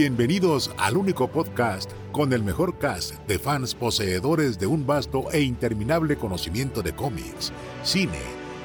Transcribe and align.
Bienvenidos 0.00 0.70
al 0.78 0.96
único 0.96 1.26
podcast 1.26 1.90
con 2.12 2.32
el 2.32 2.44
mejor 2.44 2.78
cast 2.78 3.14
de 3.26 3.36
fans 3.40 3.74
poseedores 3.74 4.56
de 4.56 4.68
un 4.68 4.86
vasto 4.86 5.28
e 5.32 5.40
interminable 5.40 6.16
conocimiento 6.16 6.82
de 6.82 6.94
cómics, 6.94 7.52
cine, 7.82 8.20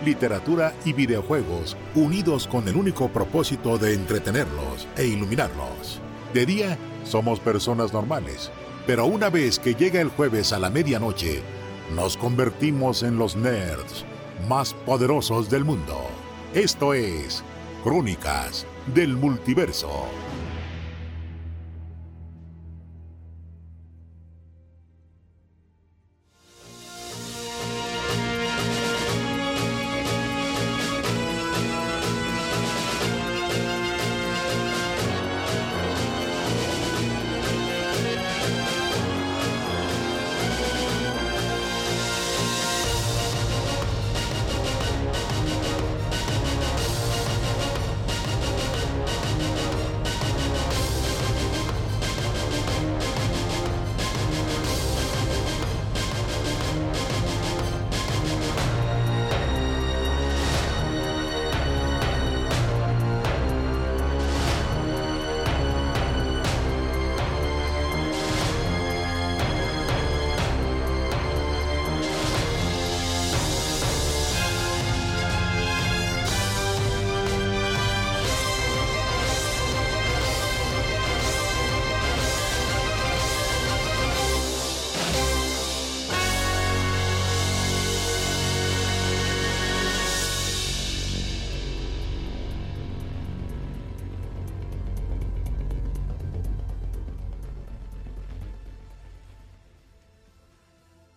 literatura 0.06 0.76
y 0.86 0.94
videojuegos, 0.94 1.76
unidos 1.96 2.46
con 2.46 2.68
el 2.68 2.76
único 2.76 3.10
propósito 3.10 3.80
de 3.80 3.96
entretenerlos 3.96 4.88
e 4.96 5.08
iluminarlos. 5.08 6.00
De 6.36 6.46
día, 6.46 6.78
somos 7.04 7.40
personas 7.40 7.92
normales, 7.94 8.52
pero 8.86 9.08
una 9.08 9.32
vez 9.32 9.58
que 9.58 9.74
llega 9.74 10.02
el 10.02 10.10
jueves 10.10 10.54
a 10.54 10.60
la 10.60 10.70
medianoche, 10.70 11.42
nos 11.96 12.16
convertimos 12.16 13.02
en 13.02 13.18
los 13.18 13.36
nerds 13.36 14.06
más 14.48 14.76
poderosos 14.86 15.50
del 15.50 15.66
mundo. 15.66 16.00
Esto 16.54 16.94
es 16.94 17.44
Crónicas 17.84 18.68
del 18.94 19.18
Multiverso. 19.18 19.90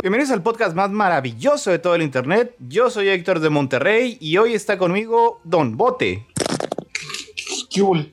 Bienvenidos 0.06 0.30
al 0.30 0.40
podcast 0.44 0.76
más 0.76 0.88
maravilloso 0.88 1.72
de 1.72 1.80
todo 1.80 1.96
el 1.96 2.02
internet. 2.02 2.54
Yo 2.60 2.90
soy 2.90 3.08
Héctor 3.08 3.40
de 3.40 3.50
Monterrey 3.50 4.16
y 4.20 4.36
hoy 4.36 4.54
está 4.54 4.78
conmigo 4.78 5.40
Don 5.42 5.76
Bote. 5.76 6.28
Cool. 7.76 8.12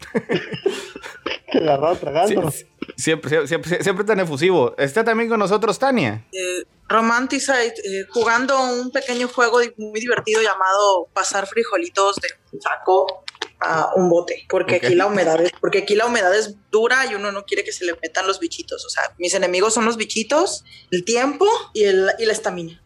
que 1.51 1.59
agarrado 1.59 1.95
tragando. 1.97 2.51
Siempre, 2.97 3.45
siempre, 3.45 3.83
siempre, 3.83 4.03
tan 4.05 4.19
efusivo. 4.19 4.73
Está 4.75 5.03
también 5.03 5.29
con 5.29 5.37
nosotros 5.37 5.77
Tania. 5.77 6.25
Eh, 6.31 6.63
Romanticide, 6.89 7.67
eh, 7.67 8.07
jugando 8.09 8.59
un 8.59 8.89
pequeño 8.89 9.27
juego 9.27 9.59
muy 9.77 9.99
divertido 9.99 10.41
llamado 10.41 11.09
pasar 11.13 11.45
frijolitos 11.45 12.15
de 12.15 12.27
un 12.53 12.59
saco 12.59 13.23
a 13.63 13.93
un 13.95 14.09
bote, 14.09 14.45
porque 14.49 14.77
okay. 14.77 14.87
aquí 14.87 14.95
la 14.95 15.07
humedad 15.07 15.41
es, 15.41 15.51
porque 15.59 15.79
aquí 15.79 15.95
la 15.95 16.05
humedad 16.05 16.33
es 16.35 16.55
dura 16.71 17.05
y 17.09 17.15
uno 17.15 17.31
no 17.31 17.45
quiere 17.45 17.63
que 17.63 17.71
se 17.71 17.85
le 17.85 17.93
metan 18.01 18.27
los 18.27 18.39
bichitos. 18.39 18.85
O 18.85 18.89
sea, 18.89 19.03
mis 19.17 19.33
enemigos 19.33 19.73
son 19.73 19.85
los 19.85 19.97
bichitos, 19.97 20.63
el 20.91 21.05
tiempo 21.05 21.47
y, 21.73 21.83
el, 21.85 22.09
y 22.19 22.25
la 22.25 22.33
estamina. 22.33 22.81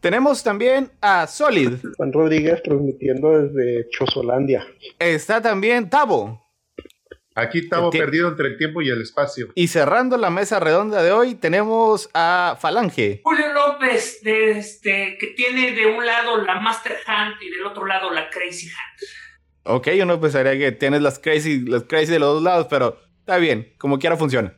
Tenemos 0.00 0.42
también 0.42 0.92
a 1.00 1.26
Solid. 1.26 1.78
Juan 1.96 2.12
Rodríguez 2.12 2.62
transmitiendo 2.62 3.30
desde 3.40 3.88
Chosolandia. 3.88 4.66
Está 4.98 5.40
también 5.40 5.88
Tavo. 5.88 6.44
Aquí 7.36 7.58
estamos 7.58 7.90
perdidos 7.90 8.30
entre 8.30 8.48
el 8.48 8.56
tiempo 8.56 8.80
y 8.80 8.90
el 8.90 9.02
espacio. 9.02 9.48
Y 9.56 9.66
cerrando 9.66 10.16
la 10.16 10.30
mesa 10.30 10.60
redonda 10.60 11.02
de 11.02 11.10
hoy, 11.10 11.34
tenemos 11.34 12.08
a 12.14 12.56
Falange. 12.60 13.22
Julio 13.24 13.52
López, 13.52 14.22
de 14.22 14.52
este, 14.52 15.16
que 15.18 15.28
tiene 15.28 15.72
de 15.72 15.86
un 15.86 16.06
lado 16.06 16.36
la 16.44 16.60
Master 16.60 16.96
Hand 17.06 17.42
y 17.42 17.50
del 17.50 17.66
otro 17.66 17.86
lado 17.86 18.12
la 18.12 18.30
Crazy 18.30 18.68
Hand. 18.68 19.08
Ok, 19.66 19.88
uno 20.02 20.20
pensaría 20.20 20.58
que 20.58 20.72
tienes 20.72 21.00
las 21.00 21.18
crazy, 21.18 21.60
las 21.60 21.84
crazy 21.84 22.12
de 22.12 22.18
los 22.18 22.34
dos 22.34 22.42
lados, 22.42 22.66
pero 22.68 22.98
está 23.20 23.38
bien, 23.38 23.72
como 23.78 23.98
quiera 23.98 24.14
funciona. 24.14 24.52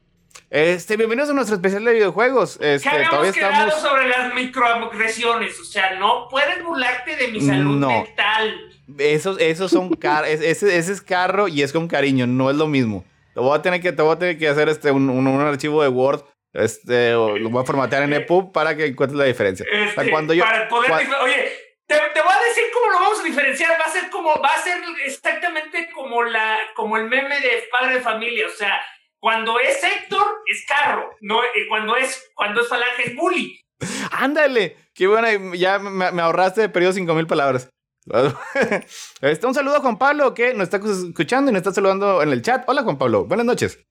Este, 0.50 0.96
bienvenidos 0.96 1.30
a 1.30 1.32
nuestro 1.32 1.54
especial 1.54 1.84
de 1.84 1.92
videojuegos. 1.92 2.58
Este, 2.60 2.90
¿Qué 2.90 2.96
habíamos 2.96 3.30
quedado 3.30 3.68
estamos... 3.68 3.88
sobre 3.88 4.08
las 4.08 4.34
microagresiones? 4.34 5.60
O 5.60 5.64
sea, 5.64 5.94
no 5.94 6.26
puedes 6.28 6.60
burlarte 6.64 7.14
de 7.14 7.28
mi 7.28 7.40
salud 7.40 7.78
no. 7.78 7.88
mental. 7.88 8.68
Esos, 8.98 9.40
esos 9.40 9.70
son 9.70 9.94
car 9.94 10.24
ese, 10.26 10.50
ese 10.50 10.76
es 10.76 11.00
carro 11.00 11.46
y 11.46 11.62
es 11.62 11.72
con 11.72 11.86
cariño, 11.86 12.26
no 12.26 12.50
es 12.50 12.56
lo 12.56 12.66
mismo. 12.66 13.04
Te 13.32 13.38
voy 13.38 13.56
a 13.56 13.62
tener 13.62 13.80
que, 13.80 13.92
te 13.92 14.02
voy 14.02 14.12
a 14.12 14.18
tener 14.18 14.38
que 14.38 14.48
hacer 14.48 14.68
este, 14.68 14.90
un, 14.90 15.08
un, 15.08 15.28
un 15.28 15.40
archivo 15.40 15.84
de 15.84 15.88
Word 15.88 16.24
este, 16.52 17.14
o 17.14 17.38
lo 17.38 17.48
voy 17.50 17.62
a 17.62 17.66
formatear 17.66 18.02
en 18.02 18.12
EPUB 18.12 18.50
para 18.50 18.76
que 18.76 18.86
encuentres 18.86 19.18
la 19.18 19.24
diferencia. 19.24 19.64
Este, 19.70 20.00
o 20.00 20.02
sea, 20.02 20.10
cuando 20.10 20.34
yo, 20.34 20.42
para 20.42 20.68
poder, 20.68 20.90
cuando, 20.90 21.20
oye, 21.20 21.65
te, 21.86 21.94
voy 21.94 22.32
a 22.32 22.48
decir 22.48 22.64
cómo 22.72 22.92
lo 22.92 23.00
vamos 23.00 23.20
a 23.20 23.24
diferenciar. 23.24 23.80
Va 23.80 23.84
a 23.84 23.92
ser 23.92 24.10
como, 24.10 24.40
va 24.40 24.54
a 24.54 24.62
ser 24.62 24.78
exactamente 25.04 25.90
como 25.92 26.22
la, 26.24 26.58
como 26.74 26.96
el 26.96 27.04
meme 27.08 27.40
de 27.40 27.68
padre 27.70 27.94
de 27.96 28.00
familia. 28.00 28.46
O 28.46 28.56
sea, 28.56 28.80
cuando 29.18 29.58
es 29.60 29.82
Héctor, 29.82 30.42
es 30.46 30.64
carro. 30.66 31.10
No, 31.20 31.40
cuando 31.68 31.96
es, 31.96 32.30
cuando 32.34 32.60
es 32.60 32.68
falange, 32.68 33.08
es 33.08 33.16
bully. 33.16 33.60
Ándale, 34.12 34.76
qué 34.94 35.06
bueno, 35.06 35.54
ya 35.54 35.78
me, 35.78 36.12
me 36.12 36.22
ahorraste 36.22 36.62
de 36.62 36.68
periodo 36.68 36.92
cinco 36.92 37.14
mil 37.14 37.26
palabras. 37.26 37.68
este, 39.20 39.46
un 39.46 39.54
saludo 39.54 39.76
a 39.76 39.80
Juan 39.80 39.98
Pablo 39.98 40.32
que 40.32 40.54
nos 40.54 40.68
está 40.72 40.76
escuchando 40.76 41.50
y 41.50 41.52
nos 41.52 41.60
está 41.60 41.72
saludando 41.72 42.22
en 42.22 42.30
el 42.30 42.42
chat. 42.42 42.64
Hola 42.68 42.82
Juan 42.82 42.98
Pablo, 42.98 43.24
buenas 43.24 43.46
noches. 43.46 43.84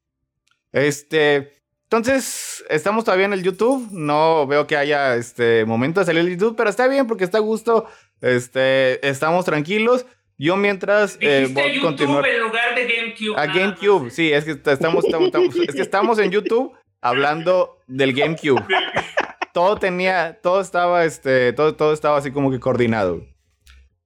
Este, 0.72 1.55
entonces, 1.86 2.66
estamos 2.70 3.06
todavía 3.06 3.28
en 3.28 3.34
el 3.34 3.44
YouTube. 3.44 3.90
No 3.92 4.48
veo 4.48 4.66
que 4.66 4.76
haya 4.76 5.16
este 5.16 5.66
momento 5.66 6.00
de 6.00 6.08
salir 6.08 6.22
el 6.22 6.32
YouTube, 6.32 6.56
pero 6.56 6.70
está 6.70 6.88
bien 6.88 7.06
porque 7.06 7.24
está 7.24 7.38
a 7.38 7.42
gusto. 7.42 7.86
Este, 8.22 9.08
estamos 9.08 9.46
tranquilos. 9.46 10.06
Yo 10.38 10.58
mientras 10.58 11.18
eh, 11.22 11.48
voy 11.52 11.78
a 11.78 11.82
continuar. 11.82 12.28
en 12.28 12.42
lugar 12.42 12.76
de 12.76 12.88
GameCube. 12.88 13.40
A 13.40 13.46
GameCube, 13.46 14.10
sí, 14.10 14.34
es 14.34 14.44
que 14.44 14.52
estamos, 14.52 15.06
estamos, 15.06 15.28
estamos, 15.28 15.56
es 15.56 15.76
que 15.76 15.82
estamos 15.82 16.20
en 16.20 16.32
YouTube 16.32 16.74
hablando 17.02 17.78
del 17.88 18.14
GameCube. 18.14 18.62
todo 19.54 19.78
tenía, 19.78 20.40
todo 20.42 20.60
estaba, 20.60 21.06
este, 21.06 21.54
todo, 21.54 21.76
todo 21.76 21.94
estaba 21.94 22.18
así 22.18 22.32
como 22.32 22.52
que 22.52 22.60
coordinado. 22.60 23.24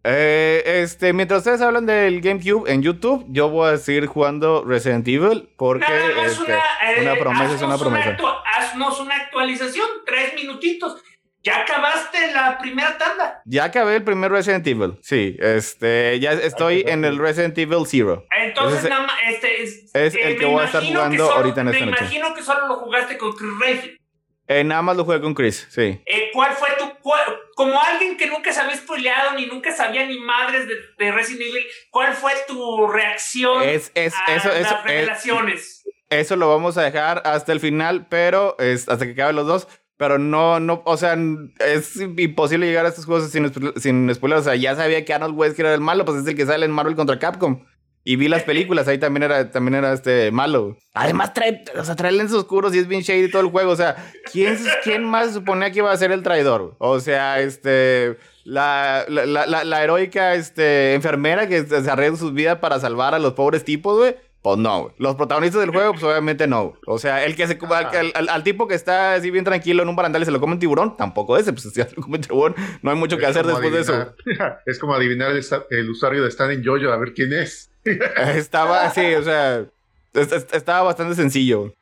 Eh, 0.03 0.63
este, 0.65 1.11
mientras 1.11 1.39
ustedes 1.39 1.61
hablan 1.61 1.85
del 1.85 2.21
GameCube 2.21 2.71
en 2.71 2.81
YouTube, 2.81 3.25
yo 3.29 3.49
voy 3.49 3.73
a 3.73 3.77
seguir 3.77 4.05
jugando 4.05 4.63
Resident 4.63 5.07
Evil 5.07 5.49
porque 5.57 5.85
no, 5.87 6.23
este, 6.23 6.43
una, 6.43 6.55
eh, 6.55 7.01
una, 7.01 7.15
promesa 7.15 7.55
es 7.55 7.61
una 7.61 7.77
promesa. 7.77 8.17
Una 8.17 8.39
haznos 8.57 8.99
una 8.99 9.15
actualización, 9.15 9.87
tres 10.05 10.33
minutitos. 10.35 11.01
Ya 11.41 11.61
acabaste 11.61 12.33
la 12.33 12.57
primera 12.57 12.97
tanda. 12.97 13.41
Ya 13.45 13.63
acabé 13.65 13.95
el 13.95 14.03
primer 14.03 14.29
Resident 14.31 14.67
Evil, 14.67 14.99
sí. 15.01 15.37
Este, 15.39 16.19
ya 16.19 16.33
estoy 16.33 16.83
en 16.85 17.05
el 17.05 17.17
Resident 17.17 17.57
Evil 17.57 17.85
Zero. 17.85 18.25
Entonces, 18.37 18.89
nada 18.89 19.07
más, 19.07 19.15
este 19.29 19.63
es, 19.63 19.95
es 19.95 20.15
eh, 20.15 20.31
el 20.31 20.37
que 20.37 20.45
voy 20.45 20.61
a 20.61 20.65
estar 20.65 20.83
jugando 20.83 21.25
solo, 21.25 21.37
ahorita 21.37 21.61
en 21.61 21.67
esta 21.69 21.85
me 21.85 21.91
noche. 21.91 22.03
Me 22.03 22.07
imagino 22.09 22.35
que 22.35 22.43
solo 22.43 22.67
lo 22.67 22.75
jugaste 22.75 23.17
con 23.17 23.31
Chris 23.33 23.51
Redfield. 23.61 23.99
Eh, 24.49 24.63
nada 24.63 24.81
más 24.81 24.97
lo 24.97 25.05
jugué 25.05 25.21
con 25.21 25.35
Chris, 25.35 25.67
sí. 25.69 26.01
Eh, 26.05 26.19
¿Cuál 26.33 26.53
fue 26.53 26.69
tu. 26.77 26.89
Cuál, 27.01 27.21
como 27.55 27.81
alguien 27.81 28.17
que 28.17 28.27
nunca 28.27 28.51
se 28.51 28.59
había 28.59 28.75
spoileado 28.75 29.35
ni 29.35 29.45
nunca 29.45 29.75
sabía 29.75 30.05
ni 30.05 30.19
madres 30.19 30.67
de, 30.67 30.75
de 30.97 31.11
Resident 31.11 31.41
Evil, 31.41 31.65
¿cuál 31.91 32.13
fue 32.13 32.31
tu 32.47 32.87
reacción 32.87 33.63
es, 33.63 33.91
es, 33.95 34.13
a 34.27 34.35
eso, 34.35 34.49
las 34.49 34.59
eso, 34.59 34.77
revelaciones? 34.83 35.83
Es, 35.85 35.93
eso 36.09 36.35
lo 36.35 36.49
vamos 36.49 36.77
a 36.77 36.83
dejar 36.83 37.21
hasta 37.25 37.51
el 37.51 37.59
final, 37.59 38.07
pero 38.09 38.57
es, 38.59 38.89
hasta 38.89 39.05
que 39.05 39.11
acaben 39.13 39.35
los 39.35 39.47
dos. 39.47 39.67
Pero 39.97 40.17
no, 40.17 40.61
no, 40.61 40.81
o 40.85 40.95
sea, 40.95 41.17
es 41.59 41.97
imposible 41.97 42.67
llegar 42.67 42.85
a 42.85 42.89
estos 42.89 43.05
juegos 43.05 43.29
sin, 43.31 43.51
sin 43.75 44.15
spoilers. 44.15 44.41
O 44.41 44.43
sea, 44.45 44.55
ya 44.55 44.73
sabía 44.73 45.03
que 45.03 45.13
Arnold 45.13 45.37
Wesker 45.37 45.65
era 45.65 45.75
el 45.75 45.81
malo, 45.81 46.05
pues 46.05 46.21
es 46.21 46.27
el 46.27 46.35
que 46.35 46.45
sale 46.45 46.65
en 46.65 46.71
Marvel 46.71 46.95
contra 46.95 47.19
Capcom. 47.19 47.65
Y 48.03 48.15
vi 48.15 48.27
las 48.27 48.43
películas, 48.43 48.87
ahí 48.87 48.97
también 48.97 49.23
era, 49.23 49.51
también 49.51 49.75
era 49.75 49.93
este 49.93 50.31
malo. 50.31 50.77
Además, 50.93 51.33
trae, 51.33 51.63
o 51.77 51.83
sea, 51.83 51.95
trae 51.95 52.11
lentes 52.11 52.35
oscuros 52.35 52.73
y 52.73 52.79
es 52.79 52.87
bien 52.87 53.01
shady 53.01 53.29
todo 53.29 53.41
el 53.41 53.49
juego. 53.49 53.71
O 53.71 53.75
sea, 53.75 53.95
¿quién, 54.31 54.57
quién 54.83 55.03
más 55.03 55.33
suponía 55.33 55.71
que 55.71 55.79
iba 55.79 55.91
a 55.91 55.97
ser 55.97 56.11
el 56.11 56.23
traidor? 56.23 56.75
O 56.79 56.99
sea, 56.99 57.39
este. 57.39 58.17
La, 58.45 59.05
la, 59.07 59.25
la, 59.25 59.63
la 59.63 59.83
heroica 59.83 60.33
este, 60.33 60.95
enfermera 60.95 61.47
que 61.47 61.63
se 61.65 61.91
arriesga 61.91 62.17
su 62.17 62.31
vida 62.31 62.59
para 62.59 62.79
salvar 62.79 63.13
a 63.13 63.19
los 63.19 63.33
pobres 63.33 63.63
tipos, 63.63 63.97
güey. 63.97 64.15
Pues 64.41 64.57
no, 64.57 64.93
Los 64.97 65.15
protagonistas 65.15 65.59
del 65.59 65.71
juego, 65.71 65.91
pues 65.91 66.03
obviamente 66.03 66.47
no. 66.47 66.73
O 66.87 66.97
sea, 66.97 67.25
el 67.25 67.35
que 67.35 67.45
se 67.45 67.59
al, 68.13 68.29
al, 68.29 68.43
tipo 68.43 68.69
que 68.69 68.75
está 68.75 69.15
así 69.15 69.31
bien 69.31 69.43
tranquilo 69.43 69.83
en 69.83 69.89
un 69.89 69.97
barandal 69.97 70.21
y 70.21 70.25
se 70.25 70.31
lo 70.31 70.39
come 70.39 70.53
un 70.53 70.59
tiburón, 70.59 70.95
tampoco 70.95 71.37
ese. 71.37 71.51
Pues 71.51 71.63
si 71.69 71.71
se 71.71 71.89
lo 71.95 72.01
come 72.01 72.17
un 72.17 72.21
tiburón, 72.21 72.55
no 72.81 72.89
hay 72.89 72.95
mucho 72.95 73.17
que 73.17 73.25
hacer 73.25 73.45
después 73.45 73.71
de 73.73 73.81
eso. 73.81 74.15
Es 74.65 74.79
como 74.79 74.93
adivinar 74.93 75.31
el, 75.31 75.89
usuario 75.89 76.23
de 76.23 76.29
Stan 76.29 76.51
en 76.51 76.63
Jojo, 76.63 76.89
a 76.89 76.97
ver 76.97 77.13
quién 77.13 77.33
es. 77.33 77.69
Estaba 78.35 78.85
así, 78.85 79.13
o 79.15 79.23
sea, 79.23 79.65
estaba 80.13 80.83
bastante 80.83 81.15
sencillo. 81.15 81.73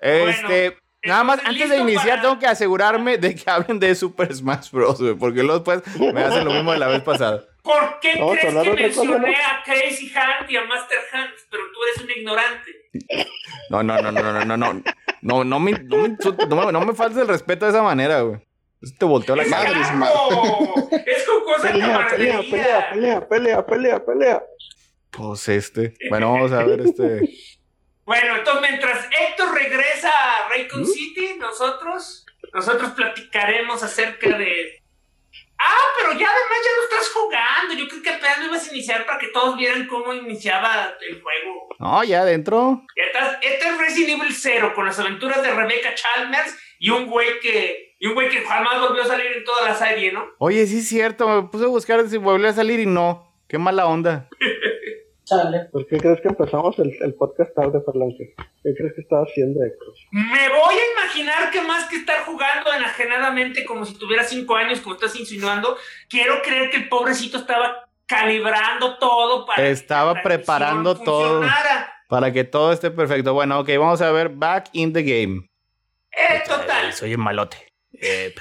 Este, 0.00 0.76
nada 1.02 1.24
más, 1.24 1.40
antes 1.44 1.70
de 1.70 1.78
iniciar, 1.78 2.20
tengo 2.20 2.38
que 2.38 2.46
asegurarme 2.46 3.18
de 3.18 3.34
que 3.34 3.50
hablen 3.50 3.78
de 3.78 3.94
Super 3.94 4.34
Smash 4.34 4.70
Bros. 4.70 4.98
Porque 5.18 5.42
luego 5.42 5.60
después 5.60 5.82
me 6.12 6.22
hacen 6.22 6.44
lo 6.44 6.52
mismo 6.52 6.72
de 6.72 6.78
la 6.78 6.88
vez 6.88 7.02
pasada. 7.02 7.44
¿Por 7.62 7.98
qué 8.00 8.12
crees 8.12 8.94
que 8.94 9.00
mencioné 9.00 9.36
a 9.36 9.62
Crazy 9.64 10.12
Hand 10.14 10.50
y 10.50 10.56
a 10.56 10.64
Master 10.64 10.98
Hand? 11.12 11.30
Pero 11.50 11.62
tú 11.72 11.78
eres 11.82 12.04
un 12.04 12.10
ignorante. 12.18 12.70
No, 13.70 13.82
no, 13.82 14.02
no, 14.02 14.12
no, 14.12 14.22
no, 14.22 14.44
no, 14.44 14.56
no. 14.56 14.82
No, 15.22 15.42
no 15.42 15.58
me, 15.60 15.72
no 15.72 15.96
me, 15.96 16.16
no, 16.46 16.72
no 16.72 16.80
me 16.84 16.92
faltes 16.92 17.16
el 17.16 17.28
respeto 17.28 17.64
de 17.64 17.70
esa 17.70 17.82
manera, 17.82 18.20
güey. 18.20 18.40
Te 18.98 19.06
volteó 19.06 19.34
la 19.34 19.46
cara. 19.46 19.70
Es 21.06 21.24
con 21.24 21.44
cosa 21.44 21.72
pelea, 21.72 22.06
pelea, 22.10 22.40
pelea, 22.42 22.90
pelea, 22.90 23.26
pelea, 23.26 23.66
pelea, 23.66 24.04
pelea. 24.04 24.42
Pues 25.16 25.48
este. 25.48 25.94
Bueno, 26.10 26.32
vamos 26.32 26.52
a 26.52 26.64
ver 26.64 26.80
este. 26.80 27.20
Bueno, 28.04 28.36
entonces 28.36 28.70
mientras 28.70 29.06
Héctor 29.06 29.54
regresa 29.54 30.10
a 30.10 30.48
Raycon 30.50 30.82
¿Mm? 30.82 30.86
City, 30.86 31.36
nosotros, 31.38 32.26
nosotros 32.52 32.90
platicaremos 32.90 33.82
acerca 33.82 34.36
de 34.36 34.82
Ah, 35.58 35.86
pero 35.96 36.12
ya 36.18 36.28
además 36.28 36.58
ya 36.64 36.70
lo 36.76 36.82
estás 36.84 37.12
jugando. 37.14 37.74
Yo 37.74 37.88
creo 37.88 38.02
que 38.02 38.10
apenas 38.10 38.38
lo 38.40 38.46
ibas 38.46 38.68
a 38.68 38.72
iniciar 38.72 39.06
para 39.06 39.18
que 39.18 39.28
todos 39.28 39.56
vieran 39.56 39.86
cómo 39.86 40.12
iniciaba 40.12 40.94
el 41.08 41.22
juego. 41.22 41.68
No, 41.78 42.04
ya 42.04 42.20
adentro. 42.20 42.82
Este 43.40 43.68
es 43.68 43.78
Resident 43.78 44.20
Evil 44.20 44.34
0 44.34 44.72
con 44.74 44.84
las 44.84 44.98
aventuras 44.98 45.42
de 45.42 45.54
Rebecca 45.54 45.94
Chalmers 45.94 46.56
y 46.78 46.90
un 46.90 47.06
güey 47.06 47.40
que. 47.40 47.94
Y 47.98 48.08
un 48.08 48.14
güey 48.14 48.28
que 48.28 48.42
jamás 48.42 48.80
volvió 48.80 49.02
a 49.02 49.06
salir 49.06 49.26
en 49.34 49.44
toda 49.44 49.68
la 49.68 49.74
serie, 49.74 50.12
¿no? 50.12 50.26
Oye, 50.38 50.66
sí 50.66 50.78
es 50.78 50.88
cierto. 50.88 51.26
Me 51.28 51.48
puse 51.48 51.64
a 51.64 51.68
buscar 51.68 52.06
si 52.08 52.18
volvió 52.18 52.48
a 52.48 52.52
salir 52.52 52.80
y 52.80 52.86
no. 52.86 53.32
Qué 53.48 53.56
mala 53.56 53.86
onda. 53.86 54.28
¿Por 55.72 55.86
qué 55.86 55.98
crees 55.98 56.20
que 56.20 56.28
empezamos 56.28 56.78
el, 56.78 56.94
el 57.00 57.14
podcast 57.14 57.54
tarde, 57.54 57.80
Ferlante? 57.84 58.34
¿Qué 58.62 58.74
crees 58.76 58.94
que 58.94 59.00
estaba 59.00 59.22
haciendo 59.22 59.64
Héctor? 59.64 59.94
Me 60.10 60.48
voy 60.48 60.74
a 60.74 61.02
imaginar 61.02 61.50
que 61.50 61.62
más 61.62 61.88
que 61.88 61.96
estar 61.96 62.24
jugando 62.24 62.72
enajenadamente 62.72 63.64
como 63.64 63.86
si 63.86 63.94
tuviera 63.94 64.22
cinco 64.24 64.54
años, 64.54 64.80
como 64.80 64.96
estás 64.96 65.16
insinuando, 65.16 65.76
quiero 66.08 66.42
creer 66.42 66.70
que 66.70 66.76
el 66.76 66.88
pobrecito 66.88 67.38
estaba 67.38 67.88
calibrando 68.06 68.98
todo 68.98 69.46
para 69.46 69.66
estaba 69.66 70.22
preparando 70.22 70.94
todo 70.94 71.42
para 72.08 72.32
que 72.32 72.44
todo 72.44 72.72
esté 72.72 72.90
perfecto. 72.90 73.32
Bueno, 73.32 73.60
ok, 73.60 73.68
vamos 73.78 74.02
a 74.02 74.12
ver 74.12 74.28
Back 74.28 74.68
in 74.72 74.92
the 74.92 75.02
Game. 75.02 75.48
Eh, 76.12 76.42
total. 76.46 76.92
Soy 76.92 77.14
un 77.14 77.22
malote. 77.22 77.56
Eh, 77.92 78.34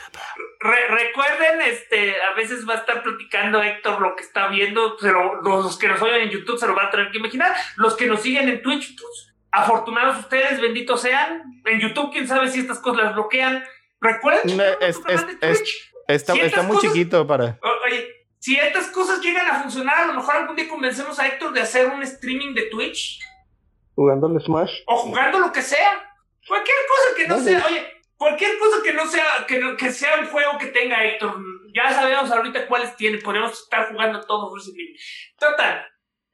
recuerden, 0.63 1.61
este, 1.61 2.15
a 2.21 2.33
veces 2.35 2.67
va 2.67 2.75
a 2.75 2.77
estar 2.77 3.03
platicando 3.03 3.61
Héctor 3.61 4.01
lo 4.01 4.15
que 4.15 4.23
está 4.23 4.47
viendo, 4.47 4.95
pero 4.99 5.41
los 5.41 5.77
que 5.77 5.87
nos 5.87 6.01
oyen 6.01 6.21
en 6.21 6.29
YouTube 6.29 6.57
se 6.57 6.67
lo 6.67 6.73
van 6.73 6.87
a 6.87 6.91
tener 6.91 7.11
que 7.11 7.17
imaginar. 7.17 7.55
Los 7.75 7.95
que 7.95 8.05
nos 8.05 8.21
siguen 8.21 8.49
en 8.49 8.61
Twitch, 8.61 8.95
pues, 8.99 9.33
afortunados 9.51 10.19
ustedes, 10.19 10.61
benditos 10.61 11.01
sean. 11.01 11.61
En 11.65 11.79
YouTube, 11.79 12.11
quién 12.11 12.27
sabe 12.27 12.49
si 12.49 12.59
estas 12.59 12.79
cosas 12.79 13.03
las 13.03 13.13
bloquean. 13.13 13.63
Recuerden, 13.99 14.59
está, 16.07 16.63
muy 16.63 16.77
chiquito 16.77 17.25
para. 17.25 17.59
Oye, 17.85 18.25
si 18.39 18.57
estas 18.57 18.87
cosas 18.87 19.21
llegan 19.21 19.47
a 19.47 19.61
funcionar, 19.61 19.99
a 19.99 20.07
lo 20.07 20.13
mejor 20.15 20.35
algún 20.35 20.55
día 20.55 20.67
convencemos 20.67 21.19
a 21.19 21.27
Héctor 21.27 21.53
de 21.53 21.61
hacer 21.61 21.87
un 21.87 22.03
streaming 22.03 22.53
de 22.53 22.63
Twitch. 22.63 23.19
Jugando 23.95 24.27
el 24.27 24.41
Smash. 24.41 24.81
O 24.87 24.97
jugando 24.97 25.39
lo 25.39 25.51
que 25.51 25.61
sea. 25.61 26.09
Cualquier 26.47 26.77
cosa 26.87 27.15
que 27.15 27.27
no 27.27 27.39
sea, 27.39 27.65
oye, 27.65 27.87
Cualquier 28.17 28.57
cosa 28.57 28.83
que 28.83 28.93
no 28.93 29.05
sea, 29.05 29.45
que, 29.47 29.75
que 29.77 29.91
sea 29.91 30.19
un 30.19 30.27
juego 30.27 30.57
que 30.57 30.67
tenga 30.67 31.03
Héctor, 31.03 31.35
ya 31.73 31.91
sabemos 31.91 32.31
ahorita 32.31 32.67
cuáles 32.67 32.95
tiene, 32.95 33.17
podemos 33.17 33.51
estar 33.51 33.91
jugando 33.91 34.21
todos 34.21 34.53
Resident 34.55 34.97
Total, 35.37 35.85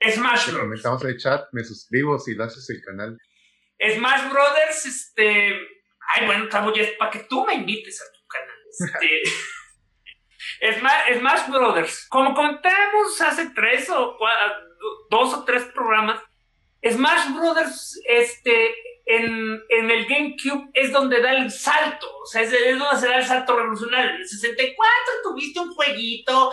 Smash 0.04 0.52
Bros. 0.52 0.62
Comentamos 0.62 1.04
en 1.04 1.10
el 1.10 1.18
chat, 1.18 1.48
me 1.52 1.64
suscribo 1.64 2.20
si 2.20 2.36
lo 2.36 2.44
haces 2.44 2.70
el 2.70 2.82
canal. 2.82 3.18
Smash 3.82 4.30
Brothers, 4.30 4.86
este. 4.86 5.56
Ay, 6.16 6.26
bueno, 6.26 6.46
estamos 6.46 6.74
ya 6.78 6.86
para 6.98 7.12
que 7.12 7.20
tú 7.20 7.46
me 7.46 7.54
invites 7.56 8.02
a 8.02 8.06
tu 8.12 8.20
canal. 8.28 8.58
Este. 8.70 9.22
Smash, 10.80 11.20
Smash 11.20 11.50
Brothers. 11.50 12.08
Como 12.10 12.34
contamos 12.34 13.22
hace 13.22 13.50
tres 13.56 13.90
o 13.90 14.18
cuatro, 14.18 14.58
dos 15.10 15.34
o 15.34 15.46
tres 15.46 15.64
programas, 15.74 16.22
Smash 16.86 17.34
Brothers, 17.34 18.02
este, 18.08 18.74
en, 19.10 19.64
el 19.70 20.06
GameCube 20.06 20.70
es 20.72 20.92
donde 20.92 21.20
da 21.20 21.34
el 21.34 21.50
salto, 21.52 22.08
o 22.22 22.26
sea, 22.28 22.44
es, 22.44 22.52
donde 22.52 23.00
se 23.00 23.08
da 23.08 23.18
el 23.18 23.26
salto 23.26 23.58
revolucionario. 23.58 24.12
En 24.12 24.18
el 24.18 24.28
64 24.28 24.88
tuviste 25.24 25.60
un 25.60 25.74
jueguito 25.74 26.52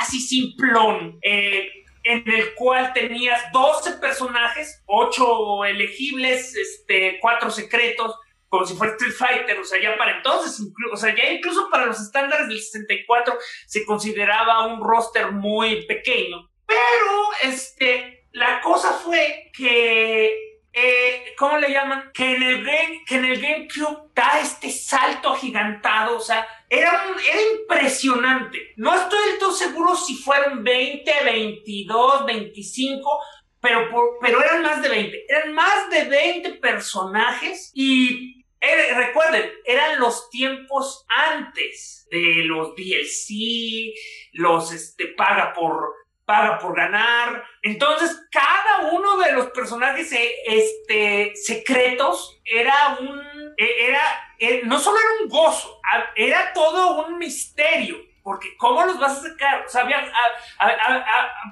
así 0.00 0.20
simplón, 0.20 1.18
eh, 1.22 1.70
en 2.02 2.28
el 2.28 2.54
cual 2.54 2.92
tenías 2.92 3.40
12 3.52 3.92
personajes, 3.98 4.82
8 4.86 5.64
elegibles, 5.66 6.56
este, 6.56 7.18
4 7.20 7.50
secretos, 7.52 8.16
como 8.48 8.66
si 8.66 8.74
fuera 8.74 8.94
Street 8.94 9.14
Fighter, 9.14 9.60
o 9.60 9.64
sea, 9.64 9.80
ya 9.80 9.96
para 9.96 10.16
entonces, 10.16 10.60
o 10.92 10.96
sea, 10.96 11.14
ya 11.14 11.30
incluso 11.30 11.70
para 11.70 11.86
los 11.86 12.00
estándares 12.00 12.48
del 12.48 12.60
64 12.60 13.38
se 13.66 13.86
consideraba 13.86 14.66
un 14.66 14.82
roster 14.82 15.30
muy 15.30 15.86
pequeño. 15.86 16.50
Pero, 16.66 17.52
este, 17.54 18.26
la 18.32 18.60
cosa 18.60 18.92
fue 18.92 19.52
que 19.56 20.51
eh, 20.72 21.34
¿cómo 21.36 21.58
le 21.58 21.70
llaman? 21.70 22.10
Que 22.14 22.34
en, 22.34 22.42
el 22.42 22.64
game, 22.64 23.02
que 23.06 23.16
en 23.16 23.24
el 23.26 23.40
GameCube 23.40 24.10
da 24.14 24.40
este 24.40 24.70
salto 24.70 25.30
agigantado, 25.30 26.16
o 26.16 26.20
sea, 26.20 26.46
era, 26.68 27.04
era 27.30 27.42
impresionante. 27.60 28.72
No 28.76 28.94
estoy 28.94 29.18
del 29.30 29.38
todo 29.38 29.52
seguro 29.52 29.94
si 29.94 30.16
fueron 30.16 30.64
20, 30.64 31.12
22, 31.24 32.26
25, 32.26 33.18
pero, 33.60 33.88
pero 34.20 34.42
eran 34.42 34.62
más 34.62 34.82
de 34.82 34.88
20. 34.88 35.26
Eran 35.28 35.52
más 35.52 35.90
de 35.90 36.04
20 36.04 36.50
personajes 36.54 37.70
y 37.74 38.42
eh, 38.60 38.94
recuerden, 38.94 39.50
eran 39.64 39.98
los 39.98 40.30
tiempos 40.30 41.04
antes 41.08 42.06
de 42.10 42.44
los 42.44 42.76
DLC, 42.76 43.92
los 44.32 44.72
este, 44.72 45.08
paga 45.08 45.52
por 45.52 46.01
paga 46.24 46.58
por 46.58 46.76
ganar. 46.76 47.44
Entonces, 47.62 48.28
cada 48.30 48.92
uno 48.92 49.18
de 49.18 49.32
los 49.32 49.50
personajes 49.50 50.12
eh, 50.12 50.34
este, 50.46 51.32
secretos 51.36 52.40
era 52.44 52.98
un. 53.00 53.20
E, 53.56 53.88
era, 53.88 54.02
e, 54.38 54.62
no 54.64 54.78
solo 54.78 54.98
era 54.98 55.22
un 55.22 55.28
gozo, 55.28 55.80
era 56.16 56.52
todo 56.52 57.06
un 57.06 57.18
misterio. 57.18 57.96
Porque, 58.22 58.56
¿cómo 58.56 58.84
los 58.86 59.00
vas 59.00 59.18
a 59.18 59.30
sacar? 59.30 59.64
O 59.66 59.68
sea, 59.68 59.84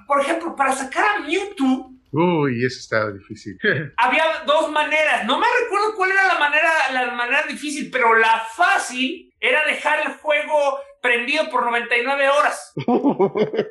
por 0.07 0.21
ejemplo, 0.21 0.55
para 0.55 0.73
sacar 0.73 1.17
a 1.17 1.21
Mewtwo. 1.21 1.91
Uy, 2.13 2.65
eso 2.65 2.79
estaba 2.79 3.11
difícil. 3.11 3.59
había 3.97 4.25
dos 4.47 4.71
maneras. 4.71 5.25
No 5.27 5.39
me 5.39 5.47
recuerdo 5.63 5.95
cuál 5.97 6.13
era 6.13 6.27
la 6.29 6.39
manera, 6.39 6.71
la 6.93 7.11
manera 7.13 7.43
difícil, 7.45 7.91
pero 7.91 8.15
la 8.15 8.41
fácil 8.55 9.33
era 9.41 9.65
dejar 9.65 10.07
el 10.07 10.13
juego 10.15 10.81
prendido 11.01 11.49
por 11.51 11.65
99 11.65 12.29
horas. 12.29 12.73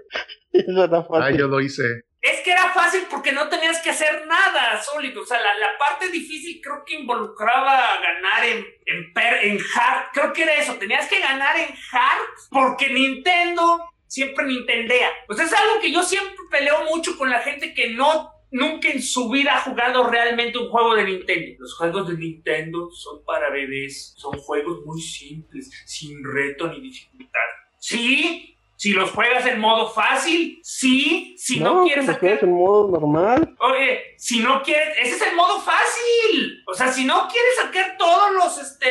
Ah, 1.13 1.31
yo 1.31 1.47
lo 1.47 1.61
hice. 1.61 1.83
Es 2.21 2.41
que 2.41 2.51
era 2.51 2.71
fácil 2.73 3.03
porque 3.09 3.31
no 3.31 3.47
tenías 3.47 3.81
que 3.81 3.91
hacer 3.91 4.25
nada 4.27 4.81
sólido. 4.81 5.21
O 5.21 5.25
sea, 5.25 5.39
la, 5.39 5.77
parte 5.77 6.09
difícil 6.09 6.59
creo 6.61 6.83
que 6.85 6.95
involucraba 6.95 7.99
ganar 8.01 8.43
en, 8.45 8.65
en, 8.85 9.13
en 9.41 9.57
hard. 9.57 10.11
Creo 10.13 10.33
que 10.33 10.43
era 10.43 10.55
eso. 10.55 10.75
Tenías 10.75 11.07
que 11.07 11.19
ganar 11.19 11.55
en 11.57 11.69
hard 11.91 12.27
porque 12.51 12.89
Nintendo 12.89 13.89
siempre 14.07 14.45
Nintendea. 14.45 15.09
Pues 15.27 15.39
es 15.39 15.53
algo 15.53 15.79
que 15.81 15.91
yo 15.91 16.03
siempre 16.03 16.35
peleo 16.49 16.83
mucho 16.85 17.17
con 17.17 17.29
la 17.29 17.39
gente 17.39 17.73
que 17.73 17.91
no 17.91 18.33
nunca 18.51 18.89
en 18.89 19.01
su 19.01 19.29
vida 19.29 19.55
ha 19.55 19.61
jugado 19.61 20.09
realmente 20.09 20.57
un 20.57 20.69
juego 20.69 20.95
de 20.95 21.05
Nintendo. 21.05 21.55
Los 21.59 21.75
juegos 21.75 22.07
de 22.09 22.17
Nintendo 22.17 22.89
son 22.91 23.23
para 23.23 23.49
bebés, 23.49 24.13
son 24.17 24.37
juegos 24.39 24.83
muy 24.85 25.01
simples, 25.01 25.69
sin 25.85 26.23
reto 26.23 26.67
ni 26.67 26.81
dificultad. 26.81 27.39
Sí, 27.77 28.57
si 28.79 28.93
los 28.93 29.11
juegas 29.11 29.45
en 29.45 29.59
modo 29.59 29.89
fácil, 29.89 30.61
sí. 30.63 31.35
Si 31.37 31.59
no, 31.59 31.83
quieres 31.83 32.05
si 32.05 32.13
sacar... 32.13 32.39
en 32.41 32.53
modo 32.53 32.89
normal. 32.89 33.53
Oye, 33.59 34.15
si 34.17 34.39
no 34.39 34.63
quieres, 34.63 34.97
ese 35.01 35.15
es 35.15 35.21
el 35.21 35.35
modo 35.35 35.59
fácil. 35.59 36.63
O 36.65 36.73
sea, 36.73 36.87
si 36.87 37.03
no 37.03 37.27
quieres 37.27 37.57
sacar 37.61 37.97
todos 37.97 38.31
los, 38.31 38.57
este, 38.57 38.87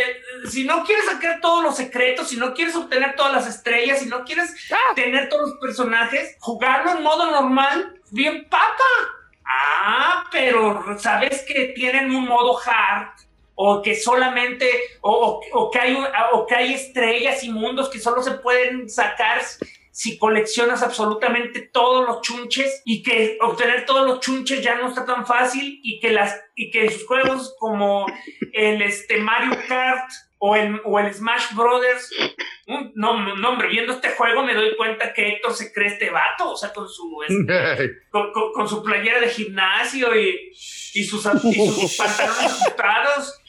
si 0.50 0.64
no 0.64 0.84
quieres 0.84 1.06
sacar 1.06 1.40
todos 1.40 1.64
los 1.64 1.74
secretos, 1.74 2.28
si 2.28 2.36
no 2.36 2.52
quieres 2.52 2.76
obtener 2.76 3.16
todas 3.16 3.32
las 3.32 3.46
estrellas, 3.46 4.00
si 4.00 4.10
no 4.10 4.24
quieres 4.24 4.54
ah. 4.70 4.94
tener 4.94 5.30
todos 5.30 5.48
los 5.48 5.58
personajes, 5.58 6.36
jugarlo 6.38 6.90
en 6.92 7.02
modo 7.02 7.30
normal, 7.30 7.98
bien 8.10 8.46
papa. 8.50 8.84
Ah, 9.46 10.24
pero 10.30 10.98
sabes 10.98 11.46
que 11.48 11.72
tienen 11.74 12.14
un 12.14 12.26
modo 12.26 12.58
hard 12.58 13.08
o 13.54 13.80
que 13.80 13.96
solamente, 13.96 14.70
o, 15.00 15.40
o, 15.52 15.70
que 15.70 15.78
hay, 15.78 15.98
o 16.32 16.46
que 16.46 16.54
hay 16.54 16.74
estrellas 16.74 17.42
y 17.42 17.50
mundos 17.50 17.88
que 17.88 17.98
solo 17.98 18.22
se 18.22 18.32
pueden 18.32 18.88
sacar 18.90 19.40
si 19.98 20.16
coleccionas 20.16 20.84
absolutamente 20.84 21.60
todos 21.60 22.06
los 22.06 22.20
chunches 22.20 22.82
y 22.84 23.02
que 23.02 23.36
obtener 23.40 23.84
todos 23.84 24.06
los 24.06 24.20
chunches 24.20 24.62
ya 24.62 24.76
no 24.76 24.86
está 24.86 25.04
tan 25.04 25.26
fácil 25.26 25.80
y 25.82 25.98
que 25.98 26.12
las 26.12 26.40
y 26.54 26.70
que 26.70 26.88
sus 26.88 27.04
juegos 27.04 27.56
como 27.58 28.06
el 28.52 28.80
este 28.80 29.16
Mario 29.16 29.58
Kart 29.66 30.08
o 30.38 30.54
el, 30.54 30.80
o 30.84 31.00
el 31.00 31.12
Smash 31.12 31.52
Brothers. 31.56 32.10
No, 32.94 33.34
no, 33.34 33.48
hombre, 33.48 33.66
viendo 33.66 33.92
este 33.92 34.10
juego 34.10 34.44
me 34.44 34.54
doy 34.54 34.76
cuenta 34.76 35.12
que 35.12 35.30
Héctor 35.30 35.52
se 35.52 35.72
cree 35.72 35.88
este 35.88 36.10
vato, 36.10 36.52
o 36.52 36.56
sea, 36.56 36.72
con 36.72 36.88
su, 36.88 37.20
este, 37.26 37.98
con, 38.54 38.68
su 38.68 38.84
playera 38.84 39.18
de 39.18 39.30
gimnasio 39.30 40.16
y, 40.16 40.52
y 40.94 41.02
sus, 41.02 41.26
y 41.42 41.70
sus 41.70 41.96
pantalones 41.96 42.38
ajustados. 42.62 43.40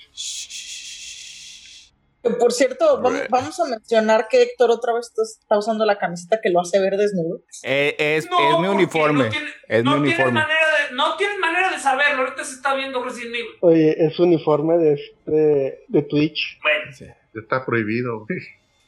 Por 2.38 2.51
cierto, 2.51 3.01
vamos, 3.29 3.59
a 3.59 3.65
mencionar 3.65 4.27
que 4.29 4.43
Héctor 4.43 4.71
otra 4.71 4.93
vez 4.93 5.12
está 5.17 5.57
usando 5.57 5.86
la 5.86 5.98
camiseta 5.98 6.39
que 6.41 6.50
lo 6.50 6.62
hace 6.62 6.79
ver 6.79 6.98
desnudo. 6.98 7.41
Eh, 7.63 7.95
es, 7.98 8.25
es, 8.25 8.59
mi 8.59 8.67
uniforme. 8.67 9.25
No, 9.25 9.29
tiene, 9.29 9.50
es 9.67 9.83
mi 9.83 9.93
uniforme. 9.93 10.31
Manera 10.33 10.67
de, 10.89 10.95
no 10.95 11.15
tienes 11.17 11.38
manera 11.39 11.69
de 11.71 11.79
saberlo. 11.79 12.24
Ahorita 12.24 12.43
se 12.43 12.55
está 12.55 12.75
viendo 12.75 13.03
recién 13.03 13.31
Oye, 13.62 13.95
es 13.98 14.19
uniforme 14.19 14.77
de, 14.77 14.93
este, 14.93 15.86
de 15.88 16.01
Twitch. 16.03 16.59
Bueno. 16.62 16.91
Sí. 16.93 17.05
Está 17.33 17.65
prohibido. 17.65 18.25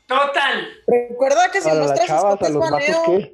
Total. 0.07 0.67
Recuerda 0.87 1.51
que 1.51 1.61
si 1.61 1.69
muestras 1.69 2.07
chavas, 2.07 2.41
a 2.41 2.49
los 2.49 2.69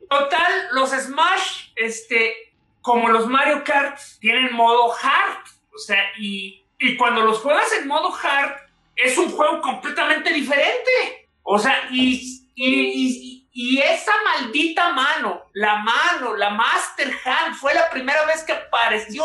Total, 0.10 0.52
los 0.74 0.92
Smash, 0.92 1.72
este, 1.76 2.34
como 2.82 3.10
los 3.10 3.28
Mario 3.28 3.64
Kart, 3.66 3.98
tienen 4.20 4.54
modo 4.54 4.92
hard. 4.92 5.44
O 5.74 5.80
sea, 5.80 6.04
y, 6.20 6.66
y 6.78 6.98
cuando 6.98 7.22
los 7.22 7.40
juegas 7.40 7.72
en 7.80 7.88
modo 7.88 8.14
hard 8.14 8.67
es 8.98 9.18
un 9.18 9.30
juego 9.32 9.62
completamente 9.62 10.34
diferente. 10.34 11.30
O 11.44 11.58
sea, 11.58 11.88
y, 11.92 12.50
y, 12.56 13.48
y, 13.54 13.80
esa 13.80 14.12
maldita 14.26 14.92
mano, 14.92 15.44
la 15.54 15.78
mano, 15.78 16.36
la 16.36 16.50
Master 16.50 17.10
Hand, 17.24 17.56
fue 17.56 17.74
la 17.74 17.90
primera 17.90 18.26
vez 18.26 18.44
que 18.44 18.54
apareció. 18.54 19.24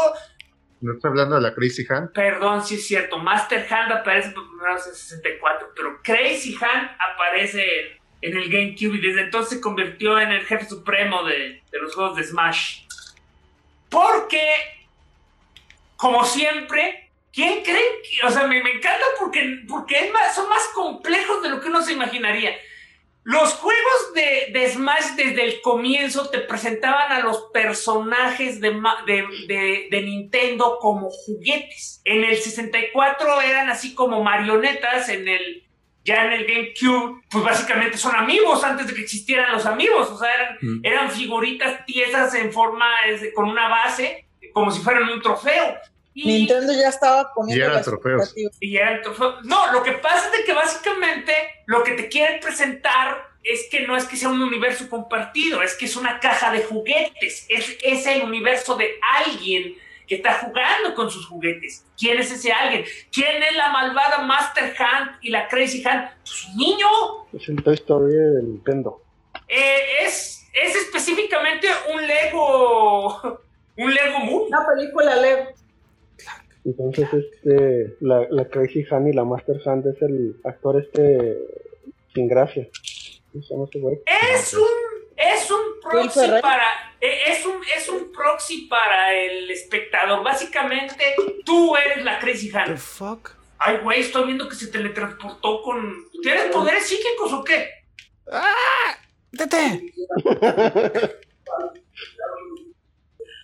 ¿No 0.81 0.93
estás 0.93 1.11
hablando 1.11 1.37
de 1.37 1.43
la 1.43 1.55
Crazy 1.55 1.85
Hand? 1.89 2.13
Perdón, 2.13 2.65
sí 2.65 2.77
es 2.77 2.87
cierto. 2.87 3.19
Master 3.19 3.67
Hand 3.69 3.93
aparece 3.93 4.31
por 4.31 4.47
primera 4.49 4.75
vez 4.75 4.87
en 4.87 4.95
64, 4.95 5.73
pero 5.75 6.01
Crazy 6.03 6.57
Hand 6.61 6.91
aparece 6.99 7.99
en 8.21 8.37
el 8.37 8.51
GameCube 8.51 8.97
y 8.97 9.01
desde 9.01 9.23
entonces 9.23 9.55
se 9.55 9.61
convirtió 9.61 10.21
en 10.21 10.31
el 10.31 10.45
jefe 10.45 10.67
supremo 10.67 11.25
de, 11.25 11.63
de 11.71 11.79
los 11.81 11.95
juegos 11.95 12.17
de 12.17 12.25
Smash. 12.25 12.83
Porque, 13.89 14.43
como 15.97 16.25
siempre, 16.25 17.02
¿Quién 17.33 17.63
cree? 17.63 17.83
Que, 18.03 18.27
o 18.27 18.31
sea, 18.31 18.47
me, 18.47 18.59
encanta 18.59 19.05
porque, 19.19 19.63
porque 19.67 20.13
son 20.35 20.49
más 20.49 20.69
complejos 20.75 21.43
de 21.43 21.49
lo 21.49 21.61
que 21.61 21.69
uno 21.69 21.83
se 21.83 21.93
imaginaría. 21.93 22.55
Los 23.25 23.55
juegos 23.55 24.15
de, 24.15 24.51
de, 24.53 24.69
Smash 24.69 25.15
desde 25.17 25.45
el 25.45 25.61
comienzo 25.61 26.29
te 26.29 26.41
presentaban 26.41 27.13
a 27.13 27.21
los 27.21 27.45
personajes 27.53 28.61
de, 28.61 28.73
de, 29.07 29.89
de, 29.91 30.03
Nintendo 30.03 30.79
como 30.81 31.09
juguetes. 31.09 32.03
En 32.05 32.25
el 32.25 32.37
64 32.37 33.41
eran 33.43 33.71
así 33.71 33.95
como 33.95 34.23
marionetas, 34.23 35.09
en 35.09 35.29
el 35.29 35.65
ya 36.05 36.27
en 36.27 36.33
el 36.33 36.47
GameCube, 36.47 37.23
pues 37.31 37.45
básicamente 37.45 37.97
son 37.97 38.17
amigos 38.17 38.65
antes 38.65 38.89
de 38.89 38.95
que 38.95 39.03
existieran 39.03 39.53
los 39.53 39.67
amigos. 39.67 40.11
O 40.11 40.19
sea, 40.19 40.35
eran, 40.35 40.59
mm. 40.61 40.81
eran 40.83 41.11
figuritas 41.11 41.83
piezas 41.87 42.35
en 42.35 42.53
forma 42.53 42.87
con 43.35 43.49
una 43.49 43.69
base, 43.69 44.27
como 44.53 44.73
si 44.73 44.83
fueran 44.83 45.09
un 45.09 45.23
trofeo. 45.23 45.77
Nintendo 46.15 46.73
ya 46.73 46.89
estaba 46.89 47.33
poniendo. 47.35 47.65
Y 47.65 47.69
eran 47.69 47.83
trofeos. 47.83 48.35
Y 48.61 48.77
eran 48.77 49.03
trofeos. 49.03 49.45
No, 49.45 49.73
lo 49.73 49.83
que 49.83 49.93
pasa 49.93 50.27
es 50.27 50.39
de 50.39 50.45
que 50.45 50.53
básicamente 50.53 51.33
lo 51.67 51.83
que 51.83 51.93
te 51.93 52.09
quieren 52.09 52.41
presentar 52.41 53.33
es 53.43 53.69
que 53.71 53.87
no 53.87 53.97
es 53.97 54.05
que 54.05 54.17
sea 54.17 54.29
un 54.29 54.43
universo 54.43 54.89
compartido, 54.89 55.63
es 55.63 55.75
que 55.75 55.87
es 55.87 55.97
una 55.97 56.21
caja 56.21 56.53
de 56.53 56.63
juguetes. 56.63 57.47
Es, 57.49 57.77
es 57.83 58.07
el 58.07 58.23
universo 58.23 58.77
de 58.77 58.91
alguien 59.25 59.77
que 60.07 60.17
está 60.17 60.35
jugando 60.35 60.95
con 60.95 61.11
sus 61.11 61.27
juguetes. 61.27 61.85
¿Quién 61.99 62.19
es 62.19 62.31
ese 62.31 62.53
alguien? 62.53 62.85
¿Quién 63.11 63.43
es 63.43 63.57
la 63.57 63.71
malvada 63.71 64.19
Master 64.19 64.75
Hand 64.79 65.19
y 65.23 65.31
la 65.31 65.49
Crazy 65.49 65.83
Hand? 65.87 66.11
Pues 66.21 66.45
un 66.47 66.57
niño. 66.57 66.87
Es 67.33 67.49
el 67.49 67.63
Toy 67.63 67.75
Story 67.75 68.13
de 68.13 68.43
Nintendo. 68.43 69.03
Eh, 69.49 70.05
es, 70.05 70.47
es 70.53 70.77
específicamente 70.77 71.69
un 71.93 72.07
Lego. 72.07 73.41
Un 73.75 73.95
Lego 73.95 74.19
Movie. 74.19 74.49
Una 74.49 74.67
película 74.67 75.17
Lego. 75.17 75.49
Entonces, 76.65 77.09
este, 77.13 77.97
la, 78.01 78.27
la 78.31 78.49
Crazy 78.49 78.85
Han 78.91 79.09
y 79.09 79.13
la 79.13 79.25
Master 79.25 79.57
Hand 79.65 79.87
es 79.87 80.01
el 80.03 80.37
actor 80.45 80.81
este 80.81 81.39
sin 82.15 82.29
gracia. 82.29 82.69
Es 83.35 83.51
un, 84.55 84.67
es 85.17 85.51
un 85.51 85.81
proxy 85.81 86.21
para, 86.41 86.67
e, 87.01 87.33
es 87.33 87.47
un, 87.47 87.57
es 87.77 87.89
un 87.89 88.13
proxy 88.13 88.67
para 88.67 89.15
el 89.15 89.51
espectador. 89.51 90.23
Básicamente, 90.23 91.15
tú 91.45 91.75
eres 91.77 92.05
la 92.05 92.19
Crazy 92.19 92.51
Han. 92.55 92.67
The 92.67 92.77
fuck? 92.77 93.31
Ay, 93.59 93.79
güey, 93.83 94.01
estoy 94.01 94.27
viendo 94.27 94.49
que 94.49 94.55
se 94.55 94.69
teletransportó 94.69 95.63
con. 95.63 96.09
¿Tienes 96.23 96.47
poderes 96.53 96.87
psíquicos 96.87 97.33
o 97.33 97.43
qué? 97.43 97.71
¡Ah! 98.31 98.97
¡Tete! 99.37 99.93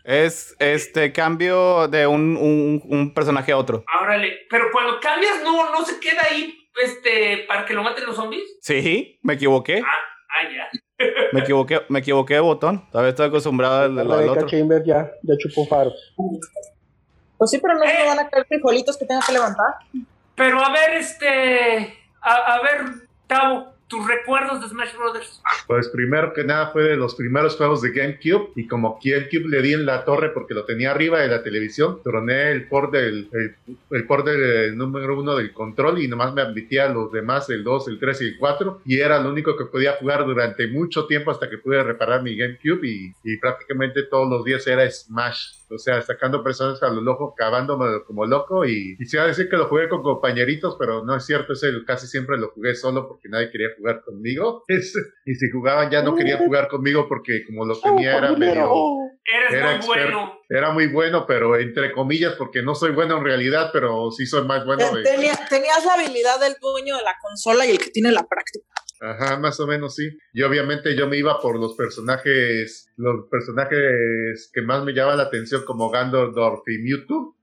Es 0.09 0.57
este 0.59 1.13
cambio 1.13 1.87
de 1.87 2.07
un, 2.07 2.39
un, 2.83 3.13
personaje 3.13 3.53
a 3.53 3.59
otro. 3.59 3.85
Órale, 4.01 4.39
pero 4.49 4.71
cuando 4.73 4.99
cambias 5.01 5.43
no, 5.45 5.71
no 5.71 5.85
se 5.85 6.01
queda 6.01 6.23
ahí 6.31 6.67
este, 6.83 7.45
para 7.47 7.67
que 7.67 7.75
lo 7.75 7.83
maten 7.83 8.07
los 8.07 8.17
zombies. 8.17 8.57
Sí, 8.63 9.21
me 9.23 9.35
equivoqué. 9.35 9.83
Ah, 9.85 9.99
ah 10.31 10.49
ya. 10.51 11.07
me 11.33 11.41
equivoqué, 11.41 11.83
me 11.91 11.99
equivoqué 11.99 12.35
de 12.35 12.41
botón. 12.41 12.89
Todavía 12.91 13.11
estoy 13.11 13.27
acostumbrado 13.27 13.83
al, 13.83 13.99
al, 13.99 14.11
al 14.11 14.29
otro. 14.31 14.49
Chamber 14.49 14.83
ya, 14.83 15.13
ya 15.23 15.35
chupó 15.37 15.67
faros. 15.67 16.15
Pues 17.37 17.51
sí, 17.51 17.59
pero 17.59 17.75
no 17.75 17.85
se 17.85 17.91
eh. 17.91 18.07
van 18.07 18.19
a 18.19 18.31
caer 18.31 18.47
frijolitos 18.47 18.97
que 18.97 19.05
tenga 19.05 19.21
que 19.27 19.33
levantar. 19.33 19.75
Pero 20.35 20.59
a 20.59 20.73
ver, 20.73 20.95
este. 20.95 21.99
A, 22.23 22.55
a 22.55 22.63
ver, 22.63 22.81
Tavo 23.27 23.78
tus 23.89 24.07
recuerdos 24.07 24.61
de 24.61 24.69
Smash 24.69 24.95
Brothers. 24.97 25.43
Pues 25.67 25.89
primero 25.89 26.33
que 26.33 26.45
nada 26.45 26.71
fue 26.71 26.83
de 26.83 26.97
los 26.97 27.15
primeros 27.15 27.57
juegos 27.57 27.83
de 27.83 27.91
GameCube 27.91 28.53
y 28.55 28.67
como 28.67 28.99
GameCube 29.03 29.49
le 29.49 29.63
di 29.63 29.73
en 29.73 29.87
la 29.87 30.05
torre 30.05 30.31
porque 30.31 30.55
lo 30.55 30.65
tenía 30.65 30.91
arriba 30.91 31.21
de 31.21 31.29
la 31.29 31.43
televisión, 31.43 32.01
troné 32.05 32.53
el 32.53 32.69
port 32.69 32.93
del, 32.93 33.29
el, 33.91 34.07
port 34.07 34.27
del 34.27 34.77
número 34.77 35.19
uno 35.19 35.35
del 35.37 35.53
control 35.53 36.03
y 36.03 36.09
nomás 36.09 36.35
me 36.35 36.43
admitía 36.43 36.89
los 36.89 37.11
demás, 37.11 37.49
el 37.51 37.65
2, 37.65 37.89
el 37.89 37.99
3 37.99 38.23
y 38.23 38.25
el 38.27 38.39
4 38.39 38.83
y 38.85 38.99
era 38.99 39.21
lo 39.21 39.31
único 39.31 39.57
que 39.57 39.65
podía 39.65 39.95
jugar 39.95 40.25
durante 40.27 40.69
mucho 40.69 41.07
tiempo 41.07 41.31
hasta 41.31 41.49
que 41.49 41.59
pude 41.59 41.83
reparar 41.83 42.23
mi 42.23 42.37
GameCube 42.37 42.87
y, 42.87 43.15
y 43.25 43.37
prácticamente 43.39 44.03
todos 44.05 44.29
los 44.29 44.45
días 44.45 44.67
era 44.67 44.89
Smash 44.91 45.58
o 45.71 45.79
sea, 45.79 46.01
sacando 46.03 46.43
personas 46.43 46.83
a 46.83 46.89
lo 46.89 47.01
loco, 47.01 47.35
cavándome 47.37 48.03
como 48.07 48.27
loco 48.27 48.65
y 48.65 48.97
quisiera 48.97 49.27
decir 49.27 49.49
que 49.49 49.57
lo 49.57 49.69
jugué 49.69 49.89
con 49.89 50.03
compañeritos, 50.03 50.77
pero 50.79 51.05
no 51.05 51.17
es 51.17 51.25
cierto, 51.25 51.53
ese 51.53 51.69
casi 51.87 52.07
siempre 52.07 52.39
lo 52.39 52.51
jugué 52.51 52.75
solo 52.75 53.09
porque 53.09 53.29
nadie 53.29 53.51
quería 53.51 53.69
jugar 53.77 54.03
conmigo. 54.05 54.65
y 54.69 55.35
si 55.35 55.51
jugaban 55.51 55.91
ya 55.91 56.03
no 56.03 56.15
querían 56.15 56.39
jugar 56.39 56.69
conmigo 56.69 57.07
porque 57.09 57.45
como 57.47 57.65
lo 57.65 57.79
tenía 57.81 58.17
era 58.17 58.33
medio... 58.33 58.71
era 59.25 59.77
muy 59.77 59.87
bueno. 59.87 60.39
Era 60.51 60.71
muy 60.71 60.87
bueno, 60.87 61.27
pero 61.27 61.57
entre 61.57 61.93
comillas, 61.93 62.35
porque 62.39 62.63
no 62.63 62.75
soy 62.75 62.93
bueno 62.93 63.19
en 63.19 63.25
realidad, 63.25 63.71
pero 63.73 64.11
sí 64.11 64.25
soy 64.25 64.47
más 64.47 64.65
bueno. 64.65 64.85
tenías 65.03 65.85
la 65.85 65.95
habilidad 65.95 66.41
del 66.41 66.55
dueño 66.61 66.97
de 66.97 67.03
la 67.03 67.15
consola 67.21 67.67
y 67.67 67.71
el 67.71 67.79
que 67.79 67.91
tiene 67.91 68.11
la 68.13 68.27
práctica. 68.27 68.67
Ajá, 69.01 69.39
más 69.39 69.61
o 69.61 69.67
menos 69.67 69.95
sí. 69.95 70.09
Y 70.33 70.43
obviamente 70.43 70.97
yo 70.97 71.09
me 71.09 71.19
iba 71.19 71.41
por 71.41 71.59
los 71.59 71.75
personajes, 71.75 72.91
los 72.97 73.29
personajes 73.31 74.51
que 74.53 74.63
más 74.63 74.85
me 74.85 74.93
llamaban 74.93 75.19
la 75.19 75.25
atención 75.25 75.65
como 75.65 75.91
Gandalf 75.91 76.35
y 76.67 76.79
Mewtwo. 76.79 77.37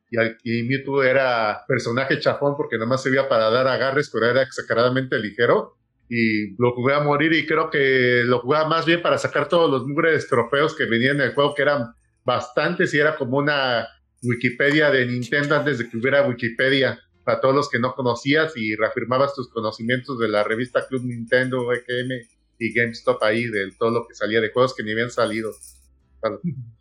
Y, 0.44 0.64
Mewtwo 0.64 1.04
era 1.04 1.64
personaje 1.68 2.20
chafón 2.20 2.56
porque 2.56 2.78
nomás 2.78 3.04
servía 3.04 3.28
para 3.28 3.50
dar 3.50 3.68
agarres, 3.68 4.10
pero 4.12 4.28
era 4.28 4.42
exageradamente 4.42 5.18
ligero. 5.20 5.78
Y 6.08 6.56
lo 6.62 6.74
jugué 6.74 6.94
a 6.94 7.00
morir 7.00 7.34
y 7.34 7.46
creo 7.46 7.70
que 7.70 8.22
lo 8.26 8.40
jugaba 8.40 8.70
más 8.70 8.86
bien 8.86 9.02
para 9.02 9.18
sacar 9.18 9.50
todos 9.50 9.70
los 9.70 9.88
mugres 9.88 10.28
trofeos 10.28 10.76
que 10.76 10.86
venían 10.86 11.16
en 11.16 11.30
el 11.30 11.34
juego, 11.34 11.56
que 11.56 11.64
eran 11.64 11.94
bastantes 12.24 12.94
y 12.94 13.00
era 13.00 13.16
como 13.16 13.38
una 13.38 13.88
Wikipedia 14.22 14.92
de 14.92 15.06
Nintendo 15.06 15.56
antes 15.56 15.80
de 15.80 15.90
que 15.90 15.98
hubiera 15.98 16.28
Wikipedia 16.28 17.00
para 17.26 17.42
todos 17.42 17.56
los 17.56 17.70
que 17.70 17.80
no 17.80 17.96
conocías 17.96 18.56
y 18.56 18.76
reafirmabas 18.76 19.34
tus 19.34 19.50
conocimientos 19.50 20.20
de 20.20 20.30
la 20.30 20.44
revista 20.44 20.88
Club 20.88 21.04
Nintendo, 21.04 21.74
EKM 21.74 22.12
y 22.60 22.74
GameStop 22.74 23.22
ahí, 23.24 23.46
de 23.46 23.72
todo 23.78 23.92
lo 23.92 24.08
que 24.08 24.14
salía 24.14 24.40
de 24.40 24.52
juegos 24.52 24.76
que 24.76 24.84
ni 24.84 24.92
habían 24.92 25.10
salido. 25.10 25.52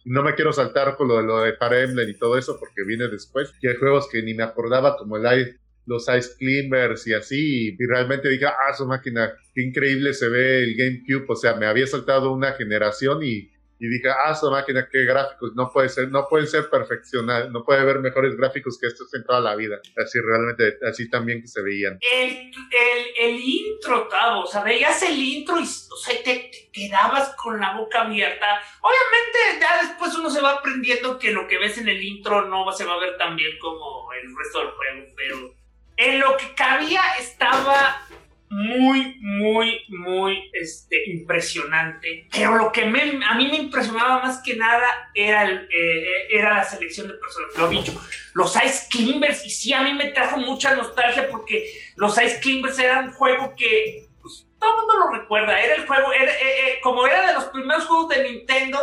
No 0.04 0.22
me 0.22 0.34
quiero 0.34 0.52
saltar 0.52 0.96
con 0.96 1.08
lo 1.08 1.16
de, 1.16 1.22
lo 1.24 1.40
de 1.40 1.54
Fire 1.54 1.88
Emblem 1.88 2.08
y 2.10 2.18
todo 2.18 2.38
eso 2.38 2.58
porque 2.60 2.84
viene 2.86 3.08
después. 3.08 3.52
Y 3.60 3.68
hay 3.68 3.76
juegos 3.76 4.08
que 4.10 4.22
ni 4.22 4.34
me 4.34 4.42
acordaba 4.42 4.96
como 4.96 5.16
el 5.16 5.58
los 5.86 6.06
Ice 6.08 6.30
Climbers 6.38 7.06
y 7.06 7.14
así, 7.14 7.76
y 7.78 7.86
realmente 7.86 8.28
dije, 8.28 8.46
ah, 8.46 8.72
su 8.74 8.86
máquina, 8.86 9.34
qué 9.54 9.62
increíble 9.62 10.14
se 10.14 10.28
ve 10.28 10.62
el 10.62 10.76
GameCube, 10.76 11.26
o 11.28 11.36
sea, 11.36 11.56
me 11.56 11.66
había 11.66 11.86
saltado 11.86 12.32
una 12.32 12.52
generación 12.52 13.22
y, 13.22 13.50
y 13.84 13.88
dije, 13.88 14.08
ah, 14.08 14.34
su 14.34 14.50
máquina, 14.50 14.88
qué 14.90 15.04
gráficos, 15.04 15.52
no 15.54 15.70
puede 15.70 15.90
ser, 15.90 16.08
no 16.08 16.26
pueden 16.26 16.46
ser 16.46 16.70
perfeccionados, 16.70 17.50
no 17.50 17.64
puede 17.64 17.80
haber 17.80 17.98
mejores 17.98 18.34
gráficos 18.34 18.78
que 18.80 18.86
estos 18.86 19.12
en 19.14 19.24
toda 19.24 19.40
la 19.40 19.54
vida. 19.56 19.76
Así 20.02 20.18
realmente, 20.20 20.78
así 20.88 21.10
también 21.10 21.42
que 21.42 21.48
se 21.48 21.60
veían. 21.60 21.98
El, 22.00 22.30
el, 22.30 23.06
el 23.18 23.40
intro, 23.40 24.08
Tavo, 24.08 24.44
o 24.44 24.46
sea, 24.46 24.62
veías 24.62 25.02
el 25.02 25.18
intro 25.18 25.60
y 25.60 25.64
o 25.64 25.96
sea, 25.96 26.16
te, 26.22 26.50
te, 26.50 26.70
quedabas 26.72 27.34
con 27.36 27.60
la 27.60 27.76
boca 27.76 28.02
abierta. 28.02 28.62
Obviamente, 28.80 29.60
ya 29.60 29.82
después 29.86 30.14
uno 30.14 30.30
se 30.30 30.40
va 30.40 30.52
aprendiendo 30.52 31.18
que 31.18 31.30
lo 31.30 31.46
que 31.46 31.58
ves 31.58 31.76
en 31.76 31.88
el 31.88 32.02
intro 32.02 32.48
no 32.48 32.72
se 32.72 32.86
va 32.86 32.94
a 32.94 33.00
ver 33.00 33.18
tan 33.18 33.36
bien 33.36 33.58
como 33.58 34.10
el 34.14 34.34
resto 34.34 34.60
del 34.60 34.70
juego, 34.70 35.14
pero 35.14 35.54
en 35.98 36.20
lo 36.20 36.36
que 36.38 36.54
cabía 36.54 37.02
estaba 37.18 38.00
muy, 38.54 39.16
muy, 39.20 39.80
muy 39.88 40.50
este, 40.52 41.10
impresionante. 41.10 42.28
Pero 42.30 42.56
lo 42.56 42.70
que 42.70 42.82
a 42.82 42.86
mí 42.86 43.48
me 43.48 43.56
impresionaba 43.56 44.22
más 44.22 44.40
que 44.42 44.54
nada 44.54 45.10
era, 45.12 45.50
eh, 45.50 46.26
era 46.30 46.54
la 46.54 46.64
selección 46.64 47.08
de 47.08 47.14
personajes. 47.14 47.58
Lo 47.58 47.68
dicho, 47.68 48.00
los 48.34 48.54
Ice 48.64 48.86
Climbers, 48.90 49.44
y 49.44 49.50
sí, 49.50 49.72
a 49.72 49.82
mí 49.82 49.92
me 49.94 50.10
trajo 50.10 50.38
mucha 50.38 50.76
nostalgia 50.76 51.28
porque 51.28 51.68
los 51.96 52.16
Ice 52.22 52.38
Climbers 52.40 52.78
eran 52.78 53.08
un 53.08 53.12
juego 53.14 53.54
que 53.56 54.06
pues, 54.22 54.46
todo 54.60 54.70
el 54.70 54.76
mundo 54.78 54.94
lo 54.98 55.20
recuerda. 55.20 55.60
Era 55.60 55.74
el 55.74 55.86
juego, 55.86 56.12
era, 56.12 56.32
eh, 56.32 56.68
eh, 56.68 56.80
como 56.80 57.06
era 57.06 57.26
de 57.26 57.34
los 57.34 57.44
primeros 57.46 57.86
juegos 57.86 58.08
de 58.10 58.22
Nintendo 58.22 58.78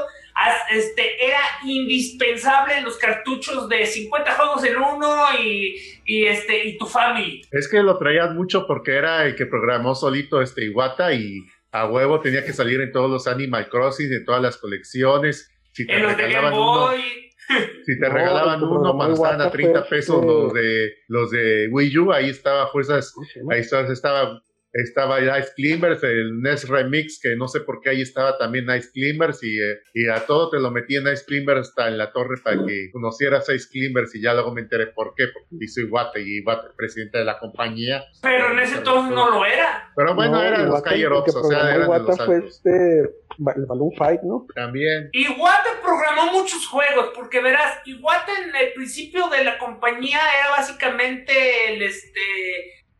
este, 0.71 1.25
era 1.25 1.39
indispensable 1.65 2.77
en 2.77 2.85
los 2.85 2.97
cartuchos 2.97 3.67
de 3.69 3.85
50 3.85 4.31
juegos 4.31 4.63
en 4.65 4.77
uno 4.77 5.25
y, 5.39 5.75
y, 6.05 6.25
este, 6.25 6.67
y 6.67 6.77
tu 6.77 6.85
family. 6.85 7.41
Es 7.51 7.69
que 7.69 7.81
lo 7.83 7.97
traías 7.97 8.33
mucho 8.33 8.65
porque 8.65 8.95
era 8.95 9.25
el 9.25 9.35
que 9.35 9.45
programó 9.45 9.95
solito 9.95 10.41
este 10.41 10.65
Iwata 10.65 11.13
y 11.13 11.45
a 11.71 11.88
huevo 11.88 12.19
tenía 12.19 12.45
que 12.45 12.53
salir 12.53 12.81
en 12.81 12.91
todos 12.91 13.09
los 13.09 13.27
Animal 13.27 13.69
Crossing, 13.69 14.11
en 14.11 14.25
todas 14.25 14.41
las 14.41 14.57
colecciones. 14.57 15.50
Si 15.71 15.88
te 15.88 15.95
en 15.95 16.03
los 16.03 16.17
regalaban 16.17 16.53
uno, 16.53 16.89
si 17.85 18.00
te 18.00 18.09
regalaban 18.09 18.59
No, 18.59 18.71
uno 18.71 18.93
cuando 18.93 19.13
estaban 19.15 19.41
a 19.41 19.45
Iwata 19.45 19.51
30 19.51 19.83
fue 19.83 19.97
pesos 19.97 20.25
los 20.25 20.53
de 20.53 20.95
los 21.07 21.31
de 21.31 21.69
Wii 21.71 21.97
U, 21.97 22.11
ahí 22.11 22.29
estaba 22.29 22.67
fuerzas, 22.67 23.13
ahí 23.50 23.61
estaba, 23.61 24.43
estaba 24.73 25.19
Ice 25.39 25.51
Climbers, 25.55 26.03
el 26.03 26.41
NES 26.41 26.67
Remix, 26.69 27.19
que 27.21 27.35
no 27.35 27.47
sé 27.47 27.61
por 27.61 27.81
qué 27.81 27.89
ahí 27.91 28.01
estaba 28.01 28.37
también 28.37 28.65
Ice 28.75 28.89
Climbers, 28.93 29.43
y, 29.43 29.59
eh, 29.59 29.79
y 29.93 30.07
a 30.07 30.25
todo 30.25 30.49
te 30.49 30.59
lo 30.59 30.71
metí 30.71 30.95
en 30.95 31.07
Ice 31.11 31.25
Climbers 31.25 31.69
hasta 31.69 31.87
en 31.87 31.97
la 31.97 32.11
torre 32.11 32.35
para 32.43 32.57
que 32.65 32.89
conocieras 32.91 33.49
Ice 33.49 33.67
Climbers, 33.69 34.15
y 34.15 34.21
ya 34.21 34.33
luego 34.33 34.53
me 34.53 34.61
enteré 34.61 34.87
por 34.87 35.13
qué, 35.15 35.25
porque 35.33 35.47
hizo 35.65 35.81
Iwate, 35.81 36.21
y 36.21 36.37
Iwate, 36.39 36.69
presidente 36.77 37.17
de 37.17 37.25
la 37.25 37.37
compañía. 37.39 38.03
Pero 38.21 38.51
en 38.51 38.59
ese 38.59 38.77
entonces 38.77 39.13
no 39.13 39.29
lo 39.29 39.45
era. 39.45 39.91
Pero 39.95 40.15
bueno, 40.15 40.33
No, 40.33 40.41
eran 40.43 40.61
los 40.61 40.69
Iwata, 40.69 40.89
el 40.89 40.93
Cayer 40.95 41.09
que 41.09 41.15
Ops, 41.15 41.35
o 41.35 41.43
sea, 41.43 41.59
eran 41.75 41.91
de 41.91 41.99
los 41.99 42.15
fue 42.17 42.35
altos. 42.35 42.55
este, 42.55 42.99
el 43.01 43.65
Balloon 43.65 43.91
Fight, 43.97 44.21
¿no? 44.23 44.45
También. 44.55 45.09
Iwata 45.11 45.69
programó 45.83 46.31
muchos 46.31 46.65
juegos, 46.67 47.11
porque 47.15 47.41
verás, 47.41 47.79
Iwata 47.85 48.31
en 48.43 48.55
el 48.55 48.73
principio 48.73 49.27
de 49.29 49.43
la 49.43 49.57
compañía 49.57 50.19
era 50.39 50.49
básicamente 50.51 51.73
el 51.73 51.81
este 51.81 52.19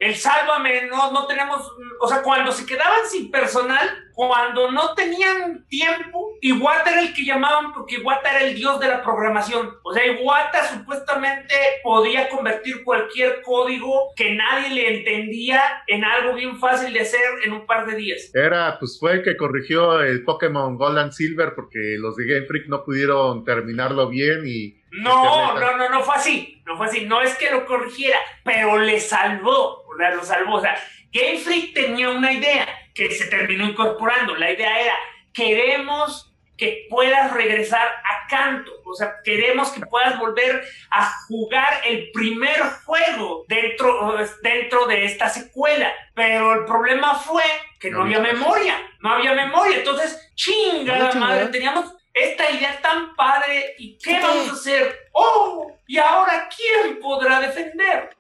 el 0.02 0.16
sálvame, 0.16 0.88
no, 0.88 1.12
no 1.12 1.28
tenemos, 1.28 1.72
o 2.00 2.08
sea, 2.08 2.24
cuando 2.24 2.52
se 2.52 2.66
quedaban 2.66 3.06
sin 3.08 3.30
personal, 3.30 3.88
cuando 4.14 4.72
no 4.72 4.96
tenían 4.96 5.66
tiempo, 5.68 6.34
Iwata 6.42 6.92
era 6.92 7.02
el 7.02 7.14
que 7.14 7.24
llamaban 7.24 7.72
porque 7.72 7.98
Iwata 7.98 8.32
era 8.32 8.46
el 8.48 8.56
dios 8.56 8.80
de 8.80 8.88
la 8.88 9.04
programación. 9.04 9.78
O 9.84 9.94
sea, 9.94 10.04
Iwata 10.08 10.68
supuestamente 10.74 11.54
podía 11.84 12.30
convertir 12.30 12.84
cualquier 12.84 13.44
código 13.44 14.12
que 14.16 14.34
nadie 14.34 14.70
le 14.74 14.98
entendía 14.98 15.62
en 15.86 16.04
algo 16.04 16.34
bien 16.34 16.58
fácil 16.60 16.92
de 16.94 17.02
hacer 17.02 17.22
en 17.46 17.54
un 17.54 17.68
par 17.68 17.86
de 17.86 17.96
días. 17.96 18.32
Era, 18.34 18.78
pues 18.80 18.98
fue 19.00 19.14
el 19.14 19.24
que 19.24 19.38
corrigió 19.38 20.02
el 20.02 20.24
Pokémon 20.24 20.78
Gold 20.78 20.98
and 20.98 21.12
Silver 21.12 21.54
porque 21.56 21.96
los 22.00 22.16
de 22.16 22.26
Game 22.26 22.48
Freak 22.48 22.68
no 22.70 22.84
pudieron 22.84 23.46
terminarlo 23.46 24.10
bien 24.10 24.42
y 24.48 24.82
No, 24.92 25.54
Internet. 25.54 25.62
no, 25.62 25.78
no, 25.78 25.90
no 25.90 26.02
fue 26.02 26.16
así. 26.16 26.62
No 26.66 26.78
fue 26.78 26.88
así. 26.88 27.06
No 27.06 27.22
es 27.22 27.36
que 27.38 27.52
lo 27.52 27.66
corrigiera, 27.66 28.18
pero 28.44 28.78
le 28.78 29.00
salvó. 29.00 29.81
O 29.94 29.98
sea, 29.98 30.12
lo 30.12 30.24
salvó. 30.24 30.56
O 30.56 30.62
sea, 30.62 30.76
Game 31.12 31.38
Freak 31.40 31.74
tenía 31.74 32.10
una 32.10 32.32
idea 32.32 32.68
que 32.94 33.12
se 33.12 33.28
terminó 33.28 33.66
incorporando. 33.66 34.36
La 34.36 34.52
idea 34.52 34.80
era, 34.80 34.96
queremos 35.34 36.32
que 36.58 36.86
puedas 36.90 37.34
regresar 37.34 37.88
a 37.88 38.28
canto. 38.30 38.72
O 38.86 38.94
sea, 38.94 39.16
queremos 39.24 39.72
que 39.72 39.82
puedas 39.82 40.20
volver 40.20 40.64
a 40.92 41.12
jugar 41.28 41.82
el 41.86 42.12
primer 42.12 42.60
juego 42.86 43.46
dentro, 43.48 44.16
dentro 44.44 44.86
de 44.86 45.06
esta 45.06 45.28
secuela. 45.28 45.92
Pero 46.14 46.54
el 46.54 46.66
problema 46.66 47.16
fue 47.16 47.44
que 47.80 47.90
no, 47.90 48.00
No 48.00 48.04
había 48.04 48.20
memoria. 48.20 48.78
No 49.00 49.14
había 49.14 49.34
memoria. 49.34 49.78
Entonces, 49.78 50.32
chingada 50.36 51.10
chingada. 51.10 51.16
madre, 51.16 51.48
teníamos 51.48 51.96
esta 52.14 52.50
idea 52.52 52.80
tan 52.82 53.16
padre 53.16 53.76
y 53.80 53.98
qué 53.98 54.20
vamos 54.20 54.50
a 54.50 54.54
hacer. 54.54 55.10
Oh, 55.14 55.76
y 55.88 55.98
ahora 55.98 56.48
quién 56.56 57.00
podrá 57.00 57.40
defender. 57.40 58.16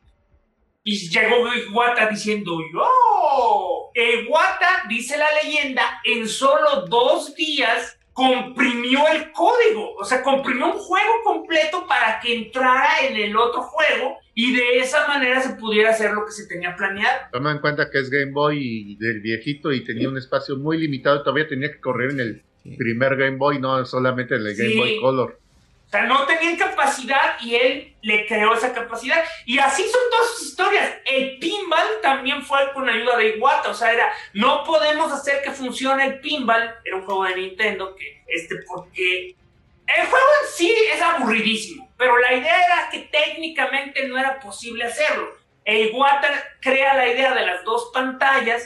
Y 0.83 1.09
llegó 1.09 1.47
Iwata 1.53 2.09
diciendo 2.09 2.57
yo. 2.73 3.91
Iwata 3.93 4.83
dice 4.89 5.17
la 5.17 5.27
leyenda 5.43 6.01
en 6.05 6.27
solo 6.27 6.85
dos 6.87 7.35
días 7.35 7.97
comprimió 8.13 8.99
el 9.07 9.31
código, 9.31 9.95
o 9.95 10.03
sea, 10.03 10.21
comprimió 10.21 10.65
un 10.67 10.77
juego 10.77 11.11
completo 11.23 11.85
para 11.87 12.19
que 12.19 12.35
entrara 12.35 13.07
en 13.07 13.15
el 13.15 13.35
otro 13.37 13.61
juego 13.63 14.17
y 14.35 14.53
de 14.53 14.79
esa 14.79 15.07
manera 15.07 15.41
se 15.41 15.55
pudiera 15.55 15.91
hacer 15.91 16.11
lo 16.11 16.25
que 16.25 16.31
se 16.31 16.45
tenía 16.47 16.75
planeado. 16.75 17.21
Toma 17.31 17.51
en 17.51 17.59
cuenta 17.59 17.89
que 17.89 17.99
es 17.99 18.09
Game 18.09 18.31
Boy 18.31 18.59
y 18.59 18.95
del 18.97 19.21
viejito 19.21 19.71
y 19.71 19.83
tenía 19.83 20.09
un 20.09 20.17
espacio 20.17 20.57
muy 20.57 20.77
limitado, 20.77 21.23
todavía 21.23 21.47
tenía 21.47 21.71
que 21.71 21.79
correr 21.79 22.11
en 22.11 22.19
el 22.19 22.43
primer 22.77 23.15
Game 23.15 23.37
Boy, 23.37 23.59
no 23.59 23.83
solamente 23.85 24.35
en 24.35 24.41
el 24.41 24.55
Game 24.55 24.69
Sí. 24.71 24.77
Boy 24.77 24.99
Color. 25.01 25.39
O 25.91 25.93
sea, 25.93 26.03
no 26.03 26.25
tenían 26.25 26.55
capacidad 26.55 27.35
y 27.41 27.53
él 27.53 27.97
le 28.01 28.25
creó 28.25 28.53
esa 28.53 28.73
capacidad. 28.73 29.21
Y 29.45 29.59
así 29.59 29.83
son 29.83 29.99
todas 30.09 30.29
sus 30.29 30.47
historias. 30.47 30.89
El 31.03 31.37
pinball 31.37 31.99
también 32.01 32.41
fue 32.45 32.71
con 32.73 32.87
ayuda 32.87 33.17
de 33.17 33.35
Iwata. 33.35 33.71
O 33.71 33.73
sea, 33.73 33.91
era, 33.91 34.09
no 34.33 34.63
podemos 34.63 35.11
hacer 35.11 35.41
que 35.43 35.51
funcione 35.51 36.05
el 36.05 36.21
pinball. 36.21 36.75
Era 36.85 36.95
un 36.95 37.03
juego 37.03 37.25
de 37.25 37.35
Nintendo 37.35 37.93
que, 37.93 38.23
este, 38.27 38.55
porque 38.65 39.35
el 39.85 40.05
juego 40.07 40.25
en 40.43 40.49
sí 40.55 40.73
es 40.93 41.01
aburridísimo. 41.01 41.91
Pero 41.97 42.17
la 42.19 42.35
idea 42.35 42.65
era 42.65 42.89
que 42.89 43.09
técnicamente 43.11 44.07
no 44.07 44.17
era 44.17 44.39
posible 44.39 44.85
hacerlo. 44.85 45.35
El 45.65 45.89
Iwata 45.89 46.29
crea 46.61 46.93
la 46.93 47.09
idea 47.09 47.33
de 47.33 47.45
las 47.45 47.65
dos 47.65 47.91
pantallas 47.93 48.65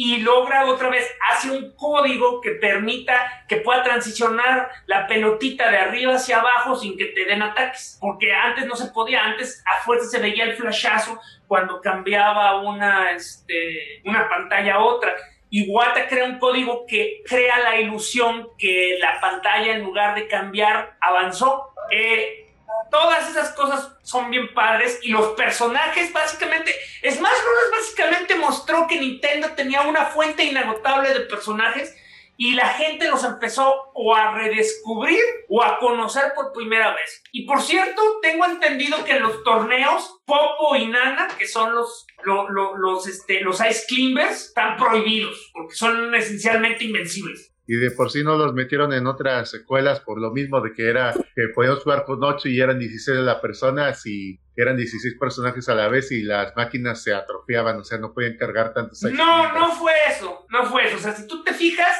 y 0.00 0.18
logra 0.18 0.64
otra 0.66 0.90
vez, 0.90 1.12
hace 1.28 1.50
un 1.50 1.74
código 1.74 2.40
que 2.40 2.52
permita 2.52 3.44
que 3.48 3.56
pueda 3.56 3.82
transicionar 3.82 4.70
la 4.86 5.08
pelotita 5.08 5.72
de 5.72 5.78
arriba 5.78 6.14
hacia 6.14 6.38
abajo 6.38 6.76
sin 6.76 6.96
que 6.96 7.06
te 7.06 7.24
den 7.24 7.42
ataques. 7.42 7.98
Porque 8.00 8.32
antes 8.32 8.64
no 8.66 8.76
se 8.76 8.92
podía, 8.92 9.24
antes 9.24 9.60
a 9.66 9.82
fuerza 9.82 10.06
se 10.06 10.20
veía 10.20 10.44
el 10.44 10.54
flashazo 10.54 11.20
cuando 11.48 11.80
cambiaba 11.80 12.60
una, 12.60 13.10
este, 13.10 14.00
una 14.04 14.28
pantalla 14.28 14.76
a 14.76 14.84
otra. 14.84 15.16
Iwata 15.50 16.06
crea 16.06 16.26
un 16.26 16.38
código 16.38 16.84
que 16.86 17.24
crea 17.28 17.58
la 17.58 17.80
ilusión 17.80 18.50
que 18.56 18.98
la 19.00 19.20
pantalla 19.20 19.74
en 19.74 19.82
lugar 19.82 20.14
de 20.14 20.28
cambiar 20.28 20.96
avanzó. 21.00 21.74
Eh, 21.90 22.47
todas 22.90 23.28
esas 23.30 23.50
cosas 23.52 23.92
son 24.02 24.30
bien 24.30 24.52
padres 24.54 24.98
y 25.02 25.10
los 25.10 25.28
personajes 25.32 26.12
básicamente 26.12 26.72
Smash 27.02 27.18
Bros. 27.20 27.70
básicamente 27.80 28.34
mostró 28.36 28.86
que 28.86 28.98
Nintendo 29.00 29.50
tenía 29.52 29.82
una 29.82 30.06
fuente 30.06 30.44
inagotable 30.44 31.12
de 31.12 31.20
personajes 31.20 31.94
y 32.40 32.52
la 32.54 32.68
gente 32.68 33.08
los 33.08 33.24
empezó 33.24 33.90
o 33.94 34.14
a 34.14 34.32
redescubrir 34.32 35.18
o 35.48 35.60
a 35.62 35.78
conocer 35.80 36.32
por 36.36 36.52
primera 36.52 36.94
vez. 36.94 37.22
Y 37.32 37.44
por 37.46 37.60
cierto, 37.60 38.00
tengo 38.22 38.44
entendido 38.44 39.04
que 39.04 39.16
en 39.16 39.22
los 39.22 39.42
torneos 39.42 40.20
Popo 40.24 40.76
y 40.76 40.86
Nana, 40.86 41.26
que 41.36 41.48
son 41.48 41.74
los, 41.74 42.06
lo- 42.22 42.48
lo- 42.48 42.76
los, 42.76 43.08
este, 43.08 43.40
los 43.40 43.60
Ice 43.60 43.86
Climbers, 43.88 44.46
están 44.46 44.76
prohibidos 44.76 45.50
porque 45.52 45.74
son 45.74 46.14
esencialmente 46.14 46.84
invencibles. 46.84 47.52
Y 47.70 47.76
de 47.76 47.90
por 47.90 48.10
sí 48.10 48.24
no 48.24 48.38
los 48.38 48.54
metieron 48.54 48.94
en 48.94 49.06
otras 49.06 49.50
secuelas 49.50 50.00
por 50.00 50.18
lo 50.18 50.32
mismo 50.32 50.62
de 50.62 50.72
que 50.72 50.88
era 50.88 51.12
que 51.12 51.48
podíamos 51.54 51.82
jugar 51.82 52.06
con 52.06 52.24
8 52.24 52.48
y 52.48 52.58
eran 52.62 52.78
16 52.78 53.18
de 53.18 53.22
las 53.22 53.36
personas 53.40 54.06
y 54.06 54.40
eran 54.56 54.74
16 54.74 55.16
personajes 55.20 55.68
a 55.68 55.74
la 55.74 55.86
vez 55.88 56.10
y 56.10 56.22
las 56.22 56.56
máquinas 56.56 57.02
se 57.02 57.12
atrofiaban, 57.12 57.76
o 57.76 57.84
sea, 57.84 57.98
no 57.98 58.14
podían 58.14 58.38
cargar 58.38 58.72
tantos 58.72 59.02
No, 59.02 59.52
no 59.52 59.70
fue 59.72 59.92
eso, 60.08 60.46
no 60.48 60.64
fue 60.64 60.86
eso. 60.86 60.96
O 60.96 61.00
sea, 61.00 61.14
si 61.14 61.26
tú 61.28 61.44
te 61.44 61.52
fijas, 61.52 61.94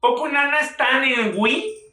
Popo 0.00 0.26
y 0.26 0.32
Nana 0.32 0.60
están 0.60 1.04
en 1.04 1.34
Wii, 1.36 1.84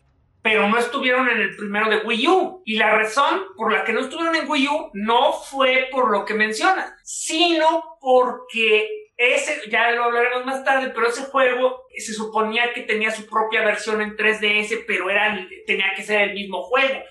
pero 0.42 0.70
no 0.70 0.78
estuvieron 0.78 1.28
en 1.28 1.38
el 1.38 1.56
primero 1.58 1.90
de 1.90 1.98
Wii 1.98 2.28
U. 2.30 2.64
Y 2.66 2.78
la 2.78 2.96
razón 2.96 3.42
por 3.58 3.74
la 3.74 3.84
que 3.84 3.92
no 3.92 4.00
estuvieron 4.00 4.36
en 4.36 4.50
Wii 4.50 4.68
U 4.70 4.92
no 4.94 5.34
fue 5.34 5.90
por 5.92 6.10
lo 6.12 6.24
que 6.24 6.34
mencionas, 6.34 6.94
sino 7.04 7.98
porque 8.00 9.01
ese, 9.22 9.70
ya 9.70 9.92
lo 9.92 10.06
hablaremos 10.06 10.46
más 10.46 10.64
tarde, 10.64 10.92
pero 10.94 11.08
ese 11.08 11.26
juego 11.26 11.86
se 11.96 12.14
suponía 12.14 12.74
que 12.74 12.82
tenía 12.82 13.12
su 13.12 13.28
propia 13.28 13.64
versión 13.64 14.02
en 14.02 14.18
3DS, 14.18 14.86
pero 14.88 15.10
era, 15.10 15.48
tenía 15.68 15.94
que 15.96 16.02
ser 16.02 16.22
el 16.22 16.34
mismo 16.34 16.64
juego. 16.64 17.04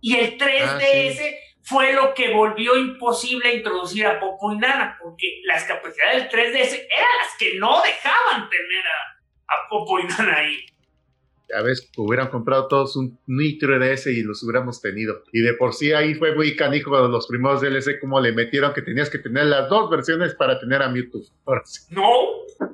Y 0.00 0.16
el 0.16 0.38
3DS 0.38 1.36
fue 1.62 1.92
lo 1.92 2.14
que 2.14 2.32
volvió 2.32 2.76
imposible 2.76 3.54
introducir 3.54 4.06
a 4.06 4.20
Popo 4.20 4.52
y 4.52 4.58
Nana, 4.58 4.96
porque 5.02 5.40
las 5.44 5.64
capacidades 5.64 6.22
del 6.22 6.30
3DS 6.30 6.86
eran 6.88 7.16
las 7.24 7.36
que 7.38 7.54
no 7.58 7.82
dejaban 7.82 8.48
tener 8.48 8.84
a, 8.86 9.52
a 9.52 9.68
Popo 9.68 9.98
y 9.98 10.04
Nana 10.04 10.36
ahí. 10.36 10.64
A 11.54 11.62
veces 11.62 11.90
hubieran 11.96 12.28
comprado 12.28 12.66
todos 12.68 12.96
un 12.96 13.18
Nitro 13.26 13.78
DS 13.78 14.06
y 14.08 14.22
los 14.22 14.42
hubiéramos 14.42 14.80
tenido. 14.80 15.22
Y 15.32 15.42
de 15.42 15.54
por 15.54 15.74
sí 15.74 15.92
ahí 15.92 16.14
fue 16.14 16.34
muy 16.34 16.56
canijo 16.56 17.00
de 17.00 17.08
los 17.08 17.26
primeros 17.26 17.60
DLC 17.60 18.00
como 18.00 18.20
le 18.20 18.32
metieron 18.32 18.72
que 18.74 18.82
tenías 18.82 19.10
que 19.10 19.18
tener 19.18 19.44
las 19.46 19.68
dos 19.68 19.88
versiones 19.90 20.34
para 20.34 20.58
tener 20.58 20.82
a 20.82 20.88
Mewtwo. 20.88 21.20
Ahora 21.44 21.62
sí. 21.64 21.82
No. 21.94 22.02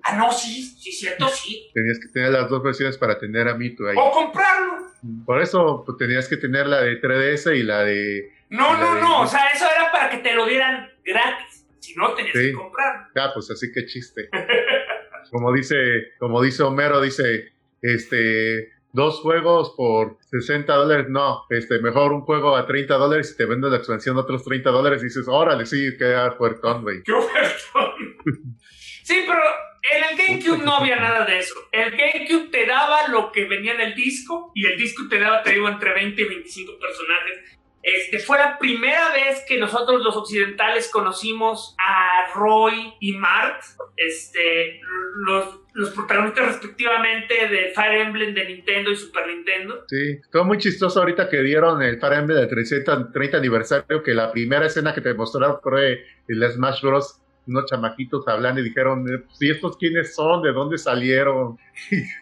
Ah, 0.04 0.16
no, 0.16 0.32
sí, 0.32 0.62
sí, 0.62 0.92
cierto, 0.92 1.28
sí. 1.28 1.70
Tenías 1.74 1.98
que 1.98 2.08
tener 2.08 2.30
las 2.30 2.48
dos 2.48 2.62
versiones 2.62 2.96
para 2.98 3.18
tener 3.18 3.48
a 3.48 3.54
Mewtwo 3.56 3.88
ahí. 3.88 3.96
O 3.98 4.11
comprarlo. 4.11 4.87
Por 5.26 5.42
eso 5.42 5.82
pues, 5.85 5.98
tenías 5.98 6.28
que 6.28 6.37
tener 6.37 6.66
la 6.66 6.80
de 6.82 7.00
3DS 7.00 7.56
y 7.56 7.62
la 7.64 7.82
de... 7.85 8.30
No, 8.50 8.72
La 8.74 8.78
no, 8.80 8.94
de- 8.94 9.00
no. 9.00 9.20
O 9.22 9.26
sea, 9.26 9.48
eso 9.54 9.64
era 9.74 9.90
para 9.90 10.11
que 10.11 10.18
te 10.18 10.35
lo 10.35 10.46
dieran 10.46 10.88
gratis. 11.04 11.66
Si 11.80 11.94
no, 11.96 12.14
tenías 12.14 12.35
Sí. 12.37 12.46
que 12.50 12.52
comprarlo. 12.52 13.06
Ah, 13.16 13.30
pues 13.35 13.50
así 13.50 13.72
que 13.72 13.85
chiste. 13.87 14.28
Como 15.30 15.52
dice, 15.52 15.76
como 16.18 16.42
dice 16.42 16.62
Homero, 16.62 17.00
dice, 17.00 17.52
este, 17.83 18.73
dos 18.92 19.21
juegos 19.21 19.75
por 19.77 20.18
60 20.31 20.73
dólares, 20.73 21.07
no, 21.09 21.45
este, 21.51 21.81
mejor 21.81 22.12
un 22.12 22.23
juego 22.23 22.57
a 22.57 22.66
30 22.66 22.95
dólares 22.95 23.33
y 23.35 23.37
te 23.37 23.47
venden 23.47 23.71
la 23.71 23.79
expansión 23.79 24.16
a 24.16 24.21
otros 24.21 24.45
30 24.45 24.71
dólares 24.71 25.03
y 25.03 25.07
dices, 25.07 25.27
órale, 25.29 25.66
sí, 25.66 25.97
queda 25.99 26.33
fuertón, 26.33 26.83
güey. 26.83 27.03
¡Qué 27.03 27.12
ofertón! 27.12 27.92
Sí, 29.05 29.25
pero 29.27 29.40
en 29.83 30.05
el 30.05 30.16
GameCube 30.16 30.64
no 30.64 30.77
había 30.77 30.95
nada 30.95 31.25
de 31.25 31.40
eso. 31.40 31.55
El 31.73 31.90
GameCube 31.90 32.51
te 32.53 32.66
daba 32.66 33.09
lo 33.09 33.33
que 33.33 33.47
venía 33.47 33.75
en 33.75 33.81
el 33.81 33.95
disco 33.95 34.53
y 34.55 34.64
el 34.64 34.79
disco 34.79 35.03
te 35.11 35.18
daba, 35.18 35.42
te 35.42 35.55
digo, 35.55 35.68
entre 35.68 35.92
20 35.92 36.23
y 36.23 36.25
25 36.25 36.79
personajes. 36.79 37.59
Este, 37.83 38.21
fue 38.21 38.38
la 38.38 38.59
primera 38.59 39.12
vez 39.12 39.45
que 39.47 39.59
nosotros 39.59 40.03
los 40.03 40.16
occidentales 40.16 40.88
conocimos 40.88 41.75
a 41.79 42.33
Roy 42.33 42.95
y 43.01 43.12
Mart, 43.12 43.61
este, 43.97 44.81
los, 45.27 45.61
los 45.75 45.90
protagonistas 45.90 46.47
respectivamente 46.47 47.49
de 47.49 47.73
Fire 47.75 48.03
Emblem 48.03 48.35
de 48.35 48.45
Nintendo 48.45 48.90
y 48.92 48.97
Super 48.97 49.27
Nintendo. 49.27 49.85
Sí, 49.88 50.21
estuvo 50.23 50.45
muy 50.45 50.59
chistoso 50.59 51.01
ahorita 51.01 51.29
que 51.29 51.42
dieron 51.42 51.83
el 51.83 51.99
Fire 51.99 52.21
Emblem 52.21 52.38
del 52.38 52.49
30, 52.49 53.11
30 53.12 53.37
aniversario, 53.37 54.03
que 54.03 54.14
la 54.14 54.31
primera 54.31 54.66
escena 54.66 54.95
que 54.95 55.01
te 55.01 55.12
mostraron 55.14 55.59
fue 55.61 56.05
el 56.29 56.53
Smash 56.53 56.83
Bros. 56.83 57.18
Unos 57.45 57.66
chamaquitos 57.66 58.29
hablando 58.29 58.61
y 58.61 58.64
dijeron, 58.64 59.05
eh, 59.12 59.18
pues, 59.18 59.42
¿y 59.42 59.51
estos 59.51 59.77
quiénes 59.77 60.14
son? 60.14 60.42
¿De 60.42 60.53
dónde 60.53 60.79
salieron? 60.79 61.59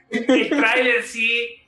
El 0.09 0.49
tráiler 0.49 1.03
sí. 1.03 1.60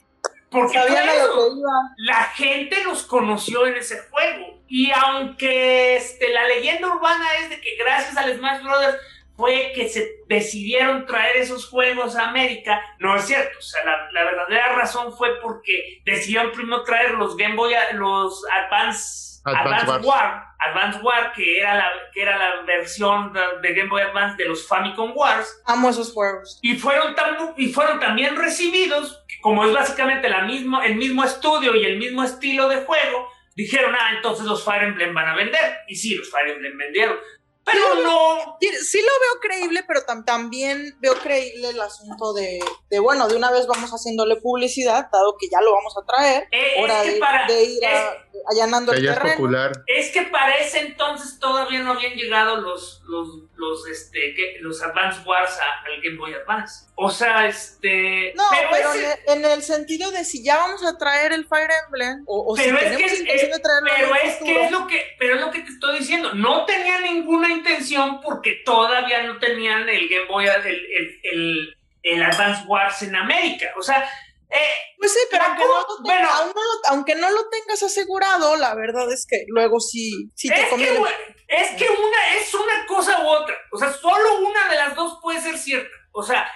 Porque 0.53 0.79
Sabían 0.79 1.05
fue 1.05 1.13
a 1.13 1.17
lo 1.17 1.23
eso. 1.25 1.35
que 1.55 1.59
iban. 1.61 1.89
la 1.97 2.25
gente 2.25 2.85
los 2.85 3.03
conoció 3.05 3.67
en 3.67 3.77
ese 3.77 3.99
juego. 4.11 4.61
Y 4.69 4.91
aunque 4.93 5.97
este, 5.97 6.31
la 6.31 6.47
leyenda 6.47 6.89
urbana 6.89 7.27
es 7.41 7.51
de 7.51 7.61
que 7.61 7.77
gracias 7.77 8.17
al 8.17 8.35
Smash 8.37 8.63
Brothers 8.63 8.99
fue 9.37 9.73
que 9.75 9.89
se 9.89 10.21
decidieron 10.29 11.07
traer 11.07 11.37
esos 11.39 11.69
juegos 11.69 12.17
a 12.17 12.29
América, 12.29 12.81
no 12.99 13.17
es 13.17 13.25
cierto. 13.25 13.59
O 13.59 13.63
sea, 13.63 13.85
la, 13.85 14.11
la 14.13 14.25
verdadera 14.25 14.75
razón 14.75 15.13
fue 15.17 15.41
porque 15.41 16.01
decidieron 16.05 16.53
primero 16.53 16.85
traer 16.85 17.13
los 17.13 17.37
Game 17.37 17.57
Boy, 17.57 17.75
los 17.95 18.45
Advance, 18.51 19.41
Advance 19.45 19.85
Advance, 19.91 20.07
War, 20.07 20.45
Advance 20.61 20.99
War, 21.03 21.33
que 21.33 21.59
era 21.59 21.75
la, 21.75 21.91
que 22.13 22.23
era 22.23 22.39
la 22.39 22.63
versión 22.63 23.33
de, 23.33 23.41
de 23.63 23.75
Game 23.75 23.89
Boy 23.89 24.03
Advance 24.03 24.37
de 24.41 24.49
los 24.49 24.69
Famicom 24.69 25.13
Wars 25.17 25.61
Amo 25.67 25.91
esos 25.91 26.13
juegos. 26.13 26.59
y 26.63 26.77
fueron, 26.77 27.15
tan, 27.17 27.55
y 27.57 27.73
fueron 27.73 27.99
tan 27.99 28.15
bien 28.15 28.37
recibidos, 28.37 29.22
como 29.43 29.65
es 29.67 29.75
básicamente 29.75 30.29
la 30.31 30.45
mismo, 30.45 30.81
el 30.81 30.95
mismo 30.95 31.25
estudio 31.25 31.75
y 31.75 31.85
el 31.85 31.99
mismo 31.99 32.23
estilo 32.23 32.69
de 32.69 32.77
juego, 32.77 33.29
dijeron, 33.55 33.95
ah, 33.95 34.13
entonces 34.17 34.47
los 34.47 34.65
Fire 34.65 34.85
Emblem 34.85 35.13
van 35.13 35.29
a 35.29 35.37
vender. 35.37 35.79
Y 35.89 35.97
sí, 35.97 36.15
los 36.15 36.31
Fire 36.31 36.49
Emblem 36.49 36.79
vendieron. 36.79 37.17
Pero 37.65 37.95
no... 38.03 38.59
Sí, 38.61 38.99
lo 39.01 39.07
veo 39.07 39.41
creíble, 39.41 39.85
pero 39.87 40.01
tam- 40.05 40.25
también 40.25 40.97
veo 41.01 41.15
creíble 41.15 41.69
el 41.71 41.81
asunto 41.81 42.33
de, 42.33 42.59
de, 42.91 42.99
bueno, 42.99 43.29
de 43.29 43.37
una 43.37 43.51
vez 43.53 43.67
vamos 43.67 43.91
haciéndole 43.91 44.37
publicidad, 44.37 45.09
dado 45.13 45.37
que 45.39 45.49
ya 45.49 45.61
lo 45.61 45.73
vamos 45.73 45.95
a 45.97 46.05
traer. 46.05 46.49
Eh, 46.51 46.75
Hora 46.83 46.99
es 47.01 47.05
que 47.09 47.13
de, 47.15 47.21
para- 47.21 47.47
de 47.47 47.63
ir 47.65 47.87
a- 47.87 48.17
allanando 48.51 48.91
Que 48.93 48.99
el 48.99 49.07
es 49.09 49.15
terreno. 49.15 49.37
popular. 49.37 49.73
Es 49.87 50.11
que 50.11 50.23
para 50.23 50.57
ese 50.57 50.81
entonces 50.81 51.39
todavía 51.39 51.81
no 51.81 51.93
habían 51.93 52.15
llegado 52.15 52.57
los, 52.57 53.03
los, 53.07 53.29
los, 53.55 53.87
este, 53.87 54.35
los 54.61 54.83
Advance 54.83 55.21
Wars 55.25 55.53
a- 55.59 55.87
al 55.87 56.03
Game 56.03 56.17
Boy 56.19 56.35
Advance. 56.35 56.87
O 56.97 57.11
sea, 57.11 57.47
este... 57.47 58.33
No, 58.35 58.45
pero, 58.71 58.93
ese- 58.93 59.13
en, 59.29 59.39
el, 59.39 59.45
en 59.45 59.51
el 59.53 59.63
sentido 59.63 60.11
de 60.11 60.25
si 60.25 60.43
ya 60.45 60.57
vamos 60.57 60.85
a 60.85 60.99
traer 60.99 61.33
el 61.33 61.47
Fire 61.47 61.71
Emblem, 61.87 62.25
o, 62.27 62.53
o 62.53 62.57
si 62.57 62.65
Pero 62.65 62.77
es 62.79 62.83
tenemos 62.85 63.01
que, 63.03 63.07
es- 63.15 63.21
intención 63.21 63.51
es- 63.51 63.57
de 63.57 63.63
traerlo 63.63 63.89
en 63.89 63.97
pero 63.97 64.15
es 64.17 64.35
futuro. 64.39 64.55
que 64.59 64.65
es 64.65 64.71
lo 64.73 64.87
que, 64.89 65.03
pero 65.19 65.35
es 65.37 65.41
lo 65.41 65.51
que 65.51 65.61
te 65.61 65.71
estoy 65.71 65.99
diciendo. 66.01 66.35
No 66.35 66.65
tenía 66.65 67.01
ninguna 67.01 67.52
intención 67.53 68.21
porque 68.21 68.61
todavía 68.65 69.23
no 69.23 69.39
tenían 69.39 69.89
el 69.89 70.09
Game 70.09 70.27
Boy, 70.27 70.47
el, 70.47 70.67
el, 70.67 71.21
el, 71.23 71.77
el 72.03 72.23
Advance 72.23 72.65
Wars 72.67 73.03
en 73.03 73.15
América. 73.17 73.73
O 73.79 73.83
sea, 73.83 74.03
eh, 74.51 74.75
Pues 74.99 75.13
sí, 75.13 75.21
pero 75.31 75.45
aunque 75.45 75.63
no, 75.63 75.69
lo 75.69 75.87
tenga- 75.87 76.03
bueno. 76.03 76.29
aún 76.31 76.49
no 76.55 76.61
lo- 76.63 76.91
aunque 76.91 77.15
no 77.15 77.31
lo 77.31 77.49
tengas 77.49 77.83
asegurado, 77.83 78.57
la 78.57 78.75
verdad 78.75 79.11
es 79.13 79.27
que 79.29 79.45
luego 79.49 79.81
sí, 79.81 80.31
sí 80.35 80.49
te 80.49 80.55
es, 80.55 80.61
que, 80.65 80.69
conviene. 80.71 81.01
es 81.49 81.71
que 81.71 81.89
una 81.89 82.35
es 82.37 82.53
una 82.55 82.87
cosa 82.87 83.23
u 83.23 83.29
otra. 83.29 83.55
O 83.73 83.79
sea, 83.79 83.93
solo 83.93 84.39
una 84.41 84.69
de 84.69 84.77
las 84.77 84.95
dos 84.95 85.19
puede 85.23 85.41
ser 85.41 85.57
cierta. 85.57 85.89
O 86.13 86.23
sea, 86.23 86.51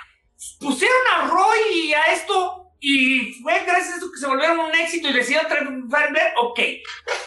pusieron 0.61 0.97
a 1.15 1.27
Roy 1.29 1.59
y 1.85 1.95
a 1.95 2.03
esto 2.13 2.66
y 2.81 3.33
fue 3.43 3.65
gracias 3.65 3.95
a 3.95 3.97
eso 3.97 4.13
que 4.13 4.21
se 4.21 4.27
volvieron 4.27 4.59
un 4.59 4.75
éxito 4.75 5.09
y 5.09 5.13
decidieron 5.13 5.49
traer 5.49 5.65
Fire 5.91 6.07
Emblem, 6.09 6.27
ok. 6.37 6.61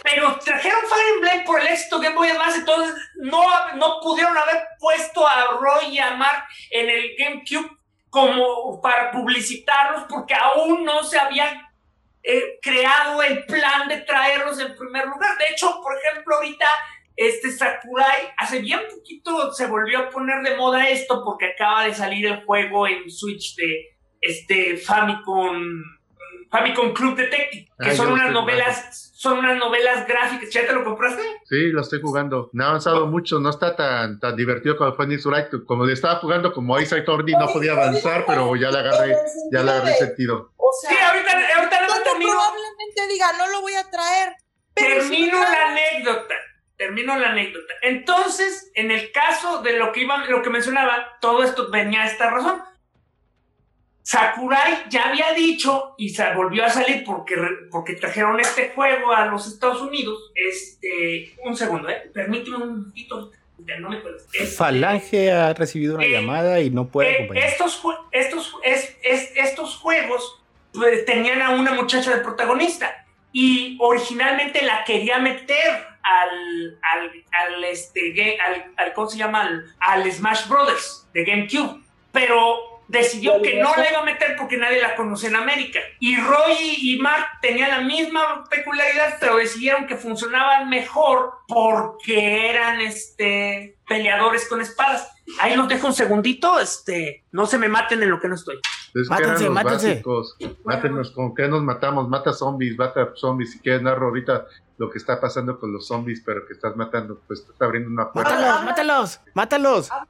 Pero 0.04 0.40
trajeron 0.40 0.82
Fire 0.82 1.14
Emblem 1.16 1.44
por 1.46 1.60
el 1.60 1.68
éxito 1.68 2.00
Game 2.00 2.16
Boy 2.16 2.30
Advance, 2.30 2.60
entonces 2.60 2.96
no, 3.16 3.44
no 3.76 4.00
pudieron 4.02 4.38
haber 4.38 4.64
puesto 4.80 5.28
a 5.28 5.58
Roy 5.60 5.96
y 5.96 6.00
a 6.00 6.16
Mark 6.16 6.46
en 6.70 6.90
el 6.90 7.16
GameCube 7.18 7.78
como 8.10 8.82
para 8.82 9.12
publicitarlos 9.12 10.06
porque 10.10 10.34
aún 10.34 10.84
no 10.84 11.04
se 11.04 11.20
había 11.20 11.70
eh, 12.24 12.60
creado 12.62 13.22
el 13.24 13.46
plan 13.46 13.88
de 13.88 14.02
traerlos 14.02 14.60
en 14.60 14.76
primer 14.76 15.06
lugar. 15.08 15.38
De 15.38 15.48
hecho, 15.52 15.80
por 15.82 15.98
ejemplo, 15.98 16.36
ahorita 16.36 16.66
este 17.16 17.52
Sakurai 17.52 18.34
hace 18.38 18.60
bien 18.60 18.80
poquito 18.90 19.52
se 19.52 19.68
volvió 19.68 20.00
a 20.00 20.10
poner 20.10 20.42
de 20.42 20.56
moda 20.56 20.88
esto 20.88 21.24
porque 21.26 21.48
acaba 21.48 21.84
de 21.84 21.94
salir 21.94 22.26
el 22.26 22.46
juego 22.46 22.88
en 22.88 23.10
Switch 23.10 23.56
de 23.56 23.99
este 24.22 24.78
Famicom 24.78 25.84
Famicom 26.52 26.94
Club 26.94 27.16
Detective, 27.16 27.68
que 27.80 27.90
Ah, 27.92 27.96
son 27.96 28.12
unas 28.12 28.32
novelas, 28.32 29.12
son 29.16 29.38
unas 29.38 29.56
novelas 29.58 30.08
gráficas. 30.08 30.50
¿Ya 30.50 30.66
te 30.66 30.74
lo 30.74 30.84
compraste? 30.84 31.22
Sí, 31.46 31.68
lo 31.72 31.82
estoy 31.82 32.02
jugando. 32.02 32.50
No 32.54 32.64
ha 32.64 32.68
avanzado 32.70 33.06
mucho, 33.06 33.40
no 33.40 33.52
está 33.52 33.76
tan, 33.76 34.20
tan 34.20 34.36
divertido 34.36 34.76
como 34.76 34.94
fue 34.96 35.06
Nice 35.06 35.30
Wright. 35.30 35.48
Como 35.68 35.86
le 35.86 35.94
estaba 35.94 36.16
jugando 36.16 36.52
como 36.52 36.80
Isaac 36.80 37.06
Tordi, 37.06 37.34
no 37.34 37.48
podía 37.54 37.74
avanzar, 37.74 38.24
pero 38.26 38.56
ya 38.56 38.72
le 38.72 38.80
agarré, 38.80 39.16
ya 39.52 39.62
le 39.62 39.72
agarré 39.72 39.94
sentido. 39.94 40.52
O 40.58 40.72
sea, 40.82 40.90
Sí, 40.90 40.98
ahorita, 40.98 41.32
ahorita 41.58 41.88
no 41.88 42.04
termino, 42.04 42.32
probablemente 42.32 43.08
diga, 43.14 43.28
no 43.38 43.52
lo 43.52 43.62
voy 43.62 43.74
a 43.76 43.84
traer. 43.90 44.34
Pero 44.74 44.96
termino 45.02 45.38
la 45.40 45.70
anécdota. 45.72 46.36
Termino 46.78 47.20
la 47.20 47.30
anécdota. 47.32 47.74
Entonces, 47.82 48.72
en 48.74 48.90
el 48.90 49.12
caso 49.12 49.62
de 49.62 49.78
lo 49.78 49.92
que 49.92 50.02
iba, 50.02 50.26
lo 50.26 50.42
que 50.42 50.50
mencionaba, 50.50 51.18
todo 51.22 51.44
esto 51.44 51.70
venía 51.70 52.04
a 52.04 52.06
esta 52.08 52.30
razón. 52.32 52.60
Sakurai 54.14 54.86
ya 54.90 55.10
había 55.10 55.34
dicho 55.34 55.94
y 55.96 56.10
se 56.10 56.34
volvió 56.34 56.66
a 56.66 56.70
salir 56.72 57.04
porque, 57.04 57.36
porque 57.70 57.94
trajeron 57.94 58.40
este 58.40 58.72
juego 58.74 59.12
a 59.12 59.28
los 59.28 59.46
Estados 59.46 59.84
Unidos. 59.84 60.32
Este, 60.34 61.36
un 61.46 61.56
segundo, 61.56 61.88
eh. 61.90 62.10
Permíteme 62.12 62.56
un 62.58 62.70
momentito. 62.70 63.30
Ya 63.60 63.78
no 63.78 63.90
me. 63.92 64.00
Este, 64.34 64.48
Falange 64.48 65.32
ha 65.32 65.54
recibido 65.54 65.94
una 65.98 66.06
Eh, 66.06 66.10
llamada 66.10 66.60
y 66.60 66.72
no 66.72 66.88
puede 66.88 67.12
eh, 67.12 67.16
acompañar. 67.18 67.50
estos, 67.50 67.84
jue- 67.84 68.00
estos, 68.12 68.56
es- 68.64 68.98
es- 69.04 69.32
estos 69.36 69.76
juegos 69.78 70.42
pues, 70.74 71.06
tenían 71.06 71.44
a 71.44 71.52
una 71.52 71.74
muchacha 71.74 72.10
de 72.16 72.24
protagonista 72.24 73.06
y 73.32 73.78
originalmente 73.80 74.64
la 74.64 74.86
quería 74.86 75.20
meter 75.20 75.86
al, 76.02 76.80
al, 76.82 77.12
al, 77.32 77.64
este, 77.66 78.40
al, 78.42 78.72
al- 78.76 78.94
¿cómo 78.94 79.08
se 79.08 79.20
llama? 79.20 79.42
Al, 79.42 79.66
al 79.82 80.12
Smash 80.12 80.48
Brothers 80.48 81.08
de 81.14 81.26
GameCube, 81.26 81.80
pero 82.12 82.69
decidió 82.90 83.42
que 83.42 83.62
no 83.62 83.76
la 83.76 83.90
iba 83.90 84.00
a 84.00 84.04
meter 84.04 84.36
porque 84.36 84.58
nadie 84.58 84.82
la 84.82 84.96
conoce 84.96 85.28
en 85.28 85.36
América. 85.36 85.80
Y 86.00 86.18
Roy 86.18 86.76
y 86.82 87.00
Mark 87.00 87.26
tenían 87.42 87.70
la 87.70 87.82
misma 87.82 88.44
peculiaridad, 88.50 89.18
pero 89.20 89.38
decidieron 89.38 89.88
que 89.88 89.96
funcionaban 89.96 90.70
mejor 90.70 91.34
porque 91.48 92.50
eran 92.50 92.82
este, 92.82 93.78
peleadores 93.88 94.48
con 94.50 94.60
espadas. 94.60 95.08
Ahí 95.40 95.56
los 95.56 95.68
dejo 95.68 95.88
un 95.88 95.94
segundito, 95.94 96.60
este, 96.60 97.24
no 97.32 97.46
se 97.46 97.60
me 97.60 97.70
maten 97.70 98.02
en 98.02 98.10
lo 98.10 98.20
que 98.20 98.28
no 98.28 98.36
estoy. 98.36 98.56
Es 98.56 99.08
que 99.08 99.14
Mátense, 99.14 99.46
los 99.46 99.54
mátense. 99.54 99.90
básicos. 99.90 100.36
Mátenos, 100.64 101.12
¿con 101.12 101.36
qué 101.36 101.48
nos 101.48 101.62
matamos? 101.62 102.10
Mata 102.10 102.34
zombies, 102.34 102.76
mata 102.76 103.12
zombies. 103.16 103.52
Si 103.52 103.60
quieres 103.60 103.84
narro 103.84 104.08
ahorita 104.08 104.48
lo 104.80 104.90
que 104.90 104.98
está 104.98 105.22
pasando 105.22 105.60
con 105.60 105.72
los 105.72 105.86
zombies, 105.86 106.24
pero 106.26 106.48
que 106.48 106.54
estás 106.54 106.76
matando, 106.76 107.22
pues 107.28 107.42
estás 107.42 107.62
abriendo 107.62 107.92
una 107.92 108.12
puerta. 108.12 108.34
¡Mátalos, 108.34 108.66
mátalos! 108.66 109.20
¡Mátalos! 109.36 109.90
Ah. 109.92 110.06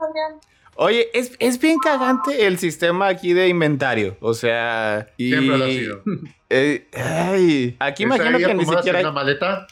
Oye, 0.81 1.09
es, 1.13 1.33
es 1.39 1.59
bien 1.59 1.77
cagante 1.77 2.47
el 2.47 2.57
sistema 2.57 3.07
aquí 3.09 3.33
de 3.33 3.49
inventario. 3.49 4.15
O 4.21 4.33
sea, 4.33 5.09
y... 5.17 5.27
Siempre 5.29 5.57
lo 5.57 5.65
ha 5.65 5.67
sido. 5.67 6.01
eh, 6.49 6.87
ay, 6.93 7.75
aquí 7.79 8.03
imagino 8.03 8.37
que 8.37 8.53
ni 8.53 8.65
siquiera... 8.65 9.01
una 9.01 9.11
maleta. 9.11 9.67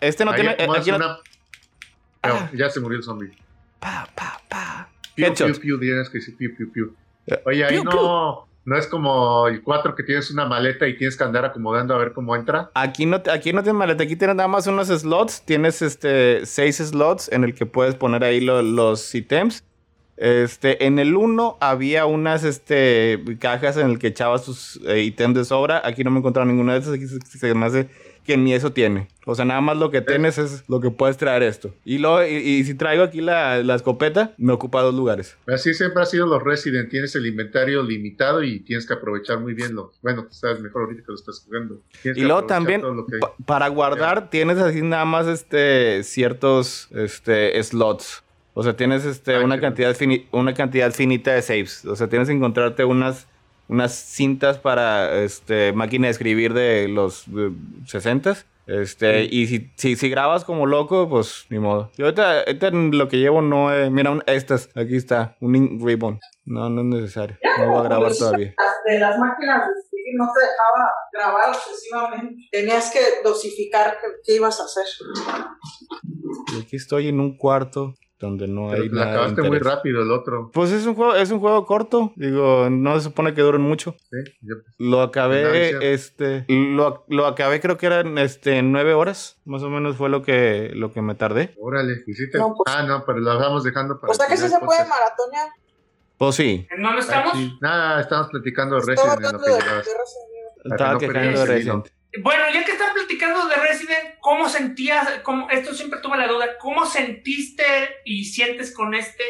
Este 0.00 0.26
no 0.26 0.32
ahí 0.32 0.40
tiene... 0.42 0.56
eh, 0.58 0.66
aquí 0.76 0.90
una- 0.90 0.98
No, 1.08 1.16
Ah. 2.22 2.50
ya 2.54 2.68
se 2.68 2.80
murió 2.80 2.98
el 2.98 3.04
zombie. 3.04 3.30
Pa, 3.80 4.06
pa, 4.14 4.40
pa. 4.48 4.88
Piu, 5.14 5.32
piu, 5.34 5.58
piu, 5.60 5.80
tienes 5.80 6.08
que 6.10 6.18
decir 6.18 6.36
piu, 6.36 6.54
piu, 6.56 6.70
piu. 6.72 6.94
Eh, 7.26 7.40
Oye, 7.46 7.64
ahí 7.64 7.80
piu, 7.80 7.84
no, 7.84 8.46
No 8.66 8.76
es 8.78 8.86
como 8.86 9.46
el 9.48 9.62
4 9.62 9.94
que 9.94 10.02
tienes 10.02 10.30
una 10.30 10.44
maleta 10.46 10.86
y 10.86 10.96
tienes 10.98 11.16
que 11.16 11.24
andar 11.24 11.44
acomodando 11.46 11.94
a 11.94 11.98
ver 11.98 12.12
cómo 12.12 12.34
entra. 12.36 12.70
Aquí 12.74 13.04
no, 13.06 13.22
aquí 13.30 13.52
no 13.54 13.62
tienes 13.62 13.78
maleta, 13.78 14.04
aquí 14.04 14.16
tienes 14.16 14.36
nada 14.36 14.48
más 14.48 14.66
unos 14.66 14.88
slots. 14.88 15.42
Tienes 15.46 15.80
este 15.82 16.44
seis 16.46 16.76
slots 16.76 17.30
en 17.32 17.44
el 17.44 17.54
que 17.54 17.64
puedes 17.66 17.94
poner 17.94 18.22
ahí 18.24 18.40
lo- 18.40 18.60
los 18.62 19.14
ítems. 19.14 19.64
Este, 20.16 20.86
en 20.86 20.98
el 20.98 21.16
1 21.16 21.58
había 21.60 22.06
unas 22.06 22.44
este, 22.44 23.22
cajas 23.38 23.76
en 23.76 23.90
el 23.90 23.98
que 23.98 24.08
echabas 24.08 24.44
tus 24.44 24.80
eh, 24.86 25.02
ítems 25.02 25.34
de 25.34 25.44
sobra. 25.44 25.82
Aquí 25.84 26.04
no 26.04 26.10
me 26.10 26.16
he 26.16 26.20
encontrado 26.20 26.46
ninguna 26.46 26.74
de 26.74 26.80
esas. 26.80 26.94
Aquí 26.94 27.06
se, 27.06 27.18
se 27.20 27.54
me 27.54 27.66
hace 27.66 27.88
que 28.24 28.36
ni 28.36 28.54
eso 28.54 28.72
tiene. 28.72 29.08
O 29.26 29.34
sea, 29.34 29.44
nada 29.44 29.60
más 29.60 29.76
lo 29.76 29.90
que 29.90 30.00
tienes 30.00 30.38
es 30.38 30.64
lo 30.68 30.80
que 30.80 30.90
puedes 30.90 31.16
traer 31.16 31.42
esto. 31.42 31.74
Y, 31.84 31.98
luego, 31.98 32.24
y, 32.24 32.34
y 32.36 32.64
si 32.64 32.74
traigo 32.74 33.02
aquí 33.02 33.20
la, 33.20 33.62
la 33.62 33.74
escopeta, 33.74 34.34
me 34.38 34.52
ocupa 34.52 34.82
dos 34.82 34.94
lugares. 34.94 35.36
Así 35.46 35.74
siempre 35.74 36.02
ha 36.02 36.06
sido 36.06 36.26
los 36.26 36.42
Resident. 36.42 36.90
Tienes 36.90 37.14
el 37.14 37.26
inventario 37.26 37.82
limitado 37.82 38.42
y 38.42 38.60
tienes 38.60 38.86
que 38.86 38.94
aprovechar 38.94 39.40
muy 39.40 39.54
bien 39.54 39.74
lo. 39.74 39.92
Bueno, 40.02 40.26
sabes 40.30 40.60
mejor 40.60 40.82
ahorita 40.82 41.02
que 41.02 41.12
lo 41.12 41.14
estás 41.14 41.42
jugando. 41.44 41.80
Tienes 42.02 42.18
Y 42.20 42.24
luego 42.24 42.44
también, 42.44 42.82
lo 42.82 43.06
que 43.06 43.18
para 43.44 43.68
guardar, 43.68 44.30
tienes 44.30 44.58
así 44.58 44.82
nada 44.82 45.04
más 45.04 45.26
este, 45.26 46.02
ciertos 46.02 46.88
este, 46.92 47.62
slots. 47.62 48.23
O 48.54 48.62
sea, 48.62 48.76
tienes 48.76 49.04
este, 49.04 49.34
Ah, 49.36 49.44
una, 49.44 49.60
cantidad 49.60 49.94
fini- 49.96 50.26
una 50.32 50.54
cantidad 50.54 50.92
finita 50.92 51.32
de 51.32 51.42
saves. 51.42 51.84
O 51.84 51.96
sea, 51.96 52.08
tienes 52.08 52.28
que 52.28 52.34
encontrarte 52.34 52.84
unas, 52.84 53.26
unas 53.68 53.92
cintas 53.94 54.58
para 54.58 55.22
este, 55.22 55.72
máquina 55.72 56.06
de 56.06 56.12
escribir 56.12 56.54
de 56.54 56.86
los 56.88 57.24
60 57.86 58.36
este, 58.66 59.24
y 59.24 59.46
si, 59.46 59.70
si, 59.76 59.94
si 59.96 60.08
grabas 60.08 60.44
como 60.44 60.64
loco, 60.64 61.06
pues 61.08 61.44
ni 61.50 61.58
modo. 61.58 61.90
Yo 61.98 62.06
ahorita, 62.06 62.38
ahorita 62.46 62.70
lo 62.70 63.08
que 63.08 63.18
llevo 63.18 63.42
no 63.42 63.70
es. 63.74 63.90
Mira, 63.90 64.10
un- 64.10 64.22
estas, 64.26 64.70
aquí 64.74 64.96
está, 64.96 65.36
un 65.40 65.54
ink 65.56 65.82
ribbon. 65.84 66.18
No, 66.46 66.70
no 66.70 66.80
es 66.80 66.86
necesario. 67.02 67.36
No 67.58 67.68
voy 67.70 67.80
a 67.80 67.82
grabar 67.82 68.12
todavía. 68.16 68.54
De 68.86 68.98
las 68.98 69.18
máquinas 69.18 69.66
de 69.66 69.72
escribir 69.82 70.14
no 70.16 70.28
te 70.32 70.40
dejaba 70.40 70.90
grabar 71.12 71.48
obsesivamente. 71.54 72.36
Tenías 72.52 72.90
que 72.92 73.00
dosificar 73.22 73.98
qué, 74.00 74.06
qué 74.24 74.36
ibas 74.36 74.58
a 74.60 74.64
hacer. 74.64 74.84
Y 76.56 76.62
aquí 76.62 76.76
estoy 76.76 77.08
en 77.08 77.20
un 77.20 77.36
cuarto 77.36 77.94
donde 78.24 78.48
no 78.48 78.68
Pero 78.70 78.82
hay 78.82 78.88
la 78.88 78.94
nada. 78.94 79.06
de 79.06 79.12
acabaste 79.12 79.40
muy 79.42 79.56
interés. 79.56 79.74
rápido 79.74 80.02
el 80.02 80.10
otro. 80.10 80.50
Pues 80.52 80.72
es 80.72 80.84
un 80.86 80.94
juego, 80.94 81.14
es 81.14 81.30
un 81.30 81.40
juego 81.40 81.64
corto. 81.66 82.12
Digo, 82.16 82.68
no 82.70 82.94
se 82.98 83.04
supone 83.04 83.34
que 83.34 83.42
duren 83.42 83.60
mucho. 83.62 83.94
¿sí? 84.10 84.32
Yo- 84.40 84.56
Lo 84.78 85.00
acabé, 85.02 85.92
este, 85.92 86.44
lo, 86.48 87.04
lo 87.08 87.26
acabé 87.26 87.60
creo 87.60 87.76
que 87.76 87.86
eran 87.86 88.18
este 88.18 88.62
nueve 88.62 88.94
horas, 88.94 89.38
más 89.44 89.62
o 89.62 89.70
menos 89.70 89.96
fue 89.96 90.08
lo 90.08 90.22
que, 90.22 90.70
lo 90.74 90.92
que 90.92 91.02
me 91.02 91.14
tardé. 91.14 91.54
Órale, 91.60 92.02
¿y 92.06 92.14
sí 92.14 92.30
te- 92.30 92.38
No, 92.38 92.54
pues- 92.56 92.74
Ah, 92.74 92.82
no, 92.82 93.04
pero 93.06 93.18
lo 93.20 93.38
vamos 93.38 93.62
dejando 93.64 94.00
para. 94.00 94.10
O 94.10 94.14
sea 94.14 94.26
que 94.26 94.36
sí 94.36 94.48
se 94.48 94.58
puede 94.58 94.80
podcast. 94.84 94.88
maratonear. 94.88 95.48
Pues 96.16 96.36
sí, 96.36 96.66
¿En 96.70 96.82
dónde 96.82 97.00
estamos? 97.00 97.32
Sí. 97.34 97.58
Nada, 97.60 98.00
estamos 98.00 98.28
platicando 98.28 98.76
de 98.76 98.82
Resident 98.86 99.16
en 99.16 99.32
lo 99.32 99.38
que 99.40 99.50
de, 99.50 99.56
de. 99.56 99.60
Resident 99.60 100.72
estaba 100.72 100.98
que 100.98 101.06
no 101.08 101.12
quejando 101.12 101.40
de 101.40 101.46
Resident. 101.46 101.86
Bueno, 102.22 102.44
ya 102.52 102.64
que 102.64 102.72
están 102.72 102.94
platicando 102.94 103.46
de 103.48 103.56
Resident, 103.56 104.18
¿cómo 104.20 104.48
sentías? 104.48 105.08
Cómo, 105.22 105.48
esto 105.50 105.74
siempre 105.74 106.00
tuve 106.00 106.16
la 106.16 106.28
duda. 106.28 106.58
¿Cómo 106.60 106.86
sentiste 106.86 107.64
y 108.04 108.24
sientes 108.24 108.72
con 108.72 108.94
este 108.94 109.24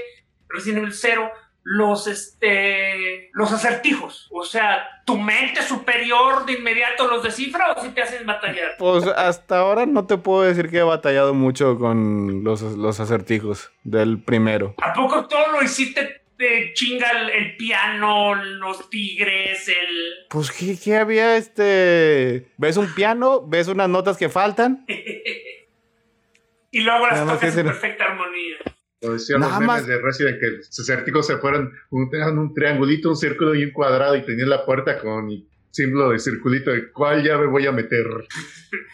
Resident 0.48 0.78
Evil 0.78 0.92
0 0.92 1.30
los, 1.62 2.06
este, 2.06 3.30
los 3.32 3.52
acertijos? 3.52 4.28
O 4.30 4.44
sea, 4.44 5.02
¿tu 5.06 5.16
mente 5.16 5.62
superior 5.62 6.44
de 6.44 6.54
inmediato 6.54 7.06
los 7.06 7.22
descifra 7.22 7.72
o 7.72 7.82
si 7.82 7.88
te 7.90 8.02
hacen 8.02 8.26
batallar? 8.26 8.72
Pues 8.78 9.06
hasta 9.06 9.58
ahora 9.58 9.86
no 9.86 10.06
te 10.06 10.18
puedo 10.18 10.42
decir 10.42 10.68
que 10.68 10.78
he 10.78 10.82
batallado 10.82 11.32
mucho 11.32 11.78
con 11.78 12.44
los, 12.44 12.60
los 12.60 13.00
acertijos 13.00 13.72
del 13.82 14.22
primero. 14.22 14.74
¿A 14.82 14.92
poco 14.92 15.26
todo 15.26 15.52
lo 15.52 15.62
hiciste 15.62 16.23
de 16.38 16.72
chinga 16.74 17.10
el, 17.10 17.30
el 17.30 17.56
piano, 17.56 18.34
los 18.34 18.90
tigres, 18.90 19.68
el... 19.68 20.26
Pues 20.28 20.50
¿qué, 20.50 20.76
qué 20.82 20.96
había 20.96 21.36
este... 21.36 22.48
Ves 22.56 22.76
un 22.76 22.92
piano, 22.94 23.46
ves 23.46 23.68
unas 23.68 23.88
notas 23.88 24.16
que 24.16 24.28
faltan. 24.28 24.84
y 26.70 26.80
luego 26.80 27.06
las 27.06 27.20
Nada 27.20 27.34
tocas 27.34 27.56
en 27.56 27.66
perfecta 27.66 28.04
armonía? 28.04 28.56
Lo 29.02 29.12
decían 29.12 29.40
Nada 29.40 29.52
los 29.52 29.60
memes 29.60 29.76
más- 29.82 29.86
de 29.86 30.00
Resident 30.00 30.40
que 30.40 30.62
sus 30.64 30.88
acertijos 30.88 31.26
se 31.26 31.36
fueron 31.36 31.72
un, 31.90 32.10
un 32.38 32.54
triangulito, 32.54 33.10
un 33.10 33.16
círculo 33.16 33.54
y 33.54 33.64
un 33.64 33.70
cuadrado 33.72 34.16
y 34.16 34.22
tenían 34.24 34.48
la 34.48 34.64
puerta 34.64 34.98
con 34.98 35.30
símbolo 35.74 36.10
de 36.10 36.18
circulito 36.20 36.70
de 36.70 36.90
cuál 36.92 37.22
llave 37.22 37.46
voy 37.46 37.66
a 37.66 37.72
meter. 37.72 38.04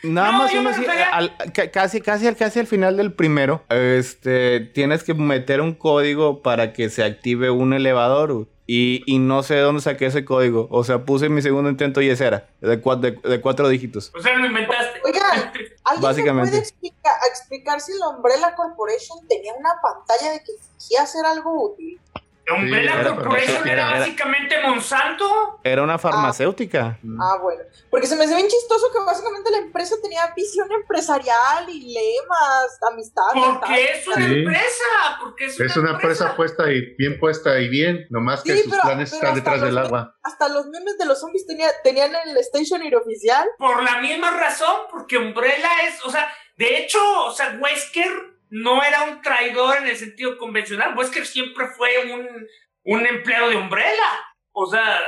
Nada 0.03 0.33
No, 0.33 0.38
más 0.38 0.53
uno 0.53 0.62
me 0.62 0.71
así, 0.71 0.85
al- 1.12 1.37
ca- 1.53 1.71
casi, 1.71 2.01
casi, 2.01 2.27
al- 2.27 2.37
casi 2.37 2.59
al 2.59 2.66
final 2.66 2.97
del 2.97 3.12
primero, 3.12 3.62
este, 3.69 4.61
tienes 4.61 5.05
que 5.05 5.14
meter 5.14 5.61
un 5.61 5.75
código 5.75 6.43
para 6.43 6.73
que 6.73 6.88
se 6.90 7.05
active 7.05 7.51
un 7.51 7.73
elevador. 7.75 8.49
Y, 8.73 9.03
y 9.07 9.19
no 9.19 9.43
sé 9.43 9.55
de 9.55 9.62
dónde 9.62 9.83
saqué 9.83 10.07
ese 10.07 10.25
código. 10.25 10.69
O 10.71 10.85
sea, 10.85 11.05
puse 11.05 11.29
mi 11.29 11.43
segundo 11.43 11.69
intento 11.69 12.01
y 12.03 12.09
ese 12.09 12.25
era, 12.27 12.49
de, 12.61 12.81
cua- 12.81 13.01
de- 13.01 13.19
de 13.29 13.40
cuatro 13.40 13.69
dígitos. 13.69 14.12
O 14.16 14.21
sea, 14.23 14.37
lo 14.38 14.47
inventaste. 14.47 15.01
Oigan, 15.05 15.23
¿alguien 15.85 16.03
Básicamente. 16.03 16.45
me 16.45 16.51
puede 16.51 16.62
explica- 16.62 17.11
explicar 17.29 17.81
si 17.81 17.93
la 17.99 18.09
Umbrella 18.11 18.55
Corporation 18.55 19.19
tenía 19.29 19.53
una 19.59 19.71
pantalla 19.83 20.33
de 20.35 20.38
que 20.38 20.53
fingía 20.79 21.03
hacer 21.03 21.27
algo 21.27 21.73
útil? 21.73 21.99
Umbrella 22.55 23.01
era 23.01 23.15
Corporation 23.15 23.69
era 23.69 23.73
era- 23.91 23.99
básicamente 24.01 24.61
Monsanto. 24.63 25.61
Era 25.65 25.83
una 25.83 25.99
farmacéutica. 25.99 26.99
Ah, 27.21 27.39
bueno. 27.43 27.63
Porque 27.91 28.07
se 28.07 28.17
me 28.17 28.25
hace 28.25 28.35
bien 28.37 28.49
chistoso 28.49 28.87
que 28.93 29.05
básicamente 29.05 29.51
la 29.51 29.59
empresa 29.59 29.95
tenía 30.03 30.33
visión 30.37 30.71
empresarial 30.73 31.69
y 31.69 31.93
lemas, 31.93 32.79
amistad. 32.93 33.23
Porque 33.35 33.85
es 33.93 34.07
una 34.09 34.17
Sí. 34.27 34.35
empresa. 34.35 34.85
Porque 35.21 35.47
es 35.47 35.59
una, 35.59 35.67
Es 35.67 35.77
una 35.77 35.91
empresa 35.93 36.37
puesta 36.37 36.71
y 36.73 36.95
bien 36.97 37.19
puesta 37.19 37.59
y 37.59 37.69
bien, 37.69 38.07
nomás 38.11 38.43
que 38.43 38.55
Sí, 38.57 38.63
sus 38.63 38.71
pero- 38.73 38.83
planes 38.83 39.11
pero 39.11 39.23
están 39.23 39.35
detrás 39.35 39.61
del 39.61 39.79
agua. 39.79 40.17
Hasta 40.23 40.49
los 40.49 40.67
memes 40.67 40.97
de 40.99 41.07
los 41.07 41.21
zombies 41.21 41.47
tenía, 41.47 41.69
tenían 41.83 42.13
el 42.27 42.37
stationer 42.45 42.95
oficial. 42.97 43.47
Por 43.59 43.83
la 43.83 44.01
misma 44.01 44.31
razón, 44.39 44.75
porque 44.91 45.19
Umbrella 45.19 45.69
es, 45.87 46.05
o 46.05 46.11
sea, 46.11 46.29
de 46.57 46.79
hecho, 46.79 46.99
o 47.25 47.33
sea, 47.33 47.59
Wesker 47.61 48.09
no 48.51 48.83
era 48.83 49.05
un 49.05 49.23
traidor 49.23 49.79
en 49.79 49.89
el 49.89 49.97
sentido 49.97 50.37
convencional. 50.39 50.97
Wesker 50.97 51.27
siempre 51.27 51.67
fue 51.77 52.13
un, 52.13 52.47
un 52.85 53.07
empleado 53.07 53.51
de 53.51 53.57
Umbrella. 53.57 54.09
O 54.53 54.67
sea, 54.67 54.99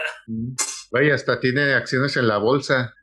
Vaya, 0.92 1.14
hasta 1.14 1.40
tiene 1.40 1.72
acciones 1.72 2.16
en 2.16 2.28
la 2.28 2.38
bolsa. 2.38 2.94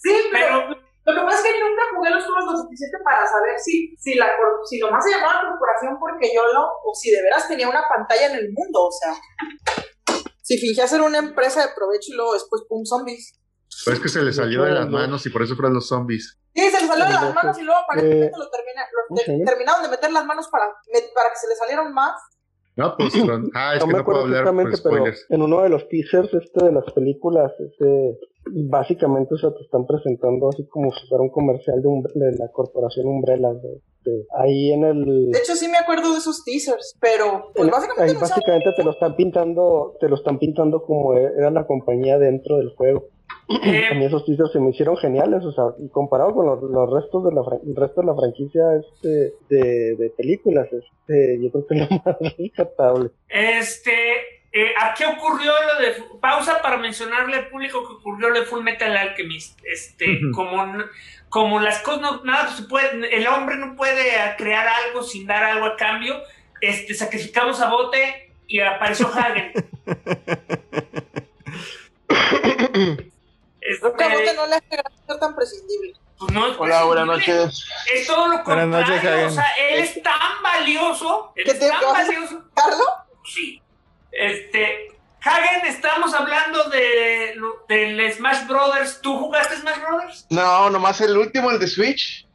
Sí, 0.00 0.14
pero, 0.30 0.62
pero 1.04 1.16
lo 1.16 1.22
que 1.22 1.26
pasa 1.26 1.38
es 1.38 1.52
que 1.52 1.60
nunca 1.60 1.82
jugué 1.92 2.10
los 2.10 2.24
juegos 2.24 2.44
lo 2.52 2.62
suficiente 2.62 2.98
para 3.04 3.26
saber 3.26 3.58
si, 3.58 3.96
si, 3.98 4.14
la, 4.14 4.30
si 4.70 4.78
nomás 4.78 5.04
se 5.04 5.10
llamaba 5.10 5.50
corporación 5.50 5.98
porque 5.98 6.30
yo 6.32 6.40
lo, 6.54 6.62
o 6.84 6.94
si 6.94 7.10
de 7.10 7.20
veras 7.20 7.48
tenía 7.48 7.68
una 7.68 7.82
pantalla 7.88 8.30
en 8.30 8.36
el 8.38 8.52
mundo, 8.52 8.86
o 8.86 8.92
sea. 8.92 9.12
Si 10.40 10.56
fingía 10.56 10.86
ser 10.86 11.00
una 11.00 11.18
empresa 11.18 11.66
de 11.66 11.74
provecho 11.74 12.12
y 12.12 12.14
luego 12.14 12.34
después, 12.34 12.62
pum, 12.68 12.84
zombies. 12.84 13.34
Pero 13.84 13.96
es 13.96 14.02
que 14.02 14.08
se 14.08 14.22
le 14.22 14.32
salió 14.32 14.62
de 14.62 14.70
las 14.70 14.88
manos 14.88 15.26
y 15.26 15.30
por 15.30 15.42
eso 15.42 15.56
fueron 15.56 15.74
los 15.74 15.88
zombies. 15.88 16.38
Sí, 16.60 16.70
se 16.70 16.80
le 16.82 16.86
salió 16.86 17.04
de 17.06 17.12
las 17.12 17.34
manos 17.34 17.58
y 17.58 17.62
luego 17.62 17.80
aparentemente 17.80 18.26
eh, 18.26 18.38
lo 18.38 18.50
termina, 18.50 18.82
lo 18.82 18.88
te- 18.88 19.08
¿cómo 19.08 19.20
se 19.20 19.32
llama? 19.32 19.44
terminaron 19.50 19.82
de 19.82 19.88
meter 19.88 20.12
las 20.12 20.24
manos 20.26 20.48
para, 20.48 20.66
me- 20.66 21.08
para 21.14 21.28
que 21.30 21.36
se 21.36 21.48
le 21.48 21.54
salieron 21.54 21.92
más. 21.92 22.14
No, 22.76 22.94
pues 22.96 23.12
son- 23.26 23.50
Ah, 23.54 23.74
es 23.74 23.80
no 23.80 23.86
que 23.86 23.92
me 23.92 23.98
no 23.98 24.04
puedo 24.04 24.18
acuerdo 24.20 24.20
hablar 24.38 24.54
por 24.54 24.68
exactamente, 24.70 24.82
pero 24.82 24.96
spoilers. 24.96 25.26
en 25.30 25.42
uno 25.42 25.62
de 25.62 25.68
los 25.68 25.88
teasers 25.88 26.32
este 26.34 26.64
de 26.64 26.72
las 26.72 26.84
películas, 26.92 27.52
este, 27.58 28.18
básicamente 28.68 29.34
o 29.34 29.38
sea, 29.38 29.50
te 29.52 29.62
están 29.62 29.86
presentando 29.86 30.48
así 30.48 30.66
como 30.68 30.90
si 30.92 31.06
fuera 31.08 31.22
un 31.22 31.30
comercial 31.30 31.82
de, 31.82 31.88
Umbre- 31.88 32.12
de 32.14 32.32
la 32.38 32.50
corporación 32.52 33.06
Umbrella. 33.06 33.52
de- 33.54 33.82
de- 34.04 34.24
ahí 34.38 34.72
en 34.72 34.84
el... 34.84 35.30
De 35.32 35.38
hecho, 35.38 35.54
sí 35.56 35.68
me 35.68 35.76
acuerdo 35.76 36.12
de 36.12 36.18
esos 36.18 36.42
teasers, 36.44 36.96
pero 37.00 37.50
pues 37.54 37.66
en- 37.66 37.70
básicamente 37.72 38.12
ahí 38.14 38.16
básicamente 38.20 38.72
te 38.76 38.84
lo 38.84 38.92
están 38.92 39.16
pintando, 39.16 39.96
te 40.00 40.08
lo 40.08 40.14
están 40.14 40.38
pintando 40.38 40.82
como 40.82 41.14
e- 41.14 41.32
era 41.36 41.50
la 41.50 41.66
compañía 41.66 42.16
dentro 42.18 42.56
del 42.58 42.70
juego. 42.74 43.08
Eh, 43.62 43.88
A 43.90 43.94
mí 43.94 44.04
esos 44.04 44.24
teasers 44.24 44.52
se 44.52 44.60
me 44.60 44.70
hicieron 44.70 44.96
geniales, 44.96 45.44
o 45.44 45.52
sea, 45.52 45.64
y 45.84 45.88
comparado 45.88 46.34
con 46.34 46.46
los, 46.46 46.62
los 46.62 46.90
restos 46.90 47.24
de 47.24 47.32
la 47.32 47.42
el 47.66 47.74
resto 47.76 48.00
de 48.02 48.06
la 48.06 48.14
franquicia 48.14 48.62
este, 48.78 49.32
de, 49.48 49.96
de 49.96 50.10
películas, 50.16 50.66
este, 50.72 51.38
yo 51.42 51.50
creo 51.50 51.66
que 51.66 51.74
es 51.74 51.90
lo 51.90 51.96
más 52.04 52.16
rescatable. 52.38 53.10
este, 53.28 53.92
eh, 54.52 54.72
¿a 54.80 54.94
qué 54.94 55.04
ocurrió 55.06 55.52
lo 55.52 55.82
de 55.82 55.94
pausa 56.20 56.60
para 56.62 56.78
mencionarle 56.78 57.36
al 57.36 57.48
público 57.48 57.86
que 57.86 57.94
ocurrió 57.94 58.30
lo 58.30 58.40
de 58.40 58.46
Full 58.46 58.62
Metal 58.64 58.96
Alchemist? 58.96 59.58
Este, 59.64 60.06
Ujú. 60.24 60.30
como, 60.34 60.62
n- 60.64 60.84
como 61.28 61.60
las 61.60 61.80
cosas 61.82 62.00
no, 62.00 62.24
nada 62.24 62.48
se 62.48 62.62
puede, 62.64 63.14
el 63.14 63.26
hombre 63.28 63.56
no 63.56 63.76
puede 63.76 64.02
crear 64.38 64.66
algo 64.66 65.02
sin 65.02 65.26
dar 65.26 65.44
algo 65.44 65.66
a 65.66 65.76
cambio. 65.76 66.14
Este, 66.62 66.94
sacrificamos 66.94 67.60
a 67.60 67.70
Bote 67.70 68.32
y 68.46 68.60
apareció 68.60 69.06
Hagen. 69.08 69.52
Este, 73.70 73.80
Creo 73.80 73.96
que 73.96 74.04
a 74.04 74.08
Bote 74.08 74.34
no 74.34 74.46
le 74.46 74.54
hace 74.56 74.66
gracia 74.70 74.98
ser 75.06 75.18
tan 75.18 75.34
prescindible. 75.36 75.94
pues 76.18 76.32
no 76.32 76.46
es 76.46 76.56
Hola, 76.58 76.84
buenas 76.84 77.06
noches. 77.06 77.64
Es 77.92 78.06
todo 78.06 78.28
lo 78.28 78.42
Buenas 78.44 78.64
contrario. 78.64 79.10
noches, 79.20 79.32
o 79.32 79.34
sea, 79.34 79.46
él 79.68 79.78
es 79.80 80.02
tan 80.02 80.42
valioso. 80.42 81.32
Él 81.36 81.44
¿Que 81.44 81.50
es 81.52 81.58
te- 81.58 81.68
tan 81.68 81.80
valioso. 81.92 82.44
¿Carlos? 82.54 82.88
Sí. 83.24 83.62
Este. 84.12 84.94
Hagen, 85.20 85.66
estamos 85.66 86.14
hablando 86.14 86.64
de, 86.70 87.34
del 87.68 88.12
Smash 88.14 88.46
Brothers. 88.46 89.00
¿Tú 89.02 89.18
jugaste 89.18 89.56
Smash 89.56 89.80
Brothers? 89.80 90.26
No, 90.30 90.70
nomás 90.70 91.00
el 91.00 91.16
último, 91.18 91.50
el 91.50 91.58
de 91.58 91.66
Switch. 91.66 92.26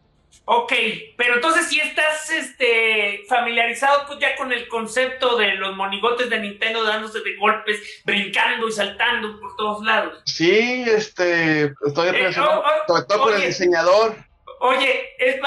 Ok, 0.46 0.74
pero 1.18 1.36
entonces 1.36 1.68
si 1.70 1.80
estás 1.80 2.30
este, 2.30 3.22
familiarizado 3.30 4.06
pues, 4.08 4.20
ya 4.20 4.36
con 4.36 4.52
el 4.52 4.68
concepto 4.68 5.38
de 5.38 5.54
los 5.56 5.76
monigotes 5.78 6.30
de 6.30 6.40
Nintendo 6.40 6.84
dándose 6.84 7.22
de 7.22 7.36
golpes, 7.38 8.02
brincando 8.06 8.68
y 8.68 8.72
saltando 8.74 9.40
por 9.40 9.56
todos 9.56 9.86
lados. 9.86 10.22
Sí, 10.26 10.84
este, 10.86 11.74
estoy 11.88 12.10
Eh, 12.10 12.12
relacionado, 12.12 12.60
oh, 12.60 12.64
oh, 12.66 12.88
sobre 12.94 13.06
todo 13.08 13.20
con 13.22 13.30
el 13.34 13.38
oye. 13.40 13.48
diseñador. 13.48 14.18
Oye, 14.60 15.10
es, 15.18 15.36
es, 15.36 15.42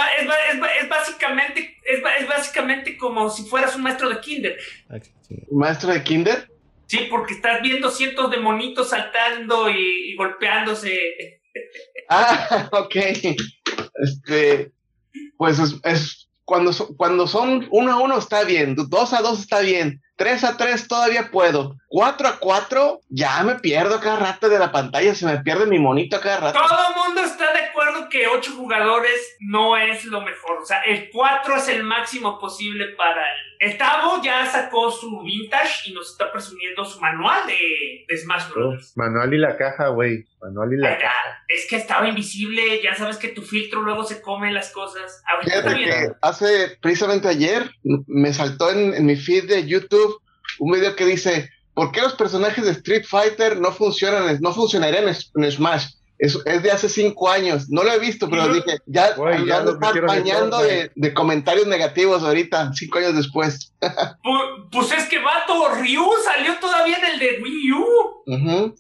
es, 0.54 0.60
es 0.82 0.88
básicamente 0.88 1.76
es, 1.84 2.26
básicamente 2.28 2.96
como 2.96 3.28
si 3.30 3.44
fueras 3.44 3.76
un 3.76 3.82
maestro 3.82 4.08
de 4.08 4.20
kinder. 4.20 4.58
Maestro 5.50 5.92
de 5.92 6.02
Kinder. 6.02 6.50
Sí, 6.86 7.08
porque 7.10 7.34
estás 7.34 7.60
viendo 7.62 7.90
cientos 7.90 8.30
de 8.30 8.38
monitos 8.38 8.90
saltando 8.90 9.68
y, 9.70 10.12
y 10.12 10.16
golpeándose. 10.16 11.40
Ah, 12.08 12.68
ok. 12.72 12.96
Este, 14.02 14.70
pues 15.38 15.58
es, 15.58 15.74
es- 15.84 16.22
cuando, 16.44 16.70
cuando 16.96 17.26
son 17.26 17.66
uno 17.72 17.92
a 17.92 17.96
uno 17.96 18.18
está 18.18 18.44
bien, 18.44 18.76
dos 18.76 19.12
a 19.12 19.20
dos 19.20 19.40
está 19.40 19.58
bien, 19.58 20.00
tres 20.14 20.44
a 20.44 20.56
tres 20.56 20.86
todavía 20.86 21.28
puedo, 21.32 21.74
cuatro 21.88 22.28
a 22.28 22.38
cuatro 22.38 23.00
ya 23.08 23.42
me 23.42 23.56
pierdo 23.56 23.98
cada 23.98 24.16
rato 24.16 24.48
de 24.48 24.56
la 24.60 24.70
pantalla, 24.70 25.12
se 25.16 25.26
me 25.26 25.38
pierde 25.38 25.66
mi 25.66 25.80
monito 25.80 26.20
cada 26.20 26.36
rato. 26.52 26.60
Todo 26.60 26.78
el 26.88 27.04
mundo 27.04 27.20
está 27.22 27.52
de 27.52 27.58
acuerdo 27.64 27.85
que 28.08 28.26
ocho 28.26 28.52
jugadores 28.52 29.36
no 29.40 29.76
es 29.76 30.04
lo 30.04 30.20
mejor. 30.20 30.58
O 30.62 30.66
sea, 30.66 30.80
el 30.82 31.10
4 31.10 31.56
es 31.56 31.68
el 31.68 31.82
máximo 31.82 32.38
posible 32.38 32.86
para 32.96 33.20
él. 33.20 33.38
El 33.58 33.78
Tavo 33.78 34.22
ya 34.22 34.44
sacó 34.46 34.90
su 34.90 35.22
vintage 35.22 35.88
y 35.88 35.92
nos 35.94 36.10
está 36.10 36.30
presumiendo 36.30 36.84
su 36.84 37.00
manual 37.00 37.46
de, 37.46 38.04
de 38.06 38.18
Smash 38.18 38.50
Bros. 38.50 38.92
Manual 38.96 39.32
y 39.32 39.38
la 39.38 39.56
caja, 39.56 39.88
güey. 39.88 40.24
Manual 40.42 40.74
y 40.74 40.76
la 40.76 40.90
Ay, 40.90 40.98
caja. 41.00 41.44
Es 41.48 41.66
que 41.68 41.76
estaba 41.76 42.08
invisible, 42.08 42.82
ya 42.82 42.94
sabes 42.94 43.16
que 43.16 43.28
tu 43.28 43.42
filtro 43.42 43.82
luego 43.82 44.04
se 44.04 44.20
come 44.20 44.52
las 44.52 44.70
cosas. 44.72 45.22
Que 45.44 46.12
hace 46.20 46.76
precisamente 46.80 47.28
ayer 47.28 47.70
me 48.06 48.32
saltó 48.32 48.70
en, 48.70 48.94
en 48.94 49.06
mi 49.06 49.16
feed 49.16 49.48
de 49.48 49.66
YouTube 49.66 50.20
un 50.58 50.72
video 50.72 50.94
que 50.94 51.04
dice 51.04 51.50
¿Por 51.76 51.92
qué 51.92 52.00
los 52.00 52.14
personajes 52.14 52.64
de 52.64 52.70
Street 52.70 53.04
Fighter 53.06 53.60
no 53.60 53.70
funcionan, 53.70 54.38
no 54.40 54.54
funcionarían 54.54 55.08
en, 55.08 55.14
en 55.44 55.52
Smash? 55.52 55.88
Es, 56.18 56.38
es 56.46 56.62
de 56.62 56.70
hace 56.70 56.88
cinco 56.88 57.28
años. 57.30 57.66
No 57.68 57.82
lo 57.84 57.92
he 57.92 57.98
visto, 57.98 58.28
pero 58.30 58.48
dije, 58.48 58.78
ya, 58.86 59.14
Güey, 59.14 59.44
ya 59.46 59.62
ya 59.64 59.72
metieron 59.72 59.96
en 60.10 60.24
bañando 60.24 60.58
de, 60.62 60.90
de 60.94 61.14
comentarios 61.14 61.66
negativos 61.66 62.22
ahorita, 62.22 62.72
cinco 62.74 62.98
años 62.98 63.14
después. 63.16 63.72
Pu- 63.80 64.68
Pues 64.72 64.92
es 64.92 65.04
que 65.08 65.18
vato, 65.18 65.74
Ryu 65.74 66.08
salió 66.24 66.54
todavía 66.58 66.96
en 66.98 67.04
el 67.14 67.18
de 67.18 67.38
Wii 67.42 67.72
U. 67.72 68.22
Ujú. 68.26 68.76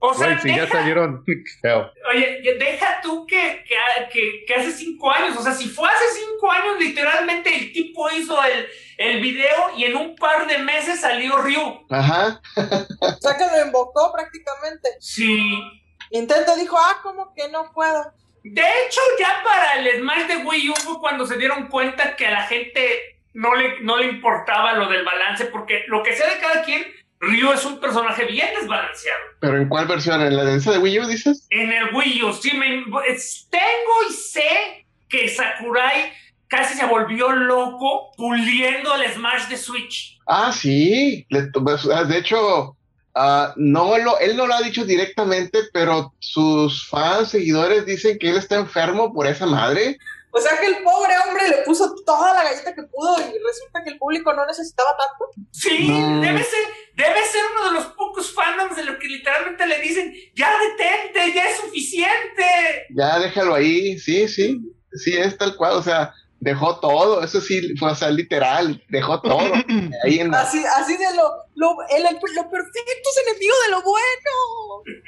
O 0.00 0.14
sea, 0.14 0.38
si 0.40 0.48
ya 0.48 0.60
deja- 0.62 0.78
salieron. 0.78 1.24
Feo. 1.60 1.90
Oye, 2.14 2.40
ya 2.44 2.52
deja 2.64 3.00
tú 3.02 3.26
que, 3.26 3.64
que, 3.68 3.74
que- 4.12 4.44
que 4.46 4.54
hace 4.54 4.70
cinco 4.72 5.10
años, 5.10 5.36
o 5.36 5.42
sea, 5.42 5.52
si 5.52 5.68
fue 5.68 5.88
hace 5.88 6.04
cinco 6.24 6.50
años, 6.50 6.76
literalmente 6.78 7.54
el 7.54 7.72
tipo 7.72 8.08
hizo 8.10 8.38
el, 8.44 8.66
el 8.96 9.20
video 9.20 9.76
y 9.76 9.84
en 9.84 9.96
un 9.96 10.14
par 10.14 10.46
de 10.46 10.58
meses 10.58 11.00
salió 11.00 11.36
Ryu. 11.42 11.80
Ajá. 11.90 12.40
O 13.00 13.20
sea 13.20 13.36
que 13.36 13.44
lo 13.58 13.66
invocó 13.66 14.12
prácticamente. 14.12 14.88
Sí. 15.00 15.60
Nintendo 16.10 16.56
dijo, 16.56 16.76
ah, 16.78 16.98
¿cómo 17.02 17.32
que 17.34 17.48
no 17.48 17.70
puedo? 17.72 18.12
De 18.44 18.62
hecho, 18.62 19.00
ya 19.18 19.42
para 19.44 19.74
el 19.80 20.00
Smash 20.00 20.26
de 20.26 20.36
Wii 20.38 20.70
U 20.70 20.74
fue 20.76 20.98
cuando 21.00 21.26
se 21.26 21.36
dieron 21.36 21.66
cuenta 21.68 22.16
que 22.16 22.26
a 22.26 22.30
la 22.30 22.42
gente 22.42 23.18
no 23.34 23.54
le, 23.54 23.80
no 23.82 23.98
le 23.98 24.06
importaba 24.06 24.72
lo 24.74 24.88
del 24.88 25.04
balance, 25.04 25.46
porque 25.46 25.84
lo 25.88 26.02
que 26.02 26.14
sea 26.16 26.32
de 26.32 26.40
cada 26.40 26.62
quien, 26.62 26.84
Ryu 27.20 27.52
es 27.52 27.64
un 27.64 27.80
personaje 27.80 28.24
bien 28.26 28.48
desbalanceado. 28.58 29.20
¿Pero 29.40 29.56
en 29.58 29.68
cuál 29.68 29.86
versión? 29.88 30.22
¿En 30.22 30.36
la 30.36 30.44
de 30.44 30.56
esa 30.56 30.70
de 30.72 30.78
Wii 30.78 31.00
U 31.00 31.06
dices? 31.08 31.46
En 31.50 31.72
el 31.72 31.92
Wii 31.94 32.22
U, 32.22 32.32
sí, 32.32 32.56
me, 32.56 32.84
es- 33.08 33.48
tengo 33.50 34.08
y 34.08 34.12
sé 34.12 34.86
que 35.08 35.28
Sakurai 35.28 36.12
casi 36.46 36.78
se 36.78 36.86
volvió 36.86 37.30
loco 37.32 38.12
puliendo 38.16 38.94
el 38.94 39.10
Smash 39.12 39.48
de 39.48 39.56
Switch. 39.56 40.16
Ah, 40.26 40.52
sí. 40.52 41.26
Le- 41.28 41.48
pues, 41.52 41.86
ah, 41.92 42.04
de 42.04 42.18
hecho, 42.18 42.76
ah, 43.18 43.52
no 43.56 43.98
lo, 43.98 44.18
él 44.20 44.36
no 44.36 44.46
lo 44.46 44.54
ha 44.54 44.62
dicho 44.62 44.84
directamente, 44.84 45.58
pero 45.72 46.14
sus 46.20 46.88
fans, 46.88 47.30
seguidores 47.30 47.84
dicen 47.84 48.18
que 48.18 48.30
él 48.30 48.36
está 48.38 48.56
enfermo 48.56 49.12
por 49.12 49.26
esa 49.26 49.46
madre. 49.46 49.98
O 50.30 50.40
sea 50.40 50.58
que 50.60 50.66
el 50.66 50.82
pobre 50.82 51.14
hombre 51.26 51.48
le 51.48 51.56
puso 51.64 51.94
toda 52.04 52.34
la 52.34 52.44
galleta 52.44 52.74
que 52.74 52.82
pudo 52.82 53.18
y 53.18 53.22
resulta 53.22 53.82
que 53.82 53.90
el 53.90 53.98
público 53.98 54.32
no 54.34 54.46
necesitaba 54.46 54.90
tanto. 54.90 55.30
Sí, 55.50 55.88
No. 55.88 56.20
debe 56.20 56.44
ser, 56.44 56.64
debe 56.94 57.22
ser 57.24 57.42
uno 57.56 57.64
de 57.68 57.74
los 57.74 57.86
pocos 57.94 58.32
fandoms 58.34 58.76
de 58.76 58.84
lo 58.84 58.98
que 58.98 59.08
literalmente 59.08 59.66
le 59.66 59.80
dicen, 59.80 60.14
ya 60.34 60.50
detente, 60.58 61.32
ya 61.34 61.48
es 61.48 61.56
suficiente. 61.56 62.86
Ya 62.94 63.18
déjalo 63.18 63.54
ahí, 63.54 63.98
sí, 63.98 64.28
sí, 64.28 64.60
sí, 64.92 65.16
es 65.16 65.36
tal 65.38 65.56
cual, 65.56 65.74
o 65.74 65.82
sea, 65.82 66.12
dejó 66.40 66.78
todo, 66.80 67.22
eso 67.22 67.40
sí, 67.40 67.74
fue, 67.76 67.90
o 67.90 67.94
sea, 67.94 68.10
literal, 68.10 68.82
dejó 68.88 69.20
todo. 69.20 69.38
ahí 70.04 70.20
en 70.20 70.30
la- 70.30 70.42
Así, 70.42 70.62
así 70.76 70.96
de 70.96 71.14
lo, 71.16 71.30
lo, 71.56 71.76
el- 71.90 72.06
el- 72.06 72.14
lo 72.34 72.50
perfecto 72.50 73.08
es 73.10 73.22
enemigo 73.26 73.54
de 73.66 73.70
lo 73.72 73.82
bueno. 73.82 75.02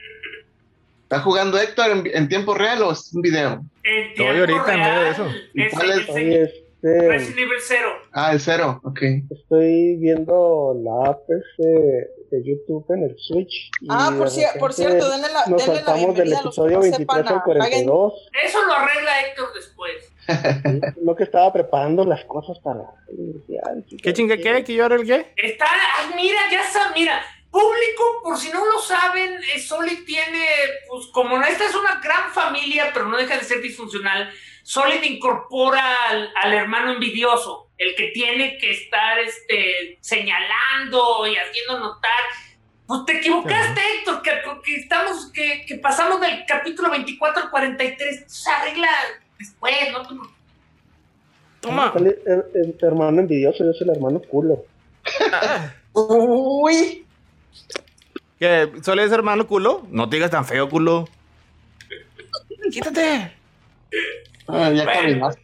¿Está 1.02 1.20
jugando 1.20 1.58
Héctor 1.58 1.90
en, 1.90 2.10
en 2.12 2.28
tiempo 2.28 2.54
real 2.54 2.82
o 2.82 2.92
es 2.92 3.12
un 3.12 3.22
video? 3.22 3.62
En 3.82 4.10
Estoy 4.10 4.14
tiempo 4.26 4.54
ahorita 4.54 4.74
en 4.74 4.80
medio 4.80 5.00
de 5.00 5.10
eso. 5.10 5.26
¿Y 5.54 5.62
es- 5.62 5.72
cuál 5.72 5.90
es? 5.90 5.96
es- 5.98 6.08
Oye, 6.10 6.42
este, 6.42 7.08
Resident 7.08 7.38
Evil 7.38 7.58
0. 7.60 7.88
Ah, 8.12 8.32
el 8.32 8.40
cero, 8.40 8.80
ok. 8.84 9.00
estoy 9.30 9.96
viendo 9.96 10.74
la 10.82 11.10
app 11.10 11.20
este 11.28 12.10
de 12.30 12.42
YouTube 12.44 12.86
en 12.90 13.02
el 13.02 13.16
Switch. 13.18 13.70
Ah, 13.88 14.12
por, 14.16 14.30
de 14.30 14.40
cier- 14.40 14.58
por 14.58 14.72
cierto, 14.72 15.10
denle 15.10 15.28
la, 15.32 15.46
Nos 15.46 15.58
denle 15.66 15.80
la 15.80 15.84
saltamos 15.84 16.00
del 16.00 16.06
bienvenida 16.14 16.38
a 16.38 16.42
los 16.44 16.54
que 16.54 16.60
episodio 16.60 16.76
no 16.76 16.82
23 16.82 16.98
sepan 16.98 17.18
al 17.18 17.22
a- 17.24 17.44
paguen 17.44 17.86
42. 17.86 18.12
Eso 18.44 18.64
lo 18.66 18.72
arregla 18.72 19.20
Héctor 19.26 19.48
después. 19.54 20.12
¿Sí? 20.26 20.80
Lo 21.04 21.14
que 21.16 21.24
estaba 21.24 21.52
preparando 21.52 22.04
las 22.04 22.24
cosas 22.24 22.58
para 22.60 22.80
el 23.08 23.18
inicial. 23.18 23.84
¿Qué 24.02 24.12
chinga 24.12 24.36
qué? 24.36 24.64
¿Que 24.64 24.74
yo 24.74 24.86
era 24.86 24.96
el 24.96 25.06
qué? 25.06 25.32
Está, 25.36 25.66
ah, 25.66 26.10
mira, 26.14 26.38
ya 26.50 26.62
está, 26.62 26.92
mira, 26.94 27.22
público, 27.50 28.20
por 28.22 28.38
si 28.38 28.50
no 28.50 28.64
lo 28.64 28.78
saben, 28.78 29.38
eh, 29.54 29.58
Solid 29.58 30.04
tiene, 30.04 30.46
pues 30.88 31.06
como 31.06 31.42
esta 31.42 31.66
es 31.66 31.74
una 31.74 32.00
gran 32.00 32.32
familia, 32.32 32.90
pero 32.92 33.06
no 33.06 33.16
deja 33.16 33.36
de 33.36 33.44
ser 33.44 33.60
disfuncional, 33.60 34.32
Solid 34.62 35.02
incorpora 35.02 36.08
al, 36.08 36.30
al 36.36 36.52
hermano 36.52 36.92
envidioso, 36.92 37.70
el 37.76 37.94
que 37.96 38.08
tiene 38.08 38.56
que 38.58 38.70
estar 38.70 39.18
este, 39.18 39.98
señalando 40.00 41.26
y 41.26 41.36
haciendo 41.36 41.80
notar. 41.80 42.20
Pues 42.86 43.04
te 43.06 43.18
equivocaste, 43.18 43.80
Héctor, 43.98 44.22
que, 44.22 44.30
que 44.64 44.76
estamos, 44.76 45.30
que, 45.32 45.64
que 45.66 45.76
pasamos 45.76 46.20
del 46.20 46.44
capítulo 46.46 46.90
24 46.90 47.44
al 47.44 47.50
43, 47.50 48.24
se 48.26 48.50
arregla 48.50 48.88
después, 49.40 49.74
¿no? 49.92 50.06
Tú- 50.06 50.22
Toma. 51.60 51.92
El, 51.96 52.06
el- 52.06 52.44
el 52.54 52.76
hermano 52.80 53.20
envidioso, 53.20 53.64
yo 53.64 53.72
soy 53.72 53.88
el 53.88 53.96
hermano 53.96 54.20
culo. 54.22 54.64
Uy, 55.92 57.04
¿Qué? 58.38 58.70
¿Solo 58.82 59.02
es 59.02 59.12
hermano 59.12 59.46
culo? 59.46 59.86
No 59.90 60.08
te 60.08 60.16
digas 60.16 60.30
tan 60.30 60.46
feo, 60.46 60.68
culo. 60.70 61.06
Quítate. 62.72 63.32
Ah, 64.48 64.70
ya 64.70 64.84
Bueno. 64.84 65.00
caminaste. 65.00 65.42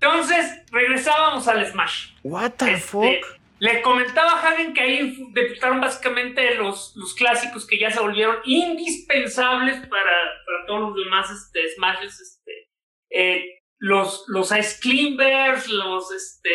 Entonces, 0.00 0.60
regresábamos 0.70 1.48
al 1.48 1.64
Smash. 1.66 2.10
What 2.22 2.52
the 2.58 2.72
Este, 2.72 2.80
fuck? 2.80 3.38
Le 3.60 3.80
comentaba 3.82 4.32
a 4.32 4.46
Hagen 4.48 4.72
que 4.74 4.80
ahí 4.82 5.30
debutaron 5.32 5.80
básicamente 5.80 6.54
los, 6.56 6.92
los 6.96 7.14
clásicos 7.14 7.66
que 7.66 7.78
ya 7.80 7.90
se 7.90 7.98
volvieron 8.00 8.36
indispensables 8.44 9.76
para, 9.88 9.88
para 9.88 10.66
todos 10.66 10.80
los 10.90 11.04
demás 11.04 11.28
este, 11.30 11.60
Smashes. 11.74 12.20
Este, 12.20 12.67
eh, 13.10 13.44
los, 13.78 14.24
los 14.28 14.50
Ice 14.50 14.78
Climbers, 14.80 15.68
los 15.68 16.10
este, 16.12 16.50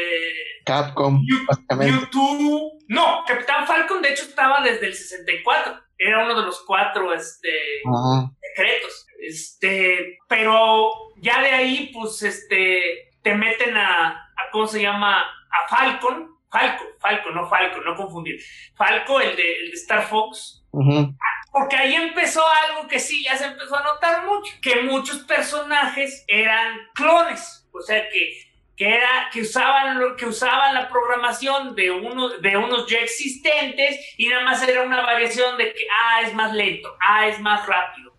Capcom, 0.65 1.21
básicamente. 1.47 1.93
YouTube. 1.93 2.71
No, 2.89 3.23
Capitán 3.25 3.65
Falcon 3.65 4.01
de 4.01 4.11
hecho 4.11 4.23
estaba 4.23 4.61
desde 4.61 4.87
el 4.87 4.93
64. 4.93 5.73
Era 5.97 6.25
uno 6.25 6.35
de 6.39 6.45
los 6.45 6.61
cuatro 6.65 7.13
este, 7.13 7.49
Ajá. 7.85 8.29
secretos. 8.41 9.07
Este, 9.21 10.17
pero 10.27 10.89
ya 11.21 11.41
de 11.41 11.51
ahí, 11.51 11.91
pues, 11.93 12.21
este, 12.23 13.11
te 13.21 13.35
meten 13.35 13.77
a, 13.77 14.09
a 14.09 14.51
¿cómo 14.51 14.67
se 14.67 14.81
llama? 14.81 15.21
A 15.21 15.69
Falcon. 15.69 16.33
Falco, 16.51 16.83
Falco, 16.99 17.31
no 17.31 17.47
Falco, 17.49 17.81
no 17.81 17.95
confundir. 17.95 18.39
Falco, 18.75 19.19
el 19.19 19.35
de, 19.35 19.55
el 19.63 19.71
de 19.71 19.75
Star 19.75 20.03
Fox. 20.07 20.63
Ujú. 20.71 21.15
Porque 21.53 21.75
ahí 21.75 21.93
empezó 21.93 22.41
algo 22.67 22.87
que 22.87 22.99
sí, 22.99 23.23
ya 23.23 23.37
se 23.37 23.45
empezó 23.45 23.77
a 23.77 23.83
notar 23.83 24.25
mucho, 24.25 24.51
que 24.59 24.81
muchos 24.81 25.19
personajes 25.19 26.25
eran 26.27 26.79
clones, 26.95 27.69
o 27.71 27.79
sea 27.79 28.09
que, 28.09 28.51
que, 28.75 28.95
era, 28.95 29.29
que, 29.31 29.41
usaban, 29.41 30.15
que 30.17 30.25
usaban 30.25 30.73
la 30.73 30.89
programación 30.89 31.75
de, 31.75 31.91
uno, 31.91 32.29
de 32.29 32.57
unos 32.57 32.87
ya 32.87 32.97
existentes 32.97 34.15
y 34.17 34.29
nada 34.29 34.43
más 34.45 34.67
era 34.67 34.81
una 34.81 35.01
variación 35.01 35.55
de 35.59 35.71
que, 35.71 35.85
ah, 35.91 36.21
es 36.23 36.33
más 36.33 36.53
lento, 36.53 36.97
ah, 37.07 37.27
es 37.27 37.39
más 37.39 37.67
rápido. 37.67 38.17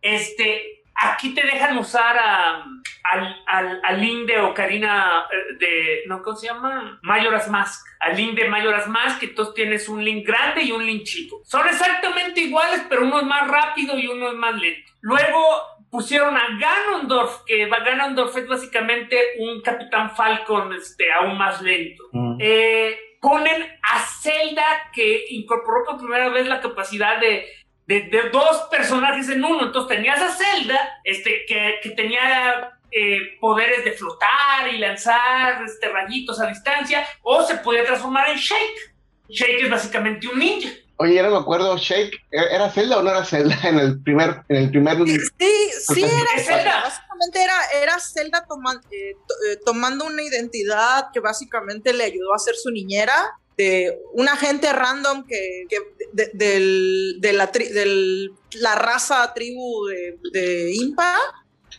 Este, 0.00 0.73
aquí 0.94 1.34
te 1.34 1.44
dejan 1.44 1.76
usar 1.78 2.16
a, 2.16 2.64
al, 3.04 3.42
al, 3.46 3.80
al 3.82 4.00
Link 4.00 4.26
de 4.26 4.40
Ocarina 4.40 5.24
eh, 5.30 5.56
de, 5.58 6.02
¿no? 6.06 6.22
¿Cómo 6.22 6.36
se 6.36 6.46
llama? 6.46 6.98
Majora's 7.02 7.48
Mask. 7.48 7.86
Al 8.00 8.16
Link 8.16 8.38
de 8.38 8.48
Majora's 8.48 8.88
Mask, 8.88 9.22
entonces 9.22 9.54
tienes 9.54 9.88
un 9.88 10.04
Link 10.04 10.26
grande 10.26 10.62
y 10.62 10.72
un 10.72 10.84
Link 10.84 11.04
chico. 11.04 11.40
Son 11.44 11.66
exactamente 11.66 12.40
iguales, 12.40 12.84
pero 12.88 13.02
uno 13.02 13.20
es 13.20 13.26
más 13.26 13.48
rápido 13.48 13.98
y 13.98 14.06
uno 14.06 14.28
es 14.28 14.36
más 14.36 14.54
lento. 14.54 14.92
Luego 15.00 15.38
pusieron 15.90 16.36
a 16.36 16.46
Ganondorf, 16.58 17.44
que 17.46 17.68
Ganondorf 17.68 18.36
es 18.36 18.48
básicamente 18.48 19.16
un 19.38 19.60
Capitán 19.62 20.14
Falcon 20.16 20.72
este, 20.74 21.12
aún 21.12 21.38
más 21.38 21.62
lento. 21.62 22.04
Eh, 22.40 22.98
ponen 23.20 23.62
a 23.82 24.00
Zelda, 24.00 24.90
que 24.92 25.26
incorporó 25.30 25.84
por 25.84 25.98
primera 25.98 26.28
vez 26.30 26.46
la 26.46 26.60
capacidad 26.60 27.20
de, 27.20 27.46
de, 27.86 28.30
dos 28.32 28.68
personajes 28.70 29.28
en 29.28 29.44
uno. 29.44 29.66
Entonces 29.66 29.96
tenías 29.96 30.20
a 30.20 30.32
Zelda, 30.32 31.00
este, 31.04 31.44
que, 31.46 31.76
que 31.82 31.90
tenía 31.90 32.78
eh, 32.90 33.38
poderes 33.40 33.84
de 33.84 33.92
flotar 33.92 34.72
y 34.72 34.78
lanzar 34.78 35.62
este, 35.64 35.88
rayitos 35.88 36.40
a 36.40 36.46
distancia, 36.46 37.06
o 37.22 37.42
se 37.42 37.56
podía 37.56 37.84
transformar 37.84 38.30
en 38.30 38.36
Shake. 38.36 38.94
Shake 39.28 39.64
es 39.64 39.70
básicamente 39.70 40.28
un 40.28 40.38
ninja. 40.38 40.68
Oye, 40.96 41.20
no 41.22 41.30
me 41.30 41.38
acuerdo, 41.38 41.76
Shake, 41.76 42.16
¿era 42.30 42.70
Zelda 42.70 42.98
o 42.98 43.02
no 43.02 43.10
era 43.10 43.24
Zelda 43.24 43.58
en 43.64 43.80
el 43.80 44.00
primer, 44.00 44.42
en 44.48 44.56
el 44.56 44.70
primer 44.70 44.96
Sí, 45.08 45.70
sí, 45.92 46.04
era 46.04 46.44
Zelda. 46.44 46.82
Básicamente 46.84 47.42
era, 47.42 47.56
era 47.82 47.98
Zelda 47.98 48.46
eh, 48.92 49.10
eh, 49.50 49.56
tomando 49.64 50.04
una 50.04 50.22
identidad 50.22 51.06
que 51.12 51.18
básicamente 51.18 51.92
le 51.92 52.04
ayudó 52.04 52.32
a 52.32 52.38
ser 52.38 52.54
su 52.54 52.70
niñera 52.70 53.14
de 53.56 53.98
un 54.12 54.28
agente 54.28 54.72
random 54.72 55.26
que, 55.26 55.66
de, 56.12 57.32
la 57.32 57.50
la 58.52 58.74
raza 58.74 59.32
tribu 59.34 59.86
de, 59.86 60.18
de 60.32 60.72
Impa 60.74 61.16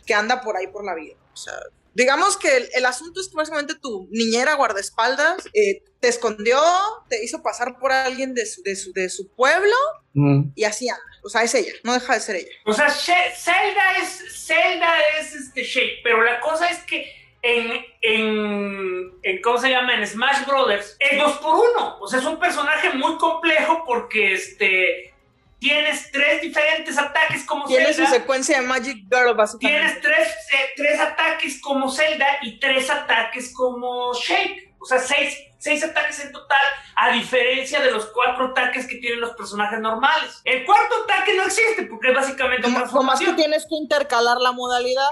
que 0.06 0.14
anda 0.14 0.40
por 0.40 0.56
ahí 0.56 0.68
por 0.68 0.84
la 0.84 0.94
vida. 0.94 1.16
O 1.32 1.36
sea, 1.36 1.54
digamos 1.96 2.36
que 2.36 2.68
el, 2.74 2.84
asunto 2.84 3.20
es 3.20 3.28
que 3.28 3.36
básicamente 3.36 3.74
tu 3.74 4.06
niñera 4.10 4.54
guardaespaldas 4.54 5.46
eh, 5.54 5.82
te 5.98 6.08
escondió, 6.08 6.60
te 7.08 7.24
hizo 7.24 7.42
pasar 7.42 7.78
por 7.78 7.90
alguien 7.90 8.34
de 8.34 8.44
su, 8.44 8.62
de 8.62 8.76
su, 8.76 8.92
de 8.92 9.08
su 9.08 9.28
pueblo 9.28 9.74
mm. 10.12 10.52
y 10.54 10.64
así 10.64 10.88
anda. 10.88 11.02
O 11.24 11.28
sea, 11.28 11.42
es 11.42 11.54
ella, 11.54 11.72
no 11.82 11.94
deja 11.94 12.14
de 12.14 12.20
ser 12.20 12.36
ella. 12.36 12.50
O 12.66 12.72
sea, 12.72 12.90
Zelda 12.90 13.96
es, 14.00 14.46
Zelda 14.46 14.94
es 15.18 15.34
este 15.34 15.64
Shake, 15.64 16.02
pero 16.04 16.22
la 16.22 16.38
cosa 16.40 16.68
es 16.68 16.78
que 16.84 17.04
en, 17.46 17.86
en, 18.02 19.12
en, 19.22 19.42
¿cómo 19.42 19.58
se 19.58 19.70
llama? 19.70 19.94
En 19.94 20.06
Smash 20.06 20.44
Brothers 20.46 20.96
es 20.98 21.18
dos 21.18 21.38
por 21.38 21.54
uno. 21.54 21.98
O 22.00 22.08
sea, 22.08 22.18
es 22.18 22.26
un 22.26 22.38
personaje 22.38 22.90
muy 22.90 23.16
complejo 23.18 23.84
porque 23.86 24.34
este 24.34 25.12
Tienes 25.58 26.12
tres 26.12 26.42
diferentes 26.42 26.98
ataques 26.98 27.44
como 27.44 27.66
Zelda. 27.66 27.78
Tienes 27.78 27.96
su 27.96 28.06
secuencia 28.06 28.60
de 28.60 28.66
Magic 28.66 28.98
Girl, 29.10 29.34
básicamente. 29.34 29.80
Tienes 29.80 30.02
tres, 30.02 30.28
eh, 30.52 30.70
tres 30.76 31.00
ataques 31.00 31.60
como 31.62 31.90
Zelda 31.90 32.26
y 32.42 32.60
tres 32.60 32.90
ataques 32.90 33.54
como 33.54 34.12
Shake. 34.12 34.74
O 34.78 34.84
sea, 34.84 34.98
seis, 34.98 35.34
seis 35.58 35.82
ataques 35.82 36.20
en 36.20 36.30
total, 36.30 36.60
a 36.96 37.10
diferencia 37.10 37.80
de 37.80 37.90
los 37.90 38.04
cuatro 38.06 38.48
ataques 38.48 38.86
que 38.86 38.96
tienen 38.96 39.20
los 39.20 39.30
personajes 39.30 39.80
normales. 39.80 40.42
El 40.44 40.64
cuarto 40.66 40.94
ataque 41.04 41.34
no 41.34 41.44
existe 41.44 41.84
porque 41.84 42.10
es 42.10 42.14
básicamente 42.14 42.62
como, 42.62 43.02
más 43.02 43.18
que 43.18 43.32
tienes 43.32 43.66
que 43.66 43.76
intercalar 43.76 44.36
la 44.38 44.52
modalidad. 44.52 45.08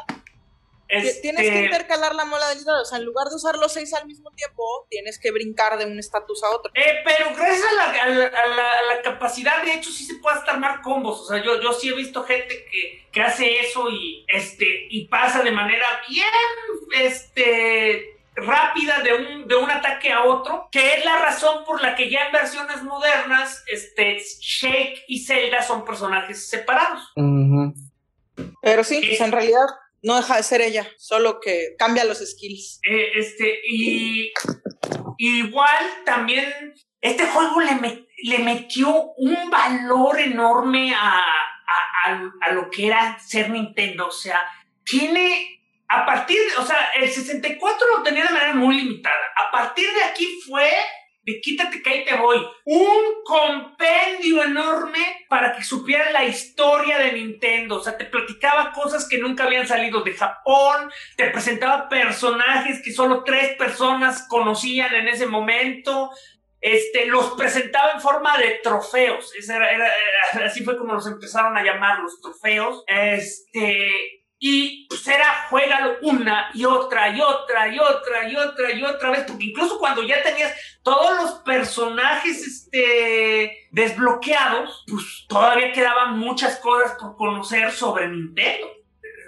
Tienes 1.02 1.42
que 1.42 1.48
este, 1.48 1.64
intercalar 1.64 2.14
la 2.14 2.24
modalidad, 2.24 2.80
o 2.80 2.84
sea, 2.84 2.98
en 2.98 3.04
lugar 3.04 3.28
de 3.28 3.36
usar 3.36 3.56
los 3.56 3.72
seis 3.72 3.92
al 3.94 4.06
mismo 4.06 4.30
tiempo, 4.32 4.86
tienes 4.90 5.18
que 5.18 5.30
brincar 5.30 5.78
de 5.78 5.86
un 5.86 5.98
estatus 5.98 6.42
a 6.44 6.50
otro. 6.50 6.72
Eh, 6.74 7.02
pero 7.04 7.34
gracias 7.36 7.64
a 7.64 8.46
la, 8.48 9.02
capacidad, 9.02 9.62
de 9.62 9.74
hecho, 9.74 9.90
sí 9.90 10.04
se 10.04 10.16
puede 10.16 10.38
hasta 10.38 10.52
armar 10.52 10.80
combos. 10.82 11.20
O 11.20 11.26
sea, 11.26 11.42
yo, 11.42 11.60
yo 11.60 11.72
sí 11.72 11.88
he 11.88 11.94
visto 11.94 12.24
gente 12.24 12.66
que, 12.70 13.06
que 13.12 13.22
hace 13.22 13.60
eso 13.60 13.90
y, 13.90 14.24
este, 14.28 14.86
y 14.90 15.06
pasa 15.08 15.42
de 15.42 15.50
manera 15.50 15.86
bien 16.08 16.26
este, 17.00 18.18
rápida 18.34 19.00
de 19.00 19.14
un, 19.14 19.48
de 19.48 19.56
un 19.56 19.70
ataque 19.70 20.12
a 20.12 20.24
otro, 20.24 20.68
que 20.70 20.94
es 20.94 21.04
la 21.04 21.18
razón 21.18 21.64
por 21.64 21.80
la 21.80 21.94
que 21.94 22.10
ya 22.10 22.26
en 22.26 22.32
versiones 22.32 22.82
modernas, 22.82 23.62
este, 23.66 24.18
Shake 24.40 25.04
y 25.08 25.24
Zelda 25.24 25.62
son 25.62 25.84
personajes 25.84 26.48
separados. 26.48 27.12
Pero 28.62 28.84
sí, 28.84 29.02
pues 29.06 29.20
en 29.20 29.32
realidad 29.32 29.66
no 30.04 30.16
deja 30.16 30.36
de 30.36 30.42
ser 30.42 30.60
ella, 30.60 30.88
solo 30.98 31.40
que 31.40 31.74
cambia 31.78 32.04
los 32.04 32.18
skills. 32.18 32.80
Eh, 32.88 33.10
este, 33.16 33.60
y 33.66 34.32
igual 35.18 35.84
también 36.04 36.74
este 37.00 37.26
juego 37.26 37.60
le, 37.60 38.06
le 38.22 38.38
metió 38.38 39.12
un 39.18 39.50
valor 39.50 40.18
enorme 40.18 40.94
a, 40.94 41.22
a, 42.40 42.52
lo 42.52 42.70
que 42.70 42.86
era 42.86 43.18
ser 43.18 43.50
Nintendo. 43.50 44.08
O 44.08 44.10
sea, 44.10 44.40
tiene, 44.84 45.60
a 45.88 46.06
partir, 46.06 46.38
o 46.58 46.64
sea, 46.64 46.92
el 46.94 47.10
64 47.10 47.86
lo 47.96 48.02
tenía 48.02 48.24
de 48.24 48.32
manera 48.32 48.54
muy 48.54 48.76
limitada. 48.76 49.14
A 49.36 49.50
partir 49.50 49.86
de 49.92 50.04
aquí 50.04 50.40
fue 50.46 50.70
de 51.24 51.40
quítate 51.40 51.82
que 51.82 51.90
ahí 51.90 52.04
te 52.04 52.16
voy. 52.16 52.38
Un 52.64 53.24
compendio 53.24 54.44
enorme 54.44 55.26
para 55.28 55.56
que 55.56 55.64
supieras 55.64 56.12
la 56.12 56.24
historia 56.24 56.98
de 56.98 57.12
Nintendo. 57.12 57.76
O 57.76 57.82
sea, 57.82 57.96
te 57.96 58.04
platicaba 58.04 58.72
cosas 58.72 59.08
que 59.08 59.18
nunca 59.18 59.44
habían 59.44 59.66
salido 59.66 60.02
de 60.02 60.12
Japón, 60.12 60.90
te 61.16 61.30
presentaba 61.30 61.88
personajes 61.88 62.82
que 62.82 62.92
solo 62.92 63.24
tres 63.24 63.56
personas 63.56 64.26
conocían 64.28 64.94
en 64.94 65.08
ese 65.08 65.26
momento. 65.26 66.10
Este, 66.60 67.06
los 67.06 67.32
presentaba 67.32 67.92
en 67.92 68.00
forma 68.00 68.38
de 68.38 68.60
trofeos. 68.62 69.32
así 70.42 70.64
fue 70.64 70.78
como 70.78 70.94
los 70.94 71.06
empezaron 71.06 71.56
a 71.56 71.62
llamar 71.62 72.00
los 72.00 72.20
trofeos. 72.20 72.84
Este, 72.86 74.23
y 74.46 74.86
pues 74.90 75.08
era 75.08 75.46
juégalo 75.48 75.96
una 76.02 76.50
y 76.52 76.66
otra 76.66 77.08
y 77.08 77.18
otra 77.18 77.66
y 77.74 77.78
otra 77.78 78.28
y 78.28 78.36
otra 78.36 78.72
y 78.72 78.84
otra 78.84 79.10
vez, 79.10 79.24
porque 79.26 79.46
incluso 79.46 79.78
cuando 79.78 80.02
ya 80.02 80.22
tenías 80.22 80.52
todos 80.82 81.16
los 81.16 81.32
personajes 81.46 82.46
este, 82.46 83.68
desbloqueados, 83.70 84.84
pues 84.86 85.24
todavía 85.30 85.72
quedaban 85.72 86.18
muchas 86.18 86.58
cosas 86.58 86.94
por 87.00 87.16
conocer 87.16 87.70
sobre 87.70 88.06
Nintendo. 88.06 88.66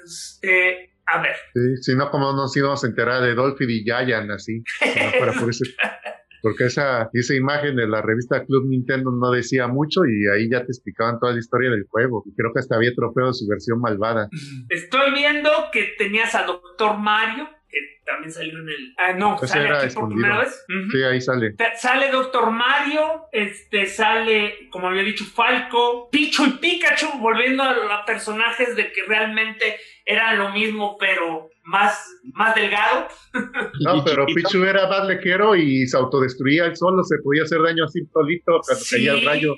Este, 0.05 0.93
a 1.07 1.23
ver. 1.23 1.37
Sí, 1.55 1.83
si 1.83 1.95
no, 1.97 2.11
como 2.11 2.35
nos 2.35 2.55
íbamos 2.55 2.85
a 2.85 2.87
enterar 2.87 3.23
de 3.23 3.35
Dolphy 3.35 3.65
y 3.65 3.85
Giant 3.85 4.31
así? 4.31 4.63
por 5.19 5.31
eso 5.31 5.47
porque 6.47 6.67
esa, 6.67 7.11
esa 7.13 7.35
imagen 7.35 7.75
de 7.75 7.89
la 7.89 8.03
revista 8.03 8.45
Club 8.45 8.69
Nintendo 8.69 9.11
no 9.11 9.33
decía 9.33 9.67
mucho 9.67 10.03
y 10.05 10.29
ahí 10.33 10.49
ya 10.49 10.61
te 10.61 10.71
explicaban 10.71 11.19
toda 11.19 11.33
la 11.33 11.41
historia 11.41 11.71
del 11.71 11.87
juego. 11.91 12.23
Y 12.25 12.37
creo 12.37 12.53
que 12.53 12.61
hasta 12.61 12.77
había 12.77 12.95
trofeo 12.95 13.27
de 13.27 13.35
su 13.35 13.49
versión 13.49 13.81
malvada. 13.81 14.29
Estoy 14.69 15.13
viendo 15.13 15.51
que 15.73 15.97
tenías 15.99 16.37
a 16.37 16.45
Doctor 16.45 16.99
Mario, 16.99 17.49
que 17.69 17.79
también 18.05 18.31
salió 18.31 18.61
en 18.61 18.69
el. 18.69 18.95
Ah, 18.97 19.13
no, 19.15 19.37
sale 19.39 19.71
aquí 19.71 19.93
por 19.93 20.09
primera 20.09 20.39
vez. 20.39 20.65
Sí, 20.93 21.03
ahí 21.03 21.21
sale. 21.21 21.57
Sale 21.81 22.13
Doctor 22.13 22.53
Mario, 22.53 23.25
este, 23.33 23.87
sale, 23.87 24.69
como 24.71 24.87
había 24.87 25.03
dicho, 25.03 25.25
Falco, 25.25 26.09
Pichu 26.13 26.47
y 26.47 26.51
Pikachu, 26.59 27.19
volviendo 27.19 27.65
a, 27.65 27.73
a 27.73 28.05
personajes 28.05 28.77
de 28.77 28.93
que 28.93 29.03
realmente 29.03 29.79
eran 30.05 30.39
lo 30.39 30.51
mismo, 30.51 30.97
pero 30.97 31.51
más, 31.67 31.99
más 32.33 32.55
delgado. 32.55 33.09
No, 33.81 34.03
pero 34.05 34.27
Pichu 34.27 34.65
era 34.65 34.89
más 34.89 35.07
lequero 35.07 35.55
y 35.55 35.87
se 35.87 35.97
autodestruía 35.97 36.67
él 36.67 36.77
solo, 36.77 37.03
se 37.05 37.19
podía 37.19 37.43
hacer 37.43 37.61
daño 37.63 37.85
así 37.85 38.01
solito 38.13 38.61
cuando 38.65 38.85
caía 38.91 39.13
el 39.13 39.25
rayo. 39.25 39.55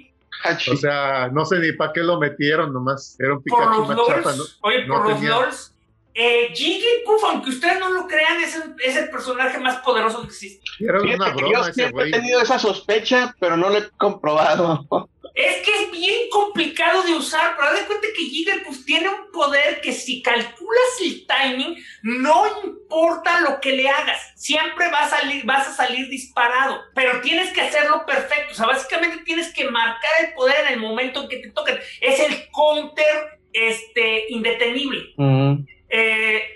O 0.73 0.77
sea, 0.77 1.29
no 1.33 1.45
sé 1.45 1.59
ni 1.59 1.73
para 1.73 1.93
qué 1.93 2.01
lo 2.01 2.19
metieron, 2.19 2.73
nomás 2.73 3.17
era 3.19 3.35
un 3.35 3.43
Pikachu 3.43 3.85
más 3.87 4.07
chapa, 4.07 4.33
¿no? 4.37 4.45
Oye, 4.63 4.87
por 4.87 5.09
los 5.09 5.23
lords, 5.23 5.75
eh, 6.15 6.53
Jigglypuff, 6.53 7.25
aunque 7.25 7.51
ustedes 7.51 7.79
no 7.79 7.91
lo 7.91 8.07
crean, 8.07 8.41
es 8.41 8.57
el, 8.57 8.75
es 8.85 8.97
el 8.97 9.11
personaje 9.11 9.59
más 9.59 9.77
poderoso 9.79 10.23
que 10.23 10.29
existe. 10.29 10.65
Era 10.81 11.01
una 11.01 11.31
broma 11.33 11.67
yo 11.67 11.73
siempre 11.73 12.09
he 12.09 12.11
tenido 12.11 12.41
esa 12.41 12.59
sospecha, 12.59 13.35
pero 13.39 13.57
no 13.57 13.69
lo 13.69 13.79
he 13.79 13.89
comprobado. 13.91 15.09
Es 15.39 15.65
que 15.65 15.71
es 15.71 15.91
bien 15.93 16.29
complicado 16.33 17.05
de 17.05 17.15
usar, 17.15 17.55
pero 17.55 17.69
haz 17.69 17.79
de 17.79 17.87
cuenta 17.87 18.09
que 18.09 18.25
Jigglypuff 18.25 18.85
tiene 18.85 19.09
un 19.09 19.31
poder 19.31 19.81
que 19.81 19.93
si 19.93 20.21
calculas 20.21 21.01
el 21.01 21.25
timing, 21.29 21.77
no 22.03 22.65
importa 22.65 23.43
lo 23.43 23.61
que 23.61 23.71
le 23.71 23.89
hagas, 23.89 24.21
siempre 24.35 24.91
va 24.91 25.05
a 25.05 25.09
salir, 25.09 25.45
vas 25.45 25.69
a 25.69 25.73
salir 25.73 26.09
disparado, 26.09 26.81
pero 26.93 27.21
tienes 27.21 27.53
que 27.53 27.61
hacerlo 27.61 28.05
perfecto, 28.05 28.51
o 28.51 28.55
sea, 28.55 28.67
básicamente 28.67 29.19
tienes 29.19 29.55
que 29.55 29.71
marcar 29.71 30.11
el 30.25 30.35
poder 30.35 30.57
en 30.67 30.73
el 30.73 30.81
momento 30.81 31.23
en 31.23 31.29
que 31.29 31.37
te 31.37 31.51
toquen. 31.53 31.79
Es 32.01 32.19
el 32.19 32.51
counter 32.51 33.39
este, 33.53 34.25
indetenible. 34.31 35.15
Eh, 35.89 36.48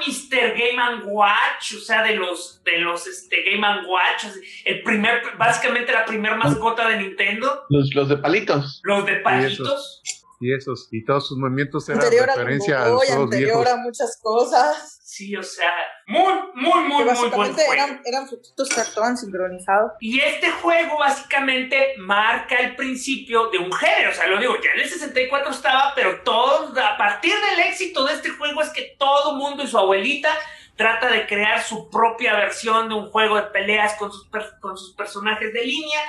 Mr. 0.00 0.54
Game 0.56 1.04
Watch, 1.04 1.74
o 1.76 1.80
sea, 1.80 2.02
de 2.02 2.16
los, 2.16 2.62
de 2.64 2.78
los 2.78 3.06
este, 3.06 3.36
Game 3.42 3.66
Watch, 3.86 4.24
el 4.64 4.82
primer, 4.82 5.22
básicamente 5.38 5.92
la 5.92 6.04
primera 6.04 6.36
mascota 6.36 6.88
de 6.88 6.98
Nintendo. 6.98 7.64
Los, 7.68 7.94
los 7.94 8.08
de 8.08 8.16
palitos. 8.16 8.80
Los 8.82 9.06
de 9.06 9.16
palitos 9.16 10.02
y 10.42 10.54
esos, 10.54 10.88
y 10.90 11.04
todos 11.04 11.28
sus 11.28 11.36
movimientos 11.36 11.86
eran 11.90 12.00
referencia 12.00 12.82
a, 12.82 12.88
los 12.88 13.10
anterior 13.10 13.68
a 13.68 13.76
muchas 13.76 14.18
cosas. 14.22 14.98
Sí, 15.04 15.36
o 15.36 15.42
sea, 15.42 15.70
muy, 16.06 16.32
muy, 16.54 16.84
muy, 16.88 17.04
muy 17.04 17.28
buen 17.28 17.52
juego. 17.52 17.72
Eran, 17.74 18.00
eran 18.06 18.26
que 18.26 18.80
actuaban 18.80 19.18
sincronizados. 19.18 19.92
Y 20.00 20.18
este 20.18 20.50
juego 20.50 20.98
básicamente 20.98 21.94
marca 21.98 22.56
el 22.56 22.74
principio 22.74 23.50
de 23.50 23.58
un 23.58 23.70
género. 23.70 24.12
O 24.12 24.14
sea, 24.14 24.28
lo 24.28 24.38
digo, 24.38 24.54
ya 24.64 24.70
en 24.70 24.80
el 24.80 24.88
64 24.88 25.50
estaba, 25.50 25.92
pero 25.94 26.22
todo, 26.22 26.72
a 26.80 26.96
partir 26.96 27.34
del 27.50 27.66
éxito 27.68 28.06
de 28.06 28.14
este 28.14 28.30
juego 28.30 28.62
es 28.62 28.70
que 28.70 28.96
todo 28.98 29.34
mundo 29.34 29.62
y 29.62 29.66
su 29.66 29.76
abuelita 29.76 30.30
trata 30.74 31.08
de 31.08 31.26
crear 31.26 31.62
su 31.62 31.90
propia 31.90 32.34
versión 32.36 32.88
de 32.88 32.94
un 32.94 33.10
juego 33.10 33.36
de 33.36 33.42
peleas 33.42 33.94
con 33.96 34.10
sus, 34.10 34.26
con 34.60 34.78
sus 34.78 34.94
personajes 34.94 35.52
de 35.52 35.66
línea 35.66 36.00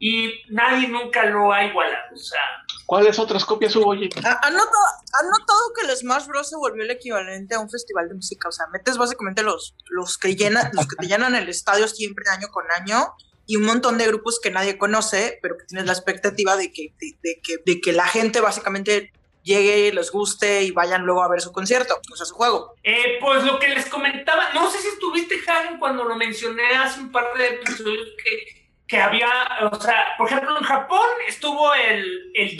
y 0.00 0.32
nadie 0.48 0.88
nunca 0.88 1.24
lo 1.26 1.52
ha 1.52 1.64
igualado. 1.64 2.02
O 2.12 2.16
sea, 2.18 2.40
¿Cuáles 2.86 3.20
otras 3.20 3.44
copias 3.44 3.76
hubo, 3.76 3.90
oye? 3.90 4.08
¿Ha- 4.24 4.40
¿Han 4.46 4.54
notado, 4.54 4.84
han 5.20 5.28
notado 5.30 5.60
que 5.78 5.86
el 5.86 5.96
Smash 5.96 6.26
Bros. 6.26 6.48
se 6.48 6.56
volvió 6.56 6.82
el 6.82 6.90
equivalente 6.90 7.54
a 7.54 7.60
un 7.60 7.70
festival 7.70 8.08
de 8.08 8.14
música? 8.16 8.48
O 8.48 8.52
sea, 8.52 8.66
metes 8.72 8.96
básicamente 8.98 9.44
los, 9.44 9.76
los, 9.90 10.18
que, 10.18 10.34
llenan, 10.34 10.70
los 10.72 10.88
que 10.88 10.96
te 10.96 11.06
llenan 11.06 11.36
el 11.36 11.48
estadio 11.48 11.86
siempre 11.86 12.24
año 12.30 12.48
con 12.50 12.64
año 12.72 13.12
y 13.46 13.56
un 13.56 13.64
montón 13.64 13.96
de 13.98 14.06
grupos 14.08 14.40
que 14.42 14.50
nadie 14.50 14.76
conoce, 14.78 15.38
pero 15.42 15.56
que 15.58 15.66
tienes 15.66 15.86
la 15.86 15.92
expectativa 15.92 16.56
de 16.56 16.72
que, 16.72 16.94
de, 16.98 17.16
de 17.22 17.40
que, 17.42 17.56
de 17.64 17.80
que 17.80 17.92
la 17.92 18.06
gente 18.08 18.40
básicamente 18.40 19.12
llegue, 19.42 19.92
les 19.92 20.10
guste 20.10 20.62
y 20.64 20.70
vayan 20.70 21.02
luego 21.02 21.22
a 21.22 21.28
ver 21.28 21.40
su 21.40 21.50
concierto, 21.52 22.00
o 22.12 22.16
sea, 22.16 22.26
su 22.26 22.34
juego. 22.34 22.74
Eh, 22.82 23.18
pues 23.20 23.42
lo 23.44 23.58
que 23.58 23.68
les 23.68 23.86
comentaba, 23.86 24.52
no 24.52 24.70
sé 24.70 24.78
si 24.78 24.88
estuviste, 24.88 25.36
Hagen, 25.48 25.78
cuando 25.78 26.04
lo 26.04 26.14
mencioné 26.16 26.74
hace 26.76 27.00
un 27.00 27.10
par 27.12 27.24
de 27.36 27.48
episodios 27.54 28.08
que, 28.22 28.59
que 28.90 29.00
había, 29.00 29.28
o 29.70 29.80
sea, 29.80 30.04
por 30.18 30.26
ejemplo, 30.26 30.58
en 30.58 30.64
Japón 30.64 31.06
estuvo 31.28 31.72
el, 31.74 32.32
el 32.34 32.58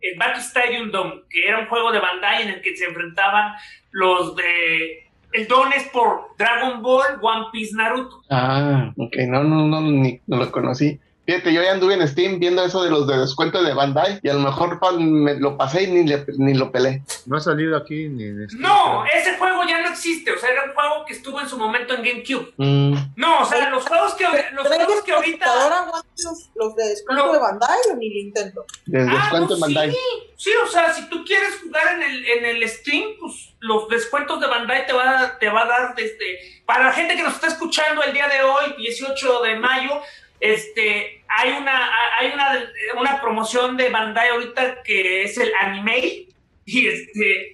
el 0.00 0.18
Battle 0.18 0.40
Stadium 0.40 0.90
Dome, 0.90 1.22
que 1.28 1.46
era 1.46 1.58
un 1.58 1.66
juego 1.66 1.92
de 1.92 2.00
Bandai 2.00 2.42
en 2.44 2.48
el 2.48 2.62
que 2.62 2.74
se 2.74 2.86
enfrentaban 2.86 3.52
los 3.90 4.34
de... 4.36 5.04
El 5.32 5.46
Dome 5.48 5.76
es 5.76 5.84
por 5.88 6.34
Dragon 6.38 6.80
Ball, 6.80 7.18
One 7.20 7.46
Piece, 7.52 7.76
Naruto. 7.76 8.22
Ah, 8.30 8.90
ok, 8.96 9.16
no, 9.28 9.44
no, 9.44 9.66
no, 9.66 9.82
ni, 9.82 10.18
no 10.26 10.38
lo 10.38 10.50
conocí. 10.50 10.98
Fíjate, 11.26 11.52
yo 11.52 11.60
ya 11.62 11.72
anduve 11.72 11.94
en 11.94 12.06
Steam 12.06 12.38
viendo 12.38 12.64
eso 12.64 12.82
de 12.84 12.90
los 12.90 13.06
de 13.08 13.18
descuento 13.18 13.62
de 13.62 13.74
Bandai 13.74 14.20
y 14.22 14.28
a 14.28 14.34
lo 14.34 14.40
mejor 14.40 14.78
pa- 14.78 14.92
me 14.92 15.34
lo 15.34 15.56
pasé 15.56 15.82
y 15.82 15.86
ni, 15.88 16.04
le- 16.06 16.24
ni 16.38 16.54
lo 16.54 16.70
pelé. 16.70 17.02
No 17.26 17.36
ha 17.36 17.40
salido 17.40 17.76
aquí 17.76 18.08
ni 18.08 18.24
en 18.24 18.44
este. 18.44 18.56
No, 18.58 19.04
ese 19.06 19.36
juego 19.36 19.62
ya 19.68 19.80
no 19.82 19.88
existe, 19.88 20.30
o 20.32 20.38
sea, 20.38 20.50
era 20.50 20.62
un 20.64 20.72
juego 20.74 21.04
que 21.04 21.14
estuvo 21.14 21.40
en 21.40 21.48
su 21.48 21.58
momento 21.58 21.94
en 21.94 22.02
GameCube. 22.04 22.52
Mm, 22.58 22.94
No, 23.16 23.40
o 23.40 23.44
sea, 23.44 23.68
los 23.70 23.84
juegos 23.84 24.14
que, 24.14 24.24
los 24.52 24.66
juegos 24.68 25.02
que 25.02 25.12
ahorita... 25.12 25.46
¿Ahora 25.46 25.86
los, 26.16 26.50
los 26.54 26.76
de 26.76 26.88
descuento 26.90 27.26
No. 27.26 27.32
de 27.32 27.38
Bandai 27.40 27.78
o 27.92 27.96
ni 27.96 28.08
Nintendo? 28.08 28.64
de 28.86 29.00
Ah, 29.00 29.04
descuento 29.20 29.48
no, 29.48 29.54
en 29.56 29.60
Bandai. 29.60 29.90
Sí, 29.90 29.98
sí, 30.36 30.50
o 30.64 30.68
sea, 30.68 30.92
si 30.92 31.08
tú 31.08 31.24
quieres 31.24 31.60
jugar 31.62 31.94
en 31.94 32.02
el, 32.04 32.24
en 32.24 32.44
el 32.44 32.68
Steam, 32.68 33.10
pues 33.18 33.54
los 33.58 33.88
descuentos 33.88 34.40
de 34.40 34.46
Bandai 34.46 34.86
te 34.86 34.92
va, 34.92 35.20
a- 35.20 35.38
te 35.38 35.48
va 35.48 35.62
a 35.62 35.66
dar 35.66 35.94
desde... 35.96 36.62
Para 36.66 36.84
la 36.84 36.92
gente 36.92 37.16
que 37.16 37.22
nos 37.24 37.34
está 37.34 37.48
escuchando 37.48 38.02
el 38.04 38.12
día 38.12 38.28
de 38.28 38.42
hoy, 38.42 38.74
18 38.78 39.42
de 39.42 39.56
mayo, 39.58 40.00
este, 40.40 41.15
hay 41.28 41.52
una, 41.52 41.90
hay 42.18 42.32
una, 42.32 42.72
una 42.98 43.20
promoción 43.20 43.76
de 43.76 43.88
Bandai 43.88 44.28
ahorita 44.28 44.82
que 44.82 45.24
es 45.24 45.38
el 45.38 45.52
anime 45.54 46.26
y 46.64 46.88
este... 46.88 47.52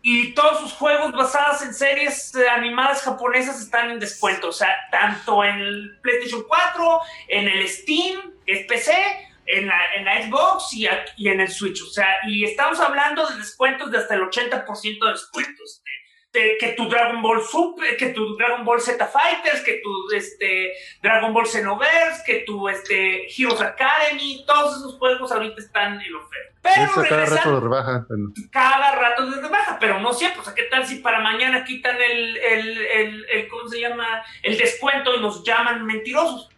Y 0.00 0.32
todos 0.32 0.60
sus 0.60 0.72
juegos 0.72 1.12
basados 1.12 1.60
en 1.60 1.74
series 1.74 2.32
animadas 2.52 3.02
japonesas 3.02 3.60
están 3.60 3.90
en 3.90 3.98
descuento. 3.98 4.48
O 4.48 4.52
sea, 4.52 4.74
tanto 4.92 5.44
en 5.44 5.56
el 5.56 5.98
PlayStation 6.00 6.44
4, 6.46 7.00
en 7.26 7.48
el 7.48 7.68
Steam, 7.68 8.32
que 8.46 8.60
es 8.60 8.66
PC, 8.66 8.92
en 9.48 9.66
la, 9.66 9.94
en 9.96 10.04
la 10.04 10.22
Xbox 10.22 10.72
y, 10.72 10.86
y 11.16 11.28
en 11.28 11.40
el 11.40 11.48
Switch. 11.48 11.82
O 11.82 11.90
sea, 11.90 12.06
y 12.26 12.44
estamos 12.44 12.78
hablando 12.80 13.26
de 13.28 13.36
descuentos 13.36 13.90
de 13.90 13.98
hasta 13.98 14.14
el 14.14 14.22
80% 14.22 15.04
de 15.04 15.10
descuentos. 15.10 15.82
De, 15.84 15.90
de 15.90 15.97
que 16.32 16.74
tu 16.76 16.88
Dragon 16.88 17.22
Ball 17.22 17.42
Super, 17.42 17.96
que 17.96 18.08
tu 18.10 18.36
Dragon 18.36 18.64
Ball 18.64 18.80
Z 18.80 19.04
Fighters, 19.06 19.62
que 19.62 19.80
tu 19.82 19.90
este, 20.14 20.72
Dragon 21.02 21.32
Ball 21.32 21.46
Xenoverse, 21.46 22.22
que 22.26 22.40
tu 22.46 22.68
este, 22.68 23.26
Heroes 23.32 23.60
Academy, 23.60 24.44
todos 24.46 24.76
esos 24.76 24.98
juegos 24.98 25.32
ahorita 25.32 25.60
están 25.60 26.00
en 26.00 26.14
oferta. 26.14 26.54
Pero 26.60 26.84
Eso 26.84 27.02
cada 27.08 27.24
rato 27.24 27.50
lo 27.50 27.60
rebaja. 27.60 28.06
Cada 28.52 28.92
rato 28.94 29.30
desde 29.30 29.48
baja, 29.48 29.78
pero 29.80 30.00
no 30.00 30.12
siempre. 30.12 30.40
O 30.40 30.44
sea, 30.44 30.54
¿qué 30.54 30.64
tal 30.64 30.86
si 30.86 30.96
para 30.96 31.20
mañana 31.20 31.64
quitan 31.64 31.96
el, 31.96 32.36
el, 32.36 32.78
el, 32.86 33.26
el- 33.30 33.48
¿cómo 33.48 33.66
se 33.68 33.80
llama? 33.80 34.22
El 34.42 34.58
descuento 34.58 35.14
y 35.16 35.20
nos 35.20 35.42
llaman 35.44 35.86
mentirosos. 35.86 36.50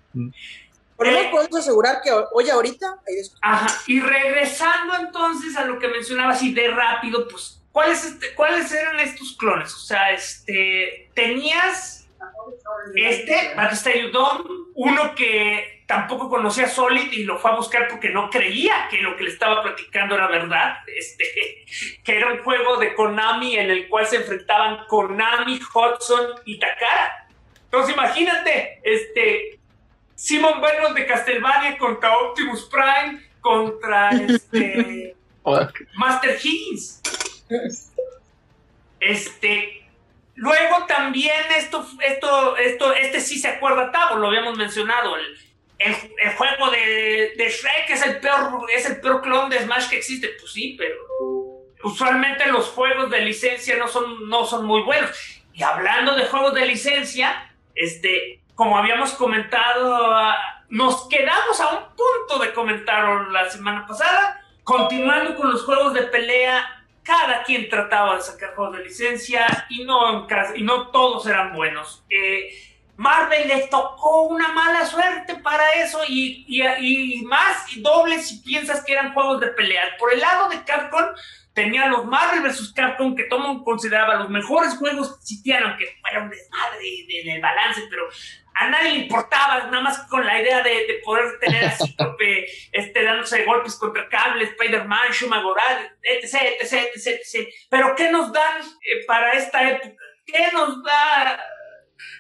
Por 0.96 1.06
lo 1.06 1.12
Eh. 1.12 1.14
menos 1.16 1.30
podemos 1.30 1.60
asegurar 1.60 2.00
que 2.02 2.10
hoy 2.32 2.50
ahorita 2.50 2.86
hay 3.06 3.14
descuento. 3.14 3.38
Ajá. 3.46 3.68
Y 3.86 4.00
regresando 4.00 4.94
entonces 4.96 5.56
a 5.56 5.64
lo 5.64 5.78
que 5.78 5.88
mencionaba 5.88 6.32
así 6.32 6.52
de 6.52 6.68
rápido, 6.68 7.28
pues, 7.28 7.59
¿cuáles, 7.72 8.04
este- 8.04 8.34
¿cuáles 8.34 8.72
eran 8.72 9.00
estos 9.00 9.36
clones? 9.36 9.74
O 9.74 9.80
sea, 9.80 10.12
este, 10.12 11.10
tenías 11.14 12.08
este, 12.94 13.54
Battle 13.54 13.76
Stadium 13.76 14.12
Dome, 14.12 14.44
uno 14.74 15.14
que 15.14 15.84
tampoco 15.86 16.28
conocía 16.28 16.68
Solid 16.68 17.10
y 17.12 17.24
lo 17.24 17.38
fue 17.38 17.50
a 17.50 17.56
buscar 17.56 17.88
porque 17.88 18.10
no 18.10 18.30
creía 18.30 18.86
que 18.88 18.98
lo 18.98 19.16
que 19.16 19.24
le 19.24 19.30
estaba 19.30 19.62
platicando 19.62 20.14
era 20.14 20.28
verdad, 20.28 20.76
este, 20.96 21.64
que 22.04 22.16
era 22.16 22.32
un 22.32 22.42
juego 22.42 22.76
de 22.76 22.94
Konami 22.94 23.56
en 23.56 23.70
el 23.70 23.88
cual 23.88 24.06
se 24.06 24.16
enfrentaban 24.16 24.86
Konami, 24.86 25.60
Hudson 25.74 26.26
y 26.44 26.58
Takara. 26.58 27.28
Entonces 27.64 27.94
imagínate, 27.94 28.80
este, 28.82 29.58
Simon 30.14 30.60
Vernon 30.60 30.94
de 30.94 31.06
Castlevania 31.06 31.78
contra 31.78 32.16
Optimus 32.18 32.68
Prime 32.70 33.28
contra 33.40 34.10
este, 34.10 35.16
Master 35.94 36.38
Higgins. 36.42 37.00
Este, 39.01 39.88
luego 40.34 40.86
también 40.86 41.40
esto, 41.57 41.86
esto, 42.07 42.57
esto, 42.57 42.92
este 42.92 43.20
sí 43.20 43.38
se 43.38 43.48
acuerda 43.48 43.90
Tavo, 43.90 44.16
lo 44.16 44.28
habíamos 44.28 44.57
mencionado, 44.57 45.16
el, 45.16 45.38
el, 45.78 45.96
el 46.22 46.30
juego 46.34 46.70
de, 46.70 47.32
de 47.36 47.48
Shrek 47.48 47.90
es 47.90 48.03
el 48.07 48.20
peor, 48.20 48.66
es 48.74 48.84
el 48.88 49.01
peor 49.01 49.22
clon 49.22 49.48
de 49.48 49.61
Smash 49.61 49.88
que 49.88 49.96
existe, 49.96 50.28
pues 50.38 50.53
sí, 50.53 50.76
pero 50.78 50.96
usualmente 51.82 52.46
los 52.46 52.68
juegos 52.68 53.11
de 53.11 53.22
licencia 53.22 53.76
no 53.76 53.88
son, 53.88 54.28
no 54.28 54.44
son 54.44 54.66
muy 54.66 54.82
buenos. 54.82 55.11
Y 55.55 55.62
hablando 55.62 56.14
de 56.14 56.26
juegos 56.26 56.55
de 56.55 56.66
licencia, 56.66 57.51
este, 57.74 58.42
como 58.55 58.76
habíamos 58.76 59.12
comentado, 59.12 60.14
ah, 60.14 60.64
nos 60.68 61.09
quedamos 61.09 61.61
a 61.61 61.68
un 61.70 61.84
punto 61.96 62.38
de 62.44 62.53
comentarlo 62.53 63.30
la 63.30 63.48
semana 63.48 63.86
pasada, 63.86 64.40
continuando 64.62 65.34
con 65.34 65.51
los 65.51 65.64
juegos 65.64 65.94
de 65.94 66.03
pelea, 66.03 66.80
cada 67.03 67.42
quien 67.44 67.68
trataba 67.68 68.16
de 68.16 68.22
sacar 68.22 68.55
juegos 68.55 68.76
de 68.78 68.84
licencia 68.84 69.66
y 69.68 69.84
no, 69.84 70.28
en 70.28 70.57
y 70.57 70.62
no 70.62 70.88
todos 70.88 71.26
eran 71.26 71.53
buenos. 71.55 72.05
Eh, 72.11 72.51
Marvel 72.96 73.48
le 73.48 73.66
tocó 73.68 74.24
una 74.24 74.48
mala 74.48 74.84
suerte 74.84 75.36
para 75.36 75.70
eso 75.82 76.01
y, 76.07 76.44
y, 76.46 77.22
más 77.24 77.74
y 77.74 77.80
doble 77.80 78.18
si 78.20 78.40
piensas 78.40 78.84
que 78.84 78.92
eran 78.92 79.14
juegos 79.14 79.40
de 79.40 79.48
pelea. 79.48 79.82
Por 79.98 80.12
el 80.12 80.20
lado 80.20 80.51
de 80.51 80.62
Capcom, 80.64 81.07
tenía 81.55 81.86
los 81.86 82.05
Marvel 82.05 82.42
vs. 82.42 82.72
Capcom 82.74 83.16
que 83.16 83.22
el 83.22 83.30
mundo 83.38 83.64
consideraba 83.64 84.16
los 84.16 84.28
mejores 84.28 84.76
juegos 84.76 85.09
que 85.09 85.14
existían, 85.22 85.62
aunque 85.64 85.96
fuera 86.03 86.22
un 86.24 86.28
desmadre 86.30 86.78
de- 87.09 87.30
del 87.32 87.40
balance, 87.40 87.80
pero 87.88 88.03
a 88.55 88.68
nadie 88.68 88.92
le 88.92 88.98
importaba, 89.05 89.64
nada 89.64 89.80
más 89.80 89.98
con 90.09 90.24
la 90.26 90.40
idea 90.40 90.62
de, 90.62 90.70
de 90.70 91.01
poder 91.05 91.38
tener 91.40 91.64
a 91.64 91.70
Cíclope 91.76 92.46
este, 92.72 93.03
dándose 93.03 93.44
golpes 93.44 93.76
contra 93.76 94.09
cables, 94.09 94.51
Spider-Man, 94.51 95.11
Shuma 95.12 95.40
Goral, 95.42 95.96
etc, 96.03 96.34
etc, 96.61 96.72
etc, 96.94 97.07
etc. 97.20 97.48
Pero 97.70 97.94
¿qué 97.96 98.11
nos 98.11 98.32
dan 98.32 98.61
eh, 98.62 99.05
para 99.07 99.32
esta 99.32 99.68
época? 99.70 100.03
¿Qué 100.26 100.48
nos 100.53 100.82
da 100.84 101.40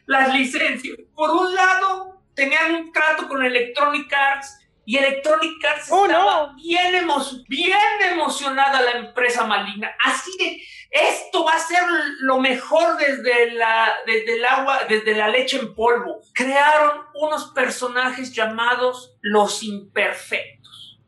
las 0.06 0.32
licencias? 0.34 0.96
Por 1.14 1.30
un 1.30 1.54
lado, 1.54 2.22
tenían 2.34 2.74
un 2.74 2.92
trato 2.92 3.28
con 3.28 3.44
Electronic 3.44 4.12
Arts 4.12 4.56
y 4.86 4.96
Electronic 4.96 5.64
Arts 5.64 5.88
Oh, 5.90 6.06
estaba 6.06 6.46
no. 6.48 6.54
bien, 6.56 6.94
emo- 6.94 7.44
bien 7.48 7.78
emocionada 8.10 8.80
la 8.80 8.92
empresa 8.92 9.44
maligna. 9.46 9.94
Así 10.04 10.30
de, 10.38 10.60
esto 10.90 11.44
va 11.44 11.52
a 11.54 11.58
ser 11.58 11.82
lo 12.20 12.38
mejor 12.40 12.96
desde 12.98 13.52
la, 13.52 13.92
desde 14.06 14.36
el 14.38 14.44
agua, 14.44 14.80
desde 14.88 15.14
la 15.14 15.28
leche 15.28 15.58
en 15.58 15.74
polvo. 15.74 16.20
Crearon 16.34 17.02
unos 17.14 17.52
personajes 17.52 18.32
llamados 18.34 19.16
los 19.20 19.62
imperfectos. 19.62 21.00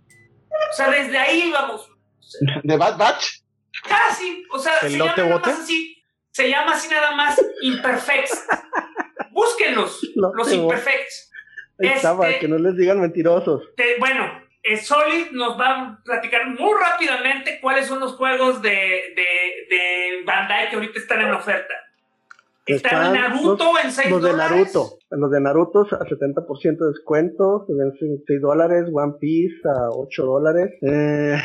O 0.70 0.76
sea, 0.76 0.90
desde 0.90 1.18
ahí 1.18 1.48
íbamos. 1.48 1.88
¿De 2.62 2.76
Bad 2.76 2.96
Batch? 2.96 3.40
Casi, 3.88 4.44
o 4.52 4.58
sea, 4.58 4.78
¿El 4.82 4.92
se 4.92 4.98
lote 4.98 5.10
llama 5.16 5.22
nada 5.28 5.38
bote? 5.38 5.50
más 5.50 5.60
así. 5.60 6.02
Se 6.30 6.48
llama 6.48 6.72
así 6.72 6.88
nada 6.88 7.10
más 7.16 7.42
Imperfects. 7.62 8.46
Búsquenlos, 9.32 10.00
los. 10.14 10.52
Imperfects. 10.52 11.30
Ahí 11.80 11.88
estaba, 11.88 12.28
Este- 12.28 12.40
que 12.40 12.48
no 12.48 12.58
les 12.58 12.76
digan 12.76 13.00
mentirosos. 13.00 13.62
Te- 13.76 13.98
bueno, 13.98 14.41
Solid 14.82 15.32
nos 15.32 15.58
va 15.58 15.70
a 15.70 16.02
platicar 16.04 16.46
muy 16.46 16.72
rápidamente 16.80 17.58
cuáles 17.60 17.86
son 17.86 18.00
los 18.00 18.14
juegos 18.14 18.62
de, 18.62 18.70
de, 18.70 19.66
de 19.68 20.24
Bandai 20.24 20.70
que 20.70 20.76
ahorita 20.76 20.98
están 20.98 21.20
en 21.20 21.32
oferta. 21.32 21.74
Está 22.64 22.88
Están 22.88 23.14
Naruto 23.14 23.72
en 23.82 23.90
6 23.90 24.10
Los 24.10 24.22
de. 24.22 24.32
Naruto. 24.34 24.98
Los 25.10 25.30
de 25.32 25.40
Naruto 25.40 25.80
a 25.80 26.04
70% 26.04 26.78
de 26.78 26.88
descuento. 26.88 27.64
Se 27.66 27.74
ven 27.74 27.92
6 28.24 28.40
dólares. 28.40 28.88
One 28.92 29.14
Piece 29.20 29.56
a 29.64 29.90
8 29.90 30.24
dólares. 30.24 30.70
Eh, 30.80 31.42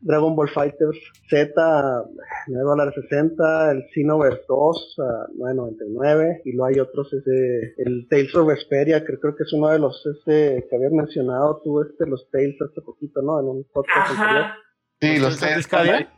Dragon 0.00 0.36
Ball 0.36 0.48
Fighters 0.50 0.96
Z 1.28 1.52
a 1.56 2.02
9 2.48 2.64
dólares 2.64 2.94
60. 3.08 3.70
El 3.72 3.84
Xenoverse 3.94 4.42
2 4.48 4.96
a 4.98 5.26
9.99. 5.38 6.42
Y 6.44 6.52
luego 6.52 6.66
hay 6.66 6.80
otros. 6.80 7.12
Ese, 7.12 7.74
el 7.78 8.06
Tales 8.08 8.34
of 8.34 8.46
Vesperia, 8.48 9.04
que 9.04 9.18
creo 9.18 9.34
que 9.34 9.42
es 9.44 9.52
uno 9.52 9.68
de 9.68 9.78
los 9.78 10.04
este, 10.06 10.66
que 10.68 10.76
habías 10.76 10.92
mencionado 10.92 11.60
tú, 11.64 11.80
este, 11.82 12.06
los 12.06 12.28
Tales 12.30 12.56
hace 12.60 12.80
poquito, 12.82 13.20
¿no? 13.22 13.40
En 13.40 13.46
un 13.46 13.64
podcast 13.72 14.10
anterior. 14.10 14.42
Ajá. 14.42 14.56
Sí, 15.00 15.18
los 15.18 15.38
Tales. 15.40 15.56
Discadia? 15.56 16.12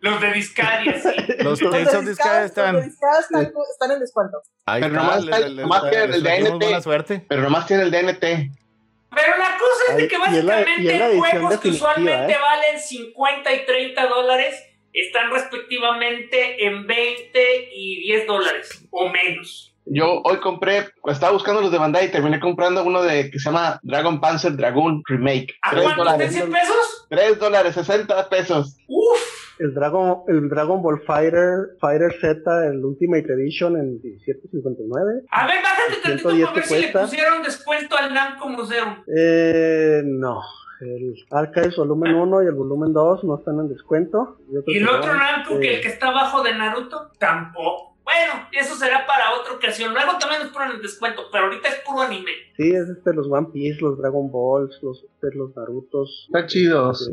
Los 0.00 0.20
de 0.20 0.32
Discadia, 0.32 1.00
sí. 1.00 1.08
Los 1.42 1.60
Los 1.62 1.70
Tales 1.72 1.90
de 1.90 1.96
of 1.98 2.04
Disgaea 2.06 2.42
Discada- 2.42 2.44
están. 2.44 2.74
los 2.74 2.82
de 2.84 2.88
están, 2.90 3.14
están 3.72 3.90
en 3.92 4.00
descuento. 4.00 4.42
Ahí 4.66 4.82
Pero 4.82 4.94
está, 4.94 5.02
nomás 5.06 5.24
le- 5.24 5.30
está- 5.32 5.48
le- 5.48 5.54
le- 5.54 5.62
nomás 5.62 5.82
que 5.90 6.02
el 6.04 6.10
les 6.10 6.22
de 6.22 6.38
NT. 6.40 6.64
buena 6.64 6.80
suerte. 6.80 7.24
Pero 7.28 7.42
nomás 7.42 7.66
tiene 7.66 7.82
el 7.84 7.90
DNT. 7.90 8.50
Pero 9.14 9.36
la 9.36 9.56
cosa 9.58 9.84
es 9.90 9.96
de 9.96 10.08
que 10.08 10.18
básicamente 10.18 11.18
juegos 11.18 11.60
que 11.60 11.68
usualmente 11.68 12.32
¿eh? 12.32 12.38
valen 12.40 12.80
50 12.80 13.52
y 13.52 13.66
30 13.66 14.06
dólares 14.06 14.62
están 14.92 15.30
respectivamente 15.30 16.66
en 16.66 16.86
20 16.86 17.68
y 17.72 18.00
10 18.00 18.26
dólares 18.26 18.84
o 18.90 19.08
menos. 19.08 19.74
Yo 19.88 20.20
hoy 20.24 20.38
compré, 20.38 20.88
estaba 21.06 21.32
buscando 21.32 21.60
los 21.60 21.70
de 21.70 21.78
Bandai 21.78 22.06
y 22.06 22.10
terminé 22.10 22.40
comprando 22.40 22.82
uno 22.82 23.02
de 23.02 23.30
que 23.30 23.38
se 23.38 23.44
llama 23.44 23.78
Dragon 23.84 24.20
Panzer 24.20 24.56
Dragoon 24.56 25.02
Remake. 25.06 25.54
¿A 25.62 25.70
cuánto? 25.70 25.96
Dólares. 25.96 26.34
¿100 26.34 26.52
pesos? 26.52 27.06
3 27.08 27.38
dólares, 27.38 27.74
60 27.74 28.28
pesos. 28.28 28.76
Uf. 28.88 29.45
El 29.58 29.72
Dragon, 29.74 30.22
el 30.28 30.48
Dragon 30.48 30.82
Ball 30.82 31.00
Fighter, 31.06 31.76
Fighter 31.80 32.12
Z, 32.20 32.66
el 32.66 32.84
Ultimate 32.84 33.32
Edition 33.32 33.76
en 33.76 34.00
17.59. 34.02 35.24
A 35.30 35.46
ver, 35.46 35.62
bájate 35.62 36.00
tantito 36.02 36.28
para 36.28 36.52
ver 36.52 36.64
si 36.64 36.80
le 36.80 36.92
pusieron 36.92 37.42
descuento 37.42 37.96
al 37.96 38.12
Namco 38.12 38.48
Museum. 38.48 39.02
Eh, 39.16 40.02
no. 40.04 40.42
El 40.80 41.14
Archives 41.30 41.76
volumen 41.76 42.14
1 42.14 42.42
y 42.42 42.46
el 42.46 42.54
volumen 42.54 42.92
2 42.92 43.24
no 43.24 43.38
están 43.38 43.58
en 43.60 43.68
descuento. 43.68 44.38
¿Y 44.66 44.76
el 44.76 44.88
otro 44.88 45.14
Namco, 45.14 45.58
que 45.58 45.76
el 45.76 45.80
que 45.80 45.88
está 45.88 46.08
abajo 46.08 46.42
de 46.42 46.54
Naruto? 46.54 47.10
Tampoco. 47.18 47.96
Bueno, 48.04 48.48
eso 48.52 48.76
será 48.76 49.04
para 49.04 49.34
otra 49.40 49.54
ocasión. 49.54 49.92
Luego 49.92 50.16
también 50.18 50.42
nos 50.42 50.52
ponen 50.52 50.76
el 50.76 50.82
descuento, 50.82 51.22
pero 51.32 51.46
ahorita 51.46 51.68
es 51.68 51.76
puro 51.84 52.02
anime. 52.02 52.30
Sí, 52.56 52.70
es 52.70 52.88
este, 52.88 53.12
los 53.12 53.26
One 53.28 53.48
Piece, 53.52 53.80
los 53.80 53.98
Dragon 53.98 54.30
Balls, 54.30 54.78
los, 54.80 55.02
este, 55.02 55.36
los 55.36 55.56
Narutos. 55.56 56.26
Están 56.28 56.46
chidos. 56.46 57.10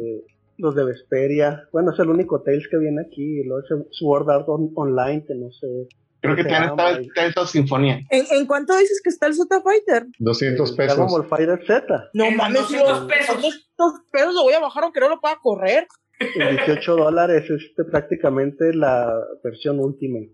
Los 0.64 0.76
de, 0.76 0.86
Vesperia. 0.86 1.68
Bueno, 1.72 1.92
es 1.92 2.00
el 2.00 2.10
único 2.10 2.42
Tales 2.42 2.68
que 2.72 2.78
viene 2.78 3.02
aquí. 3.06 3.42
Y 3.42 3.44
luego 3.44 3.64
ese 3.64 3.88
Sword 3.92 4.30
Art 4.30 4.46
Online, 4.48 5.26
que 5.28 5.36
no 5.36 5.52
sé. 5.52 5.68
Creo 6.22 6.38
que 6.38 6.44
también 6.44 6.72
está 6.72 6.90
el 6.92 7.14
Tales 7.14 7.50
Sinfonía. 7.50 8.00
¿En, 8.10 8.26
¿En, 8.32 8.46
cuánto 8.46 8.78
dices 8.78 9.02
que 9.04 9.10
está 9.10 9.28
el 9.28 9.34
Z 9.34 9.62
Fighter? 9.62 10.08
200 10.20 10.72
pesos. 10.72 10.96
Dragon 10.96 11.12
Ball 11.12 11.28
Fighter 11.28 11.60
Z. 11.68 12.10
No 12.14 12.32
mames, 12.32 12.62
200 12.62 13.08
pesos. 13.08 13.36
200 13.36 13.94
pesos 14.10 14.34
lo 14.34 14.44
voy 14.44 14.54
a 14.54 14.62
bajar 14.62 14.86
aunque 14.86 15.02
no 15.02 15.10
lo 15.10 15.20
pueda 15.20 15.38
correr. 15.42 15.86
En 16.20 16.56
18 16.56 16.96
dólares 16.96 17.44
es 17.50 17.62
este, 17.62 17.84
prácticamente 17.84 18.74
la 18.74 19.14
versión 19.44 19.80
Ultimate. 19.80 20.32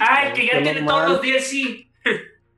Ah, 0.00 0.28
el 0.28 0.32
que 0.32 0.46
ya 0.46 0.62
tiene 0.62 0.82
todos 0.86 1.08
los 1.08 1.22
DLC. 1.22 1.91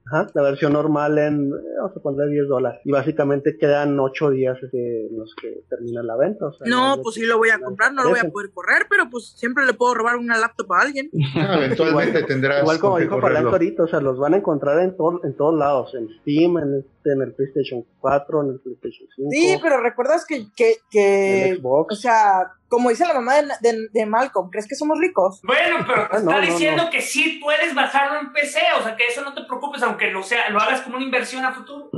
Ajá, 0.06 0.26
la 0.34 0.42
versión 0.42 0.74
normal 0.74 1.16
en, 1.18 1.50
vamos 1.50 1.96
a 1.96 2.00
poner 2.00 2.28
10 2.28 2.48
dólares. 2.48 2.80
Y 2.84 2.90
básicamente 2.90 3.56
quedan 3.58 3.98
8 3.98 4.30
días 4.30 4.58
en 4.72 5.16
los 5.16 5.34
que 5.40 5.64
termina 5.68 6.02
la 6.02 6.16
venta. 6.16 6.46
no, 6.66 7.00
pues 7.02 7.14
sí 7.14 7.24
lo 7.24 7.38
voy 7.38 7.50
a 7.50 7.58
comprar, 7.58 7.92
no 7.92 8.04
lo 8.04 8.10
voy 8.10 8.18
a 8.18 8.30
poder 8.30 8.50
correr, 8.52 8.86
pero 8.88 9.08
pues 9.10 9.34
siempre 9.36 9.64
le 9.64 9.72
puedo 9.72 9.94
robar 9.94 10.16
una 10.16 10.38
laptop 10.38 10.72
a 10.74 10.82
alguien. 10.82 11.10
Eventualmente 11.56 12.22
tendrás. 12.24 12.62
Igual 12.62 12.78
como 12.78 12.98
dijo 12.98 13.20
Palanco 13.20 13.50
ahorita, 13.50 13.84
o 13.84 13.88
sea, 13.88 14.00
los 14.00 14.18
van 14.18 14.34
a 14.34 14.36
encontrar 14.38 14.78
en, 14.80 14.94
en 15.24 15.36
todos 15.36 15.58
lados, 15.58 15.94
en 15.94 16.08
Steam, 16.20 16.58
en, 16.58 16.84
en 17.12 17.22
el 17.22 17.34
PlayStation 17.34 17.84
4, 18.00 18.42
en 18.42 18.48
el 18.50 18.60
PlayStation 18.60 19.08
5. 19.16 19.28
Sí, 19.30 19.58
pero 19.62 19.80
recuerdas 19.80 20.24
que, 20.26 20.46
que, 20.56 20.76
que 20.90 21.56
Xbox. 21.58 21.92
o 21.92 22.00
sea, 22.00 22.52
como 22.68 22.90
dice 22.90 23.06
la 23.06 23.14
mamá 23.14 23.34
de, 23.60 23.88
de, 23.92 24.06
Malcolm, 24.06 24.50
¿crees 24.50 24.66
que 24.66 24.74
somos 24.74 24.98
ricos? 24.98 25.40
Bueno, 25.42 25.84
pero 25.86 26.08
te 26.08 26.16
ah, 26.16 26.18
está 26.18 26.40
diciendo 26.40 26.88
que 26.90 27.00
sí 27.00 27.40
puedes 27.42 27.74
bajarlo 27.74 28.20
en 28.20 28.32
PC, 28.32 28.60
o 28.78 28.82
sea 28.82 28.96
que 28.96 29.06
eso 29.06 29.22
no 29.22 29.34
te 29.34 29.44
preocupes, 29.44 29.82
aunque 29.82 30.10
lo 30.10 30.22
sea, 30.22 30.48
lo 30.50 30.60
hagas 30.60 30.82
como 30.82 30.96
una 30.96 31.04
inversión 31.04 31.44
a 31.44 31.52
futuro. 31.52 31.90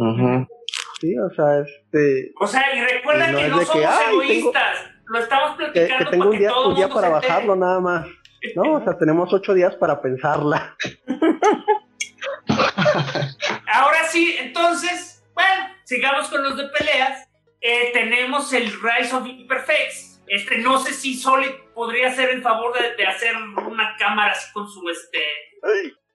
Sí, 1.01 1.15
o 1.19 1.31
sea, 1.35 1.61
este. 1.61 2.33
O 2.41 2.47
sea, 2.47 2.63
y 2.75 2.81
recuerda 2.81 3.27
que 3.27 3.49
no 3.49 3.63
somos 3.63 4.01
egoístas. 4.11 4.79
lo 5.07 5.19
estamos 5.19 5.57
platicando. 5.57 6.05
Que, 6.05 6.11
tengo 6.11 6.31
un 6.31 6.39
día, 6.39 6.59
un 6.59 6.75
día 6.75 6.89
para 6.89 7.11
bajarlo 7.11 7.57
nada 7.57 7.81
más. 7.81 8.07
No, 8.55 8.75
o 8.75 8.85
sea, 8.85 8.97
tenemos 8.97 9.33
ocho 9.33 9.55
días 9.55 9.75
para 9.77 10.01
pensarla. 10.01 10.77
Ahora 13.77 14.09
sí, 14.09 14.37
entonces, 14.39 15.23
bueno, 15.35 15.75
sigamos 15.85 16.29
con 16.29 16.43
los 16.43 16.57
de 16.57 16.69
peleas. 16.69 17.29
Eh, 17.61 17.91
tenemos 17.93 18.53
el 18.53 18.73
Rise 18.83 19.15
of 19.15 19.27
Imperfects 19.27 20.17
este, 20.27 20.59
no 20.59 20.79
sé 20.79 20.93
si 20.93 21.15
Solid 21.15 21.51
podría 21.75 22.09
hacer 22.09 22.31
el 22.31 22.43
favor 22.43 22.75
de, 22.97 23.07
hacer 23.07 23.37
una 23.37 23.97
cámara 23.97 24.33
así 24.33 24.53
con 24.53 24.69
su 24.69 24.89
este 24.89 25.23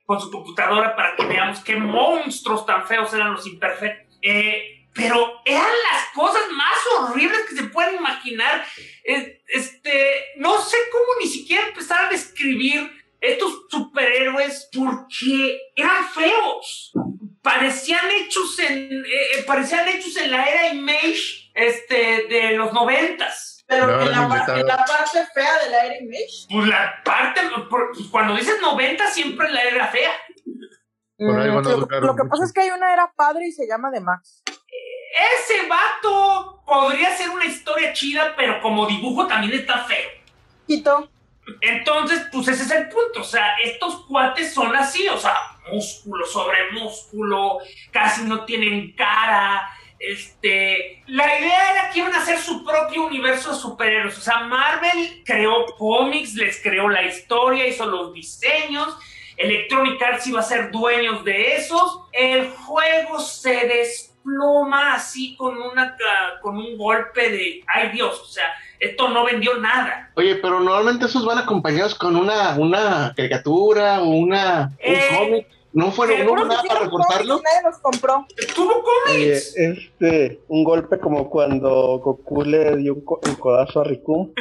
con 0.05 0.19
su 0.19 0.29
computadora 0.29 0.95
para 0.95 1.15
que 1.15 1.25
veamos 1.25 1.63
qué 1.63 1.77
monstruos 1.77 2.65
tan 2.65 2.85
feos 2.85 3.13
eran 3.13 3.33
los 3.33 3.47
imperfectos. 3.47 4.17
Eh, 4.21 4.89
pero 4.93 5.41
eran 5.45 5.63
las 5.63 6.09
cosas 6.13 6.41
más 6.51 6.77
horribles 6.99 7.45
que 7.47 7.55
se 7.55 7.63
pueden 7.63 7.95
imaginar. 7.95 8.65
este, 9.03 10.25
no 10.35 10.61
sé 10.61 10.77
cómo 10.91 11.05
ni 11.21 11.27
siquiera 11.27 11.67
empezar 11.67 12.05
a 12.05 12.09
describir 12.09 13.00
estos 13.21 13.67
superhéroes 13.69 14.69
porque 14.73 15.71
eran 15.75 16.03
feos. 16.09 16.91
Parecían 17.41 18.09
hechos 18.11 18.59
en, 18.59 18.91
eh, 18.91 19.37
eh, 19.37 19.43
parecían 19.45 19.87
hechos 19.87 20.17
en 20.17 20.31
la 20.31 20.45
era 20.45 20.73
Image 20.73 21.51
este, 21.53 22.27
de 22.27 22.51
los 22.57 22.73
noventas. 22.73 23.63
Pero 23.67 24.01
en, 24.01 24.11
la 24.11 24.27
parte 24.27 25.25
fea 25.33 25.63
de 25.63 25.69
la 25.69 25.85
era 25.85 25.97
Image. 25.97 26.47
Pues 26.49 26.67
la 26.67 27.01
parte, 27.05 27.41
pues 27.69 28.07
cuando 28.11 28.35
dices 28.35 28.59
90 28.59 29.07
siempre 29.07 29.49
la 29.49 29.63
era 29.63 29.87
fea. 29.87 30.11
Mm, 31.17 31.27
lo, 31.27 32.15
que 32.15 32.23
pasa 32.27 32.43
es 32.43 32.51
que 32.51 32.61
hay 32.61 32.71
una 32.71 32.91
era 32.91 33.11
padre 33.15 33.45
y 33.47 33.51
se 33.51 33.67
llama 33.67 33.91
The 33.91 34.01
Max. 34.01 34.43
Ese 34.45 35.67
vato 35.67 36.63
podría 36.65 37.15
ser 37.15 37.29
una 37.29 37.45
historia 37.45 37.93
chida, 37.93 38.33
pero 38.35 38.59
como 38.61 38.87
dibujo 38.87 39.27
también 39.27 39.53
está 39.53 39.83
feo. 39.83 40.09
Quito. 40.65 41.09
Entonces, 41.59 42.27
pues 42.31 42.47
ese 42.47 42.63
es 42.63 42.71
el 42.71 42.87
punto. 42.89 43.21
O 43.21 43.23
sea, 43.23 43.55
estos 43.63 44.05
cuates 44.05 44.53
son 44.53 44.75
así, 44.75 45.07
o 45.09 45.17
sea, 45.17 45.35
músculo 45.71 46.25
sobre 46.25 46.71
músculo, 46.71 47.57
casi 47.91 48.23
no 48.23 48.45
tienen 48.45 48.93
cara 48.93 49.69
este, 50.01 51.03
la 51.05 51.39
idea 51.39 51.71
era 51.73 51.91
que 51.91 51.99
iban 51.99 52.13
a 52.13 52.23
hacer 52.23 52.39
su 52.39 52.65
propio 52.65 53.05
universo 53.05 53.53
de 53.53 53.59
superhéroes. 53.59 54.17
O 54.17 54.21
sea, 54.21 54.39
Marvel 54.39 55.21
creó 55.23 55.67
cómics, 55.77 56.33
les 56.33 56.59
creó 56.61 56.89
la 56.89 57.03
historia, 57.03 57.67
hizo 57.67 57.85
los 57.85 58.11
diseños. 58.11 58.97
Electronic 59.37 60.01
Arts 60.01 60.25
iba 60.25 60.39
a 60.39 60.43
ser 60.43 60.71
dueños 60.71 61.23
de 61.23 61.55
esos. 61.55 62.01
El 62.13 62.49
juego 62.49 63.19
se 63.19 63.67
desploma 63.67 64.95
así 64.95 65.35
con, 65.35 65.61
una, 65.61 65.95
con 66.41 66.57
un 66.57 66.77
golpe 66.79 67.29
de, 67.29 67.63
ay 67.67 67.89
Dios, 67.89 68.19
o 68.21 68.25
sea, 68.25 68.51
esto 68.81 69.09
no 69.09 69.23
vendió 69.25 69.57
nada. 69.59 70.11
Oye, 70.15 70.35
pero 70.35 70.59
normalmente 70.59 71.05
esos 71.05 71.23
van 71.23 71.37
acompañados 71.37 71.95
con 71.95 72.15
una, 72.15 72.57
una 72.57 73.13
caricatura 73.15 74.01
o 74.01 74.09
una, 74.09 74.71
un 74.85 74.95
eh, 74.95 75.09
cómic. 75.17 75.47
¿No 75.73 75.89
fueron 75.91 76.25
no 76.25 76.45
nada 76.45 76.63
para 76.67 76.81
recortarlo? 76.81 77.35
Nadie 77.35 77.61
los 77.63 77.77
compró. 77.77 78.25
Estuvo 78.35 78.83
cómics. 78.83 79.55
este, 79.55 80.41
un 80.49 80.65
golpe 80.65 80.99
como 80.99 81.29
cuando 81.29 81.99
Goku 81.99 82.43
le 82.43 82.75
dio 82.75 82.95
un, 82.95 83.35
codazo 83.35 83.81
a 83.81 83.83
Rikum. 83.85 84.33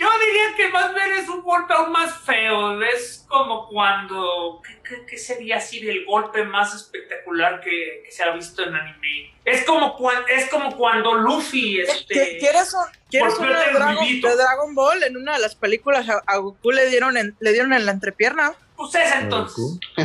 Yo 0.00 0.08
diría 0.26 0.56
que 0.56 0.72
más 0.72 0.94
bien 0.94 1.12
es 1.12 1.28
un 1.28 1.42
golpe 1.42 1.74
aún 1.74 1.92
más 1.92 2.16
feo. 2.20 2.80
Es 2.80 3.26
como 3.28 3.68
cuando. 3.68 4.62
¿Qué, 4.82 5.04
qué 5.04 5.18
sería 5.18 5.58
así 5.58 5.86
el 5.86 6.06
golpe 6.06 6.42
más 6.42 6.74
espectacular 6.74 7.60
que, 7.60 8.02
que, 8.02 8.10
se 8.10 8.22
ha 8.22 8.30
visto 8.30 8.62
en 8.62 8.74
anime? 8.74 9.34
Es 9.44 9.62
como, 9.64 9.94
es 10.34 10.48
como 10.48 10.74
cuando 10.74 11.12
Luffy. 11.12 11.80
Este, 11.80 12.38
¿Quieres 12.38 12.72
un, 12.72 12.84
¿quieres 13.10 13.38
de, 13.38 13.46
Dragon, 13.46 14.06
de 14.06 14.36
Dragon 14.36 14.74
Ball? 14.74 15.02
En 15.02 15.18
una 15.18 15.34
de 15.34 15.40
las 15.40 15.54
películas 15.54 16.06
a, 16.08 16.36
Goku 16.38 16.70
le 16.70 16.88
dieron 16.88 17.14
le 17.38 17.52
dieron 17.52 17.74
en 17.74 17.84
la 17.84 17.92
entrepierna. 17.92 18.54
Pues 18.76 18.94
entonces. 18.94 19.78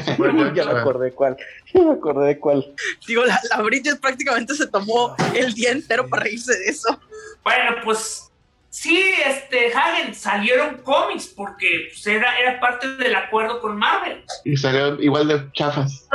ya 0.53 0.65
me 0.65 0.79
acordé 0.81 1.13
cuál. 1.13 1.37
Ya 1.73 1.81
me 1.81 1.93
acordé 1.93 2.27
de 2.27 2.39
cuál. 2.39 2.73
Digo, 3.07 3.25
la, 3.25 3.39
la 3.49 3.61
Bridget 3.61 3.99
prácticamente 3.99 4.55
se 4.55 4.67
tomó 4.67 5.15
el 5.33 5.53
día 5.53 5.71
entero 5.71 6.07
para 6.09 6.23
reírse 6.23 6.57
de 6.57 6.65
eso. 6.67 6.99
Bueno, 7.43 7.75
pues 7.83 8.31
sí, 8.75 9.01
este, 9.25 9.73
Hagen, 9.73 10.13
salieron 10.13 10.77
cómics 10.83 11.27
porque 11.27 11.87
pues, 11.91 12.05
era, 12.07 12.37
era 12.37 12.59
parte 12.59 12.87
del 12.97 13.15
acuerdo 13.15 13.61
con 13.61 13.77
Marvel. 13.77 14.25
Y 14.43 14.57
salieron 14.57 15.01
igual 15.01 15.29
de 15.29 15.49
chafas. 15.53 16.07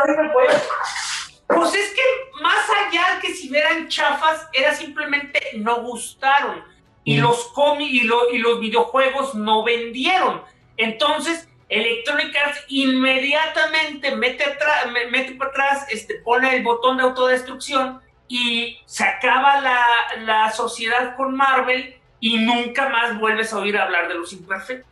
Pues 1.46 1.74
es 1.74 1.94
que 1.94 2.42
más 2.42 2.66
allá 2.86 3.18
que 3.20 3.32
si 3.32 3.54
eran 3.56 3.88
chafas, 3.88 4.46
era 4.52 4.74
simplemente 4.74 5.40
no 5.56 5.82
gustaron. 5.82 6.62
Y 7.02 7.18
mm. 7.18 7.22
los 7.22 7.48
cómics 7.54 7.92
y, 7.92 8.36
y 8.36 8.38
los 8.38 8.60
videojuegos 8.60 9.34
no 9.34 9.64
vendieron. 9.64 10.42
Entonces, 10.76 11.48
Electronic 11.70 12.36
Arts 12.36 12.64
inmediatamente 12.68 14.14
mete, 14.16 14.44
atrás, 14.44 14.86
mete 15.10 15.32
para 15.36 15.50
atrás, 15.50 15.86
este, 15.90 16.16
pone 16.16 16.54
el 16.56 16.62
botón 16.62 16.98
de 16.98 17.04
autodestrucción 17.04 18.00
y 18.28 18.78
se 18.84 19.04
acaba 19.04 19.60
la, 19.60 19.82
la, 20.18 20.52
sociedad 20.52 21.16
con 21.16 21.34
Marvel 21.34 21.99
y 22.20 22.38
nunca 22.38 22.88
más 22.88 23.18
vuelves 23.18 23.52
a 23.52 23.58
oír 23.58 23.76
hablar 23.76 24.08
de 24.08 24.14
los 24.14 24.32
imperfectos. 24.32 24.88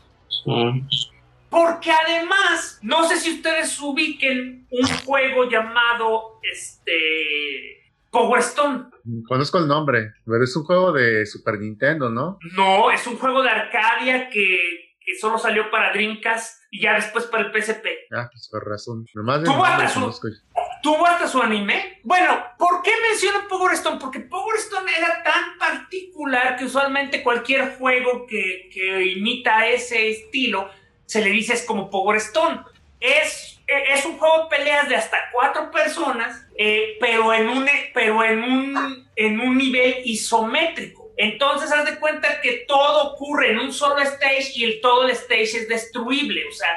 Porque 1.51 1.91
además, 1.91 2.79
no 2.83 3.09
sé 3.09 3.17
si 3.17 3.35
ustedes 3.35 3.81
ubiquen 3.81 4.67
un 4.71 4.87
juego 5.05 5.49
llamado 5.49 6.41
este 6.43 7.93
Power 8.11 8.41
Stone. 8.41 8.85
Conozco 9.27 9.59
el 9.59 9.67
nombre, 9.67 10.13
pero 10.27 10.45
es 10.45 10.55
un 10.57 10.65
juego 10.65 10.93
de 10.93 11.25
Super 11.25 11.59
Nintendo, 11.59 12.11
¿no? 12.11 12.39
No, 12.55 12.91
es 12.91 13.07
un 13.07 13.17
juego 13.17 13.43
de 13.43 13.51
Arcadia 13.51 14.29
que 14.29 14.89
que 15.09 15.19
solo 15.19 15.39
salió 15.39 15.71
para 15.71 15.91
Dreamcast 15.93 16.65
y 16.71 16.83
ya 16.83 16.95
después 16.95 17.25
para 17.25 17.47
el 17.47 17.51
PSP. 17.51 17.87
Ah, 18.13 18.29
pues 18.31 18.47
por 18.51 18.69
razón. 18.69 19.07
Nomás 19.15 19.43
tú, 19.43 19.51
tuvo 20.83 21.07
hasta 21.07 21.29
su 21.29 21.43
anime. 21.43 22.01
Bueno, 22.03 22.43
¿por 22.59 22.83
qué 22.83 22.93
menciono 23.11 23.49
Power 23.49 23.75
Stone? 23.75 23.99
Porque 24.01 24.21
Power 24.21 24.57
Stone 24.57 24.91
era 24.97 25.23
tan 25.23 25.59
particular 25.59 26.57
que 26.57 26.65
usualmente 26.65 27.23
cualquier 27.23 27.77
juego 27.77 28.27
que, 28.27 28.71
que 28.73 29.05
imita 29.05 29.67
ese 29.67 30.11
estilo 30.11 30.71
se 31.07 31.23
le 31.23 31.31
dice 31.31 31.55
es 31.55 31.63
como 31.65 31.91
Power 31.91 32.19
Stone. 32.19 32.61
Es, 33.01 33.61
es 33.67 34.05
un 34.05 34.19
juego 34.19 34.45
de 34.45 34.57
peleas 34.57 34.89
de 34.89 34.97
hasta 34.97 35.17
cuatro 35.33 35.71
personas, 35.71 36.47
eh, 36.57 36.97
pero, 37.01 37.33
en 37.33 37.49
un, 37.49 37.69
pero 37.95 38.25
en, 38.25 38.43
un, 38.43 39.09
en 39.17 39.41
un 39.41 39.57
nivel 39.57 40.03
isométrico. 40.05 41.11
Entonces, 41.17 41.73
haz 41.73 41.85
de 41.85 41.99
cuenta 41.99 42.41
que 42.41 42.65
todo 42.69 43.13
ocurre 43.13 43.51
en 43.51 43.59
un 43.59 43.73
solo 43.73 44.01
stage 44.01 44.53
y 44.55 44.65
el, 44.65 44.81
todo 44.81 45.05
el 45.05 45.11
stage 45.11 45.43
es 45.43 45.69
destruible. 45.69 46.45
O 46.47 46.53
sea, 46.53 46.69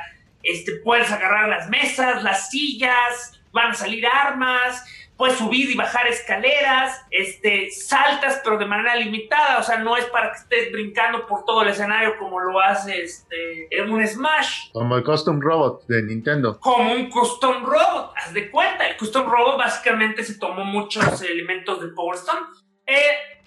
este, 0.44 0.74
puedes 0.84 1.12
agarrar 1.12 1.50
las 1.50 1.70
mesas, 1.70 2.24
las 2.24 2.50
sillas, 2.50 3.41
van 3.52 3.72
a 3.72 3.74
salir 3.74 4.06
armas, 4.06 4.84
puedes 5.22 5.38
subir 5.38 5.70
y 5.70 5.76
bajar 5.76 6.08
escaleras, 6.08 7.06
este, 7.12 7.70
saltas 7.70 8.42
pero 8.44 8.58
de 8.58 8.66
manera 8.66 8.96
limitada, 8.96 9.60
o 9.60 9.64
sea, 9.64 9.78
no 9.78 9.96
es 9.96 10.06
para 10.06 10.32
que 10.32 10.40
estés 10.40 10.72
brincando 10.72 11.28
por 11.28 11.46
todo 11.46 11.62
el 11.62 11.70
escenario 11.70 12.18
como 12.18 12.40
lo 12.40 12.60
hace 12.60 13.04
este, 13.04 13.68
en 13.70 13.92
un 13.92 14.06
Smash. 14.08 14.72
Como 14.74 14.96
el 14.96 15.04
Custom 15.04 15.40
Robot 15.40 15.86
de 15.86 16.02
Nintendo. 16.02 16.60
Como 16.60 16.94
un 16.94 17.08
Custom 17.12 17.64
Robot, 17.64 18.14
haz 18.16 18.34
de 18.34 18.50
cuenta, 18.50 18.88
el 18.88 18.98
Custom 18.98 19.30
Robot 19.30 19.60
básicamente 19.60 20.24
se 20.24 20.40
tomó 20.40 20.66
muchos 20.66 21.22
elementos 21.22 21.82
de 21.82 21.90
Power 21.90 22.16
Stone. 22.16 22.48
Eh, 22.88 23.42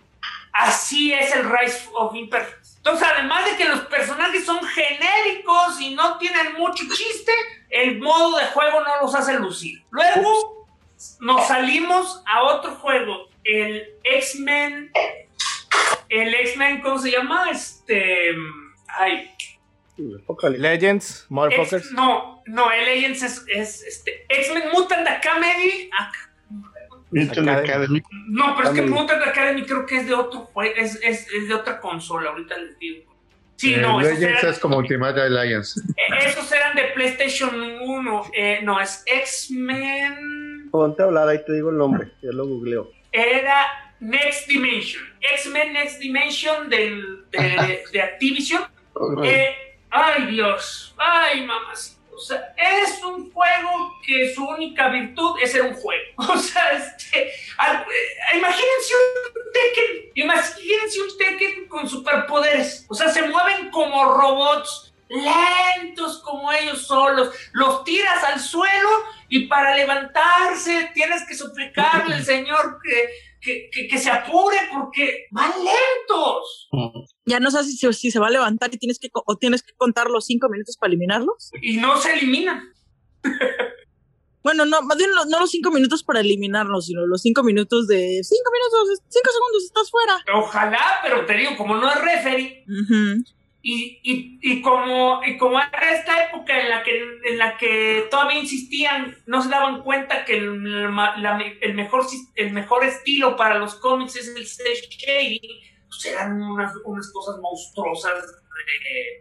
así 0.52 1.12
es 1.12 1.34
el 1.34 1.50
Rise 1.50 1.88
of 1.94 2.14
Imperfects. 2.14 2.76
Entonces, 2.76 3.08
además 3.16 3.46
de 3.46 3.56
que 3.56 3.68
los 3.68 3.80
personajes 3.80 4.44
son 4.44 4.60
genéricos 4.62 5.80
y 5.80 5.94
no 5.94 6.18
tienen 6.18 6.52
mucho 6.52 6.84
chiste, 6.94 7.32
el 7.74 8.00
modo 8.00 8.38
de 8.38 8.46
juego 8.46 8.80
no 8.80 9.02
los 9.02 9.14
hace 9.14 9.34
lucir. 9.34 9.82
Luego 9.90 10.68
nos 11.20 11.46
salimos 11.48 12.22
a 12.24 12.44
otro 12.44 12.70
juego, 12.76 13.28
el 13.42 13.94
X-Men. 14.04 14.92
El 16.08 16.34
X-Men, 16.34 16.80
¿cómo 16.82 16.98
se 16.98 17.10
llama? 17.10 17.50
Este. 17.50 18.30
Ay. 18.86 19.28
Legends, 20.56 21.26
Motherfuckers. 21.28 21.92
no, 21.92 22.42
no, 22.46 22.70
el 22.70 22.84
Legends 22.84 23.22
es, 23.22 23.44
es 23.52 23.82
este. 23.82 24.24
X-Men 24.28 24.70
Mutant 24.72 25.08
Academy. 25.08 25.90
Ah, 25.98 26.12
Mutant 27.10 27.48
Academy. 27.48 28.02
No, 28.28 28.54
pero 28.56 28.68
es 28.68 28.74
que 28.74 28.82
Mutant 28.82 29.22
Academy 29.22 29.64
creo 29.64 29.84
que 29.84 29.96
es 29.96 30.06
de 30.06 30.14
otro 30.14 30.40
juego, 30.40 30.74
es, 30.76 31.00
es, 31.02 31.26
es 31.32 31.48
de 31.48 31.54
otra 31.54 31.80
consola, 31.80 32.30
ahorita 32.30 32.56
les 32.56 32.78
digo. 32.78 33.13
Sí, 33.56 33.74
Eh, 33.74 33.78
no, 33.78 34.00
esos 34.00 34.18
Legends 34.18 34.42
eran, 34.42 34.52
es 34.52 34.58
como 34.58 34.76
Ultimate 34.78 35.20
Alliance. 35.20 35.80
eh, 35.96 36.26
esos 36.26 36.50
eran 36.52 36.74
de 36.74 36.84
PlayStation 36.94 37.54
1. 37.82 38.30
Eh, 38.34 38.60
no, 38.62 38.80
es 38.80 39.02
X-Men. 39.06 40.68
Ponte 40.70 41.02
a 41.02 41.06
hablar, 41.06 41.28
ahí 41.28 41.38
te 41.44 41.52
digo 41.52 41.70
el 41.70 41.76
nombre, 41.76 42.08
yo 42.22 42.32
lo 42.32 42.46
googleo. 42.46 42.90
era 43.12 43.66
Next 44.00 44.48
Dimension. 44.48 45.02
X-Men 45.20 45.72
Next 45.72 45.98
Dimension 46.00 46.68
del, 46.68 47.24
de, 47.30 47.84
de 47.92 48.02
Activision. 48.02 48.62
Eh, 49.24 49.54
ay, 49.90 50.26
Dios. 50.26 50.94
Ay, 50.98 51.42
mamás. 51.46 51.98
O 52.16 52.18
sea, 52.20 52.54
es 52.56 53.02
un 53.02 53.32
juego 53.32 53.70
que 54.06 54.32
su 54.34 54.44
única 54.46 54.88
virtud 54.88 55.36
es 55.42 55.52
ser 55.52 55.62
un 55.62 55.74
juego. 55.74 56.02
O 56.16 56.36
sea, 56.38 56.70
este, 56.72 57.32
al- 57.58 57.76
eh, 57.82 58.36
imagínense 58.36 58.94
un 58.94 59.52
Tekken. 59.52 60.10
Imagínense 60.14 61.00
un 61.02 61.18
Tekken 61.18 61.68
con 61.68 61.88
superpoderes. 61.88 62.86
O 62.88 62.94
sea, 62.94 63.08
se 63.08 63.22
mueven 63.22 63.70
como 63.70 64.04
robots 64.14 64.83
lentos 65.08 66.20
como 66.22 66.52
ellos 66.52 66.86
solos. 66.86 67.30
Los 67.52 67.84
tiras 67.84 68.22
al 68.24 68.40
suelo 68.40 68.88
y 69.28 69.46
para 69.46 69.74
levantarse 69.76 70.90
tienes 70.94 71.24
que 71.28 71.34
suplicarle 71.34 72.14
al 72.16 72.24
Señor 72.24 72.78
que, 72.82 73.08
que, 73.40 73.70
que- 73.70 73.88
que 73.88 73.98
se 73.98 74.10
apure 74.10 74.56
porque 74.72 75.26
van 75.30 75.50
lentos. 75.58 76.68
Ya 77.26 77.40
no 77.40 77.50
sabes 77.50 77.78
si, 77.78 77.92
si 77.92 78.10
se 78.10 78.18
va 78.18 78.28
a 78.28 78.30
levantar 78.30 78.70
y 78.74 78.78
tienes 78.78 78.98
que, 78.98 79.08
o 79.12 79.36
tienes 79.36 79.62
que 79.62 79.72
contar 79.76 80.08
los 80.10 80.26
cinco 80.26 80.48
minutos 80.48 80.76
para 80.78 80.88
eliminarlos. 80.90 81.50
Y 81.62 81.76
no 81.78 81.96
se 81.98 82.14
eliminan. 82.14 82.72
Bueno, 84.42 84.66
no, 84.66 84.82
más 84.82 84.98
bien 84.98 85.08
no 85.30 85.40
los 85.40 85.50
cinco 85.50 85.70
minutos 85.70 86.02
para 86.04 86.20
eliminarlos, 86.20 86.84
sino 86.86 87.06
los 87.06 87.22
cinco 87.22 87.42
minutos 87.42 87.86
de 87.86 88.20
cinco 88.22 88.50
minutos, 88.52 89.00
cinco 89.08 89.30
segundos, 89.32 89.64
estás 89.64 89.90
fuera. 89.90 90.22
Ojalá, 90.38 91.00
pero 91.02 91.24
te 91.24 91.32
digo, 91.34 91.56
como 91.56 91.76
no 91.76 91.90
es 91.90 91.98
referee. 92.02 92.62
Y, 93.66 93.98
y, 94.02 94.38
y 94.42 94.60
como, 94.62 95.22
y 95.24 95.38
como 95.38 95.58
era 95.58 95.94
esta 95.94 96.26
época 96.26 96.60
en 96.60 96.68
la, 96.68 96.82
que, 96.82 96.92
en 97.24 97.38
la 97.38 97.56
que 97.56 98.06
todavía 98.10 98.38
insistían, 98.40 99.16
no 99.26 99.42
se 99.42 99.48
daban 99.48 99.82
cuenta 99.82 100.24
que 100.26 100.36
el, 100.36 100.62
la- 100.92 101.42
el, 101.62 101.74
mejor, 101.74 102.04
el 102.34 102.52
mejor 102.52 102.84
estilo 102.84 103.36
para 103.36 103.58
los 103.58 103.76
cómics 103.76 104.16
es 104.16 104.28
el 104.36 104.46
cel 104.46 104.74
shading, 104.90 105.40
pues 105.88 106.04
eran 106.04 106.42
unas, 106.42 106.72
unas 106.84 107.10
cosas 107.10 107.36
monstruosas 107.40 108.26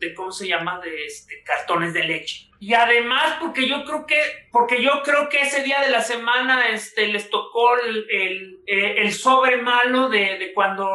de, 0.01 0.07
de, 0.07 0.13
¿cómo 0.13 0.31
se 0.31 0.47
llama? 0.47 0.79
De 0.81 1.05
este, 1.05 1.41
cartones 1.43 1.93
de 1.93 2.03
leche. 2.03 2.49
Y 2.59 2.73
además, 2.73 3.37
porque 3.39 3.67
yo 3.67 3.83
creo 3.85 4.05
que, 4.05 4.19
porque 4.51 4.81
yo 4.81 5.01
creo 5.03 5.29
que 5.29 5.41
ese 5.41 5.63
día 5.63 5.81
de 5.81 5.89
la 5.89 6.01
semana 6.01 6.69
este, 6.69 7.07
les 7.07 7.29
tocó 7.29 7.77
el, 7.79 8.05
el, 8.09 8.59
el 8.67 9.11
sobre 9.13 9.57
malo 9.61 10.09
de, 10.09 10.37
de 10.37 10.53
cuando 10.53 10.85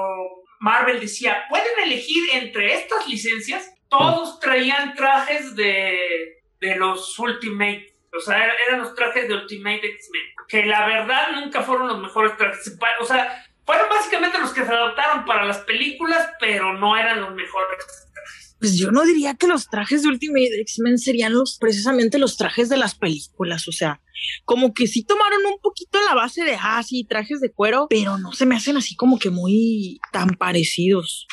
Marvel 0.60 1.00
decía, 1.00 1.44
pueden 1.48 1.66
elegir 1.84 2.22
entre 2.34 2.74
estas 2.74 3.06
licencias. 3.06 3.72
Todos 3.88 4.38
traían 4.40 4.94
trajes 4.94 5.54
de, 5.56 6.42
de 6.60 6.74
los 6.76 7.18
Ultimate. 7.18 7.94
O 8.16 8.20
sea, 8.20 8.38
er- 8.38 8.54
eran 8.66 8.80
los 8.80 8.94
trajes 8.94 9.28
de 9.28 9.34
Ultimate 9.34 9.86
X-Men. 9.86 10.22
Que 10.48 10.64
la 10.66 10.86
verdad 10.86 11.30
nunca 11.32 11.62
fueron 11.62 11.88
los 11.88 11.98
mejores 11.98 12.36
trajes. 12.36 12.76
O 13.00 13.04
sea, 13.04 13.44
fueron 13.64 13.88
básicamente 13.88 14.38
los 14.38 14.52
que 14.52 14.64
se 14.64 14.72
adaptaron 14.72 15.24
para 15.24 15.44
las 15.44 15.58
películas, 15.58 16.28
pero 16.40 16.72
no 16.74 16.96
eran 16.96 17.20
los 17.20 17.34
mejores. 17.34 17.84
Pues 18.58 18.76
yo 18.76 18.90
no 18.90 19.04
diría 19.04 19.34
que 19.34 19.46
los 19.46 19.68
trajes 19.68 20.02
de 20.02 20.08
Ultimate 20.08 20.60
X-Men 20.60 20.98
serían 20.98 21.32
los 21.32 21.58
precisamente 21.58 22.18
los 22.18 22.36
trajes 22.36 22.68
de 22.68 22.76
las 22.76 22.94
películas, 22.94 23.68
o 23.68 23.72
sea, 23.72 24.00
como 24.44 24.74
que 24.74 24.86
sí 24.86 25.04
tomaron 25.04 25.46
un 25.46 25.60
poquito 25.60 25.98
la 26.06 26.14
base 26.14 26.42
de 26.42 26.56
ah, 26.60 26.82
sí, 26.82 27.04
trajes 27.04 27.40
de 27.40 27.52
cuero, 27.52 27.86
pero 27.88 28.18
no 28.18 28.32
se 28.32 28.46
me 28.46 28.56
hacen 28.56 28.76
así 28.76 28.96
como 28.96 29.18
que 29.18 29.30
muy 29.30 30.00
tan 30.12 30.30
parecidos. 30.30 31.26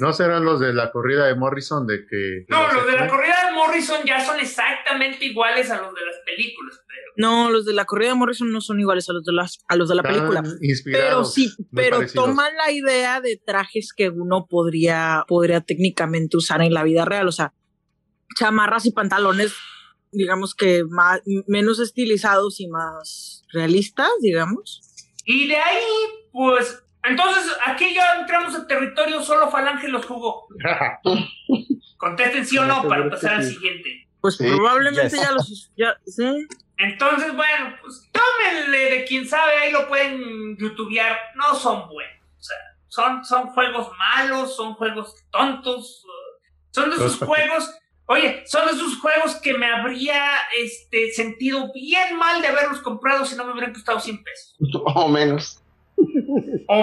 ¿No 0.00 0.12
serán 0.12 0.44
los 0.44 0.60
de 0.60 0.72
la 0.72 0.90
corrida 0.90 1.26
de 1.26 1.34
Morrison 1.34 1.86
de 1.86 2.06
que... 2.06 2.46
No, 2.48 2.72
los 2.72 2.86
de 2.86 2.92
la 2.92 3.08
corrida 3.08 3.46
de 3.46 3.52
Morrison 3.52 3.98
ya 4.06 4.24
son 4.24 4.40
exactamente 4.40 5.24
iguales 5.26 5.70
a 5.70 5.76
los 5.80 5.94
de 5.94 6.00
las 6.06 6.16
películas. 6.24 6.80
Pero 6.88 7.12
No, 7.16 7.50
los 7.50 7.66
de 7.66 7.74
la 7.74 7.84
corrida 7.84 8.08
de 8.10 8.14
Morrison 8.14 8.50
no 8.50 8.60
son 8.60 8.80
iguales 8.80 9.08
a 9.10 9.12
los 9.12 9.24
de 9.24 9.32
las 9.32 9.58
a 9.68 9.76
los 9.76 9.88
de 9.88 9.94
la 9.96 10.02
Están 10.02 10.14
película. 10.14 10.42
Pero 10.84 11.24
sí, 11.24 11.52
pero 11.74 11.98
parecidos. 11.98 12.26
toman 12.26 12.56
la 12.56 12.72
idea 12.72 13.20
de 13.20 13.36
trajes 13.36 13.92
que 13.94 14.08
uno 14.08 14.46
podría, 14.48 15.24
podría 15.28 15.60
técnicamente 15.60 16.36
usar 16.36 16.62
en 16.62 16.72
la 16.72 16.82
vida 16.82 17.04
real. 17.04 17.28
O 17.28 17.32
sea, 17.32 17.52
chamarras 18.38 18.86
y 18.86 18.92
pantalones, 18.92 19.54
digamos 20.12 20.54
que 20.54 20.84
más, 20.88 21.20
menos 21.46 21.78
estilizados 21.78 22.60
y 22.60 22.68
más 22.68 23.44
realistas, 23.52 24.10
digamos. 24.20 24.80
Y 25.24 25.48
de 25.48 25.56
ahí, 25.56 25.84
pues, 26.32 26.82
entonces 27.04 27.56
aquí 27.64 27.94
ya 27.94 28.20
entramos 28.20 28.54
en 28.54 28.66
territorio 28.66 29.22
solo 29.22 29.50
Falange 29.50 29.88
los 29.88 30.04
jugó. 30.04 30.46
Contesten 31.96 32.46
sí 32.46 32.58
o 32.58 32.64
no 32.64 32.82
para 32.88 33.08
pasar 33.10 33.34
al 33.34 33.44
siguiente. 33.44 34.08
Pues 34.20 34.36
Sí, 34.36 34.46
probablemente 34.46 35.16
ya 35.16 35.32
los. 35.32 35.70
Ya, 35.76 35.96
sí. 36.06 36.46
Entonces, 36.76 37.34
bueno, 37.34 37.76
pues 37.82 38.10
tómenle 38.10 38.90
de 38.90 39.04
quien 39.04 39.28
sabe, 39.28 39.52
ahí 39.58 39.72
lo 39.72 39.86
pueden 39.88 40.56
youtubear. 40.56 41.16
No 41.34 41.54
son 41.54 41.88
buenos. 41.88 42.16
O 42.38 42.42
sea, 42.42 42.56
son, 42.88 43.24
son 43.24 43.48
juegos 43.48 43.90
malos, 43.98 44.56
son 44.56 44.74
juegos 44.74 45.14
tontos. 45.30 46.04
Son 46.70 46.88
de 46.88 46.96
esos 46.96 47.18
juegos. 47.18 47.70
Oye, 48.06 48.42
son 48.46 48.66
de 48.66 48.72
esos 48.72 48.98
juegos 48.98 49.36
que 49.36 49.54
me 49.54 49.66
habría 49.66 50.22
este, 50.58 51.12
sentido 51.12 51.70
bien 51.72 52.16
mal 52.16 52.40
de 52.40 52.48
haberlos 52.48 52.80
comprado 52.80 53.24
si 53.24 53.36
no 53.36 53.44
me 53.44 53.52
hubieran 53.52 53.72
costado 53.72 54.00
100 54.00 54.24
pesos. 54.24 54.56
O 54.84 55.08
menos. 55.08 55.62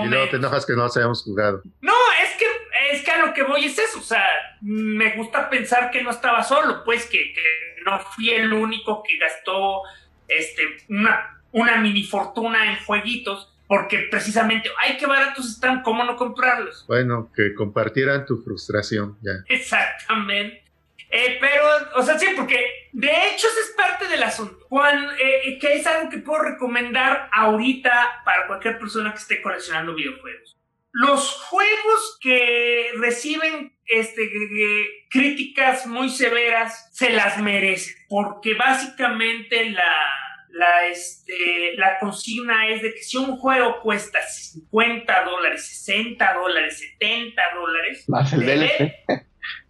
Y 0.03 0.07
luego 0.07 0.29
te 0.29 0.37
enojas 0.37 0.65
que 0.65 0.73
no 0.73 0.83
los 0.83 0.97
hayamos 0.97 1.23
jugado. 1.23 1.61
No, 1.81 1.93
es 2.23 2.37
que, 2.37 2.45
es 2.91 3.03
que 3.03 3.11
a 3.11 3.25
lo 3.25 3.33
que 3.33 3.43
voy 3.43 3.65
es 3.65 3.77
eso, 3.77 3.99
o 3.99 4.03
sea, 4.03 4.25
me 4.61 5.15
gusta 5.15 5.49
pensar 5.49 5.91
que 5.91 6.03
no 6.03 6.11
estaba 6.11 6.43
solo, 6.43 6.83
pues 6.83 7.05
que, 7.05 7.33
que 7.33 7.83
no 7.85 7.99
fui 7.99 8.29
el 8.31 8.51
único 8.53 9.03
que 9.03 9.17
gastó 9.17 9.81
este, 10.27 10.63
una, 10.89 11.41
una 11.51 11.77
mini 11.77 12.03
fortuna 12.03 12.71
en 12.71 12.83
jueguitos, 12.85 13.53
porque 13.67 14.07
precisamente, 14.09 14.69
ay, 14.81 14.97
qué 14.97 15.05
baratos 15.05 15.49
están, 15.49 15.83
¿cómo 15.83 16.03
no 16.03 16.15
comprarlos? 16.15 16.85
Bueno, 16.87 17.31
que 17.35 17.53
compartieran 17.53 18.25
tu 18.25 18.41
frustración, 18.41 19.17
ya. 19.21 19.43
Exactamente. 19.47 20.66
Eh, 21.09 21.37
pero, 21.39 21.63
o 21.95 22.03
sea, 22.03 22.19
sí, 22.19 22.27
porque 22.35 22.89
de 22.91 23.07
hecho 23.07 23.47
eso 23.47 23.59
es 23.63 23.73
parte 23.77 24.07
del 24.07 24.23
asunto. 24.23 24.65
Cuando, 24.67 25.11
eh, 25.13 25.57
que 25.59 25.73
es 25.75 25.87
algo 25.87 26.09
que 26.09 26.17
puedo 26.17 26.43
recomendar 26.43 27.29
ahorita 27.31 28.21
para 28.25 28.47
cualquier 28.47 28.77
persona 28.77 29.11
que 29.11 29.19
esté 29.19 29.41
coleccionando 29.41 29.95
videojuegos. 29.95 30.57
Los 30.91 31.31
juegos 31.43 32.17
que 32.21 32.91
reciben 32.97 33.77
este, 33.85 34.23
eh, 34.23 35.05
críticas 35.09 35.85
muy 35.85 36.09
severas 36.09 36.89
se 36.91 37.11
las 37.11 37.39
merecen, 37.39 37.95
porque 38.09 38.55
básicamente 38.55 39.69
la, 39.69 40.09
la, 40.49 40.87
este, 40.87 41.75
la 41.77 41.99
consigna 41.99 42.67
es 42.69 42.81
de 42.81 42.93
que 42.93 43.03
si 43.03 43.17
un 43.17 43.37
juego 43.37 43.79
cuesta 43.81 44.19
50 44.21 45.23
dólares, 45.23 45.67
60 45.67 46.33
dólares, 46.33 46.79
70 46.79 47.41
dólares, 47.53 48.05
Más 48.07 48.33
el 48.33 48.45
DLC. 48.45 48.93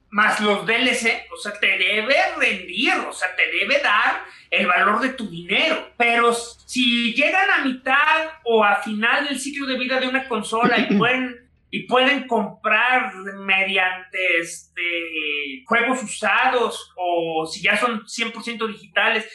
Más 0.09 0.39
los 0.39 0.65
DLC, 0.65 1.27
o 1.33 1.37
sea, 1.37 1.53
te 1.59 1.77
debe 1.77 2.15
rendir, 2.37 2.93
o 3.07 3.13
sea, 3.13 3.35
te 3.35 3.51
debe 3.51 3.79
dar 3.79 4.23
el 4.49 4.67
valor 4.67 5.01
de 5.01 5.09
tu 5.09 5.29
dinero. 5.29 5.91
Pero 5.97 6.33
si 6.33 7.13
llegan 7.13 7.49
a 7.49 7.65
mitad 7.65 8.29
o 8.43 8.63
a 8.63 8.77
final 8.77 9.27
del 9.27 9.39
ciclo 9.39 9.67
de 9.67 9.77
vida 9.77 9.99
de 9.99 10.07
una 10.07 10.27
consola 10.27 10.77
y 10.79 10.93
pueden, 10.97 11.47
y 11.69 11.83
pueden 11.83 12.27
comprar 12.27 13.13
mediante 13.15 14.39
este, 14.39 15.63
juegos 15.65 16.03
usados 16.03 16.93
o 16.95 17.45
si 17.45 17.61
ya 17.61 17.75
son 17.77 18.05
100% 18.05 18.67
digitales, 18.67 19.29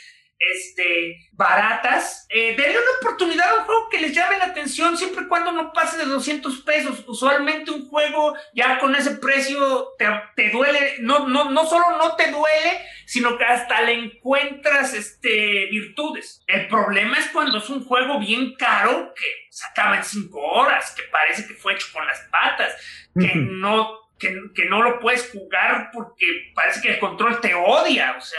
este, 0.51 1.29
baratas, 1.33 2.27
eh, 2.29 2.55
denle 2.57 2.79
una 2.79 2.99
oportunidad 3.01 3.49
a 3.49 3.55
un 3.61 3.65
juego 3.65 3.89
que 3.89 4.01
les 4.01 4.15
llame 4.15 4.39
la 4.39 4.47
atención 4.47 4.97
siempre 4.97 5.25
y 5.25 5.29
cuando 5.29 5.53
no 5.53 5.73
pase 5.73 5.99
de 5.99 6.05
200 6.05 6.61
pesos. 6.63 7.05
Usualmente 7.07 7.71
un 7.71 7.89
juego 7.89 8.35
ya 8.55 8.79
con 8.79 8.95
ese 8.95 9.17
precio 9.17 9.95
te, 9.99 10.07
te 10.37 10.51
duele, 10.51 10.97
no, 11.01 11.29
no, 11.29 11.51
no 11.51 11.67
solo 11.67 11.97
no 11.97 12.17
te 12.17 12.31
duele, 12.31 12.81
sino 13.07 13.39
que 13.39 13.45
hasta 13.45 13.83
le 13.83 13.95
encuentras 13.95 14.95
este, 14.95 15.67
virtudes. 15.71 16.43
El 16.47 16.69
problema 16.69 17.19
es 17.19 17.29
cuando 17.29 17.59
es 17.59 17.69
un 17.69 17.85
juego 17.85 18.19
bien 18.19 18.55
caro 18.57 19.13
que 19.15 19.27
se 19.51 19.67
acaba 19.67 19.97
en 19.97 20.05
5 20.05 20.41
horas, 20.41 20.95
que 20.97 21.03
parece 21.05 21.47
que 21.47 21.55
fue 21.55 21.75
hecho 21.75 21.87
con 21.93 22.07
las 22.07 22.21
patas, 22.31 22.75
que 23.15 23.35
no 23.35 24.02
que, 24.23 24.33
que 24.55 24.67
no 24.67 24.83
lo 24.83 25.01
puedes 25.01 25.29
jugar 25.31 25.91
porque 25.93 26.25
parece 26.55 26.81
que 26.81 26.91
el 26.95 26.99
control 27.01 27.41
te 27.41 27.55
odia, 27.55 28.15
o 28.17 28.21
sea, 28.21 28.39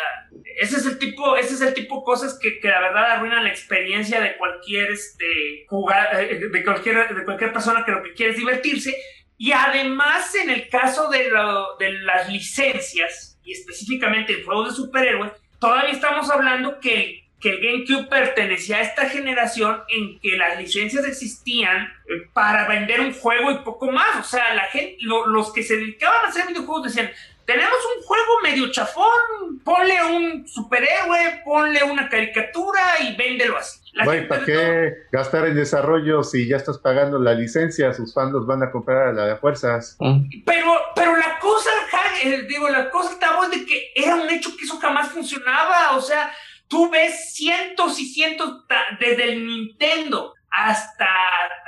ese 0.60 0.78
es 0.78 0.86
el 0.86 0.98
tipo, 0.98 1.36
ese 1.36 1.56
es 1.56 1.62
el 1.62 1.74
tipo 1.74 1.98
de 2.00 2.04
cosas 2.06 2.40
que, 2.42 2.60
que 2.62 2.70
la 2.70 2.80
verdad 2.80 3.12
arruinan 3.12 3.44
la 3.44 3.50
experiencia 3.50 4.22
de 4.22 4.38
cualquier 4.38 4.92
este 4.92 5.66
jugar, 5.68 6.08
eh, 6.24 6.40
de 6.52 6.64
cualquier, 6.64 7.14
de 7.14 7.26
cualquier 7.26 7.52
persona 7.52 7.84
que 7.86 7.92
lo 7.92 8.02
que 8.02 8.14
quiere 8.14 8.32
es 8.32 8.38
divertirse. 8.38 8.96
Y 9.38 9.52
además, 9.52 10.34
en 10.36 10.50
el 10.52 10.70
caso 10.70 11.10
de, 11.10 11.28
lo- 11.30 11.76
de 11.78 11.92
las 12.00 12.30
licencias, 12.30 13.38
y 13.44 13.52
específicamente 13.52 14.32
en 14.40 14.46
juegos 14.46 14.70
de 14.70 14.76
superhéroes, 14.84 15.34
todavía 15.60 15.92
estamos 15.92 16.30
hablando 16.32 16.80
que, 16.80 17.23
que 17.44 17.50
el 17.50 17.60
GameCube 17.62 18.08
pertenecía 18.10 18.78
a 18.78 18.82
esta 18.82 19.10
generación 19.10 19.82
en 19.90 20.18
que 20.22 20.38
las 20.38 20.58
licencias 20.58 21.06
existían 21.06 21.84
eh, 22.08 22.28
para 22.34 22.68
vender 22.68 23.02
un 23.02 23.14
juego 23.14 23.52
y 23.52 23.58
poco 23.60 23.92
más. 23.92 24.18
O 24.20 24.24
sea, 24.24 24.54
la 24.56 24.64
gente, 24.64 24.96
lo- 25.02 25.28
los 25.28 25.52
que 25.54 25.62
se 25.62 25.76
dedicaban 25.76 26.26
a 26.26 26.30
hacer 26.30 26.48
videojuegos 26.48 26.86
decían, 26.86 27.12
tenemos 27.46 27.78
un 27.98 28.04
juego 28.04 28.40
medio 28.42 28.72
chafón, 28.72 29.60
ponle 29.66 30.02
un 30.02 30.48
superhéroe, 30.48 31.42
ponle 31.44 31.84
una 31.84 32.08
caricatura 32.08 32.80
y 33.02 33.16
véndelo 33.18 33.58
así. 33.58 33.80
La 33.92 34.06
Güey, 34.06 34.28
¿para 34.28 34.40
no- 34.40 34.46
qué 34.48 34.94
gastar 35.12 35.46
en 35.48 35.56
desarrollo 35.56 36.24
si 36.24 36.48
ya 36.48 36.56
estás 36.58 36.78
pagando 36.78 37.20
la 37.20 37.34
licencia? 37.34 37.94
Sus 37.94 38.14
fans 38.14 38.32
los 38.32 38.48
van 38.48 38.64
a 38.64 38.72
comprar 38.72 39.10
a 39.10 39.12
la 39.14 39.26
de 39.26 39.36
fuerzas. 39.36 39.98
Mm. 40.00 40.30
Pero, 40.46 40.74
pero 40.96 41.16
la 41.18 41.38
cosa, 41.40 41.70
ja- 41.92 42.22
eh, 42.24 42.44
digo, 42.48 42.70
la 42.70 42.90
cosa 42.90 43.12
estaba 43.12 43.50
de 43.50 43.66
que 43.66 43.92
era 43.94 44.16
un 44.16 44.30
hecho 44.30 44.56
que 44.58 44.64
eso 44.64 44.80
jamás 44.80 45.10
funcionaba. 45.10 45.98
O 45.98 46.02
sea, 46.02 46.32
tú 46.74 46.90
ves 46.90 47.36
cientos 47.36 48.00
y 48.00 48.06
cientos, 48.08 48.66
desde 49.00 49.34
el 49.34 49.46
Nintendo 49.46 50.34
hasta 50.50 51.08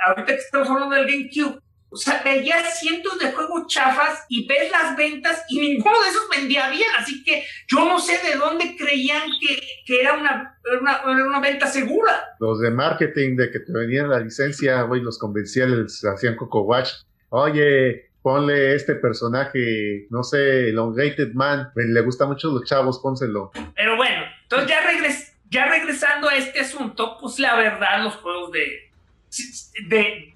ahorita 0.04 0.26
que 0.26 0.34
estamos 0.34 0.68
hablando 0.68 0.96
del 0.96 1.06
GameCube. 1.06 1.60
O 1.90 1.96
sea, 1.96 2.20
veías 2.24 2.80
cientos 2.80 3.16
de 3.20 3.30
juegos 3.30 3.68
chafas 3.68 4.26
y 4.28 4.48
ves 4.48 4.68
las 4.72 4.96
ventas 4.96 5.44
y 5.48 5.60
ninguno 5.60 5.94
de 6.02 6.08
esos 6.08 6.28
vendía 6.28 6.68
bien. 6.70 6.88
Así 6.98 7.22
que 7.22 7.44
yo 7.68 7.84
no 7.84 8.00
sé 8.00 8.18
de 8.26 8.34
dónde 8.34 8.76
creían 8.76 9.22
que, 9.40 9.60
que 9.86 10.00
era, 10.00 10.14
una, 10.14 10.58
una, 10.82 11.24
una 11.24 11.40
venta 11.40 11.68
segura. 11.68 12.24
Los 12.40 12.60
de 12.60 12.72
marketing 12.72 13.36
de 13.36 13.52
que 13.52 13.60
te 13.60 13.72
venían 13.72 14.10
la 14.10 14.18
licencia, 14.18 14.82
güey, 14.82 15.02
los 15.02 15.18
convencían, 15.18 15.84
les 15.84 16.04
hacían 16.04 16.34
Coco 16.34 16.62
Watch. 16.62 16.90
Oye, 17.28 18.10
ponle 18.22 18.74
este 18.74 18.96
personaje, 18.96 20.08
no 20.10 20.24
sé, 20.24 20.70
Elongated 20.70 21.32
Man. 21.34 21.70
Le 21.76 22.00
gusta 22.00 22.26
mucho 22.26 22.50
a 22.50 22.54
los 22.54 22.64
chavos, 22.64 22.98
pónselo. 22.98 23.52
Pero 23.76 23.94
bueno, 23.94 24.25
entonces 24.46 24.68
ya, 24.68 24.80
regres- 24.82 25.32
ya 25.50 25.66
regresando 25.66 26.28
a 26.28 26.36
este 26.36 26.60
asunto, 26.60 27.18
pues 27.20 27.38
la 27.40 27.56
verdad, 27.56 28.02
los 28.04 28.14
juegos 28.16 28.52
de, 28.52 28.90
de, 29.88 30.32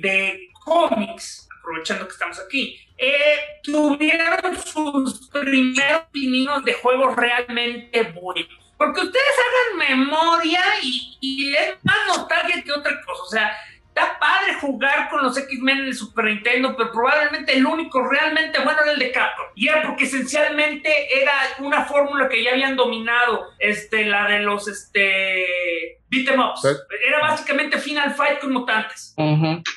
de, 0.00 0.48
cómics, 0.64 1.48
aprovechando 1.58 2.06
que 2.06 2.12
estamos 2.12 2.38
aquí, 2.40 2.78
eh, 2.98 3.36
tuvieron 3.62 4.56
sus 4.60 5.28
primeros 5.28 6.02
pininos 6.12 6.64
de 6.64 6.74
juegos 6.74 7.16
realmente 7.16 8.02
buenos. 8.02 8.48
Porque 8.76 9.00
ustedes 9.00 9.24
hagan 9.38 9.98
memoria 9.98 10.60
y, 10.82 11.16
y 11.20 11.54
es 11.54 11.74
más 11.84 11.98
nostalgia 12.08 12.62
que 12.64 12.72
otra 12.72 13.00
cosa. 13.02 13.22
O 13.22 13.26
sea, 13.26 13.56
está 13.94 14.18
padre 14.18 14.54
jugar 14.60 15.08
con 15.10 15.22
los 15.22 15.36
X-Men 15.36 15.78
en 15.80 15.84
el 15.86 15.94
Super 15.94 16.24
Nintendo, 16.26 16.74
pero 16.76 16.90
probablemente 16.92 17.54
el 17.56 17.66
único 17.66 18.02
realmente 18.08 18.58
bueno 18.62 18.80
era 18.82 18.92
el 18.92 18.98
de 18.98 19.12
Capcom. 19.12 19.46
Y 19.54 19.68
era 19.68 19.82
porque 19.82 20.04
esencialmente 20.04 20.90
era 21.22 21.32
una 21.58 21.84
fórmula 21.84 22.28
que 22.28 22.42
ya 22.42 22.52
habían 22.52 22.74
dominado, 22.76 23.48
este, 23.58 24.04
la 24.06 24.26
de 24.28 24.40
los 24.40 24.66
este, 24.68 26.00
beat 26.08 26.28
'em 26.28 26.40
ups. 26.40 26.64
Era 27.06 27.20
básicamente 27.20 27.78
Final 27.78 28.14
Fight 28.14 28.38
con 28.40 28.52
mutantes. 28.52 29.14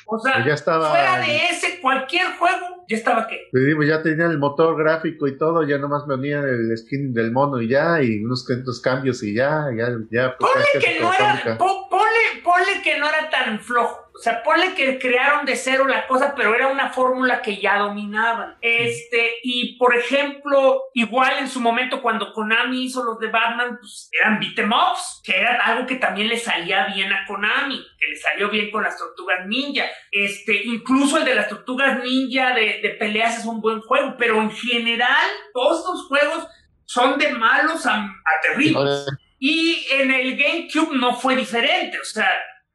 O 0.06 0.18
sea, 0.18 0.44
Ya 0.44 0.54
estaba- 0.54 0.90
fuera 0.90 1.18
de 1.20 1.36
ese, 1.46 1.80
cualquier 1.80 2.26
juego, 2.38 2.84
ya 2.88 2.96
estaba 2.96 3.26
qué. 3.28 3.48
Digo, 3.52 3.82
ya 3.82 4.02
tenían 4.02 4.30
el 4.30 4.38
motor 4.38 4.76
gráfico 4.78 5.26
y 5.26 5.36
todo, 5.36 5.66
ya 5.66 5.78
nomás 5.78 6.06
me 6.06 6.14
unían 6.14 6.44
el 6.44 6.76
skin 6.78 7.12
del 7.12 7.32
mono 7.32 7.60
y 7.60 7.68
ya, 7.68 8.02
y 8.02 8.24
unos 8.24 8.46
cuantos 8.46 8.80
cambios 8.80 9.22
y 9.22 9.34
ya, 9.34 9.66
ya, 9.76 9.88
ya. 10.10 10.36
pues, 10.38 10.52
Ponle 10.52 10.66
que 10.84 11.00
no 11.00 11.12
era, 11.12 11.58
po- 11.58 11.88
ponle, 11.90 12.42
ponle 12.56 12.82
que 12.82 12.98
no 12.98 13.08
era 13.08 13.30
tan 13.30 13.60
flojo. 13.60 14.10
O 14.14 14.18
sea, 14.18 14.42
ponle 14.42 14.74
que 14.74 14.98
crearon 14.98 15.44
de 15.44 15.56
cero 15.56 15.86
la 15.86 16.06
cosa, 16.06 16.34
pero 16.34 16.54
era 16.54 16.68
una 16.68 16.88
fórmula 16.88 17.42
que 17.42 17.58
ya 17.60 17.78
dominaban. 17.78 18.56
Este, 18.62 19.34
y 19.42 19.76
por 19.76 19.94
ejemplo, 19.94 20.84
igual 20.94 21.34
en 21.38 21.48
su 21.48 21.60
momento 21.60 22.00
cuando 22.00 22.32
Konami 22.32 22.84
hizo 22.84 23.04
los 23.04 23.18
de 23.18 23.28
Batman, 23.28 23.76
pues 23.78 24.08
eran 24.18 24.40
beat 24.40 24.58
'em 24.58 24.72
ups, 24.72 25.20
que 25.22 25.36
era 25.36 25.62
algo 25.62 25.86
que 25.86 25.96
también 25.96 26.28
le 26.28 26.38
salía 26.38 26.86
bien 26.86 27.12
a 27.12 27.26
Konami, 27.26 27.76
que 27.98 28.08
le 28.08 28.16
salió 28.16 28.48
bien 28.48 28.70
con 28.70 28.82
las 28.82 28.96
tortugas 28.96 29.46
ninja. 29.46 29.84
Este, 30.10 30.62
incluso 30.64 31.18
el 31.18 31.26
de 31.26 31.34
las 31.34 31.48
tortugas 31.48 32.02
ninja 32.02 32.54
de, 32.54 32.80
de 32.82 32.90
peleas 32.98 33.38
es 33.38 33.44
un 33.44 33.60
buen 33.60 33.80
juego, 33.82 34.16
pero 34.18 34.40
en 34.40 34.50
general, 34.50 35.26
todos 35.52 35.80
estos 35.80 36.06
juegos 36.06 36.48
son 36.86 37.18
de 37.18 37.28
malos 37.34 37.84
a, 37.84 37.96
a 37.96 38.40
terribles. 38.40 39.06
Y 39.38 39.86
en 39.90 40.10
el 40.10 40.36
GameCube 40.36 40.96
no 40.96 41.14
fue 41.16 41.36
diferente, 41.36 41.98
o 42.00 42.04
sea, 42.04 42.28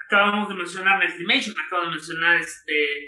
acabamos 0.06 0.50
de 0.50 0.56
mencionar 0.56 1.00
Next 1.00 1.18
Dimension, 1.18 1.56
acabamos 1.60 1.94
de 1.94 1.98
mencionar 1.98 2.36
este, 2.40 3.08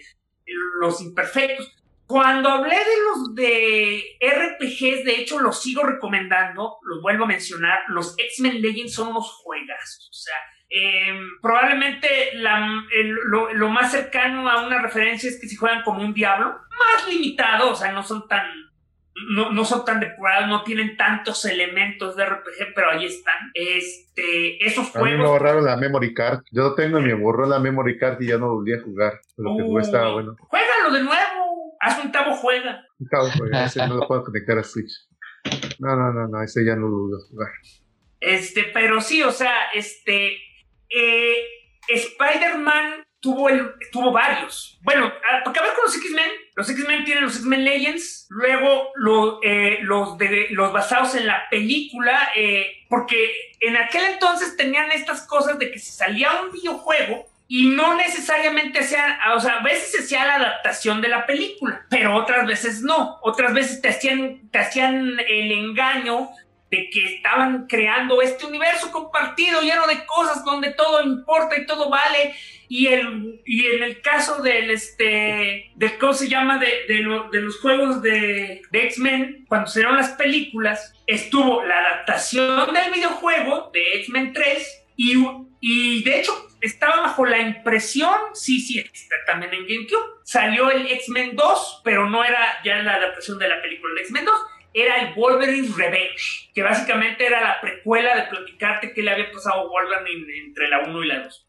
los 0.79 1.01
imperfectos. 1.01 1.71
Cuando 2.05 2.49
hablé 2.49 2.75
de 2.75 2.97
los 3.07 3.35
de 3.35 4.17
RPGs, 4.21 5.05
de 5.05 5.19
hecho 5.21 5.39
los 5.39 5.61
sigo 5.61 5.83
recomendando, 5.83 6.77
los 6.83 7.01
vuelvo 7.01 7.23
a 7.23 7.27
mencionar, 7.27 7.79
los 7.87 8.15
X-Men 8.17 8.61
Legends 8.61 8.93
son 8.95 9.09
unos 9.09 9.29
juegazos, 9.43 10.09
o 10.11 10.13
sea, 10.13 10.35
eh, 10.69 11.13
probablemente 11.41 12.31
la- 12.35 12.83
lo, 13.29 13.53
lo 13.53 13.69
más 13.69 13.91
cercano 13.91 14.49
a 14.49 14.65
una 14.65 14.81
referencia 14.81 15.29
es 15.29 15.39
que 15.39 15.47
si 15.47 15.55
juegan 15.55 15.83
como 15.83 16.01
un 16.03 16.13
diablo, 16.13 16.47
más 16.47 17.07
limitado, 17.07 17.71
o 17.71 17.75
sea, 17.75 17.91
no 17.91 18.03
son 18.03 18.27
tan 18.27 18.47
no, 19.35 19.51
no 19.51 19.63
son 19.65 19.85
tan 19.85 19.99
depurados, 19.99 20.47
no 20.49 20.63
tienen 20.63 20.97
tantos 20.97 21.45
elementos 21.45 22.15
de 22.15 22.25
RPG, 22.25 22.73
pero 22.75 22.89
ahí 22.91 23.05
están. 23.05 23.51
Este, 23.53 24.65
esos 24.65 24.95
A 24.95 24.99
mí 24.99 25.11
me 25.11 25.17
juegos. 25.17 25.31
borraron 25.39 25.65
la 25.65 25.77
memory 25.77 26.13
card. 26.13 26.41
Yo 26.51 26.63
lo 26.63 26.75
tengo 26.75 26.99
y 26.99 27.03
me 27.03 27.13
borró 27.13 27.45
la 27.47 27.59
memory 27.59 27.97
card 27.97 28.21
y 28.21 28.27
ya 28.27 28.37
no 28.37 28.49
volví 28.55 28.73
a 28.73 28.81
jugar. 28.81 29.19
Lo 29.37 29.55
que 29.57 29.63
jugué 29.63 29.81
estaba 29.83 30.13
bueno. 30.13 30.35
Juégalo 30.39 30.91
de 30.93 31.03
nuevo. 31.03 31.75
Haz 31.79 32.03
un 32.03 32.11
tabo 32.11 32.33
juega. 32.35 32.85
Cabo, 33.09 33.27
güey, 33.37 33.51
ese 33.65 33.85
no 33.87 33.95
lo 33.95 34.07
puedo 34.07 34.23
conectar 34.23 34.57
a 34.57 34.63
Switch. 34.63 34.91
No, 35.79 35.95
no, 35.95 36.13
no, 36.13 36.27
no, 36.29 36.41
ese 36.41 36.65
ya 36.65 36.75
no 36.75 36.87
lo 36.87 36.97
voy 37.07 37.19
a 37.21 37.29
jugar. 37.29 37.49
Este, 38.21 38.63
pero 38.73 39.01
sí, 39.01 39.21
o 39.21 39.31
sea, 39.31 39.53
este. 39.73 40.37
eh, 40.89 41.35
Spider-Man 41.89 43.03
tuvo, 43.23 43.47
el, 43.49 43.71
tuvo 43.91 44.11
varios. 44.11 44.77
Bueno, 44.81 45.05
a- 45.07 45.39
para 45.43 45.49
acabar 45.49 45.73
con 45.73 45.85
los 45.85 45.95
X-Men, 45.95 46.29
los 46.55 46.69
X-Men 46.69 47.05
tienen 47.05 47.23
los 47.23 47.35
X-Men 47.37 47.63
Legends, 47.63 48.27
luego 48.29 48.91
lo- 48.95 49.39
eh, 49.41 49.79
los, 49.81 50.17
de, 50.19 50.47
los 50.51 50.71
basados 50.73 51.15
en 51.15 51.25
la 51.25 51.49
película, 51.49 52.29
eh, 52.35 52.67
porque 52.89 53.31
en 53.61 53.77
aquel 53.77 54.03
entonces 54.05 54.55
tenían 54.57 54.91
estas 54.91 55.25
cosas 55.25 55.57
de 55.57 55.71
que 55.71 55.79
si 55.79 55.91
salía 55.91 56.41
un 56.41 56.51
videojuego 56.51 57.25
y 57.47 57.67
no 57.69 57.95
necesariamente 57.95 58.79
hacían, 58.79 59.17
o 59.35 59.39
sea, 59.39 59.53
a 59.59 59.63
veces 59.63 59.91
se 59.91 59.99
hacía 60.03 60.25
la 60.25 60.35
adaptación 60.35 61.01
de 61.01 61.07
la 61.07 61.25
película, 61.25 61.85
pero 61.89 62.15
otras 62.15 62.45
veces 62.45 62.81
no, 62.81 63.19
otras 63.21 63.53
veces 63.53 63.81
te 63.81 63.89
hacían, 63.89 64.49
te 64.51 64.59
hacían 64.59 65.17
el 65.27 65.51
engaño 65.51 66.29
de 66.71 66.89
que 66.91 67.15
estaban 67.15 67.67
creando 67.67 68.21
este 68.21 68.45
universo 68.47 68.91
compartido 68.91 69.61
lleno 69.61 69.85
de 69.87 70.03
cosas 70.05 70.43
donde 70.43 70.71
todo 70.73 71.03
importa 71.03 71.55
y 71.57 71.65
todo 71.67 71.89
vale 71.89 72.35
y 72.75 72.87
el 72.87 73.41
y 73.45 73.65
en 73.67 73.83
el 73.83 74.01
caso 74.01 74.41
del 74.41 74.71
este 74.71 75.71
de 75.75 75.97
cómo 75.99 76.13
se 76.13 76.27
llama 76.27 76.57
de, 76.57 76.71
de, 76.87 76.99
lo- 77.01 77.29
de 77.29 77.41
los 77.41 77.59
juegos 77.59 78.01
de, 78.01 78.61
de 78.71 78.83
X-Men 78.85 79.45
cuando 79.47 79.67
se 79.67 79.79
dieron 79.81 79.95
las 79.97 80.09
películas 80.13 80.93
estuvo 81.05 81.63
la 81.63 81.77
adaptación 81.79 82.73
del 82.73 82.91
videojuego 82.91 83.69
de 83.73 83.81
X-Men 83.99 84.33
3 84.33 84.79
Y, 84.95 85.13
y 85.59 86.03
de 86.03 86.19
hecho, 86.19 86.33
estaba 86.61 87.01
bajo 87.01 87.25
la 87.25 87.39
impresión, 87.39 88.15
sí, 88.33 88.59
sí, 88.59 88.79
está 88.79 89.15
también 89.25 89.53
en 89.53 89.65
GameCube. 89.67 90.21
Salió 90.23 90.69
el 90.71 90.85
X-Men 90.85 91.35
2, 91.35 91.81
pero 91.83 92.09
no 92.09 92.23
era 92.23 92.61
ya 92.63 92.77
la 92.83 92.95
adaptación 92.95 93.39
de 93.39 93.49
la 93.49 93.59
película 93.61 93.91
del 93.93 94.03
X-Men 94.03 94.25
2, 94.25 94.35
era 94.75 94.97
el 95.01 95.13
Wolverine 95.15 95.67
Revenge, 95.75 96.51
que 96.53 96.61
básicamente 96.61 97.25
era 97.25 97.41
la 97.41 97.59
precuela 97.61 98.15
de 98.15 98.23
platicarte 98.29 98.93
qué 98.93 99.01
le 99.01 99.11
había 99.11 99.31
pasado 99.31 99.61
a 99.61 99.67
Wolverine 99.67 100.25
entre 100.45 100.67
la 100.69 100.79
1 100.81 101.03
y 101.03 101.07
la 101.07 101.19
2. 101.23 101.47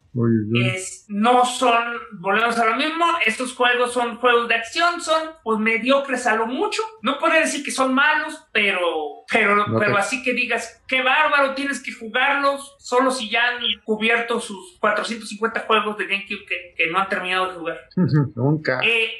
Es, 0.74 1.06
no 1.08 1.44
son, 1.44 1.82
volvemos 2.12 2.56
a 2.58 2.66
lo 2.66 2.76
mismo, 2.76 3.04
estos 3.26 3.54
juegos 3.54 3.92
son 3.92 4.16
juegos 4.16 4.48
de 4.48 4.54
acción, 4.54 5.00
son 5.00 5.30
pues 5.42 5.58
mediocres 5.58 6.26
a 6.26 6.36
lo 6.36 6.46
mucho. 6.46 6.82
No 7.02 7.18
puedo 7.18 7.34
decir 7.34 7.64
que 7.64 7.72
son 7.72 7.94
malos, 7.94 8.46
pero, 8.52 9.24
pero, 9.30 9.64
pero 9.78 9.96
así 9.96 10.22
que 10.22 10.32
digas, 10.32 10.82
qué 10.86 11.02
bárbaro, 11.02 11.54
tienes 11.54 11.82
que 11.82 11.92
jugarlos, 11.92 12.76
solo 12.78 13.10
si 13.10 13.28
ya 13.28 13.48
han 13.48 13.62
cubierto 13.84 14.40
sus 14.40 14.78
450 14.78 15.60
juegos 15.60 15.98
de 15.98 16.06
GameCube 16.06 16.46
que, 16.46 16.74
que 16.76 16.90
no 16.90 16.98
han 16.98 17.08
terminado 17.08 17.48
de 17.48 17.54
jugar. 17.54 17.80
Nunca. 18.36 18.80
Eh, 18.84 19.10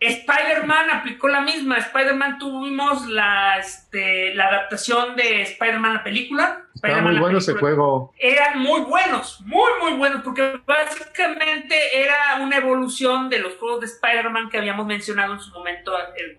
Spider-Man 0.00 0.90
aplicó 0.90 1.28
la 1.28 1.42
misma. 1.42 1.76
Spider-Man 1.76 2.38
tuvimos 2.38 3.06
la, 3.06 3.58
este, 3.58 4.34
la 4.34 4.46
adaptación 4.46 5.14
de 5.14 5.42
Spider-Man 5.42 5.94
la 5.94 6.02
película. 6.02 6.64
Estaba 6.74 7.02
muy 7.02 7.18
bueno 7.18 7.38
ese 7.38 7.52
juego. 7.52 8.14
Eran 8.18 8.60
muy 8.60 8.80
buenos, 8.80 9.42
muy, 9.42 9.70
muy 9.82 9.92
buenos, 9.98 10.22
porque 10.22 10.58
básicamente 10.64 11.74
era 11.92 12.38
una 12.40 12.56
evolución 12.56 13.28
de 13.28 13.40
los 13.40 13.56
juegos 13.56 13.80
de 13.80 13.86
Spider-Man 13.86 14.48
que 14.48 14.56
habíamos 14.56 14.86
mencionado 14.86 15.34
en 15.34 15.40
su 15.40 15.52
momento 15.52 15.92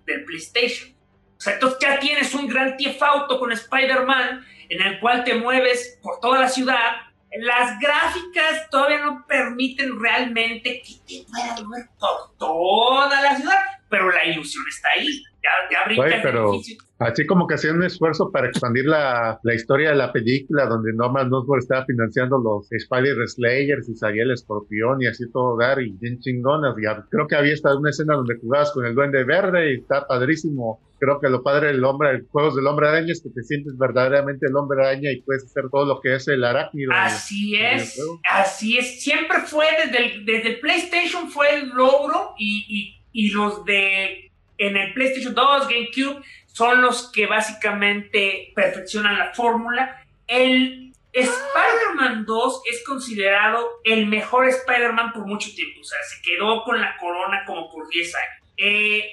del 0.05 0.25
PlayStation. 0.25 0.95
O 1.37 1.43
sea, 1.43 1.53
entonces 1.53 1.79
ya 1.81 1.99
tienes 1.99 2.33
un 2.33 2.47
gran 2.47 2.77
Tief 2.77 3.01
Auto 3.01 3.39
con 3.39 3.51
Spider-Man 3.51 4.43
en 4.69 4.81
el 4.81 4.99
cual 4.99 5.23
te 5.23 5.35
mueves 5.35 5.99
por 6.01 6.19
toda 6.19 6.39
la 6.39 6.49
ciudad 6.49 7.10
las 7.39 7.79
gráficas 7.79 8.69
todavía 8.69 8.99
no 8.99 9.25
permiten 9.25 9.99
realmente 9.99 10.81
que 10.81 10.95
te 11.07 11.25
puedas 11.31 11.69
ver 11.69 11.89
por 11.97 12.35
toda 12.37 13.21
la 13.21 13.37
ciudad, 13.37 13.59
pero 13.89 14.11
la 14.11 14.25
ilusión 14.25 14.63
está 14.69 14.89
ahí. 14.95 15.23
Ya, 15.43 15.49
ya 15.71 16.21
pero 16.21 16.53
así 16.99 17.25
como 17.25 17.47
que 17.47 17.55
hacían 17.55 17.77
un 17.77 17.83
esfuerzo 17.83 18.31
para 18.31 18.47
expandir 18.47 18.85
la, 18.85 19.39
la 19.41 19.53
historia 19.55 19.89
de 19.89 19.95
la 19.95 20.11
película, 20.11 20.67
donde 20.67 20.93
Norman 20.93 21.33
Osborn 21.33 21.59
estaba 21.59 21.85
financiando 21.85 22.37
los 22.37 22.71
Spider 22.71 23.15
Slayers 23.27 23.89
y 23.89 23.95
salía 23.95 24.23
el 24.23 24.31
escorpión 24.31 25.01
y 25.01 25.07
así 25.07 25.31
todo 25.31 25.57
dar 25.57 25.81
y 25.81 25.93
bien 25.93 26.19
chingonas. 26.19 26.75
Y 26.77 26.83
creo 27.09 27.27
que 27.27 27.35
había 27.35 27.53
estado 27.53 27.79
una 27.79 27.89
escena 27.89 28.15
donde 28.15 28.37
jugabas 28.39 28.71
con 28.71 28.85
el 28.85 28.93
duende 28.93 29.23
verde 29.23 29.73
y 29.73 29.79
está 29.79 30.05
padrísimo 30.05 30.79
creo 31.01 31.19
que 31.19 31.29
lo 31.29 31.41
padre 31.41 31.69
del 31.69 31.83
hombre, 31.83 32.21
juegos 32.31 32.55
del 32.55 32.67
hombre 32.67 32.87
araña 32.87 33.11
es 33.11 33.23
que 33.23 33.31
te 33.31 33.41
sientes 33.41 33.75
verdaderamente 33.75 34.45
el 34.45 34.55
hombre 34.55 34.85
araña 34.85 35.11
y 35.11 35.21
puedes 35.23 35.45
hacer 35.45 35.63
todo 35.71 35.85
lo 35.85 35.99
que 35.99 36.13
es 36.13 36.27
el 36.27 36.43
arácnido. 36.43 36.91
Así 36.93 37.55
es, 37.55 37.99
así 38.29 38.77
es. 38.77 39.01
Siempre 39.01 39.39
fue 39.39 39.65
desde 39.83 40.05
el, 40.05 40.25
desde 40.25 40.57
PlayStation 40.57 41.31
fue 41.31 41.55
el 41.55 41.69
logro 41.69 42.35
y, 42.37 43.01
y, 43.11 43.31
los 43.31 43.65
de 43.65 44.30
en 44.61 44.77
el 44.77 44.93
PlayStation 44.93 45.33
2, 45.33 45.67
GameCube, 45.67 46.23
son 46.45 46.81
los 46.81 47.11
que 47.11 47.25
básicamente 47.25 48.51
perfeccionan 48.55 49.17
la 49.17 49.33
fórmula. 49.33 50.05
El 50.27 50.93
Spider-Man 51.11 52.25
2 52.25 52.61
es 52.71 52.83
considerado 52.85 53.67
el 53.83 54.05
mejor 54.05 54.47
Spider-Man 54.47 55.13
por 55.13 55.25
mucho 55.25 55.53
tiempo. 55.55 55.81
O 55.81 55.83
sea, 55.83 55.97
se 56.03 56.21
quedó 56.21 56.63
con 56.63 56.79
la 56.79 56.95
corona 56.97 57.43
como 57.45 57.71
por 57.71 57.89
10 57.89 58.15
años. 58.15 58.53
Eh, 58.57 59.03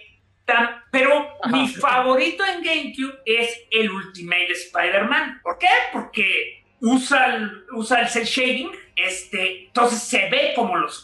pero 0.90 1.28
mi 1.50 1.68
favorito 1.68 2.44
en 2.44 2.62
GameCube 2.62 3.20
es 3.24 3.66
el 3.70 3.90
Ultimate 3.90 4.52
Spider-Man. 4.52 5.40
¿Por 5.42 5.58
qué? 5.58 5.68
Porque 5.92 6.64
usa 6.80 7.36
el, 7.36 7.64
usa 7.72 8.00
el 8.00 8.08
cel 8.08 8.24
shading, 8.24 8.70
este, 8.96 9.64
entonces 9.66 10.00
se 10.00 10.28
ve 10.28 10.52
como 10.54 10.76
los 10.76 11.00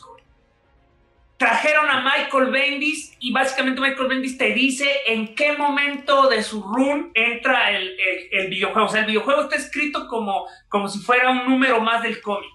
Trajeron 1.36 1.90
a 1.90 2.00
Michael 2.02 2.50
Bendis 2.50 3.16
y 3.18 3.32
básicamente 3.32 3.80
Michael 3.80 4.08
Bendis 4.08 4.38
te 4.38 4.54
dice 4.54 4.88
en 5.06 5.34
qué 5.34 5.56
momento 5.56 6.28
de 6.28 6.42
su 6.42 6.62
run 6.62 7.10
entra 7.14 7.70
el, 7.70 7.96
el, 8.30 8.48
videojuego. 8.48 8.86
O 8.86 8.90
sea, 8.90 9.00
el 9.00 9.06
videojuego 9.06 9.42
está 9.42 9.56
escrito 9.56 10.06
como, 10.08 10.46
como 10.68 10.88
si 10.88 11.00
fuera 11.00 11.30
un 11.30 11.46
número 11.48 11.80
más 11.80 12.02
del 12.02 12.20
cómic. 12.20 12.50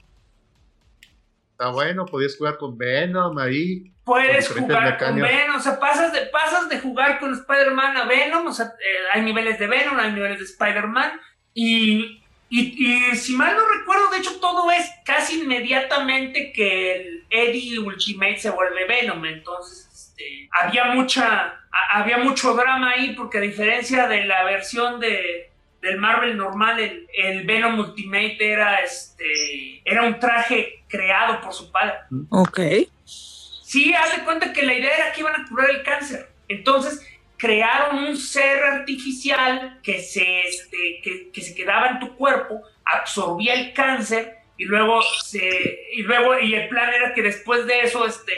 Está 1.51 1.71
bueno, 1.71 2.05
podías 2.05 2.37
jugar 2.37 2.57
con 2.57 2.77
Venom 2.77 3.37
ahí. 3.37 3.91
Puedes 4.05 4.47
jugar 4.47 4.97
con 4.97 5.15
Venom, 5.19 5.57
o 5.57 5.59
sea, 5.59 5.77
pasas 5.77 6.13
de, 6.13 6.21
pasas 6.27 6.69
de 6.69 6.79
jugar 6.79 7.19
con 7.19 7.33
Spider-Man 7.33 7.97
a 7.97 8.05
Venom, 8.05 8.47
o 8.47 8.53
sea, 8.53 8.67
eh, 8.67 9.07
hay 9.13 9.21
niveles 9.21 9.59
de 9.59 9.67
Venom, 9.67 9.99
hay 9.99 10.13
niveles 10.13 10.39
de 10.39 10.45
Spider-Man, 10.45 11.19
y, 11.53 12.18
y, 12.49 13.15
si 13.15 13.35
mal 13.35 13.55
no 13.55 13.63
recuerdo, 13.67 14.09
de 14.09 14.17
hecho 14.17 14.39
todo 14.39 14.71
es 14.71 14.89
casi 15.05 15.41
inmediatamente 15.41 16.51
que 16.51 16.95
el 16.95 17.25
Eddie 17.29 17.79
Ultimate 17.79 18.39
se 18.39 18.49
vuelve 18.49 18.87
Venom, 18.87 19.23
entonces 19.25 19.87
este, 19.93 20.49
había 20.51 20.85
mucha, 20.85 21.61
había 21.91 22.17
mucho 22.17 22.55
drama 22.55 22.91
ahí, 22.91 23.13
porque 23.13 23.37
a 23.37 23.41
diferencia 23.41 24.07
de 24.07 24.25
la 24.25 24.43
versión 24.45 24.99
de, 24.99 25.51
del 25.81 25.97
Marvel 25.97 26.35
normal, 26.37 26.79
el, 26.79 27.07
el, 27.13 27.45
Venom 27.45 27.79
Ultimate 27.79 28.37
era, 28.39 28.77
este, 28.77 29.81
era 29.85 30.03
un 30.03 30.19
traje 30.19 30.83
creado 30.87 31.41
por 31.41 31.53
su 31.53 31.71
padre. 31.71 31.95
Ok. 32.29 32.59
Sí, 33.05 33.93
haz 33.93 34.17
de 34.17 34.23
cuenta 34.23 34.51
que 34.51 34.63
la 34.63 34.73
idea 34.73 34.95
era 34.95 35.11
que 35.11 35.21
iban 35.21 35.39
a 35.39 35.47
curar 35.47 35.69
el 35.69 35.83
cáncer. 35.83 36.29
Entonces 36.47 37.05
crearon 37.39 38.03
un 38.03 38.17
ser 38.17 38.61
artificial 38.63 39.79
que 39.81 40.01
se, 40.01 40.41
este, 40.41 41.31
que, 41.33 41.41
se 41.41 41.55
quedaba 41.55 41.87
en 41.87 41.99
tu 41.99 42.15
cuerpo, 42.15 42.61
absorbía 42.83 43.53
el 43.53 43.73
cáncer 43.73 44.35
y 44.57 44.65
luego 44.65 45.01
se 45.23 45.87
y 45.93 46.01
luego 46.03 46.37
y 46.37 46.53
el 46.53 46.67
plan 46.67 46.93
era 46.93 47.13
que 47.13 47.21
después 47.21 47.65
de 47.65 47.79
eso 47.79 48.05
este 48.05 48.33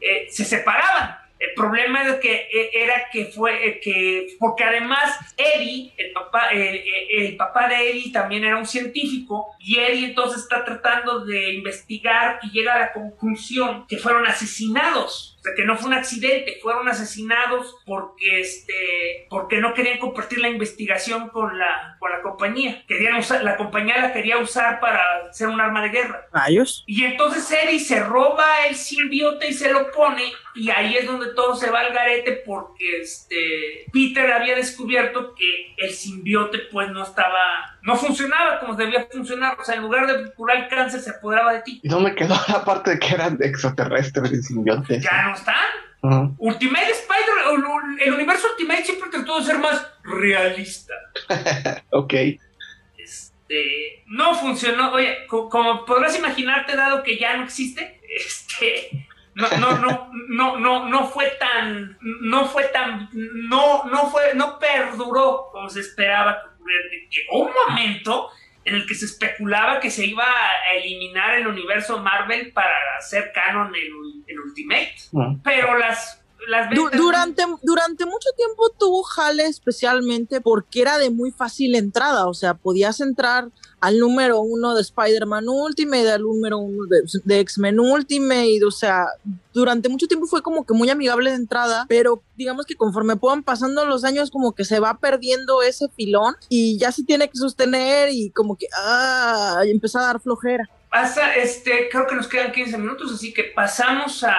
eh, 0.00 0.26
se 0.28 0.44
separaban. 0.44 1.16
El 1.38 1.54
problema 1.54 2.06
es 2.06 2.16
que 2.16 2.48
eh, 2.52 2.70
era 2.74 3.08
que 3.10 3.26
fue 3.26 3.66
eh, 3.66 3.80
que 3.80 4.36
porque 4.40 4.64
además 4.64 5.16
Eddie, 5.36 5.94
el 5.96 6.12
papá, 6.12 6.48
el 6.50 7.36
papá 7.36 7.68
de 7.68 7.90
Eddie 7.90 8.12
también 8.12 8.44
era 8.44 8.56
un 8.56 8.66
científico 8.66 9.54
y 9.60 9.78
Eddie 9.78 10.06
entonces 10.06 10.42
está 10.42 10.64
tratando 10.64 11.24
de 11.24 11.52
investigar 11.52 12.40
y 12.42 12.50
llega 12.50 12.74
a 12.74 12.80
la 12.80 12.92
conclusión 12.92 13.86
que 13.86 13.96
fueron 13.96 14.26
asesinados 14.26 15.29
o 15.40 15.42
sea, 15.42 15.54
que 15.56 15.64
no 15.64 15.74
fue 15.74 15.88
un 15.88 15.94
accidente, 15.94 16.58
fueron 16.60 16.86
asesinados 16.86 17.74
porque, 17.86 18.40
este, 18.40 19.26
porque 19.30 19.56
no 19.56 19.72
querían 19.72 19.98
compartir 19.98 20.38
la 20.38 20.50
investigación 20.50 21.30
con 21.30 21.58
la, 21.58 21.96
con 21.98 22.10
la 22.10 22.20
compañía. 22.20 22.84
Querían 22.86 23.16
usar, 23.16 23.42
la 23.42 23.56
compañía 23.56 24.02
la 24.02 24.12
quería 24.12 24.36
usar 24.36 24.80
para 24.80 25.32
ser 25.32 25.48
un 25.48 25.58
arma 25.58 25.82
de 25.82 25.88
guerra. 25.88 26.26
¿Rayos? 26.30 26.84
Y 26.86 27.04
entonces 27.04 27.50
Eddie 27.50 27.80
se 27.80 28.00
roba 28.00 28.66
el 28.68 28.74
simbiote 28.74 29.48
y 29.48 29.54
se 29.54 29.72
lo 29.72 29.90
pone 29.92 30.30
y 30.54 30.68
ahí 30.68 30.96
es 30.96 31.06
donde 31.06 31.32
todo 31.34 31.56
se 31.56 31.70
va 31.70 31.80
al 31.80 31.94
garete 31.94 32.42
porque 32.44 33.00
este, 33.00 33.86
Peter 33.92 34.30
había 34.32 34.56
descubierto 34.56 35.34
que 35.34 35.74
el 35.78 35.90
simbiote 35.90 36.58
pues 36.70 36.90
no 36.90 37.02
estaba 37.02 37.78
no 37.82 37.96
funcionaba 37.96 38.60
como 38.60 38.74
debía 38.74 39.06
funcionar. 39.10 39.56
O 39.58 39.64
sea, 39.64 39.76
en 39.76 39.82
lugar 39.82 40.06
de 40.06 40.32
curar 40.32 40.64
el 40.64 40.68
cáncer, 40.68 41.00
se 41.00 41.10
apoderaba 41.10 41.52
de 41.54 41.62
ti. 41.62 41.80
Y 41.82 41.88
no 41.88 42.00
me 42.00 42.14
quedó 42.14 42.34
la 42.48 42.64
parte 42.64 42.90
de 42.90 42.98
que 42.98 43.14
eran 43.14 43.38
extraterrestres 43.40 44.32
y 44.32 44.42
simbiontes. 44.42 45.02
Ya 45.02 45.28
no 45.28 45.34
están. 45.34 46.34
Ultimate 46.38 46.90
Spider, 46.92 48.00
el 48.06 48.14
universo 48.14 48.48
Ultimate 48.52 48.84
siempre 48.84 49.10
trató 49.10 49.38
de 49.38 49.44
ser 49.44 49.58
más 49.58 49.86
realista. 50.02 50.94
ok. 51.90 52.14
Este, 52.96 54.04
no 54.06 54.34
funcionó. 54.34 54.92
Oye, 54.92 55.26
como 55.26 55.84
podrás 55.84 56.16
imaginarte, 56.16 56.76
dado 56.76 57.02
que 57.02 57.18
ya 57.18 57.36
no 57.36 57.44
existe, 57.44 58.00
este, 58.16 59.06
no, 59.34 59.48
no, 59.58 59.78
no, 59.78 60.10
no, 60.28 60.58
no, 60.58 60.88
no 60.88 61.08
fue 61.08 61.26
tan, 61.38 61.98
no 62.00 62.46
fue 62.46 62.64
tan, 62.64 63.10
no, 63.12 63.84
no 63.84 64.10
fue, 64.10 64.34
no 64.34 64.58
perduró 64.58 65.48
como 65.52 65.68
se 65.68 65.80
esperaba 65.80 66.49
llegó 67.10 67.44
un 67.44 67.50
momento 67.68 68.30
en 68.64 68.74
el 68.74 68.86
que 68.86 68.94
se 68.94 69.06
especulaba 69.06 69.80
que 69.80 69.90
se 69.90 70.06
iba 70.06 70.24
a 70.24 70.74
eliminar 70.74 71.34
el 71.34 71.46
universo 71.46 71.98
Marvel 71.98 72.52
para 72.52 72.96
hacer 72.98 73.32
canon 73.32 73.72
el, 73.74 74.38
Ultimate. 74.38 74.94
Pero 75.42 75.76
las, 75.76 76.19
las 76.48 76.70
durante, 76.96 77.42
durante 77.62 78.06
mucho 78.06 78.28
tiempo 78.36 78.70
tuvo 78.78 79.02
jale 79.02 79.46
especialmente 79.46 80.40
porque 80.40 80.82
era 80.82 80.98
de 80.98 81.10
muy 81.10 81.30
fácil 81.30 81.74
entrada, 81.74 82.26
o 82.26 82.34
sea, 82.34 82.54
podías 82.54 83.00
entrar 83.00 83.48
al 83.80 83.98
número 83.98 84.40
uno 84.40 84.74
de 84.74 84.82
Spider-Man 84.82 85.48
Ultimate, 85.48 86.10
al 86.10 86.22
número 86.22 86.58
uno 86.58 86.84
de, 87.24 87.40
X-Men 87.40 87.80
Ultimate, 87.80 88.64
o 88.66 88.70
sea, 88.70 89.06
durante 89.52 89.88
mucho 89.88 90.06
tiempo 90.06 90.26
fue 90.26 90.42
como 90.42 90.64
que 90.64 90.74
muy 90.74 90.90
amigable 90.90 91.30
de 91.30 91.36
entrada, 91.36 91.86
pero 91.88 92.22
digamos 92.36 92.66
que 92.66 92.74
conforme 92.74 93.16
puedan 93.16 93.42
pasando 93.42 93.84
los 93.86 94.04
años 94.04 94.30
como 94.30 94.52
que 94.52 94.64
se 94.64 94.80
va 94.80 94.98
perdiendo 94.98 95.62
ese 95.62 95.88
filón 95.88 96.34
y 96.48 96.78
ya 96.78 96.92
se 96.92 97.04
tiene 97.04 97.28
que 97.28 97.36
sostener 97.36 98.10
y 98.12 98.30
como 98.30 98.56
que, 98.56 98.66
ah, 98.76 99.62
empieza 99.64 100.00
a 100.00 100.06
dar 100.06 100.20
flojera. 100.20 100.68
Pasa, 100.90 101.34
este, 101.36 101.88
creo 101.90 102.06
que 102.06 102.16
nos 102.16 102.28
quedan 102.28 102.52
15 102.52 102.76
minutos, 102.76 103.12
así 103.12 103.32
que 103.32 103.44
pasamos 103.54 104.24
a, 104.24 104.34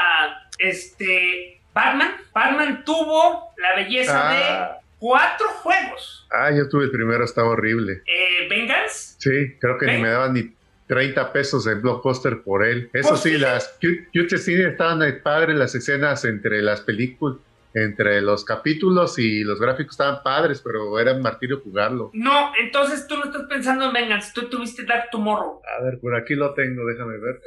este, 0.60 1.61
Batman. 1.74 2.12
Batman 2.34 2.84
tuvo 2.86 3.54
la 3.58 3.76
belleza 3.76 4.30
de 4.30 4.44
ah. 4.44 4.80
cuatro 5.00 5.48
juegos 5.62 6.22
Ah, 6.32 6.50
yo 6.52 6.68
tuve 6.70 6.86
el 6.86 6.92
primero, 6.92 7.26
estaba 7.26 7.50
horrible. 7.50 8.04
Eh, 8.06 8.48
¿Vengeance? 8.50 9.16
Sí, 9.20 9.58
creo 9.60 9.78
que 9.78 9.86
ni 9.86 10.02
me 10.02 10.10
daba 10.10 10.30
ni 10.30 10.54
30 10.88 11.34
pesos 11.34 11.68
en 11.68 11.82
Blockbuster 11.82 12.42
por 12.42 12.66
él. 12.66 12.90
Eso 12.94 13.10
Pues 13.10 13.22
sí, 13.22 13.38
las 13.38 13.78
Future 13.80 14.38
Cine 14.38 14.70
estaban 14.70 15.02
padres 15.22 15.58
las 15.58 15.76
escenas 15.76 16.24
entre 16.24 16.62
las 16.62 16.82
películas, 16.82 17.40
entre 17.74 18.22
los 18.22 18.46
capítulos 18.46 19.20
y 19.20 19.44
los 19.44 19.60
gráficos 19.60 19.94
estaban 19.94 20.24
padres, 20.24 20.62
pero 20.62 20.98
era 21.00 21.14
un 21.14 21.22
martirio 21.22 21.60
jugarlo. 21.62 22.12
No, 22.14 22.54
entonces 22.60 23.08
tú 23.08 23.18
no 23.18 23.26
estás 23.26 23.44
pensando 23.44 23.86
en 23.86 23.94
Vengeance, 23.94 24.32
tú 24.34 24.50
tuviste 24.50 24.86
Dark 24.86 25.10
Tomorrow. 25.12 25.62
A 25.78 25.84
ver, 25.84 26.00
por 26.00 26.16
aquí 26.16 26.36
lo 26.36 26.54
tengo, 26.54 26.86
déjame 26.86 27.18
ver. 27.18 27.42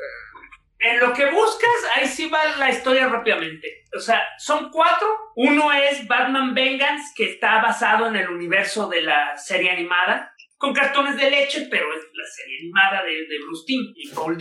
En 0.78 1.00
lo 1.00 1.14
que 1.14 1.30
buscas, 1.30 1.70
ahí 1.94 2.06
sí 2.06 2.28
va 2.28 2.56
la 2.58 2.70
historia 2.70 3.08
rápidamente. 3.08 3.84
O 3.96 4.00
sea, 4.00 4.22
son 4.38 4.70
cuatro. 4.70 5.08
Uno 5.36 5.72
es 5.72 6.06
Batman 6.06 6.54
Vengeance, 6.54 7.12
que 7.16 7.32
está 7.32 7.62
basado 7.62 8.08
en 8.08 8.16
el 8.16 8.28
universo 8.28 8.88
de 8.88 9.02
la 9.02 9.36
serie 9.36 9.70
animada, 9.70 10.34
con 10.58 10.74
cartones 10.74 11.16
de 11.16 11.30
leche, 11.30 11.68
pero 11.70 11.86
es 11.94 12.02
la 12.12 12.24
serie 12.26 12.58
animada 12.60 13.02
de, 13.02 13.12
de 13.12 13.38
Bruce 13.44 13.64
Timm 13.66 13.92
y 13.96 14.08
Paul. 14.10 14.38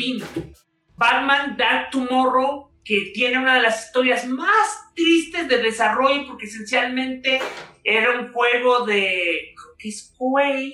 Batman 0.95 1.55
Dark 1.57 1.89
Tomorrow, 1.91 2.71
que 2.84 3.11
tiene 3.13 3.38
una 3.38 3.55
de 3.55 3.61
las 3.61 3.86
historias 3.86 4.25
más 4.27 4.93
tristes 4.95 5.47
de 5.47 5.57
desarrollo, 5.57 6.27
porque 6.27 6.45
esencialmente 6.45 7.39
era 7.84 8.19
un 8.19 8.31
juego 8.31 8.86
de. 8.86 9.53
que 9.77 9.89
es. 9.89 10.13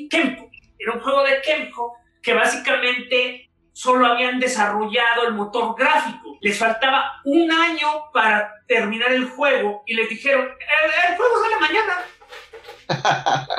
Kemco. 0.09 0.49
Era 0.77 0.93
un 0.93 1.01
juego 1.01 1.23
de 1.23 1.41
Kemco 1.41 1.97
que 2.21 2.33
básicamente 2.33 3.48
solo 3.73 4.05
habían 4.05 4.39
desarrollado 4.39 5.27
el 5.27 5.33
motor 5.33 5.75
gráfico. 5.77 6.37
Les 6.41 6.57
faltaba 6.57 7.21
un 7.25 7.51
año 7.51 7.87
para 8.13 8.63
terminar 8.67 9.11
el 9.11 9.29
juego 9.29 9.83
y 9.85 9.95
les 9.95 10.09
dijeron, 10.09 10.45
el, 10.45 11.11
el 11.11 11.17
juego 11.17 11.33
sale 11.41 11.59
mañana. 11.59 11.95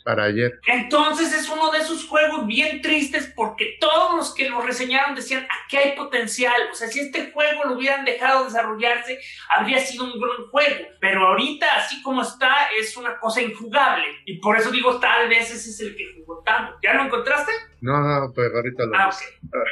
Para 0.04 0.24
ayer. 0.24 0.58
Entonces 0.66 1.32
es 1.32 1.48
uno 1.48 1.70
de 1.70 1.78
esos 1.78 2.06
juegos 2.06 2.46
bien 2.46 2.82
tristes 2.82 3.32
porque 3.36 3.76
todos 3.80 4.16
los 4.16 4.34
que 4.34 4.48
lo 4.50 4.60
reseñaron 4.60 5.14
decían, 5.14 5.46
aquí 5.64 5.76
hay 5.76 5.94
potencial. 5.96 6.60
O 6.72 6.74
sea, 6.74 6.88
si 6.88 7.00
este 7.00 7.30
juego 7.30 7.64
lo 7.64 7.74
hubieran 7.76 8.04
dejado 8.04 8.44
desarrollarse, 8.44 9.20
habría 9.48 9.78
sido 9.78 10.04
un 10.04 10.20
gran 10.20 10.46
juego. 10.50 10.86
Pero 11.00 11.28
ahorita, 11.28 11.66
así 11.76 12.02
como 12.02 12.22
está, 12.22 12.68
es 12.78 12.96
una 12.96 13.18
cosa 13.18 13.40
injugable. 13.42 14.04
Y 14.24 14.38
por 14.38 14.56
eso 14.56 14.70
digo, 14.70 14.98
tal 14.98 15.28
vez 15.28 15.50
ese 15.50 15.70
es 15.70 15.80
el 15.80 15.96
que 15.96 16.04
jugó 16.16 16.42
tanto. 16.44 16.76
¿Ya 16.82 16.94
lo 16.94 17.04
encontraste? 17.04 17.52
No, 17.80 18.00
no, 18.00 18.32
pero 18.34 18.56
ahorita 18.56 18.84
lo 18.86 18.96
Ah, 18.96 19.06
busco. 19.06 19.24
ok. 19.46 19.68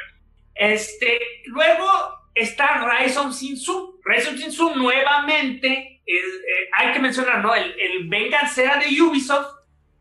Este, 0.55 1.19
luego 1.47 1.87
está 2.35 2.87
Ryzen 2.87 3.33
Sinsu. 3.33 4.01
Ryzen 4.05 4.39
Sinsu 4.39 4.75
nuevamente, 4.77 6.03
es, 6.07 6.25
eh, 6.25 6.69
hay 6.77 6.93
que 6.93 6.99
mencionar, 6.99 7.39
¿no? 7.43 7.55
El, 7.55 7.75
el 7.79 8.13
era 8.13 8.77
de 8.79 9.01
Ubisoft, 9.03 9.60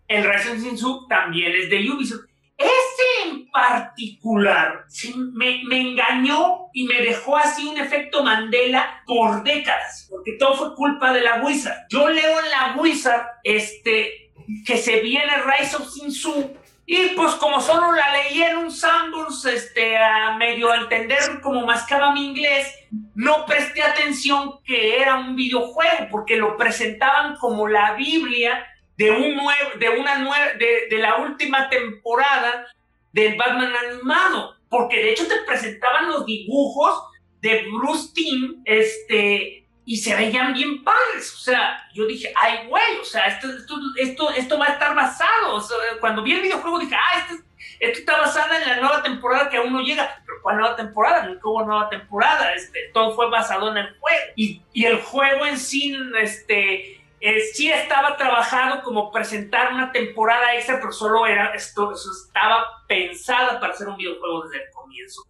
el 0.10 0.24
Ryzen 0.24 0.60
Sinsu 0.60 1.08
también 1.08 1.54
es 1.56 1.70
de 1.70 1.90
Ubisoft. 1.90 2.26
Ese 2.58 3.30
en 3.30 3.50
particular 3.52 4.86
me, 5.34 5.62
engañó 5.80 6.68
y 6.74 6.86
me 6.86 7.00
dejó 7.02 7.38
así 7.38 7.68
un 7.68 7.78
efecto 7.78 8.22
Mandela 8.22 9.02
por 9.06 9.44
décadas, 9.44 10.08
porque 10.10 10.34
todo 10.34 10.56
fue 10.56 10.76
culpa 10.76 11.14
de 11.14 11.22
la 11.22 11.42
Wizard. 11.42 11.86
Yo 11.90 12.10
leo 12.10 12.40
en 12.40 12.50
la 12.50 12.76
Wizard 12.78 13.28
este, 13.44 14.34
que 14.66 14.78
se 14.78 15.00
viene 15.00 15.32
Rise 15.38 15.78
of 15.78 15.90
Sinsu 15.90 16.54
y 16.86 17.10
pues 17.10 17.36
como 17.36 17.62
solo 17.62 17.92
la 17.92 18.12
leí 18.12 18.42
en 18.42 18.58
un 18.58 18.72
sandbox, 18.72 19.46
este, 19.46 19.96
a 19.96 20.36
medio 20.38 20.74
entender 20.74 21.40
como 21.42 21.64
mascaba 21.66 22.14
mi 22.14 22.26
inglés, 22.26 22.68
no 23.14 23.46
presté 23.46 23.84
atención 23.84 24.60
que 24.66 25.00
era 25.00 25.20
un 25.20 25.36
videojuego, 25.36 26.08
porque 26.10 26.36
lo 26.36 26.58
presentaban 26.58 27.36
como 27.36 27.68
la 27.68 27.94
Biblia 27.94 28.66
de, 29.00 29.12
un 29.12 29.40
de, 29.80 29.90
una 29.90 30.54
de, 30.58 30.88
de 30.90 30.98
la 30.98 31.16
última 31.20 31.70
temporada 31.70 32.68
del 33.14 33.38
Batman 33.38 33.74
animado, 33.74 34.58
porque 34.70 34.98
de 34.98 35.12
hecho 35.12 35.26
te 35.26 35.42
presentaban 35.48 36.10
los 36.10 36.26
dibujos 36.26 37.06
de 37.40 37.66
Bruce 37.72 38.10
Timm, 38.14 38.62
este, 38.66 39.66
y 39.86 39.98
se 39.98 40.14
veían 40.14 40.54
bien 40.54 40.84
padres. 40.84 41.34
O 41.34 41.38
sea, 41.38 41.90
yo 41.94 42.06
dije, 42.08 42.34
ay, 42.36 42.68
güey, 42.68 42.98
o 43.02 43.06
sea, 43.06 43.28
esto, 43.28 43.48
esto, 43.48 43.80
esto, 43.96 44.32
esto 44.32 44.60
va 44.60 44.66
a 44.66 44.74
estar 44.74 44.94
basado. 44.94 45.66
Cuando 46.02 46.22
vi 46.22 46.34
el 46.34 46.42
videojuego 46.42 46.80
dije, 46.80 46.96
ah, 46.96 47.20
esto, 47.20 47.42
esto 47.80 48.00
está 48.00 48.18
basado 48.18 48.54
en 48.54 48.68
la 48.68 48.82
nueva 48.82 49.02
temporada 49.02 49.50
que 49.50 49.56
aún 49.56 49.72
no 49.72 49.80
llega. 49.80 50.22
Pero 50.26 50.40
¿cuál 50.44 50.58
nueva 50.58 50.76
temporada? 50.76 51.26
Nunca 51.26 51.48
hubo 51.48 51.66
nueva 51.66 51.90
temporada. 51.90 52.54
Este, 52.54 52.92
todo 52.94 53.16
fue 53.16 53.30
basado 53.30 53.72
en 53.72 53.78
el 53.78 53.98
juego. 53.98 54.24
Y, 54.36 54.62
y 54.74 54.84
el 54.84 54.98
juego 55.02 55.46
en 55.46 55.58
sí, 55.58 55.98
este. 56.22 56.99
Eh, 57.22 57.42
sí 57.54 57.70
estaba 57.70 58.16
trabajado 58.16 58.82
como 58.84 59.12
presentar 59.12 59.74
una 59.74 59.92
temporada 59.92 60.56
extra, 60.56 60.80
pero 60.80 60.92
solo 60.92 61.28
era 61.28 61.54
esto, 61.54 61.92
eso 61.92 62.10
estaba 62.26 62.66
pensada 62.88 63.60
para 63.60 63.74
ser 63.74 63.88
un 63.88 63.98
videojuego 63.98 64.44
desde 64.44 64.66
el 64.66 64.72
comienzo. 64.72 65.24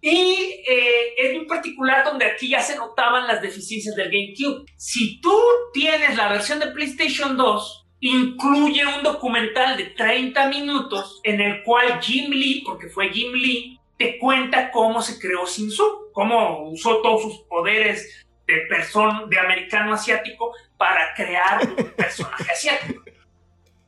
Y 0.00 0.62
eh, 0.68 1.14
es 1.16 1.34
muy 1.34 1.46
particular 1.46 2.04
donde 2.04 2.26
aquí 2.26 2.50
ya 2.50 2.60
se 2.60 2.76
notaban 2.76 3.26
las 3.26 3.40
deficiencias 3.40 3.96
del 3.96 4.10
GameCube. 4.10 4.66
Si 4.76 5.18
tú 5.22 5.34
tienes 5.72 6.14
la 6.16 6.28
versión 6.28 6.58
de 6.58 6.66
PlayStation 6.72 7.38
2, 7.38 7.86
incluye 8.00 8.84
un 8.84 9.02
documental 9.02 9.78
de 9.78 9.84
30 9.86 10.48
minutos 10.48 11.20
en 11.24 11.40
el 11.40 11.62
cual 11.62 12.02
Jim 12.02 12.30
Lee, 12.30 12.62
porque 12.66 12.88
fue 12.88 13.08
Jim 13.08 13.32
Lee, 13.32 13.80
te 13.96 14.18
cuenta 14.18 14.70
cómo 14.70 15.00
se 15.00 15.18
creó 15.18 15.46
Shinsu, 15.46 16.10
cómo 16.12 16.68
usó 16.68 17.00
todos 17.00 17.22
sus 17.22 17.38
poderes 17.48 18.23
de 18.46 18.56
persona, 18.68 19.24
de 19.26 19.38
americano 19.38 19.94
asiático 19.94 20.52
para 20.76 21.14
crear 21.14 21.66
un 21.66 21.74
personaje 21.96 22.50
asiático. 22.50 23.02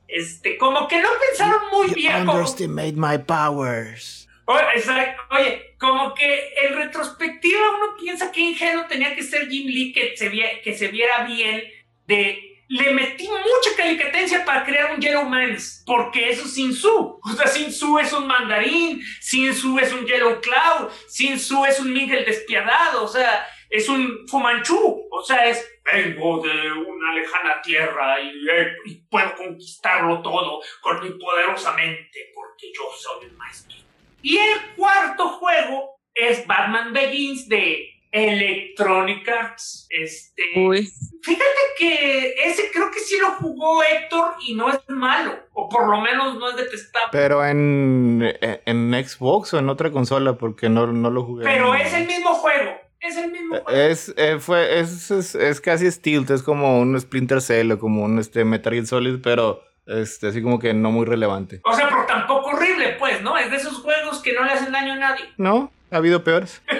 Este, 0.07 0.57
como 0.57 0.87
que 0.87 1.01
no 1.01 1.09
pensaron 1.19 1.61
muy 1.71 1.93
bien. 1.93 2.13
Como, 2.19 2.31
underestimate 2.33 2.93
my 2.93 3.17
powers. 3.17 4.27
Oye, 4.45 5.75
como 5.77 6.13
que 6.13 6.53
en 6.63 6.73
retrospectiva 6.75 7.59
uno 7.75 7.97
piensa 7.99 8.31
que 8.31 8.39
ingenuo 8.39 8.85
tenía 8.87 9.13
que 9.13 9.23
ser 9.23 9.49
Jim 9.49 9.67
Lee 9.67 9.91
que 9.91 10.15
se, 10.15 10.31
vie- 10.31 10.61
que 10.63 10.73
se 10.77 10.87
viera 10.87 11.23
bien 11.25 11.61
de 12.05 12.43
le 12.69 12.91
metí 12.91 13.25
mucha 13.27 13.77
calicatencia 13.77 14.43
para 14.43 14.65
crear 14.65 14.93
un 14.93 14.99
Yellow 14.99 15.23
Man's, 15.23 15.83
porque 15.85 16.29
eso 16.29 16.43
es 16.45 16.53
Sinsu. 16.53 17.17
O 17.23 17.33
sea, 17.33 17.47
Sinsu 17.47 17.97
es 17.99 18.11
un 18.11 18.27
mandarín, 18.27 19.01
Sinsu 19.21 19.79
es 19.79 19.93
un 19.93 20.05
Yellow 20.05 20.41
Cloud, 20.41 20.89
Sinsu 21.07 21.63
es 21.65 21.79
un 21.79 21.93
Miguel 21.93 22.25
despiadado, 22.25 23.03
o 23.05 23.07
sea, 23.07 23.45
es 23.69 23.87
un 23.89 24.27
Fumanchu, 24.27 25.07
o 25.11 25.23
sea, 25.23 25.47
es 25.49 25.65
vengo 25.91 26.41
de 26.41 26.71
una 26.71 27.13
lejana 27.13 27.61
tierra 27.63 28.19
y, 28.19 28.49
eh, 28.49 28.67
y 28.85 28.95
puedo 29.09 29.33
conquistarlo 29.35 30.21
todo 30.21 30.61
con 30.81 31.01
mi 31.03 31.09
poderosa 31.11 31.73
mente, 31.73 32.31
porque 32.35 32.71
yo 32.73 32.83
soy 32.97 33.25
el 33.27 33.33
maestro. 33.37 33.77
Y 34.21 34.37
el 34.37 34.75
cuarto 34.75 35.29
juego 35.29 35.99
es 36.13 36.45
Batman 36.47 36.91
Begins 36.91 37.47
de 37.47 37.89
Electronic 38.11 39.27
Arts. 39.29 39.87
Este, 39.89 40.41
Uy. 40.55 40.89
Fíjate 41.23 41.45
que 41.77 42.33
ese 42.45 42.69
creo 42.71 42.89
que 42.91 42.99
sí 42.99 43.17
lo 43.19 43.31
jugó 43.31 43.83
Héctor 43.83 44.33
y 44.45 44.55
no 44.55 44.69
es 44.69 44.79
malo, 44.87 45.37
o 45.53 45.69
por 45.69 45.87
lo 45.89 45.99
menos 46.01 46.35
no 46.37 46.49
es 46.49 46.55
detestable. 46.55 47.09
Pero 47.11 47.45
en, 47.45 48.21
en, 48.41 48.93
en 48.93 49.05
Xbox 49.07 49.53
o 49.53 49.59
en 49.59 49.69
otra 49.69 49.91
consola, 49.91 50.37
porque 50.37 50.69
no, 50.69 50.87
no 50.87 51.09
lo 51.09 51.23
jugué. 51.23 51.45
Pero 51.45 51.75
en- 51.75 51.81
es 51.81 51.93
el 51.93 52.07
mismo 52.07 52.33
juego, 52.35 52.71
es 52.99 53.17
el 53.17 53.31
mismo 53.31 53.57
juego. 53.57 53.69
Es, 53.69 54.13
eh, 54.17 54.37
fue, 54.39 54.79
es, 54.79 55.11
es, 55.11 55.35
es 55.35 55.61
casi 55.61 55.89
Steel, 55.91 56.25
es 56.29 56.43
como 56.43 56.79
un 56.79 56.99
Splinter 56.99 57.41
Cell 57.41 57.71
o 57.71 57.79
como 57.79 58.03
un 58.03 58.19
este, 58.19 58.45
Metal 58.45 58.73
Gear 58.73 58.85
Solid, 58.85 59.19
pero 59.21 59.63
este, 59.85 60.27
así 60.27 60.41
como 60.41 60.59
que 60.59 60.73
no 60.73 60.91
muy 60.91 61.05
relevante. 61.05 61.61
O 61.63 61.73
sea, 61.73 61.87
pero 61.89 62.05
tampoco 62.05 62.49
horrible, 62.49 62.95
pues, 62.99 63.21
¿no? 63.21 63.37
Es 63.37 63.49
de 63.49 63.57
esos 63.57 63.79
juegos 63.79 64.21
que 64.21 64.33
no 64.33 64.43
le 64.43 64.51
hacen 64.51 64.71
daño 64.71 64.93
a 64.93 64.97
nadie. 64.97 65.25
No, 65.37 65.71
ha 65.91 65.97
habido 65.97 66.23
peores. 66.23 66.61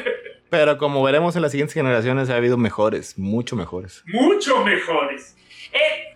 Pero 0.49 0.77
como 0.77 1.03
veremos 1.03 1.35
en 1.35 1.41
las 1.41 1.51
siguientes 1.51 1.73
generaciones, 1.73 2.29
ha 2.29 2.35
habido 2.37 2.57
mejores, 2.57 3.17
mucho 3.17 3.57
mejores. 3.57 4.01
mucho 4.05 4.63
mejores. 4.63 5.35
Eh, 5.73 6.15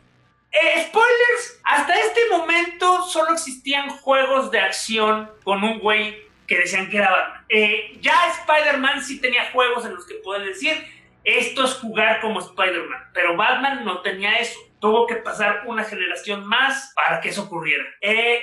eh, 0.51 0.85
spoilers, 0.87 1.59
hasta 1.63 1.93
este 1.99 2.21
momento 2.29 3.03
solo 3.03 3.33
existían 3.33 3.89
juegos 3.89 4.49
de 4.51 4.59
acción 4.59 5.29
con 5.43 5.63
un 5.63 5.79
güey 5.79 6.15
que 6.51 6.57
decían 6.57 6.89
que 6.89 6.97
era 6.97 7.09
Batman. 7.09 7.45
Eh, 7.47 7.97
ya 8.01 8.27
Spider-Man 8.27 9.01
sí 9.01 9.21
tenía 9.21 9.49
juegos 9.53 9.85
en 9.85 9.95
los 9.95 10.05
que 10.05 10.15
puedes 10.15 10.45
decir, 10.45 10.85
esto 11.23 11.63
es 11.63 11.75
jugar 11.75 12.19
como 12.19 12.41
Spider-Man, 12.41 13.11
pero 13.13 13.37
Batman 13.37 13.85
no 13.85 14.01
tenía 14.01 14.37
eso. 14.37 14.59
Tuvo 14.81 15.07
que 15.07 15.15
pasar 15.15 15.63
una 15.65 15.85
generación 15.85 16.45
más 16.45 16.91
para 16.93 17.21
que 17.21 17.29
eso 17.29 17.43
ocurriera. 17.43 17.85
Eh, 18.01 18.41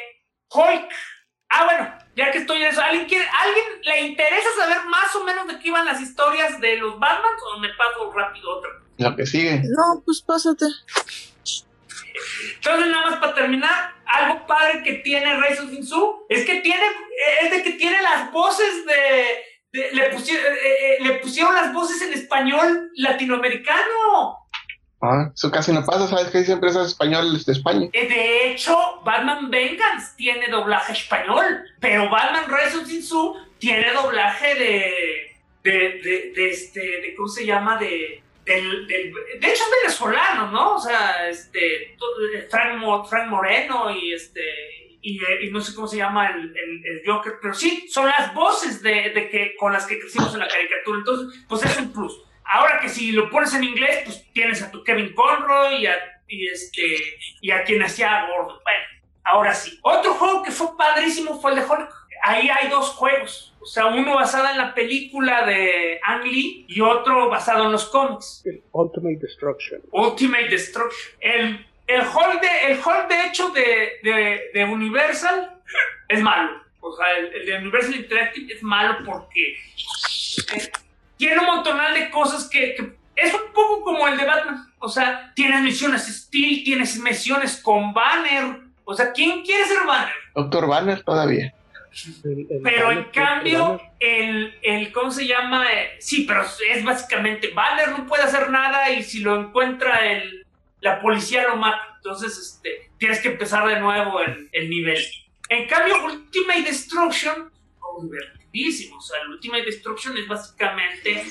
Hulk. 0.50 0.88
Ah, 1.50 1.64
bueno, 1.64 1.94
ya 2.16 2.30
que 2.30 2.38
estoy 2.38 2.62
en 2.62 2.68
eso, 2.68 2.80
¿alguien, 2.80 3.06
quiere, 3.06 3.26
¿alguien 3.26 3.64
le 3.82 4.00
interesa 4.08 4.48
saber 4.58 4.86
más 4.86 5.14
o 5.14 5.24
menos 5.24 5.46
de 5.46 5.58
qué 5.58 5.68
iban 5.68 5.84
las 5.84 6.00
historias 6.00 6.58
de 6.62 6.78
los 6.78 6.98
Batman 6.98 7.32
o 7.52 7.58
me 7.58 7.68
paso 7.74 8.10
rápido 8.10 8.56
otra? 8.56 8.70
Lo 8.96 9.16
que 9.16 9.26
sigue. 9.26 9.60
No, 9.64 10.02
pues 10.02 10.22
pásate. 10.22 10.64
Entonces, 12.54 12.86
nada 12.88 13.10
más 13.10 13.20
para 13.20 13.34
terminar, 13.34 13.94
algo 14.06 14.46
padre 14.46 14.82
que 14.82 14.94
tiene 14.94 15.36
Rise 15.40 15.60
of 15.62 15.70
Su 15.86 16.26
es 16.28 16.44
que 16.44 16.60
tiene, 16.60 16.82
es 17.42 17.50
de 17.50 17.62
que 17.62 17.72
tiene 17.72 18.00
las 18.02 18.32
voces 18.32 18.84
de, 18.86 19.80
de- 19.80 19.92
le, 19.92 20.10
pusieron, 20.10 20.54
le 21.00 21.14
pusieron 21.14 21.54
las 21.54 21.72
voces 21.72 22.00
en 22.02 22.12
español 22.14 22.90
latinoamericano. 22.94 24.38
Ah, 25.00 25.30
eso 25.32 25.50
casi 25.50 25.72
no 25.72 25.84
pasa, 25.84 26.08
¿sabes 26.08 26.26
que 26.32 26.38
hay 26.38 26.44
empresas 26.50 26.88
españolas 26.88 27.44
de 27.46 27.52
España? 27.52 27.88
Eh, 27.92 28.08
De 28.08 28.50
hecho, 28.50 28.76
Batman 29.04 29.48
Vengeance 29.48 30.14
tiene 30.16 30.48
doblaje 30.48 30.92
español, 30.92 31.64
pero 31.80 32.10
Batman 32.10 32.44
of 32.50 32.86
Sin 32.86 33.04
tiene 33.58 33.92
doblaje 33.92 34.54
de, 34.56 34.94
de, 35.62 35.72
de, 36.02 36.32
de 36.34 36.50
este, 36.50 36.80
de, 36.80 37.14
¿cómo 37.16 37.28
se 37.28 37.46
llama? 37.46 37.76
De, 37.78 38.22
del, 38.48 38.86
del- 38.86 39.12
de 39.40 39.46
hecho 39.48 39.62
es 39.62 39.70
venezolano, 39.82 40.50
¿no? 40.50 40.74
O 40.76 40.80
sea, 40.80 41.28
este, 41.28 41.94
to- 41.98 42.06
Frank, 42.50 42.78
Mo- 42.78 43.04
Frank 43.04 43.28
Moreno 43.28 43.90
y 43.94 44.12
este, 44.14 44.40
y, 45.00 45.22
eh, 45.22 45.44
y 45.44 45.50
no 45.50 45.60
sé 45.60 45.74
cómo 45.74 45.86
se 45.86 45.98
llama 45.98 46.28
el, 46.30 46.40
el, 46.56 46.82
el 46.84 47.02
Joker, 47.06 47.34
pero 47.40 47.54
sí, 47.54 47.88
son 47.88 48.06
las 48.06 48.34
voces 48.34 48.82
de, 48.82 49.10
de 49.10 49.28
que, 49.30 49.54
con 49.56 49.72
las 49.72 49.86
que 49.86 49.98
crecimos 50.00 50.32
en 50.34 50.40
la 50.40 50.48
caricatura, 50.48 50.98
entonces, 50.98 51.44
pues 51.48 51.62
es 51.64 51.78
un 51.78 51.92
plus. 51.92 52.20
Ahora 52.44 52.80
que 52.80 52.88
si 52.88 53.12
lo 53.12 53.30
pones 53.30 53.52
en 53.54 53.62
inglés, 53.64 54.00
pues 54.04 54.24
tienes 54.32 54.62
a 54.62 54.70
tu 54.70 54.82
Kevin 54.82 55.12
Conroy 55.14 55.82
y 55.82 55.86
a, 55.86 55.96
y 56.26 56.46
este, 56.48 56.96
y 57.42 57.50
a 57.50 57.62
quien 57.62 57.82
hacía 57.82 58.26
Gordon. 58.26 58.58
Bueno, 58.64 58.84
ahora 59.24 59.54
sí. 59.54 59.78
Otro 59.82 60.14
juego 60.14 60.42
que 60.42 60.50
fue 60.50 60.68
padrísimo 60.76 61.38
fue 61.40 61.52
el 61.52 61.58
de 61.58 61.64
Hulk. 61.66 61.90
Ahí 62.22 62.48
hay 62.48 62.68
dos 62.68 62.88
juegos. 62.90 63.54
O 63.68 63.70
sea, 63.70 63.84
uno 63.84 64.14
basado 64.14 64.48
en 64.48 64.56
la 64.56 64.72
película 64.72 65.44
de 65.44 66.00
Ang 66.02 66.24
Lee 66.24 66.64
y 66.68 66.80
otro 66.80 67.28
basado 67.28 67.66
en 67.66 67.72
los 67.72 67.84
cómics. 67.90 68.42
Ultimate 68.72 69.18
Destruction. 69.20 69.82
Ultimate 69.92 70.48
Destruction. 70.48 71.12
El, 71.20 71.66
el 71.86 72.00
Hulk 72.00 72.40
de, 72.40 72.72
el 72.72 72.78
Hulk 72.78 73.08
de 73.08 73.26
hecho 73.26 73.50
de, 73.50 73.90
de, 74.02 74.40
de 74.54 74.64
Universal 74.64 75.60
es 76.08 76.22
malo. 76.22 76.62
O 76.80 76.96
sea, 76.96 77.12
el, 77.18 77.26
el 77.26 77.44
de 77.46 77.58
Universal 77.58 77.94
Interactive 77.96 78.54
es 78.54 78.62
malo 78.62 79.04
porque 79.04 79.58
eh, 80.54 80.72
tiene 81.18 81.38
un 81.38 81.44
montonal 81.44 81.92
de 81.92 82.08
cosas 82.08 82.48
que, 82.48 82.74
que 82.74 82.96
es 83.16 83.34
un 83.34 83.52
poco 83.52 83.82
como 83.82 84.08
el 84.08 84.16
de 84.16 84.24
Batman. 84.24 84.72
O 84.78 84.88
sea, 84.88 85.30
tienes 85.36 85.60
misiones 85.60 86.06
Steel, 86.06 86.64
tienes 86.64 86.98
misiones 87.00 87.60
con 87.60 87.92
Banner. 87.92 88.60
O 88.86 88.94
sea, 88.94 89.12
¿quién 89.12 89.42
quiere 89.42 89.66
ser 89.66 89.86
Banner? 89.86 90.14
Doctor 90.34 90.66
Banner 90.66 91.02
todavía. 91.02 91.52
El- 92.24 92.46
el 92.50 92.60
Pero 92.62 92.92
en 92.92 93.04
cambio, 93.04 93.80
el, 93.98 94.58
el, 94.62 94.92
¿cómo 94.92 95.10
se 95.10 95.26
llama? 95.26 95.66
Sí, 95.98 96.24
pero 96.26 96.42
es 96.42 96.84
básicamente 96.84 97.48
Banner 97.48 97.90
no 97.90 98.06
puede 98.06 98.22
hacer 98.24 98.50
nada 98.50 98.90
y 98.90 99.02
si 99.02 99.20
lo 99.20 99.40
encuentra 99.40 100.06
el, 100.10 100.46
la 100.80 101.00
policía 101.00 101.44
lo 101.48 101.56
mata. 101.56 101.94
Entonces, 101.96 102.38
este, 102.38 102.90
tienes 102.98 103.20
que 103.20 103.28
empezar 103.28 103.66
de 103.68 103.80
nuevo 103.80 104.20
el, 104.20 104.48
el 104.52 104.70
nivel. 104.70 105.02
En 105.48 105.66
cambio, 105.66 106.04
Ultimate 106.04 106.62
Destruction, 106.62 107.50
oh, 107.80 108.02
divertidísimo. 108.02 108.96
O 108.98 109.00
sea, 109.00 109.20
el 109.22 109.28
Ultimate 109.30 109.64
Destruction 109.64 110.16
es 110.16 110.28
básicamente, 110.28 111.24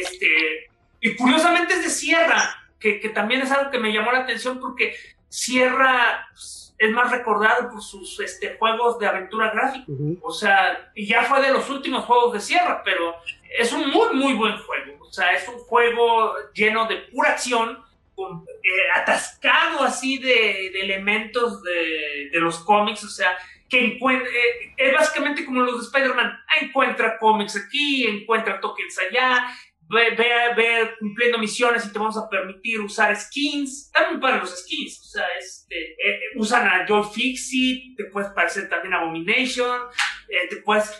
este, 0.00 0.70
y 1.00 1.14
curiosamente 1.16 1.74
es 1.74 1.82
de 1.82 1.90
Sierra, 1.90 2.62
que, 2.78 3.00
que 3.00 3.08
también 3.08 3.42
es 3.42 3.50
algo 3.50 3.70
que 3.70 3.78
me 3.78 3.92
llamó 3.92 4.12
la 4.12 4.20
atención 4.20 4.60
porque 4.60 4.94
Sierra 5.28 6.26
pues, 6.32 6.63
es 6.78 6.90
más 6.90 7.10
recordado 7.10 7.70
por 7.70 7.82
sus 7.82 8.18
este, 8.20 8.56
juegos 8.58 8.98
de 8.98 9.06
aventura 9.06 9.50
gráfica. 9.50 9.84
O 10.22 10.32
sea, 10.32 10.90
y 10.94 11.06
ya 11.06 11.22
fue 11.22 11.40
de 11.40 11.52
los 11.52 11.68
últimos 11.70 12.04
juegos 12.04 12.32
de 12.34 12.40
Sierra, 12.40 12.82
pero 12.84 13.14
es 13.58 13.72
un 13.72 13.90
muy, 13.90 14.14
muy 14.14 14.32
buen 14.34 14.56
juego. 14.58 14.98
O 15.06 15.12
sea, 15.12 15.32
es 15.32 15.46
un 15.48 15.58
juego 15.58 16.34
lleno 16.52 16.86
de 16.86 16.96
pura 17.12 17.30
acción, 17.30 17.78
con- 18.16 18.44
eh, 18.62 19.00
atascado 19.00 19.82
así 19.84 20.18
de, 20.18 20.70
de 20.72 20.80
elementos 20.82 21.62
de, 21.62 22.30
de 22.32 22.40
los 22.40 22.58
cómics. 22.60 23.04
O 23.04 23.08
sea, 23.08 23.36
que 23.68 23.84
encuentra, 23.94 24.28
eh, 24.28 24.74
es 24.76 24.92
básicamente 24.94 25.44
como 25.44 25.62
los 25.62 25.78
de 25.80 25.86
Spider-Man. 25.86 26.26
Ah, 26.48 26.54
Encuentra 26.60 27.18
cómics 27.18 27.56
aquí, 27.56 28.06
encuentra 28.06 28.60
tokens 28.60 28.98
allá. 28.98 29.46
Ve, 29.90 30.10
ve, 30.16 30.28
ve 30.56 30.90
cumpliendo 30.98 31.38
misiones 31.38 31.84
y 31.86 31.92
te 31.92 31.98
vamos 31.98 32.16
a 32.16 32.28
permitir 32.28 32.80
usar 32.80 33.14
skins. 33.14 33.90
También 33.92 34.20
para 34.20 34.38
los 34.38 34.50
skins. 34.50 35.00
O 35.00 35.04
sea, 35.04 35.24
este, 35.38 35.76
eh, 35.76 35.96
eh, 35.98 36.20
usan 36.36 36.66
a 36.66 36.86
Joe 36.88 37.04
Fixit, 37.04 37.96
te 37.96 38.04
puedes 38.06 38.30
parecer 38.30 38.68
también 38.68 38.94
a 38.94 39.00
Abomination. 39.00 39.80
Eh, 40.28 40.48
te 40.48 40.56
puedes, 40.62 40.90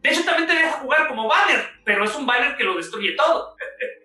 de 0.00 0.10
hecho, 0.10 0.24
también 0.24 0.48
te 0.48 0.54
deja 0.54 0.72
jugar 0.80 1.08
como 1.08 1.28
banner, 1.28 1.60
pero 1.84 2.04
es 2.04 2.14
un 2.16 2.24
banner 2.26 2.56
que 2.56 2.64
lo 2.64 2.74
destruye 2.76 3.14
todo. 3.16 3.54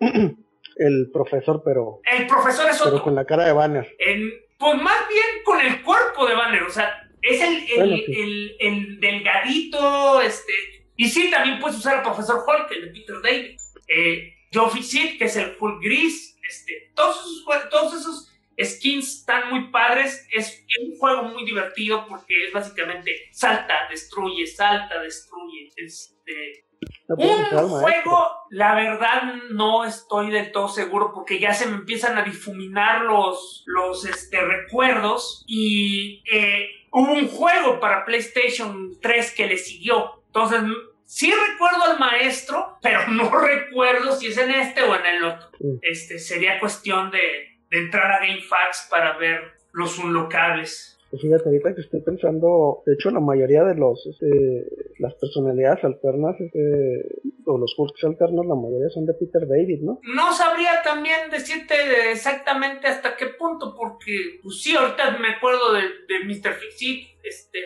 El 0.79 1.09
profesor, 1.11 1.61
pero, 1.65 2.01
El 2.05 2.27
profesor 2.27 2.69
es 2.69 2.77
pero 2.77 2.91
otro. 2.91 3.03
con 3.03 3.15
la 3.15 3.25
cara 3.25 3.45
de 3.45 3.53
Banner. 3.53 3.95
En- 3.97 4.31
pues 4.59 4.79
más 4.81 5.07
bien 5.07 5.43
con 5.43 5.61
el 5.61 5.81
cuerpo 5.83 6.25
de 6.27 6.33
banner, 6.33 6.63
o 6.63 6.69
sea, 6.71 7.07
es 7.21 7.39
el, 7.41 7.57
el, 7.69 7.77
Bueno, 7.77 7.95
sí. 7.97 8.11
el- 8.21 8.55
el 8.59 8.99
delgadito, 8.99 10.19
este. 10.21 10.51
Y 10.95 11.07
sí, 11.09 11.29
también 11.29 11.59
puedes 11.59 11.77
usar 11.77 11.97
al 11.97 12.03
profesor 12.03 12.43
Hulk, 12.47 12.71
el 12.71 12.81
de 12.85 12.87
Peter 12.91 13.15
David. 13.23 13.57
Eh, 13.87 14.33
Fixit, 14.71 15.17
que 15.17 15.25
es 15.25 15.35
el 15.35 15.55
Hulk 15.59 15.81
gris. 15.81 16.37
Este, 16.47 16.91
todos, 16.95 17.17
esos, 17.17 17.69
todos 17.69 17.93
esos 17.93 18.33
skins 18.59 19.19
están 19.19 19.49
muy 19.49 19.69
padres. 19.69 20.27
Es 20.31 20.65
un 20.81 20.97
juego 20.97 21.23
muy 21.23 21.45
divertido 21.45 22.05
porque 22.07 22.47
es 22.47 22.53
básicamente 22.53 23.29
salta, 23.31 23.87
destruye, 23.89 24.47
salta, 24.47 24.99
destruye. 25.01 25.69
Este, 25.75 26.65
un 27.07 27.69
juego, 27.69 28.27
la 28.49 28.75
verdad 28.75 29.33
no 29.51 29.85
estoy 29.85 30.29
del 30.29 30.51
todo 30.51 30.67
seguro 30.67 31.11
porque 31.13 31.39
ya 31.39 31.53
se 31.53 31.65
me 31.65 31.75
empiezan 31.75 32.17
a 32.17 32.23
difuminar 32.23 33.03
los, 33.03 33.63
los 33.65 34.05
este, 34.05 34.41
recuerdos 34.41 35.43
y 35.47 36.23
eh, 36.31 36.67
hubo 36.91 37.13
un 37.13 37.27
juego 37.27 37.79
para 37.79 38.05
PlayStation 38.05 38.97
3 39.01 39.31
que 39.31 39.47
le 39.47 39.57
siguió. 39.57 40.21
Entonces, 40.27 40.61
sí 41.07 41.31
recuerdo 41.31 41.83
al 41.91 41.99
maestro, 41.99 42.77
pero 42.81 43.07
no 43.07 43.31
recuerdo 43.39 44.11
si 44.15 44.27
es 44.27 44.37
en 44.37 44.51
este 44.51 44.83
o 44.83 44.95
en 44.95 45.05
el 45.05 45.23
otro. 45.23 45.49
Este, 45.81 46.19
sería 46.19 46.59
cuestión 46.59 47.09
de, 47.09 47.57
de 47.69 47.77
entrar 47.79 48.11
a 48.11 48.19
GameFAQs 48.19 48.87
para 48.91 49.17
ver 49.17 49.53
los 49.71 49.97
unlocables. 49.97 50.93
Pues 51.09 51.21
fíjate, 51.21 51.45
ahorita 51.45 51.73
que 51.73 51.81
estoy 51.81 52.01
pensando, 52.01 52.83
de 52.85 52.93
hecho 52.93 53.09
la 53.11 53.21
mayoría 53.21 53.63
de 53.63 53.75
los, 53.75 54.05
este, 54.05 54.67
las 54.99 55.13
personalidades 55.15 55.81
alternas, 55.85 56.35
este, 56.41 57.05
o 57.45 57.57
los 57.57 57.73
Hulks 57.77 58.03
alternos, 58.03 58.45
la 58.45 58.55
mayoría 58.55 58.89
son 58.89 59.05
de 59.05 59.13
Peter 59.13 59.47
David, 59.47 59.79
¿no? 59.83 60.01
No 60.03 60.33
sabría 60.33 60.81
también 60.83 61.29
decirte 61.31 62.11
exactamente 62.11 62.87
hasta 62.87 63.15
qué 63.15 63.27
punto, 63.27 63.73
porque, 63.73 64.39
pues 64.43 64.61
sí, 64.61 64.75
ahorita 64.75 65.17
me 65.19 65.29
acuerdo 65.29 65.71
de, 65.71 65.81
de 65.81 66.25
Mr. 66.25 66.53
Fixit, 66.55 67.07
este, 67.23 67.59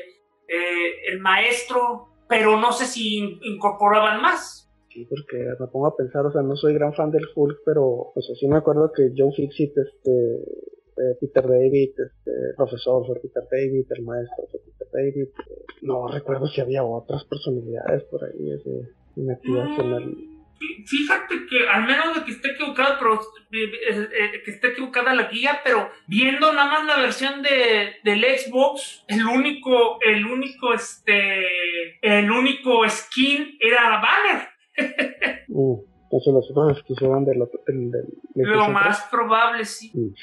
eh, 0.48 1.10
el 1.12 1.20
maestro, 1.20 2.11
pero 2.32 2.58
no 2.60 2.72
sé 2.72 2.86
si 2.86 3.18
in- 3.18 3.40
incorporaban 3.44 4.22
más. 4.22 4.70
Sí, 4.90 5.06
porque 5.06 5.38
me 5.60 5.68
pongo 5.68 5.88
a 5.88 5.95
pensar, 5.95 6.26
o 6.26 6.32
sea, 6.32 6.41
no 6.41 6.56
soy 6.56 6.74
gran 6.74 6.94
fan 6.94 7.12
del 7.12 7.28
Hulk, 7.36 7.60
pero 7.66 8.12
pues 8.14 8.26
sí 8.40 8.48
me 8.48 8.58
acuerdo 8.58 8.91
que 8.95 9.12
Joe 9.16 9.32
Fixit, 9.34 9.74
este, 9.78 10.36
eh, 10.41 11.18
Peter 11.20 11.44
David, 11.48 11.91
este, 11.91 12.32
profesor 12.58 13.06
fue 13.06 13.20
Peter 13.22 13.44
David, 13.52 13.86
el 13.90 14.03
maestro 14.03 14.45
fue 14.49 14.60
Peter 14.62 14.88
David. 14.91 15.28
eh, 15.28 15.66
no 15.84 16.08
recuerdo 16.08 16.48
si 16.48 16.62
había 16.62 16.84
otras 16.84 17.24
personalidades 17.26 18.03
por 18.06 18.24
ahí, 18.24 18.52
ese, 18.52 18.90
inactivas 19.18 19.80
en 19.80 19.91
el... 19.91 20.31
Fí- 20.62 20.86
Fíjate 20.88 21.48
que, 21.50 21.68
al 21.68 21.86
menos 21.88 22.14
de 22.16 22.24
que 22.24 22.32
esté 22.32 22.52
equivocado, 22.52 22.98
pero 23.00 23.16
eh, 23.16 23.72
eh, 23.90 24.10
eh, 24.36 24.42
que 24.46 24.52
esté 24.52 24.68
equivocada 24.70 25.16
la 25.16 25.24
guía, 25.24 25.62
pero 25.64 25.90
viendo 26.08 26.54
nada 26.54 26.70
más 26.72 26.86
la 26.86 26.98
versión 27.02 27.42
de, 27.42 27.96
del 28.04 28.24
Xbox, 28.24 29.04
el 29.08 29.26
único, 29.26 30.00
el 30.02 30.26
único, 30.26 30.74
este, 30.74 31.98
el 32.02 32.30
único 32.30 32.88
skin 32.88 33.58
era 33.60 34.00
Banner. 34.00 34.48
Mm, 35.54 35.82
entonces 36.04 36.34
los 36.34 36.50
otros 36.52 36.82
que 36.98 37.06
eran 37.06 37.26
del 37.26 37.42
otro, 37.42 37.60
del, 37.68 37.92
del 37.92 38.48
Lo 38.48 38.70
más 38.70 39.02
probable, 39.12 39.66
sí. 39.66 39.92
Mm. 39.94 40.14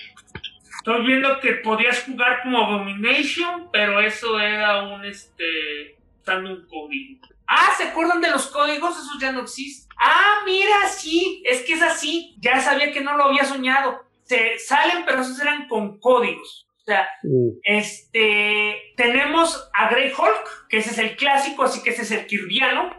Estoy 0.79 1.07
viendo 1.07 1.39
que 1.41 1.53
podías 1.57 2.03
jugar 2.05 2.41
como 2.43 2.65
Abomination, 2.65 3.69
pero 3.71 4.01
eso 4.01 4.41
era 4.41 4.85
un, 4.85 5.05
este, 5.05 5.98
un 6.37 6.67
código. 6.67 7.21
Ah, 7.47 7.73
¿se 7.77 7.85
acuerdan 7.85 8.21
de 8.21 8.31
los 8.31 8.47
códigos? 8.49 8.97
Esos 8.97 9.19
ya 9.21 9.33
no 9.33 9.43
existen. 9.43 9.89
Ah, 9.99 10.43
mira, 10.45 10.89
sí, 10.89 11.43
es 11.47 11.63
que 11.63 11.75
es 11.75 11.83
así. 11.83 12.37
Ya 12.41 12.61
sabía 12.61 12.93
que 12.93 13.01
no 13.01 13.17
lo 13.17 13.25
había 13.25 13.45
soñado. 13.45 14.05
Se 14.23 14.59
salen, 14.59 15.05
pero 15.07 15.23
esos 15.23 15.41
eran 15.41 15.67
con 15.69 15.99
códigos. 15.99 16.69
O 16.77 16.85
sea, 16.85 17.09
3. 17.23 17.33
Mm, 17.33 17.49
este, 17.65 18.77
tenemos 18.97 19.71
a 19.75 19.91
Grey 19.91 20.13
Hulk, 20.13 20.69
que 20.69 20.79
ese 20.79 20.91
es 20.91 20.99
el 20.99 21.17
clásico, 21.17 21.65
así 21.65 21.83
que 21.83 21.91
ese 21.91 22.03
es 22.03 22.11
el 22.11 22.27
kirviano. 22.27 22.95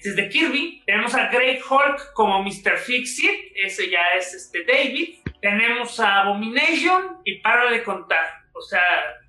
Ese 0.00 0.10
es 0.10 0.16
de 0.16 0.28
Kirby. 0.30 0.82
Tenemos 0.86 1.14
a 1.14 1.28
Grey 1.28 1.58
Hulk 1.58 2.14
como 2.14 2.42
Mr. 2.42 2.78
Fixit, 2.78 3.52
ese 3.54 3.90
ya 3.90 4.00
es 4.16 4.32
este 4.32 4.64
David. 4.64 5.16
Tenemos 5.42 6.00
a 6.00 6.22
Abomination 6.22 7.18
y 7.24 7.40
para 7.40 7.70
de 7.70 7.82
contar. 7.82 8.24
O 8.54 8.62
sea, 8.62 8.82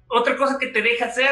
otra 0.07 0.37
cosa 0.37 0.57
que 0.57 0.67
te 0.67 0.81
deja 0.81 1.05
hacer 1.05 1.29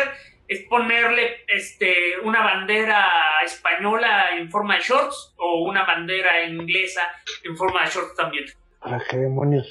es 0.49 0.63
ponerle 0.67 1.38
este, 1.47 2.19
una 2.23 2.41
bandera 2.43 3.05
española 3.45 4.31
en 4.38 4.49
forma 4.49 4.76
de 4.76 4.81
shorts 4.81 5.34
o 5.38 5.63
una 5.63 5.85
bandera 5.85 6.43
inglesa 6.43 7.03
en 7.45 7.55
forma 7.55 7.84
de 7.85 7.91
shorts 7.91 8.15
también. 8.15 8.45
ah, 8.81 8.99
qué 9.09 9.17
demonios. 9.17 9.67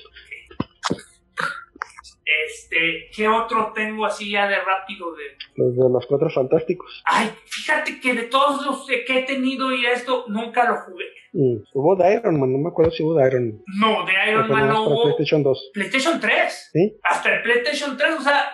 Es- 0.91 2.69
Este, 2.71 3.09
¿qué 3.17 3.27
otro 3.27 3.73
tengo 3.75 4.05
así 4.05 4.31
ya 4.31 4.47
de 4.47 4.57
rápido 4.61 5.15
de 5.15 5.25
Los 5.57 5.75
de 5.77 5.89
los 5.91 6.07
cuatro 6.07 6.29
fantásticos. 6.29 7.03
Ay, 7.07 7.31
fíjate 7.47 8.01
que 8.01 8.13
de 8.13 8.23
todos 8.25 8.65
los 8.67 8.87
que 8.87 9.19
he 9.19 9.23
tenido 9.23 9.73
y 9.73 9.87
esto 9.87 10.27
nunca 10.29 10.65
lo 10.69 10.77
jugué. 10.83 11.07
Mm, 11.33 11.57
Hubo 11.73 11.97
de 11.97 12.15
Iron 12.15 12.39
Man, 12.39 12.53
no 12.53 12.59
me 12.59 12.69
acuerdo 12.69 12.91
si 12.91 13.03
hubo 13.03 13.15
de 13.15 13.27
Iron 13.29 13.49
Man. 13.49 13.63
No, 13.81 14.05
de 14.05 14.13
Iron 14.31 14.49
Man 14.49 14.69
no 14.69 14.75
para 14.75 14.81
hubo. 14.81 15.03
PlayStation 15.05 15.43
2. 15.43 15.71
PlayStation 15.73 16.21
3. 16.21 16.71
¿Sí? 16.73 16.99
Hasta 17.03 17.35
el 17.35 17.43
PlayStation 17.43 17.97
3, 17.97 18.15
o 18.19 18.23
sea, 18.23 18.51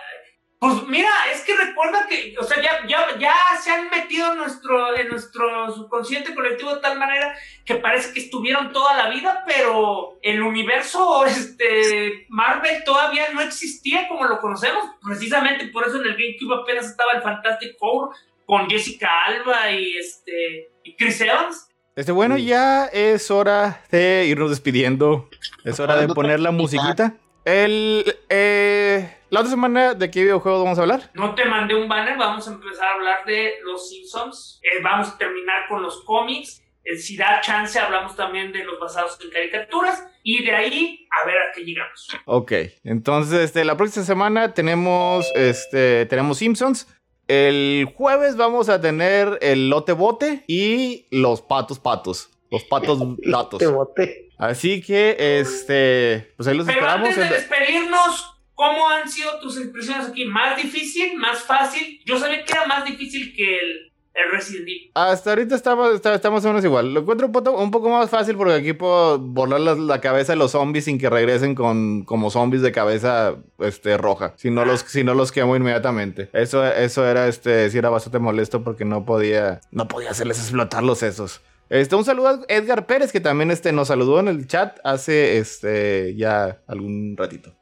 pues 0.65 0.87
mira, 0.87 1.09
es 1.31 1.41
que 1.41 1.55
recuerda 1.55 2.07
que, 2.09 2.35
o 2.39 2.43
sea, 2.43 2.59
ya, 2.59 2.87
ya, 2.87 3.19
ya 3.19 3.35
se 3.61 3.69
han 3.69 3.87
metido 3.91 4.31
en 4.31 4.39
nuestro, 4.39 4.97
en 4.97 5.09
nuestro 5.09 5.71
subconsciente 5.71 6.33
colectivo 6.33 6.73
de 6.73 6.81
tal 6.81 6.97
manera 6.97 7.35
que 7.63 7.75
parece 7.75 8.11
que 8.13 8.21
estuvieron 8.21 8.73
toda 8.73 8.97
la 8.97 9.09
vida, 9.09 9.43
pero 9.45 10.17
el 10.23 10.41
universo 10.41 11.23
este, 11.27 12.25
Marvel 12.29 12.83
todavía 12.83 13.25
no 13.31 13.41
existía 13.41 14.07
como 14.07 14.25
lo 14.25 14.39
conocemos. 14.39 14.83
Precisamente 15.03 15.67
por 15.67 15.87
eso 15.87 16.01
en 16.01 16.07
el 16.07 16.17
GameCube 16.17 16.63
apenas 16.63 16.87
estaba 16.87 17.11
el 17.11 17.21
Fantastic 17.21 17.77
Four 17.77 18.09
con 18.47 18.67
Jessica 18.67 19.07
Alba 19.27 19.69
y, 19.69 19.97
este, 19.97 20.71
y 20.83 20.95
Chris 20.95 21.21
Evans. 21.21 21.69
Este, 21.95 22.11
bueno, 22.11 22.37
ya 22.37 22.85
es 22.85 23.29
hora 23.29 23.83
de 23.91 24.25
irnos 24.27 24.49
despidiendo. 24.49 25.29
Es 25.63 25.79
hora 25.79 25.95
de 25.95 26.07
poner 26.07 26.39
la 26.39 26.49
musiquita. 26.49 27.17
El, 27.45 28.03
eh, 28.27 29.17
la 29.29 29.41
otra 29.41 29.51
semana, 29.51 29.93
¿de 29.93 30.09
qué 30.09 30.23
videojuegos 30.23 30.63
vamos 30.63 30.79
a 30.79 30.81
hablar? 30.81 31.11
No 31.13 31.35
te 31.35 31.45
mandé 31.45 31.75
un 31.75 31.87
banner, 31.87 32.17
vamos 32.17 32.47
a 32.47 32.53
empezar 32.53 32.87
a 32.87 32.93
hablar 32.95 33.25
de 33.25 33.53
los 33.63 33.87
Simpsons. 33.87 34.59
Eh, 34.63 34.81
vamos 34.81 35.09
a 35.09 35.17
terminar 35.19 35.67
con 35.69 35.83
los 35.83 36.03
cómics. 36.05 36.63
Eh, 36.83 36.97
si 36.97 37.15
da 37.15 37.41
chance, 37.41 37.79
hablamos 37.79 38.15
también 38.15 38.51
de 38.51 38.63
los 38.63 38.79
basados 38.79 39.19
en 39.23 39.29
caricaturas. 39.29 40.07
Y 40.23 40.43
de 40.43 40.55
ahí, 40.55 41.07
a 41.21 41.27
ver 41.27 41.37
a 41.37 41.51
qué 41.53 41.63
llegamos. 41.63 42.07
Ok, 42.25 42.51
entonces 42.83 43.39
este, 43.41 43.63
la 43.63 43.77
próxima 43.77 44.05
semana 44.05 44.55
tenemos, 44.55 45.31
este, 45.35 46.07
tenemos 46.07 46.39
Simpsons. 46.39 46.87
El 47.27 47.91
jueves 47.95 48.37
vamos 48.37 48.69
a 48.69 48.81
tener 48.81 49.37
el 49.41 49.69
lote 49.69 49.91
bote 49.91 50.43
y 50.47 51.05
los 51.11 51.43
patos 51.43 51.77
patos. 51.77 52.31
Los 52.49 52.63
patos 52.63 52.99
datos. 53.23 53.59
Te 53.59 53.67
boté. 53.67 54.24
Así 54.37 54.81
que, 54.81 55.15
este, 55.39 56.33
pues 56.37 56.47
ahí 56.47 56.57
los 56.57 56.65
Pero 56.65 56.79
esperamos. 56.79 57.09
antes 57.09 57.29
de 57.29 57.35
despedirnos, 57.35 58.33
¿cómo 58.53 58.89
han 58.89 59.09
sido 59.09 59.39
tus 59.39 59.57
impresiones 59.59 60.07
aquí? 60.07 60.25
¿Más 60.25 60.57
difícil? 60.57 61.15
¿Más 61.17 61.39
fácil? 61.39 62.01
Yo 62.05 62.17
sabía 62.19 62.43
que 62.43 62.51
era 62.53 62.65
más 62.65 62.85
difícil 62.85 63.33
que 63.35 63.57
el, 63.59 63.91
el 64.13 64.31
Resident 64.31 64.63
Evil. 64.67 64.91
Hasta 64.93 65.29
ahorita 65.31 65.55
estamos, 65.55 65.93
está- 65.93 66.13
estamos 66.15 66.43
menos 66.43 66.63
igual. 66.63 66.93
Lo 66.93 67.01
encuentro 67.01 67.27
un 67.27 67.33
poco, 67.33 67.51
un 67.51 67.71
poco 67.71 67.89
más 67.89 68.09
fácil 68.09 68.35
porque 68.35 68.53
aquí 68.55 68.73
puedo 68.73 69.19
volar 69.19 69.59
la, 69.61 69.75
la 69.75 70.01
cabeza 70.01 70.33
de 70.33 70.37
los 70.37 70.51
zombies 70.51 70.85
sin 70.85 70.97
que 70.97 71.09
regresen 71.09 71.53
con 71.55 72.03
como 72.05 72.29
zombies 72.29 72.61
de 72.61 72.71
cabeza 72.71 73.35
este, 73.59 73.97
roja. 73.97 74.33
Si 74.37 74.49
no 74.51 74.63
los, 74.65 74.81
si 74.81 75.03
no 75.03 75.13
los 75.15 75.31
quemo 75.31 75.55
inmediatamente. 75.55 76.29
Eso, 76.33 76.65
eso 76.65 77.05
era, 77.05 77.27
este, 77.27 77.69
sí 77.69 77.77
era 77.77 77.89
bastante 77.89 78.19
molesto 78.19 78.63
porque 78.63 78.85
no 78.85 79.05
podía, 79.05 79.59
no 79.71 79.87
podía 79.87 80.11
hacerles 80.11 80.39
explotar 80.39 80.83
los 80.83 80.99
sesos. 80.99 81.41
Este, 81.69 81.95
un 81.95 82.05
saludo 82.05 82.27
a 82.27 82.39
Edgar 82.47 82.85
Pérez, 82.85 83.11
que 83.11 83.19
también 83.19 83.49
este, 83.49 83.71
nos 83.71 83.87
saludó 83.87 84.19
en 84.19 84.27
el 84.27 84.47
chat 84.47 84.77
hace 84.83 85.39
este, 85.39 86.15
ya 86.15 86.61
algún 86.67 87.15
ratito. 87.17 87.53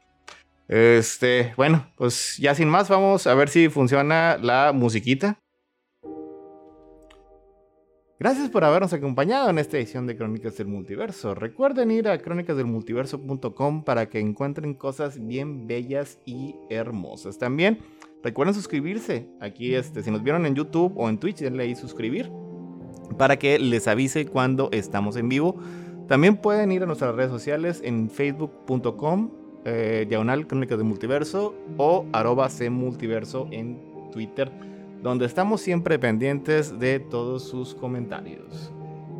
Este, 0.68 1.54
bueno, 1.56 1.90
pues 1.96 2.36
ya 2.38 2.54
sin 2.54 2.68
más, 2.68 2.88
vamos 2.88 3.26
a 3.26 3.34
ver 3.34 3.48
si 3.48 3.68
funciona 3.68 4.36
la 4.36 4.72
musiquita. 4.72 5.38
Gracias 8.20 8.48
por 8.48 8.64
habernos 8.64 8.92
acompañado 8.92 9.50
en 9.50 9.58
esta 9.58 9.76
edición 9.76 10.06
de 10.06 10.16
Crónicas 10.16 10.56
del 10.56 10.68
Multiverso. 10.68 11.34
Recuerden 11.34 11.90
ir 11.90 12.08
a 12.08 12.18
crónicasdelmultiverso.com 12.18 13.84
para 13.84 14.08
que 14.08 14.20
encuentren 14.20 14.74
cosas 14.74 15.18
bien 15.26 15.66
bellas 15.66 16.18
y 16.24 16.54
hermosas. 16.70 17.38
También 17.38 17.80
recuerden 18.22 18.54
suscribirse. 18.54 19.28
Aquí, 19.40 19.74
este, 19.74 20.02
si 20.02 20.10
nos 20.10 20.22
vieron 20.22 20.46
en 20.46 20.54
YouTube 20.54 20.94
o 20.96 21.08
en 21.08 21.18
Twitch, 21.18 21.38
denle 21.38 21.64
ahí 21.64 21.74
suscribir 21.74 22.30
para 23.16 23.38
que 23.38 23.58
les 23.58 23.88
avise 23.88 24.26
cuando 24.26 24.68
estamos 24.72 25.16
en 25.16 25.28
vivo. 25.28 25.56
También 26.08 26.36
pueden 26.36 26.72
ir 26.72 26.82
a 26.82 26.86
nuestras 26.86 27.14
redes 27.14 27.30
sociales 27.30 27.80
en 27.84 28.10
facebook.com, 28.10 29.30
eh, 29.64 30.06
diagonal 30.08 30.46
Crónicas 30.46 30.78
del 30.78 30.86
Multiverso 30.86 31.54
o 31.78 32.04
cmultiverso 32.12 33.48
en 33.50 33.80
Twitter 34.12 34.52
donde 35.04 35.26
estamos 35.26 35.60
siempre 35.60 35.98
pendientes 35.98 36.78
de 36.78 36.98
todos 36.98 37.46
sus 37.46 37.74
comentarios. 37.74 38.72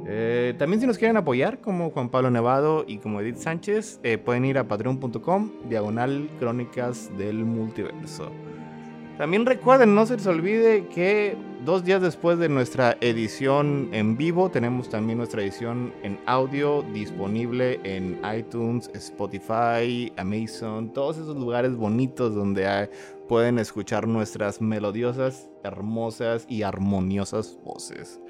Eh, 0.07 0.55
también 0.59 0.81
si 0.81 0.87
nos 0.87 0.97
quieren 0.97 1.19
apoyar, 1.19 1.61
como 1.61 1.91
Juan 1.91 2.09
Pablo 2.09 2.31
Nevado 2.31 2.87
y 2.89 2.97
como 2.99 3.21
Edith 3.21 3.37
Sánchez, 3.37 4.01
eh, 4.03 4.17
pueden 4.17 4.47
ir 4.47 4.57
a 4.57 4.67
patreon.com, 4.67 5.51
diagonal 5.69 6.31
crónicas 6.39 7.11
del 7.19 7.45
multiverso. 7.45 8.33
También 9.19 9.47
recuerden, 9.47 9.95
no 9.95 10.07
se 10.07 10.17
les 10.17 10.27
olvide 10.27 10.89
que 10.89 11.37
dos 11.65 11.85
días 11.85 12.03
después 12.03 12.37
de 12.41 12.49
nuestra 12.49 12.97
edición 13.01 13.89
en 13.93 14.17
vivo, 14.17 14.51
tenemos 14.51 14.89
también 14.89 15.19
nuestra 15.19 15.41
edición 15.41 15.93
en 16.03 16.19
audio 16.27 16.83
disponible 16.93 17.79
en 17.85 18.21
iTunes, 18.37 18.91
Spotify, 18.93 20.13
Amazon, 20.17 20.93
todos 20.93 21.19
esos 21.19 21.37
lugares 21.37 21.77
bonitos 21.77 22.35
donde 22.35 22.67
hay- 22.67 22.89
pueden 23.29 23.61
escuchar 23.61 24.09
nuestras 24.09 24.61
melodiosas, 24.61 25.49
hermosas 25.63 26.45
y 26.49 26.63
armoniosas 26.63 27.57
voces. 27.65 28.21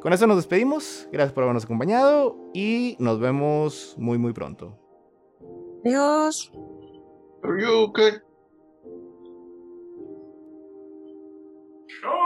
Con 0.00 0.12
eso 0.12 0.26
nos 0.26 0.36
despedimos, 0.36 1.08
gracias 1.10 1.32
por 1.32 1.44
habernos 1.44 1.64
acompañado 1.64 2.36
y 2.52 2.94
nos 3.00 3.18
vemos 3.18 3.96
muy 3.98 4.18
muy 4.18 4.34
pronto. 4.34 4.78
Adiós. 5.84 6.52
Ryuken. 7.42 8.25
Sure. 11.88 12.25